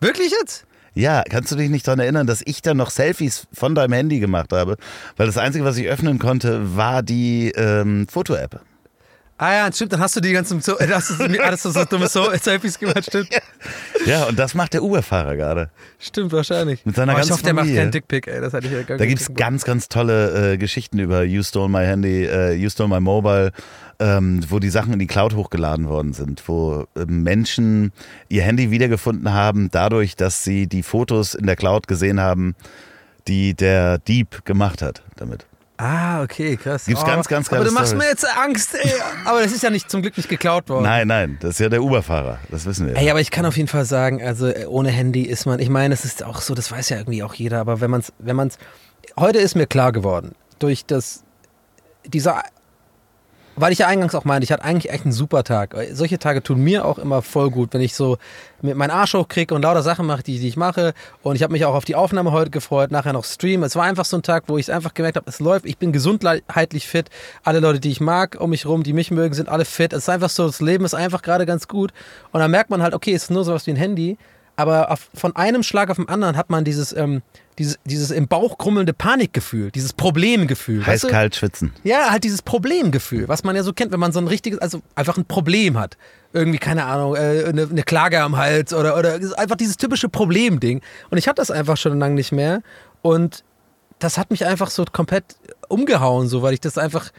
Wirklich 0.00 0.32
jetzt? 0.40 0.66
Ja, 0.94 1.22
kannst 1.30 1.52
du 1.52 1.56
dich 1.56 1.70
nicht 1.70 1.86
daran 1.86 2.00
erinnern, 2.00 2.26
dass 2.26 2.42
ich 2.44 2.60
dann 2.60 2.76
noch 2.76 2.90
Selfies 2.90 3.46
von 3.52 3.76
deinem 3.76 3.92
Handy 3.92 4.18
gemacht 4.18 4.52
habe? 4.52 4.76
Weil 5.16 5.26
das 5.26 5.38
Einzige, 5.38 5.64
was 5.64 5.76
ich 5.76 5.86
öffnen 5.86 6.18
konnte, 6.18 6.76
war 6.76 7.04
die 7.04 7.52
ähm, 7.56 8.08
Foto-App. 8.10 8.60
Ah 9.36 9.52
ja, 9.52 9.72
stimmt, 9.72 9.92
dann 9.92 10.00
hast 10.00 10.14
du 10.14 10.20
die 10.20 10.32
ganzen, 10.32 10.60
äh, 10.60 10.88
hast 10.92 11.10
du, 11.10 11.24
ist 11.24 11.62
so 11.62 11.84
dumme 11.84 12.06
so 12.06 12.30
Selfies 12.40 12.78
gemacht, 12.78 13.04
stimmt. 13.04 13.28
Ja, 14.06 14.24
und 14.24 14.38
das 14.38 14.54
macht 14.54 14.74
der 14.74 14.82
Uberfahrer 14.82 15.34
gerade. 15.34 15.70
Stimmt, 15.98 16.30
wahrscheinlich. 16.32 16.84
Mit 16.84 16.94
seiner 16.94 17.12
ich 17.12 17.18
ganzen 17.18 17.32
hoffe, 17.32 17.42
der 17.42 17.54
macht 17.54 17.62
Familie. 17.62 17.80
keinen 17.80 17.90
Dickpick, 17.90 18.26
ey, 18.26 18.38
das 18.38 18.52
hatte 18.52 18.66
ich 18.66 18.72
ja 18.74 18.82
gar 18.82 18.98
Da 18.98 19.06
gibt 19.06 19.18
es 19.18 19.32
ganz, 19.32 19.64
ganz 19.64 19.88
tolle 19.88 20.52
äh, 20.52 20.58
Geschichten 20.58 20.98
über 20.98 21.22
You 21.24 21.42
Stole 21.42 21.70
My 21.70 21.86
Handy, 21.86 22.26
äh, 22.26 22.52
You 22.52 22.68
Stole 22.68 22.90
My 22.90 23.00
Mobile, 23.00 23.50
ähm, 24.00 24.40
wo 24.50 24.58
die 24.58 24.68
Sachen 24.68 24.92
in 24.92 24.98
die 24.98 25.06
Cloud 25.06 25.34
hochgeladen 25.34 25.88
worden 25.88 26.12
sind, 26.12 26.46
wo 26.46 26.86
äh, 26.94 27.06
Menschen 27.06 27.92
ihr 28.28 28.42
Handy 28.42 28.70
wiedergefunden 28.70 29.32
haben, 29.32 29.70
dadurch, 29.70 30.16
dass 30.16 30.44
sie 30.44 30.66
die 30.66 30.82
Fotos 30.82 31.34
in 31.34 31.46
der 31.46 31.56
Cloud 31.56 31.86
gesehen 31.86 32.20
haben, 32.20 32.54
die 33.26 33.54
der 33.54 33.96
Dieb 33.98 34.44
gemacht 34.44 34.82
hat 34.82 35.02
damit. 35.16 35.46
Ah, 35.76 36.22
okay, 36.22 36.56
krass. 36.56 36.84
Gibt's 36.84 37.04
ganz, 37.04 37.26
ganz 37.26 37.48
Aber 37.48 37.56
geile 37.58 37.68
du 37.68 37.74
machst 37.74 37.88
Stories. 37.88 38.04
mir 38.04 38.10
jetzt 38.10 38.38
Angst, 38.38 38.74
ey. 38.76 38.92
Aber 39.24 39.42
das 39.42 39.50
ist 39.50 39.62
ja 39.62 39.70
nicht 39.70 39.90
zum 39.90 40.02
Glück 40.02 40.16
nicht 40.16 40.28
geklaut 40.28 40.68
worden. 40.68 40.84
Nein, 40.84 41.08
nein, 41.08 41.36
das 41.40 41.52
ist 41.52 41.58
ja 41.58 41.68
der 41.68 41.82
Uberfahrer, 41.82 42.38
das 42.50 42.64
wissen 42.64 42.86
wir. 42.86 42.96
Ey, 42.96 43.10
aber 43.10 43.20
ich 43.20 43.32
kann 43.32 43.44
auf 43.44 43.56
jeden 43.56 43.68
Fall 43.68 43.84
sagen, 43.84 44.22
also 44.22 44.46
äh, 44.46 44.66
ohne 44.66 44.90
Handy 44.90 45.22
ist 45.22 45.46
man, 45.46 45.58
ich 45.58 45.68
meine, 45.70 45.92
es 45.94 46.04
ist 46.04 46.22
auch 46.22 46.40
so, 46.42 46.54
das 46.54 46.70
weiß 46.70 46.90
ja 46.90 46.98
irgendwie 46.98 47.24
auch 47.24 47.34
jeder, 47.34 47.58
aber 47.58 47.80
wenn 47.80 47.90
man 47.90 48.00
es, 48.00 48.12
wenn 48.18 48.36
man 48.36 48.48
es, 48.48 48.58
heute 49.18 49.38
ist 49.38 49.56
mir 49.56 49.66
klar 49.66 49.90
geworden, 49.90 50.36
durch 50.60 50.86
das, 50.86 51.24
dieser, 52.06 52.42
weil 53.56 53.72
ich 53.72 53.78
ja 53.78 53.86
eingangs 53.86 54.14
auch 54.14 54.24
meinte, 54.24 54.44
ich 54.44 54.52
hatte 54.52 54.64
eigentlich 54.64 54.92
echt 54.92 55.04
einen 55.04 55.12
super 55.12 55.44
Tag. 55.44 55.74
Solche 55.92 56.18
Tage 56.18 56.42
tun 56.42 56.60
mir 56.60 56.84
auch 56.84 56.98
immer 56.98 57.22
voll 57.22 57.50
gut, 57.50 57.72
wenn 57.72 57.80
ich 57.80 57.94
so 57.94 58.18
mit 58.62 58.76
meinen 58.76 58.90
Arsch 58.90 59.14
hochkriege 59.14 59.54
und 59.54 59.62
lauter 59.62 59.82
Sachen 59.82 60.06
mache, 60.06 60.22
die, 60.22 60.38
die 60.38 60.48
ich 60.48 60.56
mache. 60.56 60.94
Und 61.22 61.36
ich 61.36 61.42
habe 61.42 61.52
mich 61.52 61.64
auch 61.64 61.74
auf 61.74 61.84
die 61.84 61.94
Aufnahme 61.94 62.32
heute 62.32 62.50
gefreut, 62.50 62.90
nachher 62.90 63.12
noch 63.12 63.24
streamen. 63.24 63.64
Es 63.64 63.76
war 63.76 63.84
einfach 63.84 64.04
so 64.04 64.16
ein 64.16 64.22
Tag, 64.22 64.44
wo 64.48 64.58
ich 64.58 64.72
einfach 64.72 64.94
gemerkt 64.94 65.16
habe, 65.16 65.28
es 65.28 65.40
läuft, 65.40 65.66
ich 65.66 65.78
bin 65.78 65.92
gesundheitlich 65.92 66.88
fit. 66.88 67.10
Alle 67.42 67.60
Leute, 67.60 67.80
die 67.80 67.90
ich 67.90 68.00
mag 68.00 68.36
um 68.40 68.50
mich 68.50 68.66
rum, 68.66 68.82
die 68.82 68.92
mich 68.92 69.10
mögen, 69.10 69.34
sind 69.34 69.48
alle 69.48 69.64
fit. 69.64 69.92
Es 69.92 70.04
ist 70.04 70.08
einfach 70.08 70.30
so, 70.30 70.46
das 70.46 70.60
Leben 70.60 70.84
ist 70.84 70.94
einfach 70.94 71.22
gerade 71.22 71.46
ganz 71.46 71.68
gut. 71.68 71.92
Und 72.32 72.40
dann 72.40 72.50
merkt 72.50 72.70
man 72.70 72.82
halt, 72.82 72.94
okay, 72.94 73.14
es 73.14 73.24
ist 73.24 73.30
nur 73.30 73.44
sowas 73.44 73.66
wie 73.66 73.70
ein 73.70 73.76
Handy. 73.76 74.18
Aber 74.56 74.90
auf, 74.90 75.08
von 75.14 75.34
einem 75.36 75.62
Schlag 75.62 75.90
auf 75.90 75.96
den 75.96 76.08
anderen 76.08 76.36
hat 76.36 76.48
man 76.48 76.64
dieses, 76.64 76.92
ähm, 76.92 77.22
dieses, 77.58 77.78
dieses 77.84 78.10
im 78.10 78.28
Bauch 78.28 78.58
krummelnde 78.58 78.92
Panikgefühl, 78.92 79.70
dieses 79.70 79.92
Problemgefühl. 79.92 80.86
weißt 80.86 81.04
du? 81.04 81.08
Heiß, 81.08 81.12
kalt, 81.12 81.36
schwitzen. 81.36 81.72
Ja, 81.84 82.10
halt 82.10 82.24
dieses 82.24 82.42
Problemgefühl, 82.42 83.28
was 83.28 83.44
man 83.44 83.56
ja 83.56 83.62
so 83.62 83.72
kennt, 83.72 83.92
wenn 83.92 84.00
man 84.00 84.12
so 84.12 84.18
ein 84.18 84.28
richtiges, 84.28 84.58
also 84.60 84.82
einfach 84.94 85.16
ein 85.16 85.24
Problem 85.24 85.78
hat. 85.78 85.96
Irgendwie, 86.32 86.58
keine 86.58 86.84
Ahnung, 86.84 87.14
äh, 87.14 87.44
eine, 87.46 87.68
eine 87.70 87.82
Klage 87.84 88.20
am 88.20 88.36
Hals 88.36 88.74
oder, 88.74 88.98
oder 88.98 89.20
einfach 89.36 89.56
dieses 89.56 89.76
typische 89.76 90.08
Problemding. 90.08 90.80
Und 91.10 91.18
ich 91.18 91.28
hatte 91.28 91.36
das 91.36 91.50
einfach 91.50 91.76
schon 91.76 91.98
lange 91.98 92.16
nicht 92.16 92.32
mehr. 92.32 92.62
Und 93.02 93.44
das 94.00 94.18
hat 94.18 94.30
mich 94.30 94.44
einfach 94.44 94.70
so 94.70 94.84
komplett 94.90 95.36
umgehauen, 95.68 96.28
so, 96.28 96.42
weil 96.42 96.54
ich 96.54 96.60
das 96.60 96.78
einfach. 96.78 97.10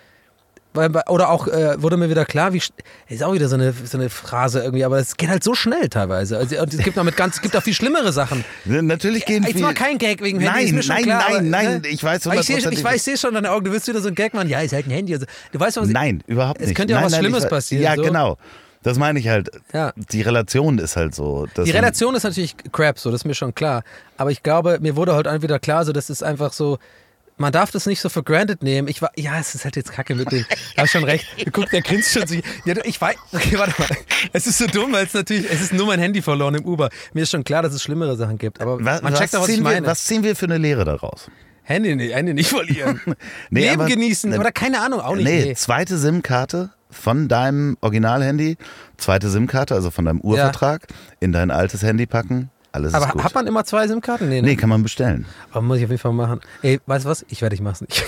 Weil, 0.75 0.91
oder 1.09 1.29
auch 1.29 1.47
äh, 1.47 1.81
wurde 1.81 1.97
mir 1.97 2.09
wieder 2.09 2.25
klar, 2.25 2.53
wie 2.53 2.61
ist 3.07 3.23
auch 3.23 3.33
wieder 3.33 3.47
so 3.47 3.55
eine, 3.55 3.73
so 3.73 3.97
eine 3.97 4.09
Phrase 4.09 4.59
irgendwie, 4.61 4.83
aber 4.83 4.99
es 4.99 5.17
geht 5.17 5.29
halt 5.29 5.43
so 5.43 5.55
schnell 5.55 5.89
teilweise. 5.89 6.37
Also, 6.37 6.57
und 6.61 6.73
es 6.73 6.79
gibt 6.83 6.95
noch 6.97 7.03
mit 7.03 7.15
ganz, 7.17 7.35
es 7.35 7.41
gibt 7.41 7.55
auch 7.55 7.63
viel 7.63 7.73
schlimmere 7.73 8.11
Sachen. 8.13 8.43
Natürlich 8.65 9.25
gehen 9.25 9.43
Jetzt 9.43 9.53
viel- 9.53 9.61
mal 9.61 9.73
kein 9.73 9.97
Gag 9.97 10.21
wegen 10.21 10.39
Handy, 10.39 10.65
ist 10.65 10.65
Nein, 10.71 10.75
mir 10.75 10.83
schon 10.83 10.95
nein, 10.95 11.03
klar, 11.05 11.19
nein, 11.27 11.33
aber, 11.35 11.41
nein, 11.43 11.81
ne? 11.81 11.87
ich 11.87 12.03
weiß 12.03 12.27
Aber 12.27 12.35
ich 12.39 12.45
sehe 12.45 12.57
ich 12.57 12.83
weiß, 12.83 12.95
ich 12.95 13.03
seh 13.03 13.17
schon 13.17 13.29
in 13.35 13.43
deinen 13.43 13.53
Augen, 13.53 13.65
du 13.65 13.71
willst 13.71 13.87
wieder 13.87 14.01
so 14.01 14.09
ein 14.09 14.15
Gag 14.15 14.33
machen, 14.33 14.49
ja, 14.49 14.59
ist 14.61 14.73
halt 14.73 14.87
ein 14.87 14.91
Handy. 14.91 15.13
Also, 15.13 15.25
du 15.51 15.59
weißt, 15.59 15.77
was 15.77 15.87
ich, 15.87 15.93
Nein, 15.93 16.23
überhaupt 16.27 16.59
Es 16.61 16.67
nicht. 16.67 16.75
könnte 16.77 16.91
ja 16.93 16.97
auch 16.97 17.01
nein, 17.01 17.05
was 17.05 17.11
nein, 17.13 17.21
Schlimmes 17.21 17.43
ich, 17.45 17.49
passieren, 17.49 17.83
Ja, 17.83 17.95
so. 17.95 18.01
genau. 18.03 18.37
Das 18.83 18.99
meine 18.99 19.17
ich 19.17 19.27
halt. 19.29 19.49
Ja. 19.73 19.93
Die 20.11 20.21
Relation 20.21 20.77
ist 20.77 20.95
halt 20.95 21.15
so. 21.15 21.47
Die 21.57 21.71
Relation 21.71 22.13
ist 22.13 22.21
natürlich 22.23 22.55
crap, 22.71 22.99
so, 22.99 23.09
das 23.09 23.21
ist 23.21 23.25
mir 23.25 23.33
schon 23.33 23.55
klar. 23.55 23.83
Aber 24.17 24.29
ich 24.29 24.43
glaube, 24.43 24.77
mir 24.79 24.95
wurde 24.95 25.15
heute 25.15 25.41
wieder 25.41 25.57
klar, 25.57 25.85
so, 25.85 25.91
das 25.91 26.11
ist 26.11 26.21
einfach 26.21 26.53
so, 26.53 26.77
man 27.37 27.51
darf 27.51 27.71
das 27.71 27.85
nicht 27.85 27.99
so 27.99 28.09
for 28.09 28.23
granted 28.23 28.63
nehmen. 28.63 28.87
Ich 28.87 29.01
war, 29.01 29.11
ja, 29.17 29.39
es 29.39 29.55
ist 29.55 29.65
halt 29.65 29.75
jetzt 29.75 29.91
kacke 29.91 30.15
mit 30.15 30.31
dem. 30.31 30.45
Da 30.75 30.81
hast 30.83 30.91
schon 30.91 31.03
recht. 31.03 31.25
Guck, 31.51 31.69
der 31.69 31.81
grinst 31.81 32.11
schon 32.13 32.25
so. 32.27 32.35
Ja, 32.65 32.75
ich 32.83 32.99
weiß, 33.01 33.15
okay, 33.33 33.57
warte 33.57 33.73
mal. 33.81 33.89
Es 34.33 34.47
ist 34.47 34.57
so 34.57 34.67
dumm, 34.67 34.93
weil 34.93 35.05
es 35.05 35.13
natürlich, 35.13 35.49
es 35.51 35.61
ist 35.61 35.73
nur 35.73 35.87
mein 35.87 35.99
Handy 35.99 36.21
verloren 36.21 36.55
im 36.55 36.65
Uber. 36.65 36.89
Mir 37.13 37.23
ist 37.23 37.31
schon 37.31 37.43
klar, 37.43 37.61
dass 37.61 37.73
es 37.73 37.83
schlimmere 37.83 38.15
Sachen 38.15 38.37
gibt. 38.37 38.61
Aber 38.61 38.83
Was, 38.83 39.01
man 39.01 39.13
checkt 39.13 39.23
was, 39.25 39.31
doch, 39.31 39.41
was 39.41 39.49
ich 39.49 39.55
ziehen 39.55 39.63
meine. 39.63 39.81
wir, 39.85 39.91
was 39.91 40.05
ziehen 40.05 40.23
wir 40.23 40.35
für 40.35 40.45
eine 40.45 40.57
Lehre 40.57 40.85
daraus? 40.85 41.29
Handy, 41.63 41.95
nicht- 41.95 42.13
Handy 42.13 42.33
nicht 42.33 42.49
verlieren. 42.49 43.01
Nee, 43.49 43.61
Leben 43.69 43.81
aber- 43.81 43.89
genießen. 43.89 44.29
ne- 44.29 44.39
Oder 44.39 44.51
keine 44.51 44.81
Ahnung, 44.81 44.99
auch 45.01 45.15
nicht. 45.15 45.25
nee, 45.25 45.45
Nee. 45.45 45.53
zweite 45.55 45.97
SIM-Karte 45.97 46.69
von 46.91 47.27
deinem 47.27 47.75
Originalhandy, 47.81 48.57
zweite 48.97 49.29
SIM-Karte, 49.29 49.73
also 49.73 49.91
von 49.91 50.05
deinem 50.05 50.21
Urvertrag, 50.21 50.87
in 51.19 51.31
dein 51.31 51.51
altes 51.51 51.81
Handy 51.81 52.05
packen. 52.05 52.49
Alles 52.75 52.89
ist 52.89 52.95
Aber 52.95 53.07
gut. 53.13 53.23
hat 53.23 53.33
man 53.33 53.47
immer 53.47 53.63
zwei 53.63 53.87
SIM-Karten? 53.87 54.27
Nee, 54.27 54.41
ne? 54.41 54.49
nee, 54.49 54.55
kann 54.57 54.67
man 54.67 54.83
bestellen. 54.83 55.25
Aber 55.51 55.61
muss 55.61 55.77
ich 55.77 55.85
auf 55.85 55.89
jeden 55.91 56.01
Fall 56.01 56.11
machen. 56.11 56.41
Ey, 56.61 56.81
weißt 56.85 57.05
du 57.05 57.09
was? 57.09 57.25
Ich 57.29 57.41
werde, 57.41 57.55
ich 57.55 57.61
mach's 57.61 57.79
nicht. 57.87 58.03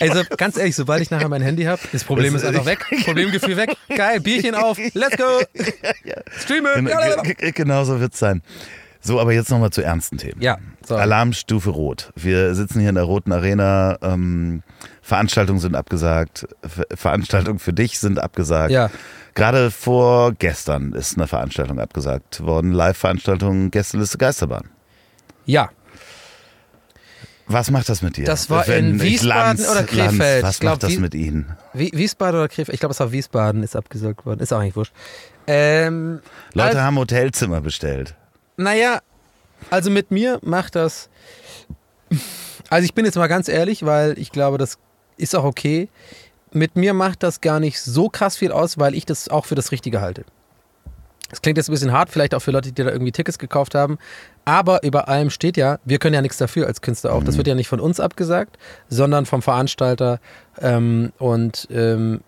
Also 0.00 0.22
ganz 0.36 0.56
ehrlich, 0.58 0.76
sobald 0.76 1.00
ich 1.00 1.10
nachher 1.10 1.28
mein 1.30 1.40
Handy 1.40 1.64
habe, 1.64 1.80
das 1.92 2.04
Problem 2.04 2.34
Das- 2.34 2.42
ist 2.42 2.48
einfach 2.48 2.66
weg. 2.66 2.84
Problemgefühl 3.04 3.56
weg. 3.56 3.74
Geil, 3.96 4.20
Bierchen 4.20 4.54
auf, 4.54 4.76
let's 4.92 5.16
go. 5.16 5.24
Streamen. 6.40 6.84
Gen 6.84 6.88
Ja, 6.88 7.22
ge- 7.22 7.34
ge- 7.34 7.52
genau 7.52 7.84
so 7.84 7.98
wird's 8.00 8.18
sein. 8.18 8.42
So, 9.08 9.18
aber 9.18 9.32
jetzt 9.32 9.48
nochmal 9.50 9.70
zu 9.70 9.80
ernsten 9.80 10.18
Themen. 10.18 10.42
Ja, 10.42 10.58
so. 10.86 10.94
Alarmstufe 10.94 11.70
Rot. 11.70 12.12
Wir 12.14 12.54
sitzen 12.54 12.78
hier 12.80 12.90
in 12.90 12.94
der 12.94 13.04
Roten 13.04 13.32
Arena. 13.32 13.96
Ähm, 14.02 14.62
Veranstaltungen 15.00 15.60
sind 15.60 15.74
abgesagt. 15.74 16.46
Ver 16.62 16.84
Veranstaltungen 16.94 17.58
für 17.58 17.72
dich 17.72 17.98
sind 18.00 18.18
abgesagt. 18.18 18.70
Ja. 18.70 18.90
Gerade 19.34 19.70
vor 19.70 20.32
gestern 20.32 20.92
ist 20.92 21.16
eine 21.16 21.26
Veranstaltung 21.26 21.80
abgesagt 21.80 22.42
worden. 22.42 22.70
Live-Veranstaltung 22.72 23.70
Gästeliste 23.70 24.18
Geisterbahn. 24.18 24.68
ja, 25.46 25.70
Was 27.46 27.70
macht 27.70 27.88
das 27.88 28.02
mit 28.02 28.18
dir? 28.18 28.26
Das 28.26 28.50
war 28.50 28.66
in 28.68 28.96
ich 28.96 29.02
Wiesbaden 29.02 29.64
oder 29.64 29.84
Krefeld? 29.84 30.42
Lanz, 30.42 30.42
was 30.42 30.60
glaub, 30.60 30.72
macht 30.74 30.82
das 30.82 30.90
Wies- 30.90 30.98
mit 31.00 31.14
Ihnen? 31.14 31.56
Wie- 31.72 31.92
Wiesbaden 31.94 32.40
oder 32.40 32.48
Krefeld? 32.48 32.74
Ich 32.74 32.80
glaube, 32.80 32.92
es 32.92 33.00
war 33.00 33.10
Wiesbaden, 33.10 33.62
ist 33.62 33.74
abgesagt 33.74 34.26
worden. 34.26 34.40
Ist 34.40 34.52
auch 34.52 34.60
eigentlich 34.60 34.76
wurscht. 34.76 34.92
Ähm, 35.46 36.20
Leute 36.52 36.82
haben 36.82 36.98
Hotelzimmer 36.98 37.62
bestellt. 37.62 38.14
Naja, 38.58 39.00
also 39.70 39.88
mit 39.88 40.10
mir 40.10 40.40
macht 40.42 40.74
das. 40.74 41.08
Also 42.68 42.84
ich 42.84 42.92
bin 42.92 43.04
jetzt 43.04 43.16
mal 43.16 43.28
ganz 43.28 43.48
ehrlich, 43.48 43.86
weil 43.86 44.18
ich 44.18 44.32
glaube, 44.32 44.58
das 44.58 44.78
ist 45.16 45.34
auch 45.36 45.44
okay. 45.44 45.88
Mit 46.52 46.76
mir 46.76 46.92
macht 46.92 47.22
das 47.22 47.40
gar 47.40 47.60
nicht 47.60 47.80
so 47.80 48.08
krass 48.08 48.36
viel 48.36 48.50
aus, 48.50 48.76
weil 48.76 48.94
ich 48.94 49.06
das 49.06 49.28
auch 49.28 49.46
für 49.46 49.54
das 49.54 49.70
Richtige 49.70 50.00
halte. 50.00 50.24
Das 51.30 51.40
klingt 51.40 51.56
jetzt 51.56 51.68
ein 51.68 51.72
bisschen 51.72 51.92
hart, 51.92 52.10
vielleicht 52.10 52.34
auch 52.34 52.40
für 52.40 52.50
Leute, 52.50 52.72
die 52.72 52.82
da 52.82 52.90
irgendwie 52.90 53.12
Tickets 53.12 53.38
gekauft 53.38 53.74
haben. 53.74 53.98
Aber 54.44 54.82
über 54.82 55.08
allem 55.08 55.30
steht 55.30 55.56
ja, 55.56 55.78
wir 55.84 55.98
können 55.98 56.14
ja 56.14 56.22
nichts 56.22 56.38
dafür 56.38 56.66
als 56.66 56.80
Künstler 56.80 57.12
auch. 57.12 57.22
Das 57.22 57.36
wird 57.36 57.46
ja 57.46 57.54
nicht 57.54 57.68
von 57.68 57.80
uns 57.80 58.00
abgesagt, 58.00 58.58
sondern 58.88 59.24
vom 59.24 59.42
Veranstalter. 59.42 60.20
Ähm, 60.58 61.12
und 61.18 61.68
ähm, 61.70 62.22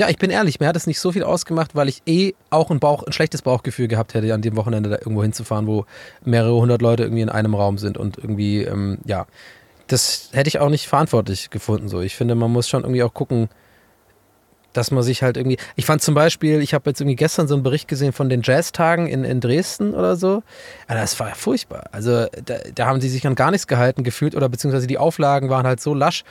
ja, 0.00 0.08
ich 0.08 0.16
bin 0.16 0.30
ehrlich, 0.30 0.60
mir 0.60 0.66
hat 0.66 0.76
es 0.76 0.86
nicht 0.86 0.98
so 0.98 1.12
viel 1.12 1.22
ausgemacht, 1.22 1.74
weil 1.74 1.86
ich 1.86 2.00
eh 2.06 2.32
auch 2.48 2.70
ein, 2.70 2.80
Bauch, 2.80 3.02
ein 3.02 3.12
schlechtes 3.12 3.42
Bauchgefühl 3.42 3.86
gehabt 3.86 4.14
hätte, 4.14 4.32
an 4.32 4.40
dem 4.40 4.56
Wochenende 4.56 4.88
da 4.88 4.96
irgendwo 4.96 5.22
hinzufahren, 5.22 5.66
wo 5.66 5.84
mehrere 6.24 6.54
hundert 6.54 6.80
Leute 6.80 7.02
irgendwie 7.02 7.20
in 7.20 7.28
einem 7.28 7.54
Raum 7.54 7.76
sind 7.76 7.98
und 7.98 8.16
irgendwie, 8.16 8.62
ähm, 8.62 8.96
ja, 9.04 9.26
das 9.88 10.30
hätte 10.32 10.48
ich 10.48 10.58
auch 10.58 10.70
nicht 10.70 10.88
verantwortlich 10.88 11.50
gefunden. 11.50 11.90
So, 11.90 12.00
ich 12.00 12.16
finde, 12.16 12.34
man 12.34 12.50
muss 12.50 12.66
schon 12.66 12.82
irgendwie 12.82 13.02
auch 13.02 13.12
gucken, 13.12 13.50
dass 14.72 14.90
man 14.90 15.02
sich 15.02 15.22
halt 15.22 15.36
irgendwie. 15.36 15.58
Ich 15.76 15.84
fand 15.84 16.00
zum 16.00 16.14
Beispiel, 16.14 16.62
ich 16.62 16.72
habe 16.72 16.88
jetzt 16.88 17.02
irgendwie 17.02 17.16
gestern 17.16 17.46
so 17.46 17.54
einen 17.54 17.62
Bericht 17.62 17.86
gesehen 17.86 18.12
von 18.12 18.30
den 18.30 18.40
Jazztagen 18.42 19.06
in, 19.06 19.24
in 19.24 19.40
Dresden 19.40 19.92
oder 19.92 20.16
so. 20.16 20.42
Ja, 20.88 20.94
das 20.94 21.20
war 21.20 21.28
ja 21.28 21.34
furchtbar. 21.34 21.90
Also 21.92 22.26
da, 22.42 22.54
da 22.74 22.86
haben 22.86 23.00
die 23.00 23.08
sich 23.10 23.26
an 23.26 23.34
gar 23.34 23.50
nichts 23.50 23.66
gehalten 23.66 24.02
gefühlt 24.02 24.34
oder 24.34 24.48
beziehungsweise 24.48 24.86
die 24.86 24.96
Auflagen 24.96 25.50
waren 25.50 25.66
halt 25.66 25.80
so 25.80 25.92
lasch. 25.92 26.24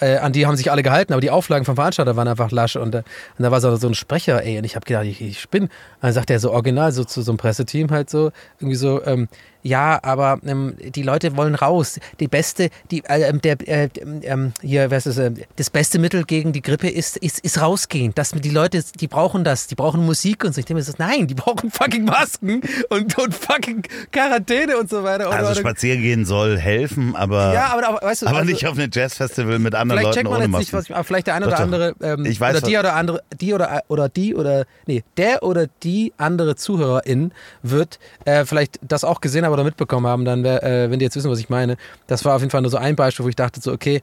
Äh, 0.00 0.16
an 0.16 0.32
die 0.32 0.46
haben 0.46 0.56
sich 0.56 0.70
alle 0.70 0.82
gehalten, 0.82 1.12
aber 1.12 1.20
die 1.20 1.30
Auflagen 1.30 1.64
vom 1.64 1.76
Veranstalter 1.76 2.16
waren 2.16 2.28
einfach 2.28 2.50
lasch. 2.50 2.76
Und, 2.76 2.94
äh, 2.94 3.02
und 3.38 3.42
da 3.42 3.50
war 3.50 3.60
so, 3.60 3.76
so 3.76 3.88
ein 3.88 3.94
Sprecher, 3.94 4.42
ey, 4.42 4.58
und 4.58 4.64
ich 4.64 4.74
habe 4.74 4.84
gedacht, 4.84 5.04
ich, 5.04 5.20
ich 5.20 5.40
spinne. 5.40 5.66
Und 5.66 5.70
dann 6.00 6.12
sagt 6.12 6.30
er 6.30 6.40
so 6.40 6.50
original 6.52 6.92
so 6.92 7.04
zu 7.04 7.22
so 7.22 7.32
einem 7.32 7.38
Presseteam 7.38 7.90
halt 7.90 8.10
so, 8.10 8.32
irgendwie 8.58 8.76
so, 8.76 9.04
ähm, 9.04 9.28
ja, 9.62 10.00
aber 10.02 10.38
ähm, 10.44 10.74
die 10.78 11.02
Leute 11.02 11.36
wollen 11.36 11.54
raus. 11.54 12.00
Die 12.18 12.28
beste, 12.28 12.70
die, 12.90 13.04
äh, 13.04 13.28
ähm, 13.28 13.40
der, 13.40 13.56
äh, 13.68 13.88
ähm, 14.22 14.52
hier, 14.60 14.90
was 14.90 15.06
ist 15.06 15.18
äh, 15.18 15.30
das 15.56 15.70
beste 15.70 15.98
Mittel 15.98 16.24
gegen 16.24 16.52
die 16.52 16.62
Grippe 16.62 16.88
ist, 16.88 17.16
ist, 17.16 17.38
ist 17.40 17.60
rausgehen. 17.60 18.12
Das, 18.14 18.30
die 18.32 18.50
Leute, 18.50 18.82
die 19.00 19.06
brauchen 19.06 19.44
das, 19.44 19.68
die 19.68 19.76
brauchen 19.76 20.04
Musik 20.04 20.44
und 20.44 20.54
so. 20.54 20.58
Ich 20.58 20.64
denke 20.64 20.80
mir 20.80 20.82
so, 20.82 20.92
nein, 20.98 21.28
die 21.28 21.34
brauchen 21.34 21.70
fucking 21.70 22.04
Masken 22.04 22.60
und, 22.88 23.16
und 23.18 23.34
fucking 23.34 23.82
Quarantäne 24.10 24.78
und 24.78 24.90
so 24.90 25.04
weiter. 25.04 25.28
Und 25.28 25.34
Also. 25.34 25.60
Spaziergehen 25.60 26.24
soll 26.24 26.58
helfen, 26.58 27.14
aber, 27.14 27.54
ja, 27.54 27.66
aber, 27.72 27.88
aber 27.88 28.06
weißt 28.06 28.22
du, 28.22 28.26
aber 28.26 28.38
also, 28.38 28.50
nicht 28.50 28.66
auf 28.66 28.76
einem 28.76 28.90
Jazzfestival 28.92 29.60
mit 29.60 29.74
anderen 29.74 30.00
Vielleicht 30.00 30.16
Leuten 30.16 30.16
checkt 30.16 30.24
man 30.24 30.34
ohne 30.34 30.44
jetzt 30.44 30.50
Masken. 30.50 30.76
nicht, 30.76 30.90
was 30.90 31.00
ich, 31.00 31.06
vielleicht 31.06 31.26
der 31.28 31.34
eine 31.34 31.44
Doch, 31.46 31.52
oder 31.52 31.60
andere, 31.60 31.94
ähm, 32.02 32.24
Ich 32.24 32.40
weiß, 32.40 32.56
oder 32.56 32.66
die 32.66 32.78
oder 32.78 32.94
andere, 32.96 33.22
die 33.40 33.54
oder 33.54 33.82
oder 33.88 34.08
die 34.08 34.34
oder 34.34 34.64
nee, 34.86 35.04
der 35.16 35.42
oder 35.44 35.68
die 35.82 36.12
andere 36.16 36.56
Zuhörerin 36.56 37.32
wird 37.62 38.00
äh, 38.24 38.44
vielleicht 38.44 38.80
das 38.82 39.04
auch 39.04 39.20
gesehen 39.20 39.44
haben 39.44 39.51
oder 39.52 39.64
mitbekommen 39.64 40.06
haben, 40.06 40.24
dann 40.24 40.44
äh, 40.44 40.90
wenn 40.90 40.98
die 40.98 41.04
jetzt 41.04 41.16
wissen, 41.16 41.30
was 41.30 41.38
ich 41.38 41.48
meine. 41.48 41.76
Das 42.06 42.24
war 42.24 42.34
auf 42.36 42.42
jeden 42.42 42.50
Fall 42.50 42.62
nur 42.62 42.70
so 42.70 42.76
ein 42.76 42.96
Beispiel, 42.96 43.24
wo 43.24 43.28
ich 43.28 43.36
dachte 43.36 43.60
so, 43.60 43.72
okay, 43.72 44.02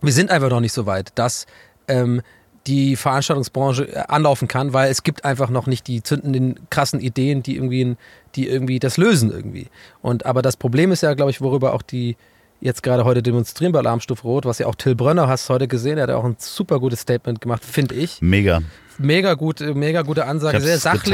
wir 0.00 0.12
sind 0.12 0.30
einfach 0.30 0.50
noch 0.50 0.60
nicht 0.60 0.72
so 0.72 0.86
weit, 0.86 1.10
dass 1.14 1.46
ähm, 1.88 2.22
die 2.66 2.96
Veranstaltungsbranche 2.96 3.88
äh, 3.88 4.04
anlaufen 4.08 4.48
kann, 4.48 4.72
weil 4.72 4.90
es 4.90 5.02
gibt 5.02 5.24
einfach 5.24 5.50
noch 5.50 5.66
nicht 5.66 5.86
die 5.86 6.02
zündenden 6.02 6.60
krassen 6.70 7.00
Ideen, 7.00 7.42
die 7.42 7.56
irgendwie, 7.56 7.96
die 8.34 8.48
irgendwie 8.48 8.78
das 8.78 8.96
lösen 8.96 9.30
irgendwie. 9.30 9.68
Und 10.00 10.26
aber 10.26 10.42
das 10.42 10.56
Problem 10.56 10.92
ist 10.92 11.02
ja, 11.02 11.14
glaube 11.14 11.30
ich, 11.30 11.40
worüber 11.40 11.74
auch 11.74 11.82
die 11.82 12.16
jetzt 12.60 12.82
gerade 12.82 13.04
heute 13.04 13.22
demonstrieren 13.22 13.72
bei 13.72 13.80
Alarmstufe 13.80 14.22
Rot, 14.22 14.44
was 14.44 14.58
ja 14.58 14.66
auch 14.66 14.76
Till 14.76 14.94
Brönner 14.94 15.26
hast 15.26 15.48
heute 15.50 15.66
gesehen, 15.66 15.96
der 15.96 16.04
hat 16.04 16.10
auch 16.10 16.24
ein 16.24 16.36
super 16.38 16.78
gutes 16.78 17.00
Statement 17.00 17.40
gemacht, 17.40 17.64
finde 17.64 17.96
ich. 17.96 18.22
Mega. 18.22 18.62
Mega 18.98 19.34
gut, 19.34 19.60
mega 19.60 20.02
gute 20.02 20.26
Ansage, 20.26 20.60
sehr 20.60 20.78
sachlich. 20.78 21.12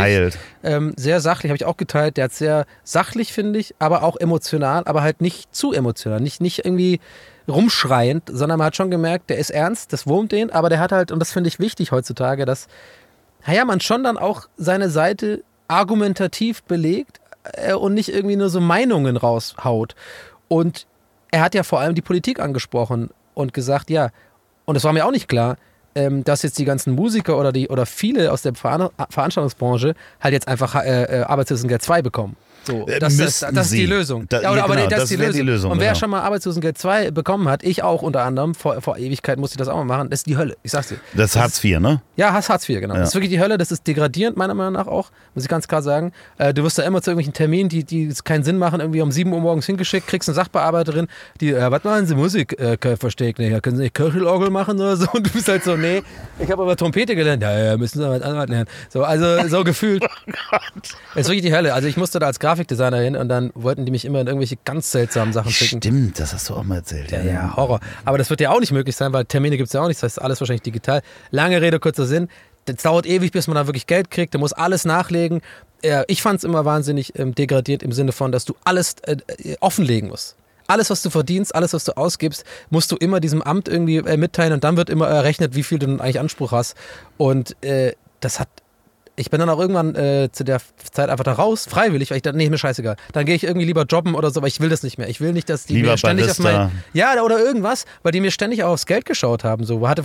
Ähm, 0.62 0.94
sehr 0.96 1.20
sachlich, 1.20 1.50
habe 1.50 1.56
ich 1.56 1.64
auch 1.64 1.76
geteilt. 1.76 2.16
Der 2.16 2.24
hat 2.24 2.32
sehr 2.32 2.66
sachlich, 2.84 3.32
finde 3.32 3.58
ich, 3.58 3.74
aber 3.78 4.02
auch 4.02 4.16
emotional, 4.16 4.82
aber 4.86 5.02
halt 5.02 5.20
nicht 5.20 5.54
zu 5.54 5.72
emotional. 5.72 6.20
Nicht, 6.20 6.40
nicht 6.40 6.64
irgendwie 6.64 7.00
rumschreiend, 7.48 8.24
sondern 8.32 8.58
man 8.58 8.66
hat 8.66 8.76
schon 8.76 8.90
gemerkt, 8.90 9.30
der 9.30 9.38
ist 9.38 9.50
ernst, 9.50 9.92
das 9.92 10.06
wurmt 10.06 10.32
den, 10.32 10.50
aber 10.50 10.68
der 10.68 10.80
hat 10.80 10.92
halt, 10.92 11.10
und 11.10 11.18
das 11.18 11.32
finde 11.32 11.48
ich 11.48 11.58
wichtig 11.58 11.92
heutzutage, 11.92 12.44
dass, 12.44 12.68
naja, 13.46 13.64
man 13.64 13.80
schon 13.80 14.04
dann 14.04 14.18
auch 14.18 14.48
seine 14.56 14.90
Seite 14.90 15.42
argumentativ 15.66 16.62
belegt 16.64 17.20
äh, 17.44 17.74
und 17.74 17.94
nicht 17.94 18.12
irgendwie 18.12 18.36
nur 18.36 18.50
so 18.50 18.60
Meinungen 18.60 19.16
raushaut. 19.16 19.94
Und 20.48 20.86
er 21.30 21.40
hat 21.40 21.54
ja 21.54 21.62
vor 21.62 21.80
allem 21.80 21.94
die 21.94 22.02
Politik 22.02 22.40
angesprochen 22.40 23.10
und 23.34 23.54
gesagt, 23.54 23.90
ja, 23.90 24.10
und 24.64 24.76
es 24.76 24.84
war 24.84 24.92
mir 24.92 25.06
auch 25.06 25.10
nicht 25.10 25.28
klar, 25.28 25.56
ähm, 25.94 26.24
dass 26.24 26.42
jetzt 26.42 26.58
die 26.58 26.64
ganzen 26.64 26.94
Musiker 26.94 27.38
oder 27.38 27.52
die 27.52 27.68
oder 27.68 27.86
viele 27.86 28.32
aus 28.32 28.42
der 28.42 28.54
Veran 28.54 28.90
Veranstaltungsbranche 29.10 29.94
halt 30.20 30.32
jetzt 30.32 30.48
einfach 30.48 30.74
äh, 30.74 31.04
äh, 31.04 31.22
Arbeitslosengeld 31.22 31.82
2 31.82 32.02
bekommen. 32.02 32.36
So, 32.64 32.86
Äh, 32.86 32.98
das, 32.98 33.16
das, 33.16 33.24
müssten 33.24 33.54
das 33.54 33.66
ist 33.66 33.72
die. 33.74 33.86
Lösung. 33.86 34.26
Da- 34.28 34.42
ja, 34.42 34.50
oder, 34.50 34.58
ja, 34.58 34.64
aber 34.64 34.76
genau, 34.76 34.88
das, 34.88 35.00
das 35.00 35.10
ist 35.10 35.10
die 35.12 35.16
Lösung. 35.24 35.32
die 35.32 35.40
Lösung, 35.42 35.70
Und 35.70 35.80
wer 35.80 35.88
genau. 35.88 35.98
schon 35.98 36.10
mal 36.10 36.20
Arbeitslosengeld 36.20 36.76
2 36.78 37.10
bekommen 37.12 37.48
hat, 37.48 37.62
ich 37.62 37.82
auch 37.82 38.02
unter 38.02 38.22
anderem, 38.24 38.54
vor, 38.54 38.80
vor 38.82 38.98
Ewigkeit 38.98 39.38
musste 39.38 39.54
ich 39.54 39.58
das 39.58 39.68
auch 39.68 39.76
mal 39.76 39.84
machen, 39.84 40.10
das 40.10 40.20
ist 40.20 40.26
die 40.26 40.36
Hölle. 40.36 40.56
Ich 40.62 40.72
sag's 40.72 40.88
dir. 40.88 40.96
Das 41.14 41.30
ist 41.30 41.36
Hartz 41.40 41.64
IV, 41.64 41.78
ne? 41.80 42.02
Ja, 42.16 42.32
Hartz, 42.32 42.48
Hartz 42.48 42.68
IV, 42.68 42.80
genau. 42.80 42.94
Ja. 42.94 43.00
Das 43.00 43.10
ist 43.10 43.14
wirklich 43.14 43.30
die 43.30 43.40
Hölle, 43.40 43.56
das 43.58 43.70
ist 43.72 43.86
degradierend, 43.86 44.36
meiner 44.36 44.54
Meinung 44.54 44.74
nach 44.74 44.86
auch, 44.86 45.10
muss 45.34 45.44
ich 45.44 45.48
ganz 45.50 45.66
klar 45.68 45.82
sagen. 45.82 46.12
Äh, 46.36 46.52
du 46.52 46.62
wirst 46.64 46.78
da 46.78 46.82
immer 46.82 47.00
zu 47.00 47.10
irgendwelchen 47.10 47.32
Terminen, 47.32 47.68
die, 47.68 47.84
die 47.84 48.12
keinen 48.24 48.44
Sinn 48.44 48.58
machen, 48.58 48.80
irgendwie 48.80 49.00
um 49.00 49.10
7 49.12 49.32
Uhr 49.32 49.40
morgens 49.40 49.64
hingeschickt, 49.66 50.06
kriegst 50.06 50.28
eine 50.28 50.34
Sachbearbeiterin, 50.36 51.06
die, 51.40 51.52
äh, 51.52 51.70
was 51.70 51.84
machen 51.84 52.06
Sie, 52.06 52.14
Musik 52.14 52.58
äh, 52.60 52.76
versteckt? 52.96 53.38
Nee, 53.38 53.50
ja, 53.50 53.60
können 53.60 53.76
Sie 53.76 53.82
nicht 53.84 53.94
Kirchelorgel 53.94 54.50
machen 54.50 54.78
oder 54.78 54.96
so? 54.96 55.06
Und 55.12 55.26
du 55.26 55.30
bist 55.30 55.48
halt 55.48 55.64
so, 55.64 55.76
nee, 55.76 56.02
ich 56.38 56.50
habe 56.50 56.62
aber 56.62 56.76
Trompete 56.76 57.16
gelernt. 57.16 57.42
Ja, 57.42 57.56
ja, 57.58 57.76
müssen 57.76 57.98
Sie 58.00 58.08
was 58.08 58.20
anderes 58.22 58.48
lernen. 58.48 58.68
So, 58.90 59.04
also 59.04 59.48
so 59.48 59.64
gefühlt. 59.64 60.04
Es 61.14 61.22
ist 61.22 61.28
wirklich 61.28 61.42
die 61.42 61.52
Hölle. 61.54 61.74
Also 61.74 61.88
ich 61.88 61.96
musste 61.96 62.18
da 62.18 62.26
als 62.26 62.38
Grafikdesigner 62.48 62.98
hin 62.98 63.14
und 63.14 63.28
dann 63.28 63.50
wollten 63.54 63.84
die 63.84 63.92
mich 63.92 64.06
immer 64.06 64.22
in 64.22 64.26
irgendwelche 64.26 64.56
ganz 64.64 64.90
seltsamen 64.90 65.34
Sachen 65.34 65.50
schicken. 65.50 65.82
Stimmt, 65.82 66.18
das 66.18 66.32
hast 66.32 66.48
du 66.48 66.54
auch 66.54 66.64
mal 66.64 66.76
erzählt. 66.76 67.10
Ja, 67.10 67.22
ja, 67.22 67.56
Horror. 67.56 67.80
Aber 68.06 68.16
das 68.16 68.30
wird 68.30 68.40
ja 68.40 68.50
auch 68.50 68.60
nicht 68.60 68.72
möglich 68.72 68.96
sein, 68.96 69.12
weil 69.12 69.26
Termine 69.26 69.58
gibt 69.58 69.66
es 69.66 69.74
ja 69.74 69.82
auch 69.82 69.88
nicht. 69.88 69.98
Das 69.98 70.12
heißt, 70.12 70.22
alles 70.22 70.40
wahrscheinlich 70.40 70.62
digital. 70.62 71.02
Lange 71.30 71.60
Rede, 71.60 71.78
kurzer 71.78 72.06
Sinn. 72.06 72.28
Das 72.64 72.76
dauert 72.76 73.04
ewig, 73.04 73.32
bis 73.32 73.48
man 73.48 73.56
da 73.56 73.66
wirklich 73.66 73.86
Geld 73.86 74.10
kriegt. 74.10 74.34
Da 74.34 74.38
muss 74.38 74.54
alles 74.54 74.86
nachlegen. 74.86 75.42
Ich 76.06 76.22
fand 76.22 76.38
es 76.38 76.44
immer 76.44 76.64
wahnsinnig 76.64 77.18
ähm, 77.18 77.34
degradiert 77.34 77.82
im 77.82 77.92
Sinne 77.92 78.12
von, 78.12 78.32
dass 78.32 78.44
du 78.46 78.54
alles 78.64 78.96
äh, 79.02 79.16
äh, 79.44 79.56
offenlegen 79.60 80.08
musst. 80.08 80.36
Alles, 80.66 80.90
was 80.90 81.02
du 81.02 81.10
verdienst, 81.10 81.54
alles, 81.54 81.72
was 81.72 81.84
du 81.84 81.96
ausgibst, 81.96 82.44
musst 82.70 82.90
du 82.90 82.96
immer 82.96 83.20
diesem 83.20 83.42
Amt 83.42 83.68
irgendwie 83.68 83.98
äh, 83.98 84.16
mitteilen 84.16 84.54
und 84.54 84.64
dann 84.64 84.76
wird 84.76 84.90
immer 84.90 85.06
errechnet, 85.06 85.54
wie 85.54 85.62
viel 85.62 85.78
du 85.78 85.86
eigentlich 85.86 86.18
Anspruch 86.18 86.52
hast. 86.52 86.76
Und 87.16 87.62
äh, 87.62 87.92
das 88.20 88.40
hat 88.40 88.48
ich 89.18 89.30
bin 89.30 89.40
dann 89.40 89.50
auch 89.50 89.58
irgendwann 89.58 89.94
äh, 89.94 90.28
zu 90.30 90.44
der 90.44 90.60
Zeit 90.92 91.10
einfach 91.10 91.24
da 91.24 91.32
raus, 91.32 91.66
freiwillig, 91.68 92.10
weil 92.10 92.18
ich 92.18 92.22
dachte, 92.22 92.36
nee, 92.36 92.48
mir 92.48 92.58
scheißegal. 92.58 92.96
Dann 93.12 93.26
gehe 93.26 93.34
ich 93.34 93.44
irgendwie 93.44 93.66
lieber 93.66 93.84
jobben 93.84 94.14
oder 94.14 94.30
so, 94.30 94.40
aber 94.40 94.46
ich 94.46 94.60
will 94.60 94.68
das 94.68 94.82
nicht 94.82 94.98
mehr. 94.98 95.08
Ich 95.08 95.20
will 95.20 95.32
nicht, 95.32 95.48
dass 95.48 95.66
die 95.66 95.74
Lieber 95.74 95.92
mir 95.92 95.98
ständig 95.98 96.30
auf 96.30 96.38
Barista. 96.38 96.66
mein. 96.66 96.82
Ja, 96.92 97.20
oder 97.22 97.38
irgendwas, 97.38 97.84
weil 98.02 98.12
die 98.12 98.20
mir 98.20 98.30
ständig 98.30 98.62
auch 98.62 98.70
aufs 98.70 98.86
Geld 98.86 99.04
geschaut 99.04 99.44
haben. 99.44 99.64
So. 99.64 99.80
Man, 99.80 99.90
hatte, 99.90 100.02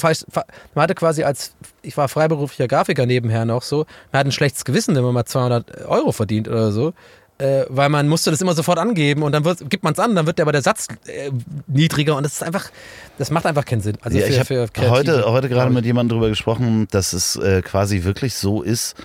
man 0.74 0.84
hatte 0.84 0.96
quasi 0.96 1.24
als, 1.24 1.56
ich 1.82 1.96
war 1.96 2.10
freiberuflicher 2.10 2.68
Grafiker 2.68 3.06
nebenher 3.06 3.46
noch 3.46 3.62
so, 3.62 3.86
man 4.12 4.20
hat 4.20 4.28
ein 4.28 4.32
schlechtes 4.32 4.66
Gewissen, 4.66 4.96
wenn 4.96 5.04
man 5.04 5.14
mal 5.14 5.26
200 5.26 5.86
Euro 5.86 6.12
verdient 6.12 6.48
oder 6.48 6.72
so. 6.72 6.94
Äh, 7.44 7.66
weil 7.68 7.90
man 7.90 8.08
musste 8.08 8.32
das 8.32 8.40
immer 8.40 8.54
sofort 8.54 8.80
angeben 8.80 9.22
und 9.22 9.34
dann 9.34 9.44
wird, 9.44 9.70
gibt 9.70 9.84
man 9.84 9.92
es 9.92 10.00
an, 10.00 10.16
dann 10.16 10.26
wird 10.26 10.40
aber 10.40 10.54
der 10.54 10.62
Satz 10.62 10.88
äh, 11.08 11.30
niedriger 11.68 12.16
und 12.16 12.24
das 12.24 12.36
ist 12.36 12.44
einfach, 12.44 12.70
das 13.18 13.32
macht 13.32 13.46
einfach 13.46 13.66
keinen 13.66 13.82
Sinn. 13.82 13.98
Also 14.02 14.18
ja, 14.18 14.28
für, 14.28 14.32
ich 14.32 14.48
für 14.48 14.62
habe 14.62 14.72
Kreative, 14.72 14.92
heute, 14.92 15.26
heute 15.26 15.50
gerade 15.50 15.70
mit 15.70 15.84
jemandem 15.84 16.16
drüber 16.18 16.30
gesprochen, 16.30 16.88
dass 16.92 17.12
es 17.12 17.36
äh, 17.36 17.62
quasi 17.62 18.06
wirklich 18.06 18.36
so 18.36 18.62
ist, 18.62 18.96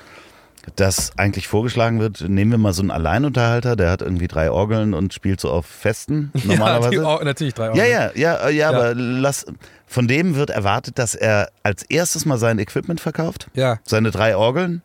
dass 0.76 1.10
eigentlich 1.16 1.48
vorgeschlagen 1.48 1.98
wird, 1.98 2.28
nehmen 2.28 2.52
wir 2.52 2.58
mal 2.58 2.72
so 2.72 2.82
einen 2.82 2.92
Alleinunterhalter, 2.92 3.74
der 3.74 3.90
hat 3.90 4.02
irgendwie 4.02 4.28
drei 4.28 4.52
Orgeln 4.52 4.94
und 4.94 5.12
spielt 5.12 5.40
so 5.40 5.50
auf 5.50 5.66
Festen 5.66 6.30
normalerweise. 6.44 6.94
Ja, 6.94 7.24
natürlich 7.24 7.54
drei 7.54 7.72
Ja, 7.74 7.86
ja, 7.86 8.12
ja, 8.14 8.48
ja, 8.50 8.68
aber 8.68 8.94
lass, 8.94 9.46
von 9.88 10.06
dem 10.06 10.36
wird 10.36 10.50
erwartet, 10.50 11.00
dass 11.00 11.16
er 11.16 11.50
als 11.64 11.82
erstes 11.82 12.24
mal 12.24 12.38
sein 12.38 12.60
Equipment 12.60 13.00
verkauft, 13.00 13.48
Ja, 13.54 13.80
seine 13.82 14.12
drei 14.12 14.36
Orgeln, 14.36 14.82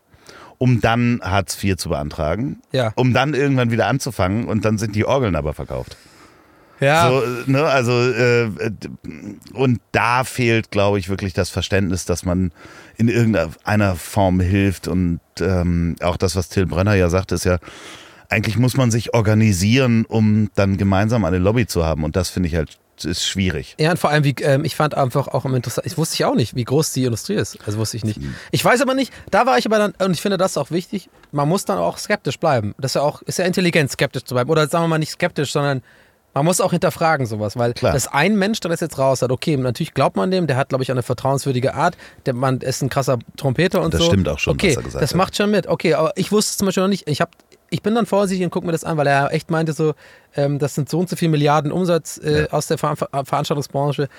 um 0.63 0.79
dann 0.79 1.19
Hartz 1.21 1.61
IV 1.61 1.75
zu 1.75 1.89
beantragen, 1.89 2.61
ja. 2.71 2.93
um 2.95 3.11
dann 3.11 3.33
irgendwann 3.33 3.69
wieder 3.69 3.87
anzufangen 3.87 4.45
und 4.45 4.63
dann 4.63 4.77
sind 4.77 4.95
die 4.95 5.03
Orgeln 5.03 5.35
aber 5.35 5.53
verkauft. 5.53 5.97
Ja, 6.79 7.09
So, 7.09 7.21
ne, 7.47 7.65
also 7.65 7.91
äh, 7.91 8.49
und 9.51 9.81
da 9.91 10.23
fehlt, 10.23 10.71
glaube 10.71 10.99
ich, 10.99 11.09
wirklich 11.09 11.33
das 11.33 11.49
Verständnis, 11.49 12.05
dass 12.05 12.23
man 12.23 12.53
in 12.95 13.09
irgendeiner 13.09 13.95
Form 13.97 14.39
hilft 14.39 14.87
und 14.87 15.19
ähm, 15.41 15.97
auch 16.01 16.15
das, 16.15 16.37
was 16.37 16.47
Till 16.47 16.65
Brenner 16.65 16.93
ja 16.93 17.09
sagt, 17.09 17.33
ist 17.33 17.43
ja, 17.43 17.57
eigentlich 18.29 18.57
muss 18.57 18.77
man 18.77 18.89
sich 18.89 19.13
organisieren, 19.13 20.05
um 20.05 20.49
dann 20.55 20.77
gemeinsam 20.77 21.25
eine 21.25 21.39
Lobby 21.39 21.67
zu 21.67 21.85
haben 21.85 22.05
und 22.05 22.15
das 22.15 22.29
finde 22.29 22.47
ich 22.47 22.55
halt 22.55 22.77
ist 23.05 23.25
schwierig. 23.25 23.75
Ja, 23.79 23.91
und 23.91 23.97
vor 23.97 24.09
allem, 24.09 24.23
wie, 24.23 24.35
ähm, 24.41 24.65
ich 24.65 24.75
fand 24.75 24.95
einfach 24.95 25.27
auch 25.27 25.45
interessant, 25.45 25.87
ich 25.87 25.97
wusste 25.97 26.15
ich 26.15 26.25
auch 26.25 26.35
nicht, 26.35 26.55
wie 26.55 26.63
groß 26.63 26.91
die 26.93 27.05
Industrie 27.05 27.35
ist. 27.35 27.57
Also 27.65 27.77
wusste 27.77 27.97
ich 27.97 28.03
nicht. 28.05 28.19
Ich 28.51 28.63
weiß 28.63 28.81
aber 28.81 28.93
nicht, 28.93 29.13
da 29.31 29.45
war 29.45 29.57
ich 29.57 29.65
aber 29.65 29.77
dann, 29.77 29.93
und 29.99 30.11
ich 30.13 30.21
finde 30.21 30.37
das 30.37 30.51
ist 30.51 30.57
auch 30.57 30.71
wichtig, 30.71 31.09
man 31.31 31.47
muss 31.47 31.65
dann 31.65 31.77
auch 31.77 31.97
skeptisch 31.97 32.39
bleiben. 32.39 32.73
Das 32.77 32.91
ist 32.91 32.95
ja 32.95 33.01
auch, 33.01 33.21
ist 33.23 33.39
ja 33.39 33.45
intelligent, 33.45 33.91
skeptisch 33.91 34.23
zu 34.23 34.35
bleiben. 34.35 34.49
Oder 34.49 34.67
sagen 34.67 34.83
wir 34.85 34.87
mal 34.89 34.97
nicht 34.99 35.11
skeptisch, 35.11 35.51
sondern 35.51 35.81
man 36.33 36.45
muss 36.45 36.61
auch 36.61 36.71
hinterfragen 36.71 37.27
sowas, 37.27 37.57
weil 37.57 37.73
Klar. 37.73 37.93
dass 37.93 38.07
ein 38.07 38.35
Mensch, 38.37 38.59
der 38.59 38.71
das 38.71 38.79
jetzt 38.79 38.97
raus 38.97 39.21
hat, 39.21 39.31
okay, 39.31 39.55
natürlich 39.55 39.93
glaubt 39.93 40.15
man 40.15 40.31
dem, 40.31 40.47
der 40.47 40.57
hat, 40.57 40.69
glaube 40.69 40.83
ich, 40.83 40.89
eine 40.89 41.03
vertrauenswürdige 41.03 41.75
Art, 41.75 41.95
der 42.25 42.33
Mann 42.33 42.57
ist 42.57 42.81
ein 42.81 42.89
krasser 42.89 43.19
Trompeter 43.37 43.81
und 43.83 43.93
Das 43.93 44.01
so. 44.01 44.07
stimmt 44.07 44.27
auch 44.27 44.39
schon, 44.39 44.53
okay, 44.53 44.69
was 44.69 44.77
er 44.77 44.83
gesagt 44.83 45.03
das 45.03 45.11
hat. 45.11 45.17
macht 45.17 45.37
schon 45.37 45.51
mit. 45.51 45.67
Okay, 45.67 45.93
aber 45.93 46.11
ich 46.15 46.31
wusste 46.31 46.51
es 46.51 46.57
zum 46.57 46.65
Beispiel 46.65 46.81
noch 46.83 46.89
nicht, 46.89 47.07
ich 47.07 47.21
habe 47.21 47.31
ich 47.73 47.81
bin 47.81 47.95
dann 47.95 48.05
vorsichtig 48.05 48.45
und 48.45 48.51
gucke 48.51 48.67
mir 48.67 48.71
das 48.71 48.83
an, 48.83 48.97
weil 48.97 49.07
er 49.07 49.33
echt 49.33 49.49
meinte 49.49 49.73
so, 49.73 49.95
ähm, 50.35 50.59
das 50.59 50.75
sind 50.75 50.89
so 50.89 50.99
und 50.99 51.09
so 51.09 51.15
viele 51.15 51.31
Milliarden 51.31 51.71
Umsatz 51.71 52.19
äh, 52.19 52.47
aus 52.51 52.67
der 52.67 52.77
Ver 52.77 52.95
Ver 52.95 53.09
Veranstaltungsbranche. 53.25 54.09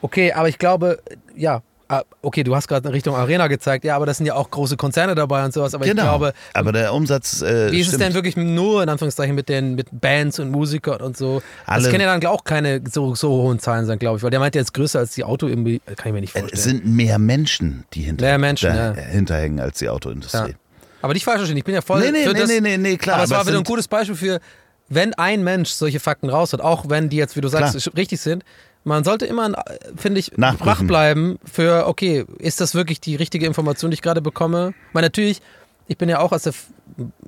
Okay, 0.00 0.32
aber 0.32 0.48
ich 0.48 0.58
glaube, 0.58 0.98
ja, 1.36 1.62
ah, 1.88 2.02
okay, 2.22 2.42
du 2.42 2.56
hast 2.56 2.68
gerade 2.68 2.88
in 2.88 2.94
Richtung 2.94 3.14
Arena 3.14 3.48
gezeigt, 3.48 3.84
ja, 3.84 3.96
aber 3.96 4.06
das 4.06 4.16
sind 4.16 4.24
ja 4.26 4.34
auch 4.34 4.50
große 4.50 4.78
Konzerne 4.78 5.14
dabei 5.14 5.44
und 5.44 5.52
sowas, 5.52 5.74
aber 5.74 5.84
ich 5.84 5.92
glaube, 5.92 6.32
aber 6.54 6.72
der 6.72 6.94
Umsatz 6.94 7.42
äh, 7.42 7.70
wie 7.70 7.80
ist 7.80 7.88
es 7.88 7.94
stimmt. 7.94 8.02
denn 8.02 8.14
wirklich 8.14 8.36
nur 8.36 8.82
in 8.82 8.88
Anführungszeichen 8.88 9.34
mit 9.34 9.50
den 9.50 9.74
mit 9.74 9.88
Bands 9.92 10.38
und 10.38 10.50
Musikern 10.50 11.02
und 11.02 11.16
so? 11.16 11.42
Alle- 11.66 11.82
das 11.82 11.90
können 11.90 12.02
ja 12.02 12.18
dann 12.18 12.26
auch 12.30 12.44
keine 12.44 12.80
so, 12.90 13.14
so 13.14 13.28
hohen 13.42 13.58
Zahlen 13.58 13.84
sein, 13.84 13.98
glaube 13.98 14.16
ich, 14.16 14.22
weil 14.22 14.30
der 14.30 14.40
meinte 14.40 14.58
jetzt 14.58 14.72
größer 14.72 15.00
als 15.00 15.14
die 15.14 15.24
Auto, 15.24 15.48
kann 15.48 15.58
ich 15.58 16.04
mir 16.04 16.20
nicht 16.22 16.32
vorstellen. 16.32 16.50
es 16.54 16.64
sind 16.64 16.86
mehr 16.86 17.18
Menschen, 17.18 17.84
die 17.92 18.00
hinter, 18.00 18.24
Mehr 18.24 18.38
Menschen, 18.38 18.72
da, 18.74 18.94
ja. 18.94 19.02
hinterhängen 19.02 19.60
als 19.60 19.78
die 19.78 19.90
Autoindustrie. 19.90 20.48
Ja. 20.52 20.54
Aber 21.02 21.12
nicht 21.12 21.24
falsch 21.24 21.38
verstehen, 21.38 21.58
ich 21.58 21.64
bin 21.64 21.74
ja 21.74 21.82
voll 21.82 22.00
Nee, 22.00 22.12
nee, 22.12 22.24
für 22.24 22.32
nee, 22.32 22.40
das. 22.40 22.48
nee, 22.48 22.60
nee, 22.60 22.78
nee, 22.78 22.96
klar, 22.96 23.16
Aber 23.16 23.24
es 23.24 23.30
war 23.30 23.46
wieder 23.46 23.58
ein 23.58 23.64
gutes 23.64 23.88
Beispiel 23.88 24.16
für, 24.16 24.40
wenn 24.88 25.12
ein 25.14 25.42
Mensch 25.44 25.70
solche 25.70 26.00
Fakten 26.00 26.30
raus 26.30 26.52
hat, 26.52 26.60
auch 26.60 26.88
wenn 26.88 27.08
die 27.08 27.16
jetzt, 27.16 27.36
wie 27.36 27.40
du 27.40 27.48
sagst, 27.48 27.76
Klar. 27.76 27.96
richtig 27.96 28.20
sind, 28.20 28.44
man 28.84 29.04
sollte 29.04 29.26
immer, 29.26 29.50
äh, 29.50 29.78
finde 29.96 30.20
ich, 30.20 30.32
wach 30.36 30.82
bleiben 30.82 31.38
für, 31.44 31.86
okay, 31.86 32.24
ist 32.38 32.60
das 32.60 32.74
wirklich 32.74 33.00
die 33.00 33.16
richtige 33.16 33.46
Information, 33.46 33.90
die 33.90 33.94
ich 33.96 34.02
gerade 34.02 34.20
bekomme? 34.20 34.74
Weil 34.92 35.02
natürlich, 35.02 35.40
ich 35.88 35.98
bin 35.98 36.08
ja 36.08 36.20
auch 36.20 36.32
aus 36.32 36.42
der, 36.42 36.52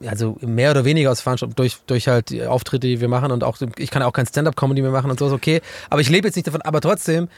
also 0.07 0.37
mehr 0.41 0.73
oder 0.73 0.85
weniger 0.85 1.11
aus 1.11 1.19
der 1.19 1.23
Veranstaltung, 1.25 1.57
durch, 1.57 1.79
durch 1.87 2.09
halt 2.09 2.31
die 2.31 2.45
Auftritte, 2.45 2.87
die 2.87 3.01
wir 3.01 3.09
machen 3.09 3.31
und 3.33 3.45
auch, 3.45 3.59
ich 3.79 3.91
kann 3.91 4.03
ja 4.03 4.09
auch 4.09 4.13
kein 4.13 4.27
Stand-Up-Comedy 4.27 4.83
mehr 4.83 4.91
machen 4.91 5.11
und 5.11 5.19
so, 5.19 5.27
ist 5.27 5.33
okay. 5.33 5.61
Aber 5.91 6.01
ich 6.01 6.11
lebe 6.11 6.27
jetzt 6.29 6.35
nicht 6.37 6.47
davon, 6.47 6.63
aber 6.63 6.81
trotzdem, 6.81 7.29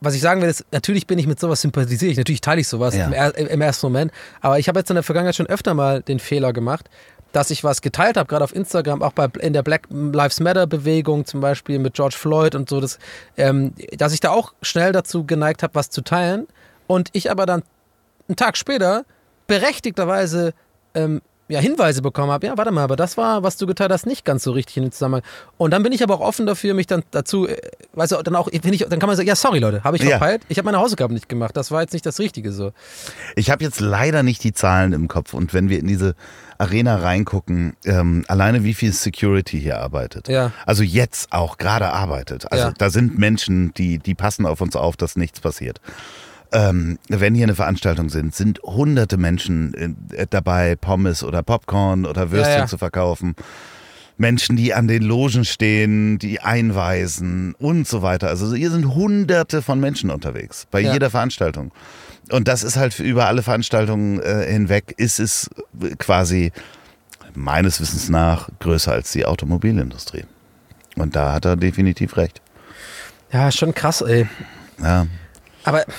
was 0.00 0.14
ich 0.14 0.20
sagen 0.20 0.42
will, 0.42 0.48
ist, 0.48 0.66
natürlich 0.70 1.06
bin 1.06 1.18
ich 1.18 1.26
mit 1.26 1.40
sowas 1.40 1.60
sympathisiere 1.62 2.12
ich, 2.12 2.18
natürlich 2.18 2.40
teile 2.40 2.60
ich 2.60 2.68
sowas 2.68 2.94
Ja. 2.94 3.06
im, 3.06 3.12
er, 3.12 3.36
im 3.36 3.60
ersten 3.60 3.86
Moment, 3.86 4.12
aber 4.40 4.58
ich 4.58 4.68
habe 4.68 4.78
jetzt 4.78 4.90
in 4.90 4.94
der 4.94 5.02
Vergangenheit 5.02 5.34
schon 5.34 5.46
öfter 5.46 5.74
mal 5.74 6.02
den 6.02 6.18
Fehler 6.18 6.52
gemacht, 6.52 6.90
dass 7.32 7.50
ich 7.50 7.64
was 7.64 7.80
geteilt 7.80 8.18
habe, 8.18 8.28
gerade 8.28 8.44
auf 8.44 8.54
Instagram, 8.54 9.00
auch 9.02 9.12
bei, 9.12 9.26
in 9.40 9.54
der 9.54 9.62
Black 9.62 9.88
Lives 9.90 10.40
Matter 10.40 10.66
Bewegung 10.66 11.24
zum 11.24 11.40
Beispiel 11.40 11.78
mit 11.78 11.94
George 11.94 12.16
Floyd 12.18 12.54
und 12.54 12.68
so, 12.68 12.80
das, 12.80 12.98
ähm, 13.38 13.72
dass 13.96 14.12
ich 14.12 14.20
da 14.20 14.30
auch 14.30 14.52
schnell 14.60 14.92
dazu 14.92 15.24
geneigt 15.24 15.62
habe, 15.62 15.74
was 15.74 15.88
zu 15.88 16.02
teilen 16.02 16.46
und 16.86 17.08
ich 17.12 17.30
aber 17.30 17.46
dann 17.46 17.62
einen 18.28 18.36
Tag 18.36 18.58
später 18.58 19.04
berechtigterweise 19.46 20.52
ähm, 20.94 21.22
ja, 21.52 21.60
Hinweise 21.60 22.02
bekommen 22.02 22.32
habe, 22.32 22.46
ja, 22.46 22.56
warte 22.56 22.70
mal, 22.70 22.82
aber 22.82 22.96
das 22.96 23.16
war, 23.16 23.42
was 23.42 23.56
du 23.58 23.66
geteilt 23.66 23.92
hast, 23.92 24.06
nicht 24.06 24.24
ganz 24.24 24.42
so 24.42 24.52
richtig 24.52 24.78
in 24.78 24.84
den 24.84 24.92
Zusammenhang. 24.92 25.22
Und 25.58 25.70
dann 25.72 25.82
bin 25.82 25.92
ich 25.92 26.02
aber 26.02 26.14
auch 26.14 26.20
offen 26.20 26.46
dafür, 26.46 26.74
mich 26.74 26.86
dann 26.86 27.02
dazu, 27.10 27.46
äh, 27.46 27.56
weißt 27.94 28.12
du, 28.12 28.22
dann 28.22 28.34
auch, 28.36 28.48
wenn 28.50 28.72
ich, 28.72 28.86
dann 28.88 28.98
kann 28.98 29.06
man 29.08 29.16
sagen, 29.16 29.28
ja, 29.28 29.36
sorry 29.36 29.58
Leute, 29.58 29.84
habe 29.84 29.96
ich 29.96 30.02
Ja. 30.02 30.10
verpeilt, 30.18 30.42
ich 30.48 30.58
habe 30.58 30.64
meine 30.66 30.78
Hausaufgaben 30.78 31.14
nicht 31.14 31.28
gemacht, 31.28 31.56
das 31.56 31.70
war 31.70 31.82
jetzt 31.82 31.92
nicht 31.92 32.06
das 32.06 32.18
Richtige 32.18 32.52
so. 32.52 32.72
Ich 33.36 33.50
habe 33.50 33.62
jetzt 33.62 33.80
leider 33.80 34.22
nicht 34.22 34.42
die 34.44 34.52
Zahlen 34.52 34.92
im 34.92 35.08
Kopf 35.08 35.34
und 35.34 35.52
wenn 35.54 35.68
wir 35.68 35.78
in 35.78 35.86
diese 35.86 36.14
Arena 36.58 36.96
reingucken, 36.96 37.76
ähm, 37.84 38.24
alleine 38.28 38.64
wie 38.64 38.72
viel 38.74 38.92
Security 38.92 39.60
hier 39.60 39.78
arbeitet. 39.80 40.28
Ja. 40.28 40.52
Also 40.64 40.82
jetzt 40.82 41.32
auch 41.32 41.58
gerade 41.58 41.88
arbeitet. 41.88 42.50
Also 42.50 42.66
Ja. 42.68 42.74
da 42.76 42.88
sind 42.90 43.18
Menschen, 43.18 43.74
die, 43.74 43.98
die 43.98 44.14
passen 44.14 44.46
auf 44.46 44.60
uns 44.60 44.76
auf, 44.76 44.96
dass 44.96 45.16
nichts 45.16 45.40
passiert. 45.40 45.80
Ähm, 46.52 46.98
wenn 47.08 47.34
hier 47.34 47.44
eine 47.44 47.54
Veranstaltung 47.54 48.10
sind, 48.10 48.34
sind 48.34 48.60
hunderte 48.62 49.16
Menschen 49.16 49.96
äh, 50.14 50.26
dabei, 50.28 50.76
Pommes 50.76 51.24
oder 51.24 51.42
Popcorn 51.42 52.04
oder 52.04 52.30
Würstchen 52.30 52.52
Ja, 52.52 52.58
ja. 52.60 52.66
zu 52.66 52.78
verkaufen. 52.78 53.34
Menschen, 54.18 54.56
die 54.56 54.74
an 54.74 54.86
den 54.86 55.02
Logen 55.02 55.44
stehen, 55.46 56.18
die 56.18 56.40
einweisen 56.40 57.54
und 57.58 57.88
so 57.88 58.02
weiter. 58.02 58.28
Also 58.28 58.54
hier 58.54 58.70
sind 58.70 58.94
hunderte 58.94 59.62
von 59.62 59.80
Menschen 59.80 60.10
unterwegs 60.10 60.66
bei 60.70 60.80
Ja. 60.80 60.92
jeder 60.92 61.08
Veranstaltung. 61.10 61.72
Und 62.30 62.46
das 62.48 62.62
ist 62.62 62.76
halt 62.76 62.98
über 63.00 63.26
alle 63.26 63.42
Veranstaltungen 63.42 64.20
äh, 64.20 64.44
hinweg, 64.52 64.94
ist 64.96 65.18
es 65.18 65.50
quasi 65.98 66.52
meines 67.34 67.80
Wissens 67.80 68.10
nach 68.10 68.48
größer 68.60 68.92
als 68.92 69.12
die 69.12 69.24
Automobilindustrie. 69.24 70.24
Und 70.96 71.16
da 71.16 71.32
hat 71.32 71.46
er 71.46 71.56
definitiv 71.56 72.16
recht. 72.18 72.42
Ja, 73.32 73.50
schon 73.50 73.74
krass, 73.74 74.02
ey. 74.02 74.28
Ja. 74.82 75.06
Aber 75.64 75.80
Äh, 75.88 75.92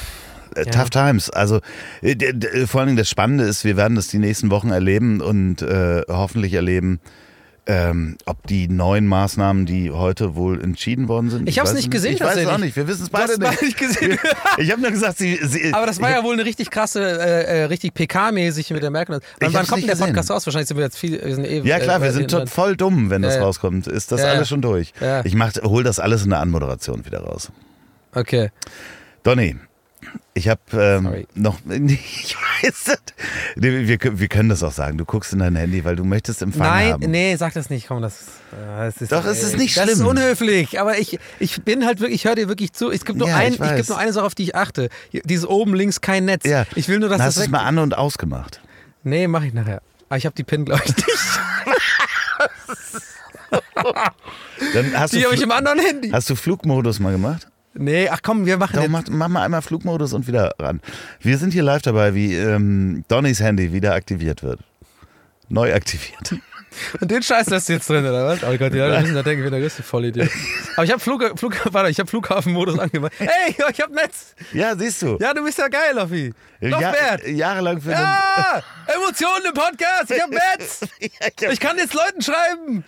Ja. 0.55 0.65
Tough 0.65 0.89
Times. 0.89 1.29
Also 1.29 1.59
äh, 2.01 2.15
d- 2.15 2.67
vor 2.67 2.81
allen 2.81 2.87
Dingen 2.89 2.97
das 2.97 3.09
Spannende 3.09 3.43
ist, 3.45 3.63
wir 3.63 3.77
werden 3.77 3.95
das 3.95 4.07
die 4.07 4.19
nächsten 4.19 4.49
Wochen 4.51 4.69
erleben 4.69 5.21
und 5.21 5.61
äh, 5.61 6.01
hoffentlich 6.07 6.53
erleben, 6.53 6.99
ähm, 7.65 8.17
ob 8.25 8.45
die 8.47 8.67
neuen 8.67 9.07
Maßnahmen, 9.07 9.65
die 9.65 9.89
heute 9.89 10.35
wohl 10.35 10.61
entschieden 10.61 11.07
worden 11.07 11.29
sind. 11.29 11.47
Ich 11.47 11.57
weiß 11.57 11.73
nicht 11.73 11.85
es 11.85 11.91
gesehen 11.91 12.15
Ich 12.15 12.19
weiß 12.19 12.35
es 12.35 12.45
auch 12.47 12.57
nicht. 12.57 12.75
Wir 12.75 12.89
wissen 12.89 13.03
es 13.03 13.09
beide 13.09 13.39
nicht. 13.39 13.61
nicht 13.61 13.77
gesehen. 13.77 14.19
Ich 14.57 14.69
habe 14.69 14.81
nur 14.81 14.91
gesagt, 14.91 15.17
sie. 15.17 15.39
sie 15.41 15.73
Aber 15.73 15.85
das 15.85 16.01
war 16.01 16.09
ich 16.09 16.15
ja 16.17 16.23
wohl 16.25 16.33
eine 16.33 16.43
richtig 16.43 16.69
krasse, 16.71 17.01
äh, 17.01 17.61
äh, 17.61 17.63
richtig 17.65 17.93
PK-mäßig 17.93 18.69
mit 18.73 18.83
der 18.83 18.91
Merkel. 18.91 19.21
Wann, 19.39 19.47
Ich 19.49 19.55
wann 19.55 19.65
kommt 19.65 19.77
nicht 19.77 19.83
denn 19.83 19.87
der 19.87 19.95
gesehen. 19.95 20.07
Podcast 20.07 20.31
raus? 20.31 20.45
Wahrscheinlich 20.45 20.67
sind 20.67 20.75
wir 20.77 20.83
jetzt 20.83 20.97
viel. 20.97 21.23
Wir 21.23 21.35
sind 21.35 21.45
eh, 21.45 21.61
Ja 21.61 21.79
klar, 21.79 22.01
wir 22.01 22.09
äh, 22.09 22.11
sind 22.11 22.33
äh, 22.33 22.37
tot 22.39 22.49
voll 22.49 22.75
dumm, 22.75 23.09
wenn 23.09 23.21
das 23.21 23.35
ja. 23.35 23.43
rauskommt. 23.43 23.87
Ist 23.87 24.11
das 24.11 24.21
alles 24.23 24.49
schon 24.49 24.61
durch? 24.61 24.91
Ich 25.23 25.33
mach, 25.35 25.53
hol 25.63 25.83
das 25.83 25.99
alles 25.99 26.25
in 26.25 26.31
der 26.31 26.39
Anmoderation 26.41 27.05
wieder 27.05 27.21
raus. 27.21 27.49
Okay. 28.13 28.49
Donny, 29.23 29.55
ich 30.33 30.47
habe 30.49 30.61
ähm, 30.73 31.25
noch. 31.35 31.59
Ich 31.67 32.35
weiß. 32.63 32.97
Nee, 33.55 33.87
wir, 33.87 34.19
wir 34.19 34.27
können 34.29 34.49
das 34.49 34.63
auch 34.63 34.71
sagen. 34.71 34.97
Du 34.97 35.05
guckst 35.05 35.33
in 35.33 35.39
dein 35.39 35.55
Handy, 35.55 35.83
weil 35.85 35.95
du 35.95 36.03
möchtest 36.05 36.41
Empfang 36.41 36.61
Nein, 36.67 36.93
haben. 36.93 37.11
nee, 37.11 37.35
sag 37.35 37.53
das 37.53 37.69
nicht. 37.69 37.87
Komm, 37.87 38.01
das, 38.01 38.21
äh, 38.51 38.55
das 38.85 38.97
ist, 39.01 39.11
Doch, 39.11 39.25
es 39.25 39.43
ist 39.43 39.57
nicht 39.57 39.75
Das 39.77 39.87
ist 39.89 39.95
schlimm. 39.97 40.07
unhöflich. 40.07 40.79
Aber 40.79 40.97
ich, 40.97 41.19
ich 41.39 41.61
bin 41.63 41.85
halt 41.85 41.99
wirklich, 41.99 42.21
ich 42.21 42.25
höre 42.25 42.35
dir 42.35 42.47
wirklich 42.47 42.73
zu. 42.73 42.89
Es 42.91 43.03
gibt 43.05 43.19
nur, 43.19 43.27
Ja, 43.27 43.35
ein, 43.37 43.53
ich 43.53 43.59
ich 43.59 43.75
gibt 43.75 43.89
nur 43.89 43.97
eine 43.97 44.13
Sache, 44.13 44.25
auf 44.25 44.35
die 44.35 44.43
ich 44.43 44.55
achte. 44.55 44.89
Dieses 45.11 45.45
oben 45.45 45.73
links 45.75 45.99
kein 46.01 46.25
Netz. 46.25 46.45
Ja. 46.45 46.65
Ich 46.75 46.87
will 46.87 46.99
nur, 46.99 47.09
dass 47.09 47.17
Dann 47.17 47.27
das 47.27 47.35
hast 47.35 47.43
du 47.43 47.45
es 47.47 47.51
mal 47.51 47.63
an 47.63 47.77
und 47.79 47.97
ausgemacht. 47.97 48.61
Nee, 49.03 49.27
mach 49.27 49.43
ich 49.43 49.53
nachher. 49.53 49.81
Aber 50.09 50.17
ich 50.17 50.25
habe 50.25 50.35
die 50.35 50.43
PIN, 50.43 50.65
glaube 50.65 50.81
ich, 50.85 50.95
nicht. 50.95 51.09
Dann 54.73 54.97
hast, 54.97 55.13
Die 55.13 55.23
habe 55.25 55.35
ich 55.35 55.41
im 55.41 55.51
anderen 55.51 55.79
Handy. 55.79 56.09
hast 56.09 56.29
du 56.29 56.35
Flugmodus 56.35 56.99
mal 56.99 57.11
gemacht? 57.11 57.47
Nee, 57.75 58.07
ach 58.09 58.19
komm, 58.21 58.45
wir 58.45 58.57
machen 58.57 58.75
Doch, 58.75 58.81
jetzt. 58.83 58.91
mach, 58.91 59.03
mach 59.09 59.27
mal 59.27 59.43
einmal 59.43 59.61
Flugmodus 59.61 60.13
und 60.13 60.27
wieder 60.27 60.53
ran. 60.59 60.79
Wir 61.19 61.37
sind 61.37 61.53
hier 61.53 61.63
live 61.63 61.81
dabei, 61.81 62.13
wie 62.13 62.35
ähm, 62.35 63.03
Donnys 63.07 63.39
Handy 63.39 63.73
wieder 63.73 63.93
aktiviert 63.93 64.43
wird. 64.43 64.59
Neu 65.49 65.73
aktiviert. 65.73 66.35
Und 66.99 67.11
den 67.11 67.21
Scheiß 67.21 67.49
lässt 67.51 67.69
du 67.69 67.73
jetzt 67.73 67.87
drin, 67.87 68.03
oder 68.03 68.25
was? 68.25 68.43
Oh 68.43 68.57
Gott, 68.57 68.73
die 68.73 68.79
Leute 68.79 68.99
müssen 69.01 69.13
da 69.13 69.21
denken, 69.21 69.41
ich 69.41 69.45
bin 69.45 69.51
der 69.51 69.61
größte 69.61 69.83
Vollidiot. 69.83 70.27
Aber 70.75 70.83
ich 70.83 70.89
habe 70.89 70.99
Flug, 70.99 71.37
Flug, 71.37 71.55
warte, 71.71 71.91
ich 71.91 71.99
hab 71.99 72.09
Flughafenmodus 72.09 72.79
angemacht. 72.79 73.13
Hey, 73.19 73.55
ich 73.71 73.79
hab 73.79 73.91
Netz. 73.91 74.33
Ja, 74.53 74.75
siehst 74.75 75.03
du. 75.03 75.17
Ja, 75.21 75.35
du 75.35 75.43
bist 75.43 75.59
ja 75.59 75.67
geil, 75.67 75.93
Loffi. 75.93 76.33
Noch 76.61 76.81
Ja- 76.81 76.91
wert. 76.91 77.27
Jahrelang 77.27 77.79
für 77.79 77.91
Ja, 77.91 78.63
Emotionen 78.87 79.45
im 79.49 79.53
Podcast. 79.53 80.09
Ich 80.09 80.19
hab 80.19 80.31
Netz. 80.31 80.79
Ich 81.51 81.59
kann 81.59 81.77
jetzt 81.77 81.93
Leuten 81.93 82.23
schreiben. 82.23 82.83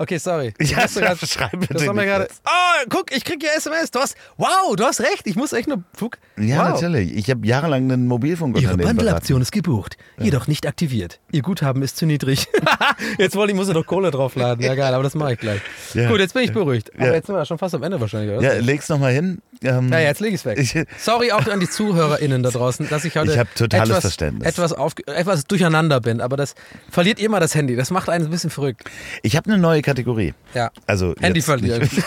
Okay, 0.00 0.18
sorry. 0.18 0.54
Ja, 0.60 0.76
Hast 0.78 0.96
du 0.96 1.00
grad- 1.00 1.18
schreib 1.28 1.50
bitte 1.58 1.74
Das 1.74 1.86
haben 1.88 1.96
wir 1.96 2.04
gerade. 2.04 2.28
Oh, 2.46 2.84
guck, 2.88 3.14
ich 3.14 3.24
krieg 3.24 3.38
hier 3.42 3.50
SMS. 3.56 3.90
Du 3.90 3.98
hast. 3.98 4.16
Wow, 4.36 4.76
du 4.76 4.84
hast 4.84 5.00
recht. 5.00 5.22
Ich 5.26 5.34
muss 5.34 5.52
echt 5.52 5.66
nur. 5.68 5.82
Guck. 5.98 6.18
Ja, 6.38 6.58
wow. 6.58 6.80
natürlich. 6.80 7.16
Ich 7.16 7.28
habe 7.30 7.44
jahrelang 7.46 7.82
einen 7.90 8.02
Ihre 8.02 8.08
Mobilfunkunternehmen 8.08 8.78
beraten. 8.78 8.96
Bundle-Aktion 8.98 9.42
ist 9.42 9.50
gebucht, 9.50 9.96
jedoch 10.18 10.46
nicht 10.46 10.66
aktiviert. 10.66 11.18
Ihr 11.32 11.42
Guthaben 11.42 11.82
ist 11.82 11.96
zu 11.96 12.06
niedrig. 12.06 12.46
jetzt 13.18 13.34
wollte 13.34 13.52
ich, 13.52 13.56
muss 13.58 13.66
ich 13.68 13.74
doch 13.74 13.84
Kohle 13.86 14.12
draufladen. 14.12 14.64
Ja, 14.64 14.76
geil, 14.76 14.94
aber 14.94 15.02
das 15.02 15.14
mache 15.16 15.32
ich 15.32 15.38
gleich. 15.40 15.60
Ja. 15.94 16.08
Gut, 16.08 16.20
jetzt 16.20 16.32
bin 16.34 16.44
ich 16.44 16.52
beruhigt. 16.52 16.94
Aber 16.94 17.06
Ja. 17.08 17.14
jetzt 17.14 17.26
sind 17.26 17.34
wir 17.34 17.44
schon 17.44 17.58
fast 17.58 17.74
am 17.74 17.82
Ende 17.82 18.00
wahrscheinlich, 18.00 18.36
oder? 18.38 18.54
Ja, 18.54 18.60
leg's 18.60 18.88
nochmal 18.88 19.12
hin. 19.12 19.42
Ähm, 19.64 19.88
Ja, 19.90 19.98
jetzt 19.98 20.20
lege 20.20 20.36
ich 20.36 20.40
es 20.42 20.44
weg. 20.44 20.58
Ich- 20.60 20.76
Sorry 20.98 21.32
auch 21.32 21.44
an 21.48 21.58
die 21.58 21.68
ZuhörerInnen 21.68 22.44
da 22.44 22.50
draußen, 22.50 22.88
dass 22.88 23.04
ich 23.04 23.16
heute 23.16 23.32
Ich 23.32 23.38
hab 23.38 23.52
totales 23.56 23.88
etwas, 23.88 24.00
Verständnis. 24.02 24.46
Etwas, 24.48 24.72
auf, 24.72 24.92
etwas 25.06 25.44
durcheinander 25.44 26.00
bin, 26.00 26.20
aber 26.20 26.36
das 26.36 26.54
verliert 26.88 27.18
ihr 27.18 27.28
mal 27.28 27.40
das 27.40 27.56
Handy. 27.56 27.74
Das 27.74 27.90
macht 27.90 28.08
einen 28.08 28.26
ein 28.26 28.30
bisschen 28.30 28.50
verrückt. 28.50 28.84
Ich 29.22 29.36
habe 29.36 29.50
eine 29.50 29.58
neue 29.60 29.82
Kategorie. 29.88 30.34
Ja. 30.54 30.70
Also 30.86 31.14
Handy 31.20 31.42
verlieren. 31.42 31.88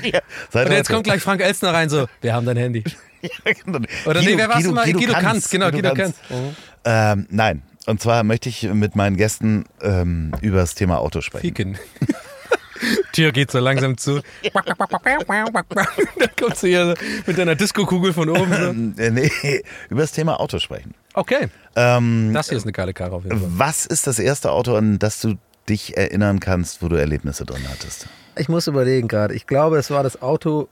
Ja, 0.00 0.20
Und 0.52 0.70
jetzt 0.70 0.88
kommt 0.88 1.02
gleich 1.04 1.20
Frank 1.20 1.40
Elstner 1.40 1.74
rein, 1.74 1.88
so, 1.88 2.06
wir 2.20 2.32
haben 2.32 2.46
dein 2.46 2.56
Handy. 2.56 2.84
Oder 4.06 4.22
nee, 4.22 4.36
wer 4.36 4.48
war's 4.48 4.58
Guido, 4.58 4.72
mal? 4.72 4.84
Guido, 4.84 4.98
Guido 5.00 5.12
Kanz, 5.12 5.24
Kanz, 5.24 5.50
genau, 5.50 5.70
Guido 5.72 5.92
Kanz. 5.92 6.14
Ähm, 6.84 7.26
nein. 7.30 7.62
Und 7.86 8.00
zwar 8.00 8.22
möchte 8.22 8.48
ich 8.48 8.62
mit 8.62 8.94
meinen 8.94 9.16
Gästen 9.16 9.64
ähm, 9.82 10.32
über 10.40 10.58
das 10.58 10.76
Thema 10.76 10.98
Auto 10.98 11.20
sprechen. 11.20 11.42
Fieken. 11.42 11.78
Tür 13.12 13.32
geht 13.32 13.50
so 13.50 13.58
langsam 13.58 13.96
zu. 13.98 14.20
Dann 14.52 16.30
kommst 16.38 16.62
du 16.62 16.66
hier 16.68 16.94
mit 17.26 17.36
deiner 17.38 17.56
Disco-Kugel 17.56 18.12
von 18.12 18.28
oben. 18.28 18.52
So. 18.52 18.56
Ähm, 18.68 18.94
äh, 18.98 19.10
nee, 19.10 19.62
über 19.88 20.02
das 20.02 20.12
Thema 20.12 20.38
Auto 20.38 20.60
sprechen. 20.60 20.94
Okay, 21.14 21.48
Ähm, 21.74 22.30
das 22.32 22.48
hier 22.48 22.58
ist 22.58 22.64
eine 22.64 22.72
geile 22.72 22.94
Karre 22.94 23.16
auf 23.16 23.24
jeden 23.24 23.40
Fall. 23.40 23.48
was 23.50 23.86
ist 23.86 24.06
das 24.06 24.20
erste 24.20 24.52
Auto, 24.52 24.76
an 24.76 25.00
das 25.00 25.20
du 25.20 25.36
dich 25.68 25.96
erinnern 25.96 26.40
kannst, 26.40 26.82
wo 26.82 26.88
du 26.88 26.96
Erlebnisse 26.96 27.44
drin 27.44 27.62
hattest? 27.68 28.06
Ich 28.36 28.48
muss 28.48 28.66
überlegen 28.66 29.08
gerade. 29.08 29.34
Ich 29.34 29.46
glaube, 29.46 29.78
es 29.78 29.90
war 29.90 30.02
das 30.02 30.22
Auto. 30.22 30.68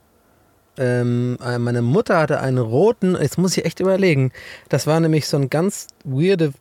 Ähm, 0.77 1.37
äh, 1.43 1.57
meine 1.57 1.81
Mutter 1.81 2.19
hatte 2.19 2.39
einen 2.39 2.57
roten. 2.57 3.15
Jetzt 3.19 3.37
muss 3.37 3.57
ich 3.57 3.65
echt 3.65 3.79
überlegen. 3.79 4.31
Das 4.69 4.87
war 4.87 4.99
nämlich 4.99 5.27
so 5.27 5.37
ein 5.37 5.49
ganz 5.49 5.87
weirde. 6.03 6.53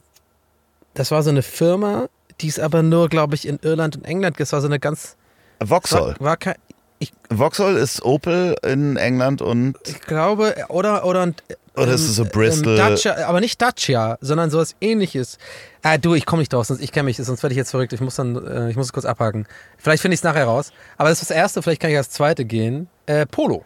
Das 0.95 1.11
war 1.11 1.22
so 1.22 1.30
eine 1.30 1.43
Firma, 1.43 2.09
die 2.41 2.49
ist 2.49 2.61
aber 2.61 2.82
nur, 2.82 3.09
glaube 3.09 3.34
ich, 3.34 3.47
in 3.47 3.59
Irland 3.62 3.97
und 3.97 4.05
England. 4.05 4.41
Das 4.41 4.53
war 4.53 4.61
so 4.61 4.66
eine 4.66 4.78
ganz. 4.78 5.16
Vauxhall. 5.64 6.16
War, 6.18 6.20
war 6.20 6.37
kein, 6.37 6.55
ich, 6.99 7.12
Vauxhall 7.30 7.76
ist 7.76 8.03
Opel 8.05 8.57
in 8.62 8.97
England 8.97 9.43
und 9.43 9.76
ich 9.87 10.01
glaube, 10.01 10.55
oder 10.68 11.05
oder 11.05 11.32
Oder 11.77 11.93
ist 11.93 12.03
es 12.03 12.16
so 12.16 12.24
Bristol? 12.24 12.77
Dacia, 12.77 13.27
aber 13.27 13.41
nicht 13.41 13.61
Dacia, 13.61 14.18
sondern 14.20 14.51
sowas 14.51 14.74
ähnliches. 14.81 15.39
Ah, 15.83 15.99
du, 15.99 16.14
ich 16.14 16.24
komme 16.27 16.41
nicht 16.41 16.53
drauf, 16.53 16.66
sonst 16.66 16.81
ich 16.83 16.91
kenne 16.93 17.05
mich, 17.05 17.16
sonst 17.18 17.43
werde 17.43 17.53
ich 17.53 17.59
jetzt 17.59 17.70
verrückt. 17.70 17.93
Ich 17.93 18.01
muss 18.01 18.14
dann, 18.16 18.37
äh, 18.47 18.70
ich 18.70 18.77
muss 18.77 18.87
es 18.87 18.93
kurz 18.93 19.05
abhaken. 19.05 19.47
Vielleicht 19.79 20.01
finde 20.03 20.14
ich 20.14 20.20
es 20.20 20.24
nachher 20.24 20.45
raus. 20.47 20.72
Aber 20.97 21.09
das 21.11 21.20
ist 21.20 21.31
das 21.31 21.37
erste, 21.37 21.62
vielleicht 21.62 21.81
kann 21.83 21.91
ich 21.91 21.97
als 21.97 22.11
zweite 22.11 22.45
gehen. 22.45 22.89
Äh, 23.07 23.27
Polo. 23.27 23.64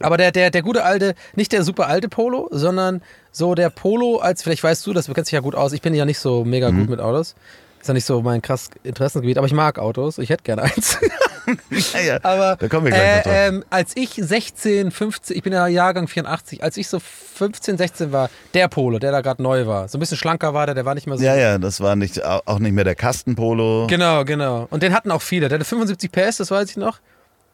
Aber 0.00 0.16
der, 0.16 0.32
der, 0.32 0.50
der 0.50 0.62
gute 0.62 0.84
alte, 0.84 1.14
nicht 1.36 1.52
der 1.52 1.62
super 1.62 1.86
alte 1.86 2.08
Polo, 2.08 2.48
sondern 2.50 3.02
so 3.30 3.54
der 3.54 3.70
Polo, 3.70 4.18
als 4.18 4.42
vielleicht 4.42 4.64
weißt 4.64 4.84
du, 4.86 4.92
das 4.92 5.06
du 5.06 5.12
kennst 5.14 5.30
dich 5.30 5.34
ja 5.36 5.40
gut 5.40 5.54
aus. 5.54 5.72
Ich 5.72 5.82
bin 5.82 5.94
ja 5.94 6.04
nicht 6.04 6.18
so 6.18 6.44
mega 6.44 6.70
Mhm. 6.72 6.80
gut 6.80 6.88
mit 6.90 7.00
Autos. 7.00 7.34
Ist 7.82 7.88
ja 7.88 7.94
nicht 7.94 8.04
so 8.04 8.22
mein 8.22 8.40
krass 8.40 8.70
Interessengebiet, 8.84 9.38
aber 9.38 9.46
ich 9.48 9.52
mag 9.52 9.80
Autos. 9.80 10.18
Ich 10.18 10.30
hätte 10.30 10.44
gerne 10.44 10.62
eins. 10.62 10.98
ja, 11.94 12.00
ja, 12.00 12.18
Aber 12.22 12.54
da 12.54 12.68
kommen 12.68 12.84
wir 12.84 12.92
gleich 12.92 13.26
äh, 13.26 13.48
ähm, 13.48 13.64
als 13.70 13.96
ich 13.96 14.10
16, 14.10 14.92
15, 14.92 15.36
ich 15.36 15.42
bin 15.42 15.52
ja 15.52 15.66
Jahrgang 15.66 16.06
84, 16.06 16.62
als 16.62 16.76
ich 16.76 16.86
so 16.86 17.00
15, 17.00 17.78
16 17.78 18.12
war, 18.12 18.30
der 18.54 18.68
Polo, 18.68 19.00
der 19.00 19.10
da 19.10 19.20
gerade 19.20 19.42
neu 19.42 19.66
war, 19.66 19.88
so 19.88 19.98
ein 19.98 20.00
bisschen 20.00 20.16
schlanker 20.16 20.54
war 20.54 20.66
der, 20.66 20.76
der 20.76 20.84
war 20.84 20.94
nicht 20.94 21.08
mehr 21.08 21.18
so. 21.18 21.24
ja, 21.24 21.34
ja, 21.34 21.58
das 21.58 21.80
war 21.80 21.96
nicht, 21.96 22.24
auch 22.24 22.60
nicht 22.60 22.70
mehr 22.72 22.84
der 22.84 22.94
Kastenpolo. 22.94 23.88
Genau, 23.88 24.24
genau. 24.24 24.68
Und 24.70 24.84
den 24.84 24.94
hatten 24.94 25.10
auch 25.10 25.22
viele. 25.22 25.48
Der 25.48 25.58
hatte 25.58 25.68
75 25.68 26.12
PS, 26.12 26.36
das 26.36 26.52
weiß 26.52 26.70
ich 26.70 26.76
noch. 26.76 27.00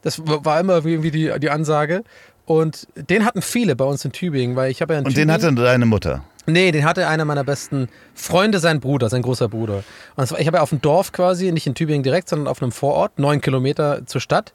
Das 0.02 0.20
war 0.26 0.60
immer 0.60 0.84
irgendwie 0.84 1.10
die, 1.10 1.32
die 1.38 1.48
Ansage. 1.48 2.04
Und 2.44 2.86
den 2.96 3.24
hatten 3.24 3.40
viele 3.40 3.76
bei 3.76 3.86
uns 3.86 4.04
in 4.04 4.12
Tübingen, 4.12 4.56
weil 4.56 4.70
ich 4.70 4.82
habe 4.82 4.92
ja 4.92 4.98
Und 4.98 5.06
Tübingen, 5.06 5.28
den 5.28 5.32
hatte 5.32 5.54
deine 5.54 5.86
Mutter. 5.86 6.22
Nee, 6.48 6.72
den 6.72 6.84
hatte 6.84 7.06
einer 7.06 7.24
meiner 7.24 7.44
besten 7.44 7.88
Freunde, 8.14 8.58
sein 8.58 8.80
Bruder, 8.80 9.08
sein 9.08 9.22
großer 9.22 9.48
Bruder. 9.48 9.84
Und 10.16 10.30
war, 10.30 10.40
ich 10.40 10.46
habe 10.46 10.56
ja 10.56 10.62
auf 10.62 10.70
dem 10.70 10.80
Dorf 10.80 11.12
quasi, 11.12 11.52
nicht 11.52 11.66
in 11.66 11.74
Tübingen 11.74 12.02
direkt, 12.02 12.28
sondern 12.28 12.48
auf 12.48 12.60
einem 12.62 12.72
Vorort, 12.72 13.18
neun 13.18 13.40
Kilometer 13.40 14.06
zur 14.06 14.20
Stadt. 14.20 14.52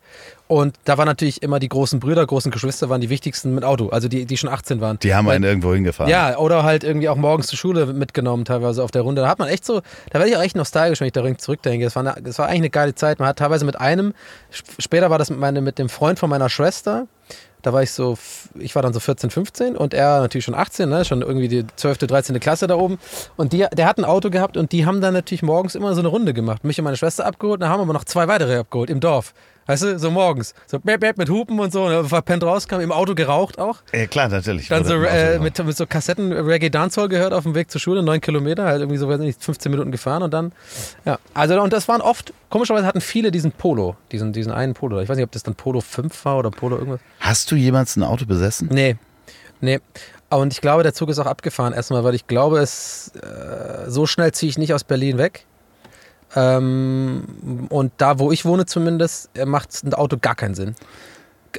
Und 0.47 0.75
da 0.85 0.97
waren 0.97 1.05
natürlich 1.07 1.41
immer 1.41 1.59
die 1.59 1.69
großen 1.69 1.99
Brüder, 1.99 2.25
großen 2.25 2.51
Geschwister 2.51 2.89
waren 2.89 2.99
die 3.01 3.09
wichtigsten 3.09 3.55
mit 3.55 3.63
Auto, 3.63 3.89
also 3.89 4.07
die, 4.07 4.25
die 4.25 4.37
schon 4.37 4.49
18 4.49 4.81
waren. 4.81 4.99
Die 4.99 5.15
haben 5.15 5.25
Weil- 5.27 5.35
einen 5.35 5.45
irgendwo 5.45 5.73
hingefahren. 5.73 6.09
ja, 6.11 6.37
oder 6.37 6.63
halt 6.63 6.83
irgendwie 6.83 7.09
auch 7.09 7.15
morgens 7.15 7.47
zur 7.47 7.57
Schule 7.57 7.85
mitgenommen, 7.87 8.43
teilweise 8.45 8.83
auf 8.83 8.91
der 8.91 9.03
Runde. 9.03 9.21
Da 9.21 9.27
hat 9.29 9.39
man 9.39 9.47
echt 9.47 9.63
so, 9.65 9.81
da 10.11 10.19
werde 10.19 10.29
ich 10.29 10.37
auch 10.37 10.41
echt 10.43 10.55
nostalgisch, 10.55 10.99
wenn 10.99 11.07
ich 11.07 11.13
daran 11.13 11.37
zurückdenke. 11.39 11.85
Das 11.85 11.95
war, 11.95 12.05
eine, 12.05 12.21
das 12.21 12.37
war 12.39 12.47
eigentlich 12.47 12.59
eine 12.61 12.69
geile 12.71 12.95
Zeit. 12.95 13.19
Man 13.19 13.27
hat 13.27 13.37
teilweise 13.39 13.65
mit 13.65 13.79
einem, 13.79 14.13
sp- 14.53 14.77
später 14.79 15.09
war 15.09 15.17
das 15.17 15.29
mit, 15.29 15.39
meine, 15.39 15.61
mit 15.61 15.79
dem 15.79 15.89
Freund 15.89 16.19
von 16.19 16.29
meiner 16.29 16.49
Schwester. 16.49 17.07
Da 17.63 17.71
war 17.71 17.81
ich 17.81 17.91
so, 17.91 18.17
ich 18.59 18.75
war 18.75 18.81
dann 18.81 18.93
so 18.93 18.99
14, 18.99 19.29
15 19.29 19.77
und 19.77 19.93
er 19.93 20.19
natürlich 20.19 20.43
schon 20.45 20.53
18, 20.53 20.89
ne? 20.89 21.05
schon 21.05 21.21
irgendwie 21.21 21.47
die 21.47 21.65
12., 21.75 21.99
13. 21.99 22.39
Klasse 22.39 22.67
da 22.67 22.75
oben. 22.75 22.99
Und 23.37 23.53
die, 23.53 23.65
der 23.73 23.87
hat 23.87 23.97
ein 23.97 24.05
Auto 24.05 24.29
gehabt 24.29 24.57
und 24.57 24.73
die 24.73 24.85
haben 24.85 24.99
dann 24.99 25.13
natürlich 25.13 25.43
morgens 25.43 25.73
immer 25.73 25.93
so 25.95 26.01
eine 26.01 26.09
Runde 26.09 26.33
gemacht. 26.33 26.65
Mich 26.65 26.77
und 26.77 26.83
meine 26.83 26.97
Schwester 26.97 27.25
abgeholt, 27.25 27.61
da 27.61 27.69
haben 27.69 27.81
aber 27.81 27.93
noch 27.93 28.03
zwei 28.03 28.27
weitere 28.27 28.57
abgeholt 28.57 28.89
im 28.89 28.99
Dorf. 28.99 29.33
Weißt 29.65 29.83
du, 29.83 29.99
so 29.99 30.11
morgens. 30.11 30.53
So 30.67 30.79
bäb, 30.79 30.99
bäb, 30.99 31.17
mit 31.17 31.29
Hupen 31.29 31.59
und 31.59 31.71
so, 31.71 31.87
ne? 31.87 32.03
verpennt 32.03 32.43
rauskam, 32.43 32.79
im 32.79 32.91
Auto 32.91 33.15
geraucht 33.15 33.59
auch. 33.59 33.79
Ja, 33.93 34.07
klar, 34.07 34.27
natürlich. 34.27 34.67
Dann 34.67 34.83
so 34.83 34.95
äh, 34.95 35.39
mit, 35.39 35.63
mit 35.63 35.77
so 35.77 35.85
Kassetten 35.85 36.33
Reggae 36.33 36.69
Dancehall 36.69 37.07
gehört 37.07 37.33
auf 37.33 37.43
dem 37.43 37.55
Weg 37.55 37.71
zur 37.71 37.79
Schule, 37.79 38.03
neun 38.03 38.19
Kilometer, 38.19 38.65
halt 38.65 38.81
irgendwie 38.81 38.97
so, 38.97 39.07
weiß 39.07 39.19
nicht, 39.19 39.41
15 39.41 39.71
Minuten 39.71 39.91
gefahren 39.91 40.23
und 40.23 40.33
dann, 40.33 40.51
ja. 41.05 41.17
Also, 41.33 41.61
und 41.61 41.71
das 41.71 41.87
waren 41.87 42.01
oft, 42.01 42.33
komischerweise 42.49 42.85
hatten 42.85 43.01
viele 43.01 43.31
diesen 43.31 43.51
Polo, 43.51 43.95
diesen, 44.11 44.33
diesen 44.33 44.51
einen 44.51 44.73
Polo. 44.73 44.99
Ich 44.99 45.07
weiß 45.07 45.15
nicht, 45.15 45.25
ob 45.25 45.31
das 45.31 45.43
dann 45.43 45.55
Polo 45.55 45.81
5 45.81 46.25
war 46.25 46.37
oder 46.37 46.51
Polo 46.51 46.77
irgendwas. 46.77 46.99
Hast 47.19 47.49
du 47.51 47.55
jemals 47.55 47.95
ein 47.95 48.03
Auto 48.03 48.25
besessen? 48.25 48.69
Nee, 48.71 48.97
nee. 49.61 49.79
Und 50.29 50.51
ich 50.51 50.61
glaube, 50.61 50.83
der 50.83 50.93
Zug 50.93 51.09
ist 51.09 51.19
auch 51.19 51.27
abgefahren 51.27 51.73
erstmal, 51.73 52.03
weil 52.03 52.15
ich 52.15 52.27
glaube, 52.27 52.59
es, 52.59 53.11
äh, 53.15 53.89
so 53.89 54.05
schnell 54.07 54.31
ziehe 54.31 54.49
ich 54.49 54.57
nicht 54.57 54.73
aus 54.73 54.83
Berlin 54.83 55.17
weg. 55.17 55.45
Ähm, 56.35 57.67
und 57.69 57.91
da, 57.97 58.19
wo 58.19 58.31
ich 58.31 58.45
wohne 58.45 58.65
zumindest, 58.65 59.29
äh, 59.37 59.45
macht 59.45 59.83
ein 59.83 59.93
Auto 59.93 60.17
gar 60.19 60.35
keinen 60.35 60.55
Sinn. 60.55 60.75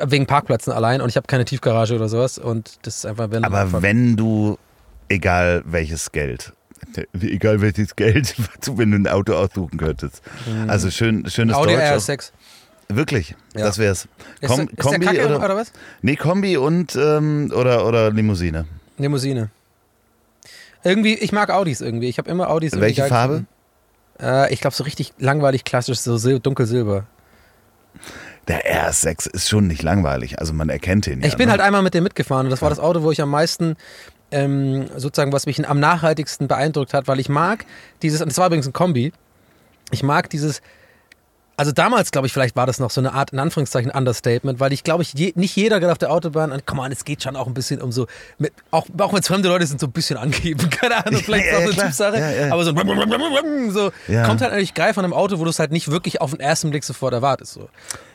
Wegen 0.00 0.26
Parkplätzen 0.26 0.72
allein 0.72 1.00
und 1.00 1.08
ich 1.08 1.16
habe 1.16 1.26
keine 1.28 1.44
Tiefgarage 1.44 1.94
oder 1.94 2.08
sowas 2.08 2.38
und 2.38 2.78
das 2.82 2.96
ist 2.96 3.06
einfach, 3.06 3.30
wenn 3.30 3.44
Aber 3.44 3.82
wenn 3.82 4.16
du, 4.16 4.58
egal 5.08 5.62
welches 5.66 6.10
Geld, 6.10 6.52
egal 7.20 7.60
welches 7.60 7.94
Geld, 7.94 8.34
wenn 8.66 8.90
du 8.90 8.96
ein 8.96 9.06
Auto 9.06 9.34
aussuchen 9.34 9.78
könntest. 9.78 10.22
Also 10.66 10.90
schön, 10.90 11.28
schönes. 11.30 11.54
Audi 11.54 11.74
Deutsch. 11.74 11.82
auch. 11.84 11.96
RS6. 11.96 12.32
Wirklich, 12.88 13.34
Ja. 13.54 13.64
das 13.66 13.78
wär's. 13.78 14.08
Ist, 14.40 14.50
Kom 14.50 14.60
ist 14.68 14.76
Kombi 14.78 15.06
Kacke 15.06 15.26
oder, 15.26 15.38
oder, 15.44 15.56
was? 15.56 15.72
Nee, 16.02 16.16
Kombi 16.16 16.56
und 16.56 16.96
ähm, 16.96 17.52
oder, 17.54 17.86
oder 17.86 18.10
Limousine. 18.10 18.66
Limousine. 18.98 19.50
Irgendwie, 20.82 21.14
ich 21.14 21.32
mag 21.32 21.50
Audis 21.50 21.80
irgendwie. 21.80 22.08
Ich 22.08 22.18
habe 22.18 22.30
immer 22.30 22.50
Audis. 22.50 22.78
Welche 22.78 23.06
Farbe? 23.06 23.32
gefunden. 23.34 23.53
Äh, 24.20 24.52
ich 24.52 24.60
glaube 24.60 24.74
so 24.74 24.84
richtig 24.84 25.12
langweilig 25.18 25.64
klassisch, 25.64 25.98
so 25.98 26.16
sil 26.18 26.40
dunkelsilber. 26.40 27.06
Der 28.48 28.90
RS6 28.90 29.32
ist 29.32 29.48
schon 29.48 29.66
nicht 29.66 29.82
langweilig. 29.82 30.38
Also 30.38 30.52
man 30.52 30.68
erkennt 30.68 31.06
ihn 31.06 31.20
ja. 31.20 31.28
ich 31.28 31.36
bin 31.36 31.46
ne? 31.46 31.52
halt 31.52 31.60
einmal 31.60 31.82
mit 31.82 31.94
dem 31.94 32.04
mitgefahren 32.04 32.46
und 32.46 32.50
das 32.50 32.62
war 32.62 32.70
das 32.70 32.78
Auto, 32.78 33.02
wo 33.02 33.10
ich 33.10 33.22
am 33.22 33.30
meisten 33.30 33.76
ähm, 34.30 34.86
sozusagen, 34.96 35.32
was 35.32 35.46
mich 35.46 35.66
am 35.66 35.80
nachhaltigsten 35.80 36.48
beeindruckt 36.48 36.92
hat, 36.92 37.08
weil 37.08 37.20
ich 37.20 37.28
mag 37.28 37.64
dieses, 38.02 38.20
und 38.20 38.28
das 38.28 38.38
war 38.38 38.46
übrigens 38.46 38.66
ein 38.66 38.72
Kombi, 38.72 39.12
ich 39.90 40.02
mag 40.02 40.28
dieses, 40.28 40.60
also 41.56 41.72
damals 41.72 42.10
glaube 42.10 42.26
ich, 42.26 42.32
vielleicht 42.32 42.56
war 42.56 42.66
das 42.66 42.78
noch 42.80 42.90
so 42.90 43.00
eine 43.00 43.12
Art, 43.12 43.30
in 43.32 43.38
Anführungszeichen, 43.38 43.90
Understatement, 43.90 44.60
weil 44.60 44.72
ich 44.72 44.82
glaube, 44.84 45.02
ich, 45.02 45.12
je, 45.14 45.32
nicht 45.36 45.54
jeder 45.56 45.80
geht 45.80 45.88
auf 45.90 45.98
der 45.98 46.10
Autobahn 46.10 46.52
und, 46.52 46.66
komm 46.66 46.80
an, 46.80 46.90
es 46.92 47.04
geht 47.04 47.22
schon 47.22 47.36
auch 47.36 47.46
ein 47.46 47.54
bisschen 47.54 47.80
um 47.80 47.92
so, 47.92 48.06
mit, 48.38 48.52
auch, 48.70 48.86
auch 48.98 49.12
wenn 49.12 49.20
es 49.20 49.26
fremde 49.28 49.48
Leute 49.48 49.66
sind, 49.66 49.80
so 49.80 49.86
ein 49.86 49.92
bisschen 49.92 50.16
angeben, 50.16 50.68
keine 50.70 51.04
Ahnung, 51.06 51.20
vielleicht 51.22 51.46
Ja, 51.46 51.58
ist 51.58 51.58
ja, 51.58 51.58
auch 51.58 51.66
so 51.68 51.72
klar. 51.74 51.84
eine 51.84 51.90
Typsache, 51.90 52.18
Ja, 52.18 52.46
ja. 52.46 52.52
aber 52.52 52.64
so, 52.64 52.72
so 53.70 53.90
Ja. 54.12 54.26
kommt 54.26 54.40
halt 54.40 54.52
eigentlich 54.52 54.74
geil 54.74 54.94
von 54.94 55.04
einem 55.04 55.12
Auto, 55.14 55.38
wo 55.38 55.44
du 55.44 55.50
es 55.50 55.58
halt 55.58 55.72
nicht 55.72 55.90
wirklich 55.90 56.20
auf 56.20 56.30
den 56.30 56.40
ersten 56.40 56.70
Blick 56.70 56.84
sofort 56.84 57.12
erwartest. 57.12 57.52
So. 57.54 57.68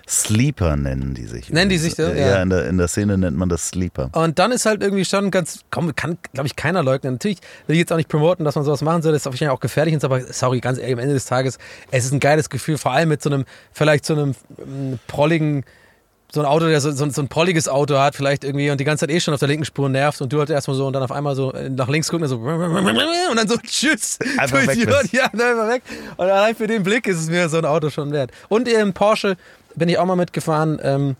Sleeper 0.09 0.75
nennen 0.75 1.13
die 1.13 1.25
sich. 1.27 1.49
Nennen 1.51 1.69
die 1.69 1.77
sich 1.77 1.93
so? 1.93 2.01
Ja, 2.03 2.15
Ja. 2.15 2.41
in, 2.41 2.49
der, 2.49 2.67
in 2.67 2.77
der 2.79 2.87
Szene 2.87 3.17
nennt 3.17 3.37
man 3.37 3.47
das 3.47 3.67
Sleeper. 3.67 4.09
Und 4.13 4.39
dann 4.39 4.51
ist 4.51 4.65
halt 4.65 4.81
irgendwie 4.81 5.05
schon 5.05 5.29
ganz, 5.29 5.59
komm, 5.69 5.95
kann, 5.95 6.17
glaube 6.33 6.47
ich, 6.47 6.55
keiner 6.55 6.81
leugnen. 6.81 7.13
Natürlich 7.13 7.39
will 7.67 7.75
ich 7.75 7.81
jetzt 7.81 7.93
auch 7.93 7.97
nicht 7.97 8.09
promoten, 8.09 8.43
dass 8.43 8.55
man 8.55 8.65
sowas 8.65 8.81
machen 8.81 9.03
soll, 9.03 9.11
das 9.11 9.21
ist 9.21 9.25
wahrscheinlich 9.27 9.55
auch 9.55 9.59
gefährlich, 9.59 9.93
und 9.93 10.03
aber 10.03 10.21
sorry, 10.21 10.61
ganz 10.61 10.79
ehrlich, 10.79 10.93
am 10.93 10.99
Ende 10.99 11.13
des 11.13 11.25
Tages, 11.25 11.59
es 11.91 12.05
ist 12.05 12.11
ein 12.11 12.19
geiles 12.19 12.49
Gefühl, 12.49 12.77
vor 12.79 12.91
allem 12.91 13.09
mit 13.09 13.21
so 13.21 13.29
einem, 13.29 13.45
vielleicht 13.71 14.05
so 14.05 14.13
einem 14.13 14.33
ähm, 14.59 14.97
prolligen, 15.07 15.63
so 16.31 16.39
ein 16.41 16.45
Auto, 16.45 16.67
der 16.67 16.79
so, 16.79 16.91
so, 16.91 17.09
so 17.09 17.21
ein 17.23 17.27
prolliges 17.27 17.67
Auto 17.67 17.97
hat, 17.97 18.15
vielleicht 18.15 18.43
irgendwie 18.43 18.69
und 18.69 18.79
die 18.79 18.83
ganze 18.85 19.07
Zeit 19.07 19.15
eh 19.15 19.19
schon 19.19 19.33
auf 19.33 19.39
der 19.39 19.47
linken 19.49 19.65
Spur 19.65 19.89
nervt 19.89 20.21
und 20.21 20.31
du 20.31 20.37
halt 20.37 20.51
erstmal 20.51 20.77
so 20.77 20.85
und 20.85 20.93
dann 20.93 21.01
auf 21.01 21.11
einmal 21.11 21.35
so 21.35 21.51
äh, 21.53 21.69
nach 21.69 21.87
links 21.87 22.07
gucken 22.09 22.23
und 22.23 22.29
so 22.29 22.37
und 22.37 23.35
dann 23.35 23.47
so 23.47 23.57
tschüss. 23.57 24.19
Einfach 24.37 24.65
weg. 24.67 25.11
Ja, 25.11 25.23
einfach 25.25 25.69
weg. 25.69 25.81
Und 26.17 26.25
allein 26.29 26.55
für 26.55 26.67
den 26.67 26.83
Blick 26.83 27.07
ist 27.07 27.17
es 27.19 27.29
mir 27.29 27.49
so 27.49 27.57
ein 27.57 27.65
Auto 27.65 27.89
schon 27.89 28.11
wert. 28.11 28.29
Und 28.47 28.67
im 28.67 28.93
Porsche 28.93 29.37
bin 29.79 29.89
ich 29.89 29.97
auch 29.97 30.05
mal 30.05 30.15
mitgefahren. 30.15 30.79
Ähm, 30.83 31.15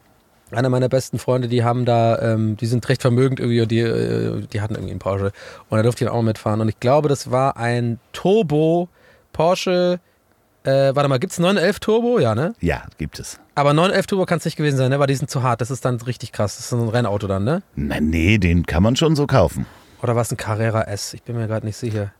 einer 0.52 0.70
meiner 0.70 0.90
besten 0.90 1.20
Freunde, 1.20 1.48
die 1.48 1.64
haben 1.64 1.86
da, 1.86 2.20
ähm, 2.20 2.58
die 2.58 2.66
sind 2.66 2.88
recht 2.90 3.02
vermögend 3.02 3.40
irgendwie 3.40 3.62
und 3.62 3.70
die, 3.72 3.80
äh, 3.82 4.42
die 4.52 4.62
hatten 4.62 4.74
irgendwie 4.76 4.92
einen 4.92 5.00
Porsche. 5.00 5.32
Und 5.70 5.78
da 5.78 5.84
durfte 5.84 6.04
ich 6.04 6.08
dann 6.08 6.16
auch 6.16 6.22
mal 6.22 6.30
mitfahren. 6.30 6.60
Und 6.62 6.70
ich 6.70 6.80
glaube, 6.80 7.08
das 7.10 7.30
war 7.32 7.58
ein 7.58 8.00
Turbo 8.14 8.90
Porsche 9.34 10.00
Äh, 10.64 10.94
warte 10.94 11.08
mal, 11.08 11.20
gibt 11.20 11.32
es 11.32 11.40
911 11.40 11.80
Turbo? 11.80 12.20
Ja, 12.20 12.36
ne? 12.36 12.54
Ja, 12.60 12.84
gibt 12.98 13.18
es. 13.18 13.40
Aber 13.56 13.74
911 13.74 14.08
Turbo 14.08 14.26
kann 14.26 14.40
es 14.40 14.46
nicht 14.46 14.58
gewesen 14.58 14.76
sein, 14.76 14.90
ne? 14.90 15.00
Weil 15.00 15.08
die 15.08 15.16
sind 15.16 15.30
zu 15.30 15.42
hart. 15.42 15.62
Das 15.62 15.72
ist 15.72 15.86
dann 15.86 15.96
richtig 16.02 16.34
krass. 16.34 16.58
Das 16.58 16.66
ist 16.66 16.74
ein 16.74 16.90
Rennauto 16.90 17.28
dann, 17.28 17.46
ne? 17.46 17.64
Na, 17.76 18.02
nee, 18.02 18.38
den 18.38 18.66
kann 18.66 18.84
man 18.84 18.98
schon 18.98 19.16
so 19.16 19.26
kaufen. 19.26 19.66
Oder 20.02 20.16
war 20.16 20.22
es 20.22 20.32
ein 20.32 20.38
Carrera 20.38 20.82
S? 20.84 21.14
Ich 21.14 21.24
bin 21.24 21.38
mir 21.38 21.48
gerade 21.48 21.66
nicht 21.66 21.78
sicher. 21.78 22.12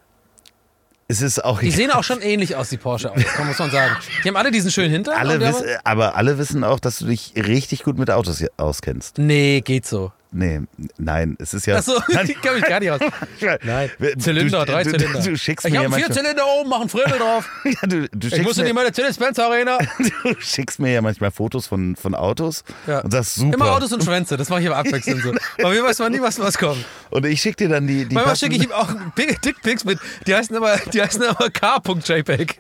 Es 1.12 1.24
ist 1.24 1.44
auch 1.44 1.60
Die 1.60 1.72
sehen 1.72 1.90
auch 1.90 2.04
schon 2.04 2.22
ähnlich 2.22 2.56
aus, 2.56 2.70
die 2.70 2.78
Porsche 2.78 3.12
Autos, 3.12 3.26
muss 3.44 3.58
man 3.58 3.72
sagen. 3.72 3.96
Die 4.24 4.28
haben 4.28 4.36
alle 4.36 4.52
diesen 4.52 4.70
schönen 4.70 4.92
Hintern. 4.92 5.16
alle 5.18 5.40
wissen, 5.40 5.66
aber 5.84 6.16
alle 6.16 6.38
wissen 6.38 6.64
auch, 6.64 6.80
dass 6.80 7.00
du 7.00 7.08
dich 7.08 7.34
richtig 7.36 7.84
gut 7.84 7.98
mit 7.98 8.12
Autos 8.12 8.44
auskennst. 8.58 9.18
nee, 9.18 9.62
geht 9.62 9.88
so. 9.88 10.12
Nee, 10.32 10.62
nein, 11.00 11.36
es 11.40 11.56
ist 11.56 11.66
ja. 11.66 11.78
Achso, 11.78 11.94
ich 12.24 12.40
kenne 12.42 12.58
mich 12.60 12.66
gar 12.66 12.80
nicht 12.80 12.92
aus. 12.92 13.00
Nein. 13.64 13.90
Zylinder, 14.20 14.64
du, 14.64 14.72
drei 14.72 14.84
du, 14.84 14.92
Zylinder. 14.92 15.22
Du, 15.22 15.36
schickst 15.36 15.66
Ich 15.66 15.72
mir 15.72 15.78
ja 15.80 15.84
habe 15.86 15.96
vier 15.96 16.06
manchmal, 16.08 16.24
Zylinder 16.24 16.46
oben, 16.48 16.70
mach 16.70 16.82
einen 16.82 16.90
Frödel 16.90 17.18
drauf. 17.18 17.50
ja, 17.66 17.88
du, 17.88 18.08
du, 18.10 18.28
Ich 18.28 18.44
musste 18.44 18.62
in 18.62 18.68
die 18.68 18.74
mir, 18.74 18.84
Mercedes-Benz 18.84 19.40
Arena. 19.40 19.80
du 19.98 20.36
schickst 20.40 20.80
mir 20.80 20.92
ja 20.94 21.02
manchmal 21.02 21.32
Fotos 21.32 21.66
von, 21.66 21.96
von 21.96 22.14
Autos 22.14 22.64
Ja. 22.86 23.00
und 23.00 23.10
sagst 23.10 23.36
super. 23.36 23.56
Immer 23.56 23.72
Autos 23.72 23.92
und 23.92 24.04
Schwänze, 24.04 24.38
das 24.38 24.50
mache 24.50 24.62
ich 24.62 24.68
aber 24.68 24.78
abwechselnd 24.78 25.24
so. 25.24 25.34
Aber 25.64 25.74
mir 25.74 25.84
weiß 25.84 25.98
man 25.98 26.12
nie, 26.12 26.22
was, 26.22 26.40
was 26.40 26.60
kommt. 26.60 26.86
Und 27.10 27.26
ich 27.26 27.42
schicke 27.42 27.66
dir 27.66 27.70
dann 27.70 27.88
die, 27.88 28.06
die 28.06 28.14
Manchmal 28.14 28.36
schicke 28.36 28.56
ich 28.56 28.64
ihm 28.66 28.72
auch 28.72 28.94
Dickpics 29.18 29.84
mit, 29.84 29.98
die 30.28 30.36
heißen 30.36 30.56
aber, 30.56 30.78
die 30.94 31.02
heißen 31.02 31.24
aber 31.24 31.50
k.jpg. 31.50 32.54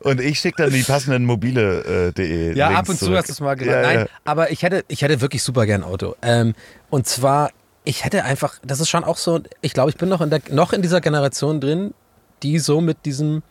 und 0.00 0.20
ich 0.20 0.38
schicke 0.38 0.62
dann 0.62 0.72
die 0.72 0.82
passenden 0.82 1.24
mobile.de. 1.24 2.56
Ja, 2.56 2.68
Links 2.68 2.80
ab 2.80 2.88
und 2.88 2.98
zu 2.98 3.04
zurück. 3.06 3.18
hast 3.18 3.28
du 3.28 3.32
es 3.32 3.40
mal 3.40 3.54
gemacht. 3.54 3.74
Ja, 3.74 3.82
Nein, 3.82 3.98
ja. 4.00 4.06
aber 4.24 4.50
ich 4.50 4.62
hätte, 4.62 4.84
ich 4.88 5.02
hätte 5.02 5.20
wirklich 5.20 5.42
super 5.42 5.66
gern 5.66 5.82
ein 5.82 5.88
Auto. 5.88 6.14
Ähm, 6.22 6.54
und 6.90 7.06
zwar, 7.06 7.50
ich 7.84 8.04
hätte 8.04 8.24
einfach, 8.24 8.56
das 8.64 8.80
ist 8.80 8.88
schon 8.88 9.04
auch 9.04 9.16
so, 9.16 9.40
ich 9.60 9.72
glaube, 9.72 9.90
ich 9.90 9.96
bin 9.96 10.08
noch 10.08 10.20
in, 10.20 10.30
der, 10.30 10.40
noch 10.50 10.72
in 10.72 10.82
dieser 10.82 11.00
Generation 11.00 11.60
drin, 11.60 11.94
die 12.42 12.58
so 12.58 12.80
mit 12.80 13.04
diesem, 13.04 13.42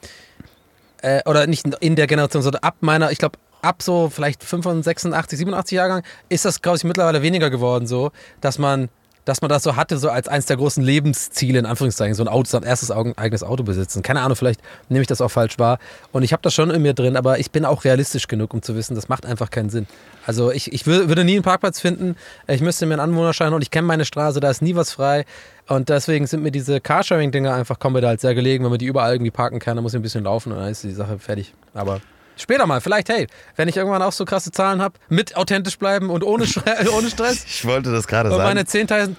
äh, 1.01 1.21
oder 1.25 1.47
nicht 1.47 1.65
in 1.79 1.95
der 1.95 2.07
Generation, 2.07 2.41
sondern 2.41 2.63
ab 2.63 2.75
meiner, 2.81 3.11
ich 3.11 3.17
glaube, 3.17 3.37
ab 3.61 3.81
so 3.81 4.09
vielleicht 4.09 4.43
85, 4.43 4.85
86, 4.85 5.39
87 5.39 5.75
Jahrgang 5.75 6.03
ist 6.29 6.45
das, 6.45 6.61
glaube 6.61 6.77
ich, 6.77 6.83
mittlerweile 6.83 7.21
weniger 7.21 7.49
geworden 7.49 7.87
so, 7.87 8.11
dass 8.41 8.57
man 8.57 8.89
dass 9.27 9.41
man 9.41 9.49
das 9.49 9.63
so 9.63 9.75
hatte, 9.75 9.97
so 9.97 10.09
als 10.09 10.27
eines 10.27 10.45
der 10.45 10.57
großen 10.57 10.83
Lebensziele, 10.83 11.59
in 11.59 11.65
Anführungszeichen, 11.65 12.15
so 12.15 12.23
ein 12.23 12.27
Auto, 12.27 12.47
sein 12.49 12.63
erstes 12.63 12.91
eigenes 12.91 13.43
Auto 13.43 13.63
besitzen. 13.63 14.01
Keine 14.01 14.21
Ahnung, 14.21 14.35
vielleicht 14.35 14.61
nehme 14.89 15.01
ich 15.01 15.07
das 15.07 15.21
auch 15.21 15.29
falsch 15.29 15.59
wahr. 15.59 15.79
Und 16.11 16.23
ich 16.23 16.31
habe 16.33 16.41
das 16.41 16.53
schon 16.53 16.69
in 16.69 16.81
mir 16.81 16.93
drin, 16.93 17.17
aber 17.17 17.39
ich 17.39 17.51
bin 17.51 17.65
auch 17.65 17.83
realistisch 17.83 18.27
genug, 18.27 18.53
um 18.53 18.61
zu 18.61 18.75
wissen, 18.75 18.95
das 18.95 19.09
macht 19.09 19.25
einfach 19.25 19.49
keinen 19.49 19.69
Sinn. 19.69 19.87
Also 20.25 20.51
ich, 20.51 20.71
ich 20.71 20.83
wür- 20.83 21.07
würde 21.07 21.23
nie 21.23 21.33
einen 21.33 21.43
Parkplatz 21.43 21.79
finden, 21.79 22.15
ich 22.47 22.61
müsste 22.61 22.85
mir 22.85 22.93
einen 22.93 23.01
Anwohnerschein 23.11 23.53
und 23.53 23.61
ich 23.61 23.71
kenne 23.71 23.87
meine 23.87 24.05
Straße, 24.05 24.39
da 24.39 24.49
ist 24.49 24.61
nie 24.61 24.75
was 24.75 24.91
frei. 24.91 25.25
Und 25.67 25.89
deswegen 25.89 26.27
sind 26.27 26.43
mir 26.43 26.51
diese 26.51 26.79
Carsharing-Dinger 26.79 27.53
einfach, 27.53 27.79
kommen 27.79 27.95
mir 27.95 28.01
da 28.01 28.07
halt 28.09 28.21
sehr 28.21 28.33
gelegen, 28.35 28.63
wenn 28.63 28.71
man 28.71 28.79
die 28.79 28.85
überall 28.85 29.13
irgendwie 29.13 29.31
parken 29.31 29.59
kann, 29.59 29.75
dann 29.75 29.83
muss 29.83 29.93
ich 29.93 29.99
ein 29.99 30.03
bisschen 30.03 30.23
laufen 30.23 30.53
und 30.53 30.59
dann 30.59 30.69
ist 30.69 30.83
die 30.83 30.91
Sache 30.91 31.19
fertig. 31.19 31.53
Aber 31.73 31.99
später 32.37 32.65
mal, 32.65 32.81
vielleicht, 32.81 33.09
hey, 33.09 33.27
wenn 33.55 33.67
ich 33.67 33.77
irgendwann 33.77 34.01
auch 34.01 34.11
so 34.11 34.25
krasse 34.25 34.51
Zahlen 34.51 34.81
habe, 34.81 34.95
mit 35.09 35.35
authentisch 35.35 35.77
bleiben 35.77 36.09
und 36.09 36.23
ohne, 36.23 36.45
ohne 36.97 37.09
Stress 37.09 37.45
Ich 37.45 37.65
wollte 37.65 37.91
das 37.91 38.07
gerade 38.07 38.29
und 38.29 38.37
sagen. 38.37 38.47
meine 38.47 38.63
10.000 38.63 39.15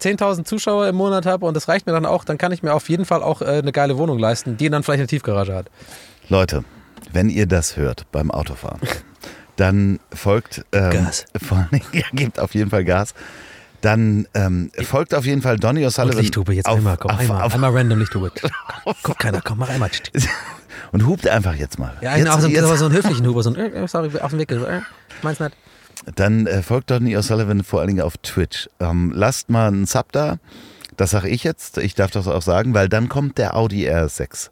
10.000 0.00 0.44
Zuschauer 0.44 0.88
im 0.88 0.96
Monat 0.96 1.26
habe 1.26 1.46
und 1.46 1.54
das 1.54 1.68
reicht 1.68 1.86
mir 1.86 1.92
dann 1.92 2.06
auch, 2.06 2.24
dann 2.24 2.38
kann 2.38 2.52
ich 2.52 2.62
mir 2.62 2.74
auf 2.74 2.88
jeden 2.88 3.04
Fall 3.04 3.22
auch 3.22 3.42
äh, 3.42 3.46
eine 3.46 3.72
geile 3.72 3.98
Wohnung 3.98 4.18
leisten, 4.18 4.56
die 4.56 4.70
dann 4.70 4.82
vielleicht 4.82 5.00
eine 5.00 5.08
Tiefgarage 5.08 5.54
hat. 5.54 5.66
Leute, 6.28 6.64
wenn 7.12 7.28
ihr 7.28 7.46
das 7.46 7.76
hört 7.76 8.06
beim 8.12 8.30
Autofahren, 8.30 8.80
dann 9.56 10.00
folgt 10.12 10.64
ähm, 10.72 10.90
Gas. 10.90 11.26
Vor 11.42 11.68
ja, 11.92 12.02
gebt 12.12 12.38
auf 12.38 12.54
jeden 12.54 12.70
Fall 12.70 12.84
Gas. 12.84 13.14
Dann 13.80 14.28
ähm, 14.34 14.70
folgt 14.82 15.14
auf 15.14 15.24
jeden 15.24 15.40
Fall 15.40 15.56
Donny 15.58 15.86
O'Sullivan. 15.86 16.16
Und 16.16 16.22
Lichthube, 16.22 16.52
jetzt 16.52 16.68
auf, 16.68 16.76
einmal, 16.76 16.98
komm, 16.98 17.12
auf, 17.12 17.20
einmal, 17.20 17.42
auf, 17.42 17.54
einmal 17.54 17.70
random 17.72 17.98
Lichthube. 17.98 18.30
Komm, 18.84 18.94
guck 19.02 19.18
keiner, 19.18 19.40
komm, 19.40 19.58
mach 19.58 19.70
einmal. 19.70 19.90
Und 20.92 21.06
hupt 21.06 21.28
einfach 21.28 21.54
jetzt 21.54 21.78
mal. 21.78 21.96
Ja, 22.00 22.16
genau, 22.16 22.38
so, 22.38 22.48
jetzt, 22.48 22.66
so 22.78 22.84
einen 22.84 22.94
höflichen 22.94 23.26
Huber, 23.26 23.42
so 23.42 23.50
ein, 23.50 23.56
äh, 23.56 23.86
sorry, 23.86 24.10
auf 24.20 24.30
den 24.30 24.40
Weg, 24.40 24.50
äh, 24.50 24.80
meinst 25.22 25.40
nicht. 25.40 25.56
Dann 26.16 26.46
äh, 26.46 26.62
folgt 26.62 26.90
Donny 26.90 27.16
O'Sullivan 27.16 27.62
vor 27.62 27.80
allen 27.80 27.88
Dingen 27.88 28.00
auf 28.00 28.16
Twitch. 28.18 28.68
Ähm, 28.80 29.12
lasst 29.14 29.50
mal 29.50 29.68
einen 29.68 29.86
Sub 29.86 30.12
da. 30.12 30.38
Das 30.96 31.10
sage 31.10 31.28
ich 31.28 31.44
jetzt. 31.44 31.78
Ich 31.78 31.94
darf 31.94 32.10
das 32.10 32.26
auch 32.26 32.42
sagen, 32.42 32.74
weil 32.74 32.88
dann 32.88 33.08
kommt 33.08 33.38
der 33.38 33.56
Audi 33.56 33.88
R6. 33.88 34.50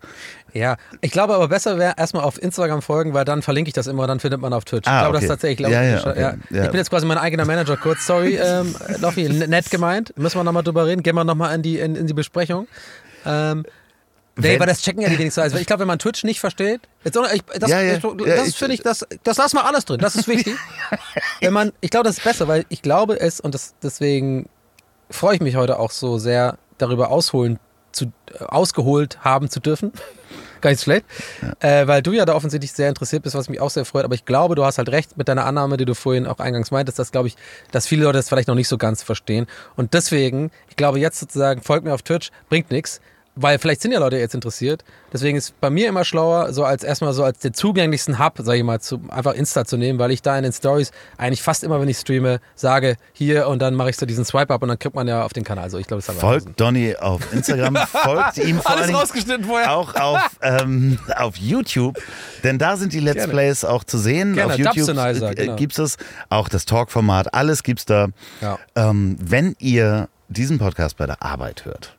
Ja, 0.55 0.77
ich 1.03 1.11
glaube 1.11 1.35
aber 1.35 1.49
besser 1.49 1.79
wäre 1.79 1.95
erstmal 1.99 2.25
auf 2.25 2.41
Instagram 2.41 2.81
folgen, 2.81 3.13
weil 3.13 3.25
dann 3.25 3.43
verlinke 3.43 3.69
ich 3.69 3.75
das 3.75 3.87
immer, 3.87 4.07
dann 4.07 4.19
findet 4.19 4.41
man 4.41 4.55
auf 4.55 4.65
Twitch. 4.65 4.89
Ah, 4.89 4.97
ich 4.97 5.03
glaube, 5.03 5.13
das 5.13 5.19
okay. 5.19 5.25
ist 5.25 5.29
tatsächlich 5.29 5.59
glaub, 5.59 5.73
Ja, 5.73 5.83
ja, 5.83 5.99
ich, 5.99 6.07
okay. 6.07 6.21
ja. 6.21 6.65
Ich 6.65 6.71
bin 6.71 6.79
jetzt 6.79 6.91
quasi 6.91 7.05
mein 7.05 7.19
eigener 7.19 7.45
Manager 7.45 7.77
kurz. 7.77 8.07
Sorry, 8.07 8.37
ähm, 8.37 8.75
Loffi, 9.01 9.29
nett 9.29 9.71
gemeint. 9.71 10.17
Müssen 10.17 10.39
wir 10.39 10.45
nochmal 10.45 10.63
drüber 10.63 10.87
reden. 10.87 11.03
Gehen 11.03 11.17
wir 11.17 11.25
nochmal 11.25 11.55
in 11.55 11.63
die, 11.63 11.79
in, 11.79 11.97
in 11.97 12.07
die 12.07 12.15
Besprechung. 12.15 12.67
Ähm, 13.27 13.65
Nee, 14.41 14.57
aber 14.57 14.67
das 14.67 14.81
checken 14.83 15.03
ja 15.03 15.09
die 15.09 15.19
wenigsten. 15.19 15.41
Also 15.41 15.57
ich 15.59 15.67
glaube, 15.67 15.81
wenn 15.81 15.89
man 15.89 15.99
Twitch 15.99 16.25
nicht 16.25 16.41
versteht, 16.41 16.81
jetzt, 17.05 17.19
ich, 17.35 17.43
das, 17.59 17.71
Ja, 17.71 17.81
ja. 17.81 17.99
das, 17.99 18.03
Ja, 18.27 18.37
das 18.37 18.49
ich- 18.49 18.57
finde 18.57 18.75
ich, 18.75 18.83
das, 18.83 19.07
das 19.25 19.37
lassen 19.37 19.57
wir 19.57 19.65
alles 19.65 19.85
drin. 19.85 19.99
Das 20.01 20.17
ist 20.17 20.29
wichtig. 20.29 20.55
wenn 21.41 21.53
man, 21.53 21.73
ich 21.81 21.91
glaube, 21.91 22.05
das 22.05 22.19
ist 22.19 22.25
besser, 22.25 22.49
weil 22.49 22.65
ich 22.69 22.83
glaube 22.83 23.19
es 23.21 23.41
und 23.41 23.55
das, 23.55 23.75
deswegen 23.83 24.49
freue 25.11 25.35
ich 25.35 25.41
mich 25.41 25.57
heute 25.57 25.79
auch 25.79 25.91
so 25.91 26.19
sehr 26.19 26.59
darüber 26.79 27.11
ausholen 27.11 27.59
zu, 27.93 28.07
äh, 28.39 28.45
ausgeholt 28.45 29.19
haben 29.23 29.51
zu 29.51 29.61
dürfen. 29.61 29.93
Gar 30.61 30.71
nicht 30.71 30.83
schlecht. 30.83 31.05
Äh, 31.61 31.87
weil 31.87 32.03
du 32.03 32.11
ja 32.13 32.25
da 32.25 32.35
offensichtlich 32.35 32.73
sehr 32.73 32.89
interessiert 32.89 33.23
bist, 33.23 33.37
was 33.37 33.49
mich 33.49 33.61
auch 33.61 33.71
sehr 33.71 33.85
freut. 33.85 34.05
Aber 34.05 34.17
ich 34.17 34.25
glaube, 34.25 34.57
du 34.57 34.65
hast 34.65 34.79
halt 34.79 34.89
recht 34.89 35.17
mit 35.17 35.29
deiner 35.29 35.47
Annahme, 35.47 35.77
die 35.77 35.85
du 35.85 35.95
vorhin 35.95 36.27
auch 36.27 36.41
eingangs 36.41 36.73
meintest, 36.73 36.99
dass, 36.99 37.13
glaube 37.13 37.29
ich, 37.29 37.37
dass 37.71 37.87
viele 37.87 38.03
Leute 38.05 38.19
das 38.19 38.29
vielleicht 38.29 38.49
noch 38.49 38.57
nicht 38.57 38.67
so 38.67 38.77
ganz 38.77 39.05
verstehen. 39.05 39.47
Und 39.77 39.95
deswegen, 39.95 40.51
ich 40.69 40.75
glaube, 40.75 40.99
jetzt 40.99 41.21
sozusagen, 41.21 41.63
folgt 41.63 41.85
mir 41.85 41.95
auf 41.95 42.03
Twitch, 42.03 42.31
bringt 42.49 42.73
nichts. 42.73 43.01
Weil 43.41 43.59
vielleicht 43.59 43.83
sind 43.83 43.93
ja 43.93 44.01
Leute 44.01 44.17
jetzt 44.19 44.35
interessiert. 44.35 44.85
Deswegen 45.13 45.39
ist 45.39 45.59
bei 45.61 45.71
mir 45.71 45.89
immer 45.89 46.05
schlauer, 46.05 46.53
so 46.53 46.65
als 46.65 46.83
erstmal 46.83 47.13
so 47.13 47.23
als 47.23 47.39
den 47.39 47.55
zugänglichsten 47.55 48.19
Hub, 48.19 48.35
sag 48.39 48.57
ich 48.57 48.65
mal, 48.65 48.81
zu, 48.81 49.01
einfach 49.09 49.33
Insta 49.35 49.65
zu 49.65 49.77
nehmen, 49.77 49.99
weil 49.99 50.11
ich 50.11 50.23
da 50.23 50.37
in 50.37 50.43
den 50.43 50.53
Stories 50.53 50.91
eigentlich 51.17 51.43
fast 51.43 51.63
immer, 51.65 51.81
wenn 51.81 51.89
ich 51.89 51.99
streame, 51.99 52.41
sage, 52.57 52.97
hier 53.13 53.47
und 53.49 53.61
dann 53.61 53.75
mache 53.75 53.91
ich 53.91 53.97
so 53.97 54.07
diesen 54.07 54.25
Swipe-Up 54.25 54.61
und 54.61 54.69
dann 54.69 54.79
kriegt 54.79 54.95
man 54.95 55.07
ja 55.07 55.23
auf 55.23 55.33
den 55.33 55.45
Kanal. 55.45 55.65
Also 55.65 55.79
ich 55.79 55.87
glaube, 55.87 56.01
es 56.01 56.07
Folgt 56.07 56.61
Donny 56.61 56.97
auf 56.97 57.33
Instagram, 57.33 57.77
folgt 57.87 58.39
ihm 58.39 58.61
vor 58.61 58.77
Alles 58.77 58.93
rausgeschnitten 58.93 59.45
vorher. 59.45 59.73
auch 59.73 59.95
auf, 59.95 60.37
ähm, 60.43 60.99
auf 61.17 61.37
YouTube, 61.37 61.99
denn 62.43 62.59
da 62.59 62.77
sind 62.77 62.93
die 62.93 63.01
Let's 63.01 63.19
Gerne. 63.19 63.33
Plays 63.33 63.65
auch 63.65 63.85
zu 63.85 63.99
sehen. 63.99 64.35
Gerne, 64.35 64.55
auf 64.55 64.59
YouTube 64.59 64.89
äh, 64.89 65.35
genau. 65.35 65.57
gibt 65.57 65.79
es 65.79 65.97
auch 66.29 66.49
das 66.49 66.65
Talk-Format, 66.65 67.35
alles 67.35 67.63
gibt's 67.63 67.87
da. 67.87 68.09
Ja. 68.41 68.59
Ähm, 68.75 69.17
wenn 69.21 69.55
ihr 69.59 70.09
diesen 70.29 70.59
Podcast 70.59 70.97
bei 70.97 71.07
der 71.07 71.23
Arbeit 71.23 71.65
hört, 71.65 71.98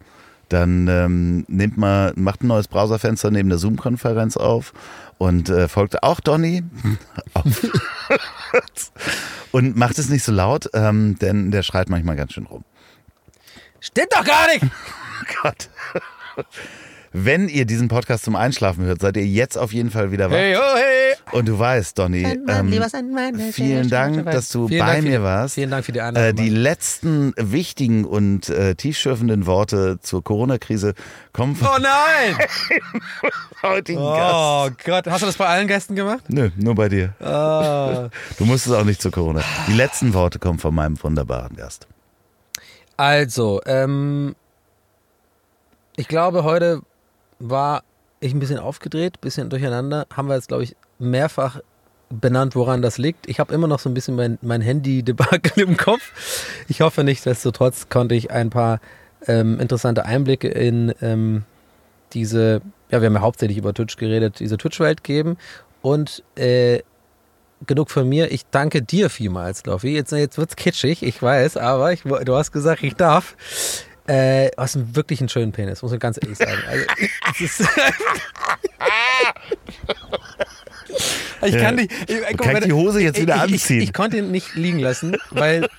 dann 0.49 0.87
ähm, 0.87 1.45
nehmt 1.47 1.77
mal, 1.77 2.13
macht 2.15 2.43
ein 2.43 2.47
neues 2.47 2.67
Browserfenster 2.67 3.31
neben 3.31 3.49
der 3.49 3.57
Zoom-Konferenz 3.57 4.37
auf 4.37 4.73
und 5.17 5.49
äh, 5.49 5.67
folgt 5.67 6.03
auch 6.03 6.19
Donny 6.19 6.63
auf. 7.33 7.71
und 9.51 9.75
macht 9.77 9.97
es 9.99 10.09
nicht 10.09 10.23
so 10.23 10.31
laut, 10.31 10.69
ähm, 10.73 11.17
denn 11.19 11.51
der 11.51 11.63
schreit 11.63 11.89
manchmal 11.89 12.15
ganz 12.15 12.33
schön 12.33 12.45
rum. 12.45 12.63
Stimmt 13.79 14.11
doch 14.11 14.25
gar 14.25 14.47
nicht! 14.47 14.65
Gott. 15.43 15.69
Wenn 17.11 17.49
ihr 17.49 17.65
diesen 17.65 17.87
Podcast 17.87 18.23
zum 18.25 18.35
Einschlafen 18.35 18.85
hört, 18.85 19.01
seid 19.01 19.17
ihr 19.17 19.25
jetzt 19.25 19.57
auf 19.57 19.73
jeden 19.73 19.89
Fall 19.89 20.11
wieder 20.11 20.29
wach. 20.29 20.35
Hey, 20.37 20.55
oh, 20.55 20.75
hey! 20.75 21.15
Und 21.31 21.47
du 21.47 21.57
weißt, 21.57 21.97
Donny, 21.97 22.23
ähm, 22.23 23.51
vielen 23.51 23.89
Dank, 23.89 24.25
dass 24.29 24.49
du 24.49 24.67
Vielen 24.67 24.79
bei 24.85 24.93
Dank 24.93 25.03
mir 25.03 25.17
die- 25.17 25.23
warst. 25.23 25.55
Vielen 25.55 25.71
Dank 25.71 25.85
für 25.85 25.91
die 25.91 25.99
Äh, 25.99 26.03
Einladung. 26.03 26.35
die 26.35 26.51
Mann. 26.51 26.61
letzten 26.61 27.33
wichtigen 27.37 28.05
und 28.05 28.49
äh, 28.49 28.75
tiefschürfenden 28.75 29.45
Worte 29.47 29.99
zur 30.01 30.23
Corona-Krise 30.23 30.93
kommen 31.33 31.55
von 31.55 31.67
oh 31.67 31.79
nein! 31.81 32.37
heutigen 33.63 33.99
Gast. 34.01 34.35
Oh 34.35 34.69
Gott, 34.85 35.07
hast 35.07 35.21
du 35.21 35.25
das 35.25 35.37
bei 35.37 35.47
allen 35.47 35.67
Gästen 35.67 35.95
gemacht? 35.95 36.23
Nö, 36.27 36.49
nur 36.57 36.75
bei 36.75 36.89
dir. 36.89 37.13
Oh. 37.19 38.09
Du 38.37 38.45
musstest 38.45 38.75
auch 38.75 38.85
nicht 38.85 39.01
zur 39.01 39.11
Corona. 39.11 39.41
Die 39.67 39.73
letzten 39.73 40.13
Worte 40.13 40.39
kommen 40.39 40.59
von 40.59 40.73
meinem 40.73 41.01
wunderbaren 41.01 41.55
Gast. 41.55 41.87
Also, 42.97 43.61
ähm, 43.65 44.35
ich 45.95 46.07
glaube, 46.07 46.43
heute 46.43 46.81
war 47.39 47.83
ich 48.19 48.33
ein 48.33 48.39
bisschen 48.39 48.59
aufgedreht, 48.59 49.17
ein 49.17 49.21
bisschen 49.21 49.49
durcheinander. 49.49 50.05
Haben 50.13 50.27
wir 50.27 50.35
jetzt, 50.35 50.49
glaube 50.49 50.63
ich, 50.63 50.75
mehrfach 50.99 51.61
benannt, 52.09 52.55
woran 52.55 52.81
das 52.81 52.97
liegt. 52.97 53.27
Ich 53.29 53.39
habe 53.39 53.53
immer 53.53 53.67
noch 53.67 53.79
so 53.79 53.89
ein 53.89 53.93
bisschen 53.93 54.15
mein, 54.15 54.37
mein 54.41 54.61
Handy-Debakel 54.61 55.63
im 55.63 55.77
Kopf. 55.77 56.65
Ich 56.67 56.81
hoffe, 56.81 57.03
nichtsdestotrotz 57.03 57.89
konnte 57.89 58.15
ich 58.15 58.31
ein 58.31 58.49
paar 58.49 58.79
ähm, 59.27 59.59
interessante 59.59 60.05
Einblicke 60.05 60.47
in 60.47 60.93
ähm, 61.01 61.43
diese, 62.13 62.61
ja, 62.89 63.01
wir 63.01 63.07
haben 63.07 63.15
ja 63.15 63.21
hauptsächlich 63.21 63.57
über 63.57 63.73
Twitch 63.73 63.97
geredet, 63.97 64.39
diese 64.39 64.57
Twitch-Welt 64.57 65.03
geben. 65.03 65.37
Und 65.81 66.23
äh, 66.35 66.81
genug 67.67 67.91
von 67.91 68.07
mir. 68.07 68.31
Ich 68.31 68.45
danke 68.49 68.81
dir 68.81 69.09
vielmals, 69.09 69.65
Loffi. 69.65 69.89
Jetzt, 69.89 70.11
jetzt 70.11 70.37
wird's 70.37 70.55
kitschig, 70.55 71.03
ich 71.03 71.21
weiß, 71.21 71.57
aber 71.57 71.93
ich, 71.93 72.03
du 72.03 72.35
hast 72.35 72.51
gesagt, 72.51 72.83
ich 72.83 72.95
darf. 72.95 73.35
Äh, 74.09 74.49
hast 74.57 74.75
einen 74.75 74.95
wirklich 74.95 75.19
einen 75.19 75.29
schönen 75.29 75.51
Penis, 75.51 75.83
muss 75.83 75.91
ich 75.91 75.99
ganz 75.99 76.17
ehrlich 76.19 76.39
sagen. 76.39 76.57
Also, 76.67 76.85
ich 81.45 81.57
kann 81.57 81.75
nicht. 81.75 81.91
Ich, 82.07 82.17
guck 82.29 82.41
Kann 82.41 82.57
ich 82.57 82.63
die 82.63 82.73
Hose 82.73 83.01
jetzt 83.01 83.21
wieder 83.21 83.35
ich, 83.35 83.41
anziehen? 83.41 83.81
Ich, 83.81 83.89
ich 83.89 83.93
konnte 83.93 84.17
ihn 84.17 84.31
nicht 84.31 84.55
liegen 84.55 84.79
lassen, 84.79 85.15
weil 85.29 85.69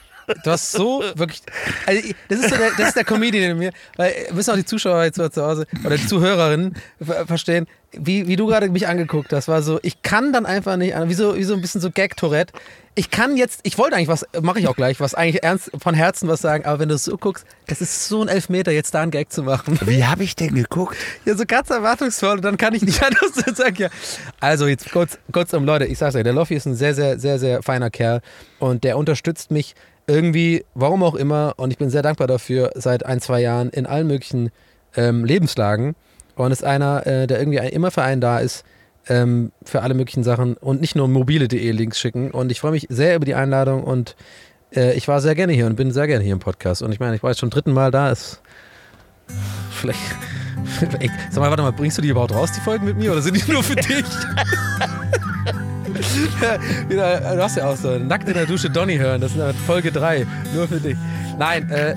du 0.45 0.51
hast 0.51 0.73
so 0.73 1.03
wirklich. 1.15 1.43
Also, 1.87 2.09
das, 2.29 2.41
ist 2.41 2.51
so 2.51 2.57
der, 2.57 2.71
das 2.77 2.89
ist 2.89 2.97
der 2.97 3.05
Comedian 3.05 3.53
in 3.53 3.59
mir, 3.59 3.73
weil 3.97 4.13
müssen 4.33 4.51
auch 4.51 4.57
die 4.57 4.65
Zuschauer 4.65 5.05
jetzt 5.05 5.17
zu 5.17 5.43
Hause 5.43 5.67
oder 5.85 5.97
die 5.97 6.07
Zuhörerinnen 6.07 6.77
verstehen, 7.27 7.67
wie, 7.93 8.29
wie 8.29 8.37
du 8.37 8.47
gerade 8.47 8.69
mich 8.69 8.87
angeguckt 8.87 9.33
hast, 9.33 9.49
war 9.49 9.63
so, 9.63 9.81
ich 9.83 10.03
kann 10.03 10.33
dann 10.33 10.47
einfach 10.47 10.77
nicht, 10.77 10.95
wie 11.07 11.15
so, 11.15 11.37
wie 11.37 11.45
so 11.45 11.55
ein 11.55 11.61
bisschen 11.61 11.81
so 11.81 11.91
Gag-Tourette. 11.91 12.53
Ich 12.95 13.11
kann 13.11 13.37
jetzt, 13.37 13.61
ich 13.63 13.79
wollte 13.79 13.97
eigentlich 13.97 14.09
was, 14.09 14.27
mache 14.43 14.61
ich 14.61 14.69
auch 14.69 14.77
gleich, 14.77 15.01
was 15.01 15.15
eigentlich 15.15 15.43
ernst 15.43 15.71
von 15.81 15.95
Herzen 15.95 16.29
was 16.29 16.41
sagen, 16.41 16.67
aber 16.67 16.81
wenn 16.81 16.89
du 16.89 16.97
es 16.97 17.05
so 17.05 17.17
guckst, 17.17 17.47
das 17.67 17.81
ist 17.81 18.09
so 18.09 18.21
ein 18.23 18.29
Elfmeter, 18.29 18.73
jetzt 18.73 18.95
da 18.95 19.03
einen 19.03 19.11
Gag 19.11 19.33
zu 19.33 19.43
machen. 19.43 19.79
Wie 19.85 20.05
habe 20.05 20.23
ich 20.23 20.37
denn 20.37 20.55
geguckt? 20.55 20.97
Ja, 21.25 21.35
so 21.35 21.45
ganz 21.47 21.71
erwartungsvoll 21.71 22.37
und 22.37 22.45
dann 22.45 22.57
kann 22.57 22.75
ich 22.75 22.83
nicht 22.83 23.03
anders 23.03 23.57
sagen. 23.57 23.77
Ja. 23.77 23.89
Also 24.41 24.67
jetzt 24.67 24.91
kurz, 24.91 25.19
kurz 25.33 25.53
um 25.53 25.65
Leute, 25.65 25.87
ich 25.87 25.99
sag's 25.99 26.15
euch, 26.15 26.25
der 26.25 26.33
Loffi 26.33 26.55
ist 26.55 26.67
ein 26.67 26.75
sehr, 26.75 26.95
sehr, 26.95 27.19
sehr, 27.19 27.39
sehr 27.39 27.63
feiner 27.63 27.91
Kerl 27.91 28.21
und 28.59 28.85
der 28.85 28.99
unterstützt 28.99 29.51
mich 29.51 29.75
irgendwie, 30.11 30.65
warum 30.75 31.03
auch 31.03 31.15
immer, 31.15 31.55
und 31.57 31.71
ich 31.71 31.79
bin 31.79 31.91
sehr 31.91 32.03
dankbar 32.03 32.27
dafür, 32.27 32.73
seit 32.75 33.07
ein, 33.07 33.21
zwei 33.21 33.41
Jahren 33.41 33.71
in 33.71 33.87
allen 33.87 34.07
möglichen 34.07 34.51
ähm, 34.97 35.25
Lebenslagen 35.25 35.95
und 36.35 36.53
ist 36.53 36.65
einer, 36.65 37.07
äh, 37.07 37.27
der 37.27 37.39
irgendwie 37.39 37.59
immer 37.59 37.91
für 37.91 38.03
einen 38.03 38.21
da 38.21 38.39
ist, 38.39 38.65
ähm, 39.09 39.53
für 39.65 39.83
alle 39.83 39.95
möglichen 39.95 40.25
Sachen 40.25 40.55
und 40.55 40.81
nicht 40.81 40.97
nur 40.97 41.09
mobile.de 41.09 41.71
Links 41.71 41.99
schicken. 41.99 42.31
Und 42.31 42.53
ich 42.53 42.61
freue 42.61 42.73
mich 42.73 42.87
sehr 42.91 43.17
über 43.17 43.25
die 43.25 43.35
Einladung 43.35 43.85
und 43.85 44.17
äh, 44.75 44.95
ich 44.95 45.09
war 45.09 45.21
sehr 45.21 45.35
gerne 45.35 45.53
hier 45.53 45.67
und 45.67 45.77
bin 45.77 45.93
sehr 45.93 46.07
gerne 46.07 46.25
hier 46.25 46.33
im 46.33 46.39
Podcast. 46.41 46.83
Und 46.83 46.93
ich 46.93 47.01
meine, 47.01 47.17
ich 47.17 47.23
war 47.23 47.31
jetzt 47.31 47.41
schon 47.41 47.51
dritten 47.51 47.73
Mal 47.73 47.91
da, 47.91 48.11
ist 48.11 48.41
vielleicht. 49.71 50.01
Ey, 51.01 51.11
sag 51.31 51.41
mal, 51.41 51.51
warte 51.51 51.63
mal, 51.63 51.73
bringst 51.73 51.99
du 51.99 52.03
die 52.03 52.09
überhaupt 52.09 52.35
raus, 52.35 52.51
die 52.53 52.61
Folgen 52.61 52.85
mit 52.85 52.97
mir, 52.97 53.13
oder 53.13 53.23
sind 53.23 53.37
die 53.37 53.51
nur 53.51 53.63
für 53.63 53.77
dich? 53.77 54.05
du 56.89 57.43
hast 57.43 57.57
ja 57.57 57.69
auch 57.69 57.77
so 57.77 57.99
nackt 57.99 58.29
in 58.29 58.35
der 58.35 58.47
Dusche 58.47 58.71
Donny 58.71 58.97
hören, 58.97 59.21
das 59.21 59.35
ist 59.35 59.59
Folge 59.67 59.93
3, 59.93 60.27
nur 60.55 60.69
für 60.69 60.81
dich. 60.81 60.97
Nein, 61.39 61.71
äh, 61.71 61.95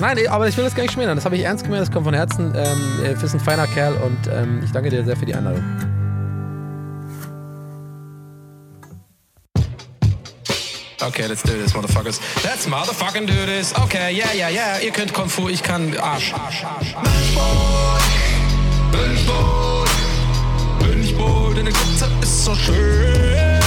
Nein, 0.00 0.16
aber 0.28 0.46
ich 0.46 0.56
will 0.56 0.64
das 0.64 0.76
gar 0.76 0.82
nicht 0.84 0.92
schmälern. 0.92 1.16
Das 1.16 1.24
habe 1.24 1.36
ich 1.36 1.42
ernst 1.42 1.64
gemeint, 1.64 1.82
das 1.82 1.90
kommt 1.90 2.04
von 2.04 2.14
Herzen. 2.14 2.52
Ähm, 2.54 2.78
du 3.02 3.20
bist 3.20 3.34
ein 3.34 3.40
feiner 3.40 3.66
Kerl 3.66 3.94
und 3.94 4.30
ähm, 4.32 4.60
ich 4.64 4.70
danke 4.70 4.90
dir 4.90 5.04
sehr 5.04 5.16
für 5.16 5.26
die 5.26 5.34
Einladung. 5.34 5.64
Okay, 11.00 11.26
let's 11.26 11.42
do 11.42 11.52
this, 11.52 11.74
motherfuckers. 11.74 12.20
Let's 12.44 12.68
motherfucking 12.68 13.26
do 13.26 13.46
this. 13.46 13.74
Okay, 13.74 14.12
yeah, 14.14 14.32
yeah, 14.34 14.50
yeah. 14.50 14.78
Ihr 14.78 14.92
könnt 14.92 15.14
Kung 15.14 15.28
Fu, 15.28 15.48
ich 15.48 15.62
kann 15.62 15.96
Arsch. 15.98 16.32
Arsch, 16.34 16.64
Arsch, 16.64 16.94
Arsch. 16.96 17.08
Mönchboy, 18.92 19.87
Mönchboy, 21.28 21.54
deine 21.54 21.70
Glitzer 21.70 22.08
ist 22.22 22.44
so 22.44 22.54
schön. 22.54 23.57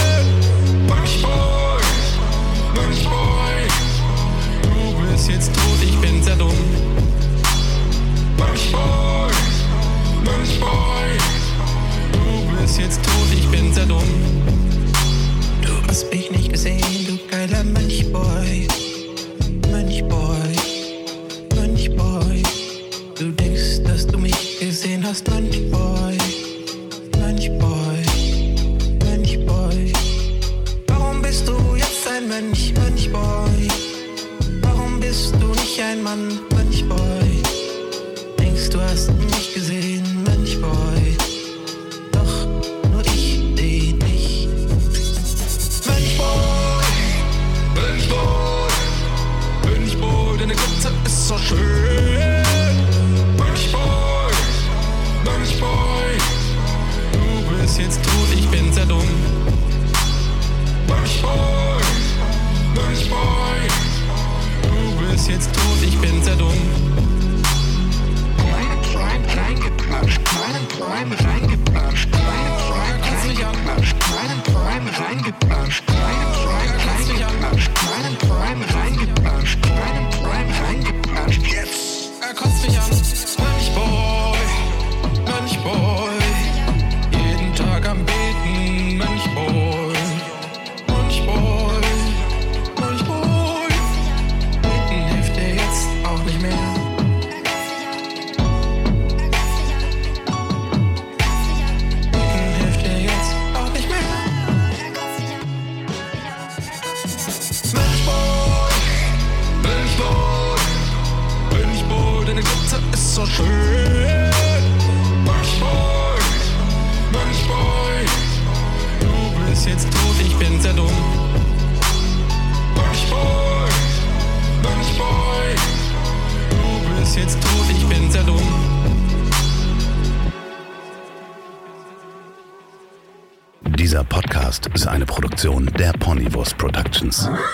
Productions. 137.02 137.51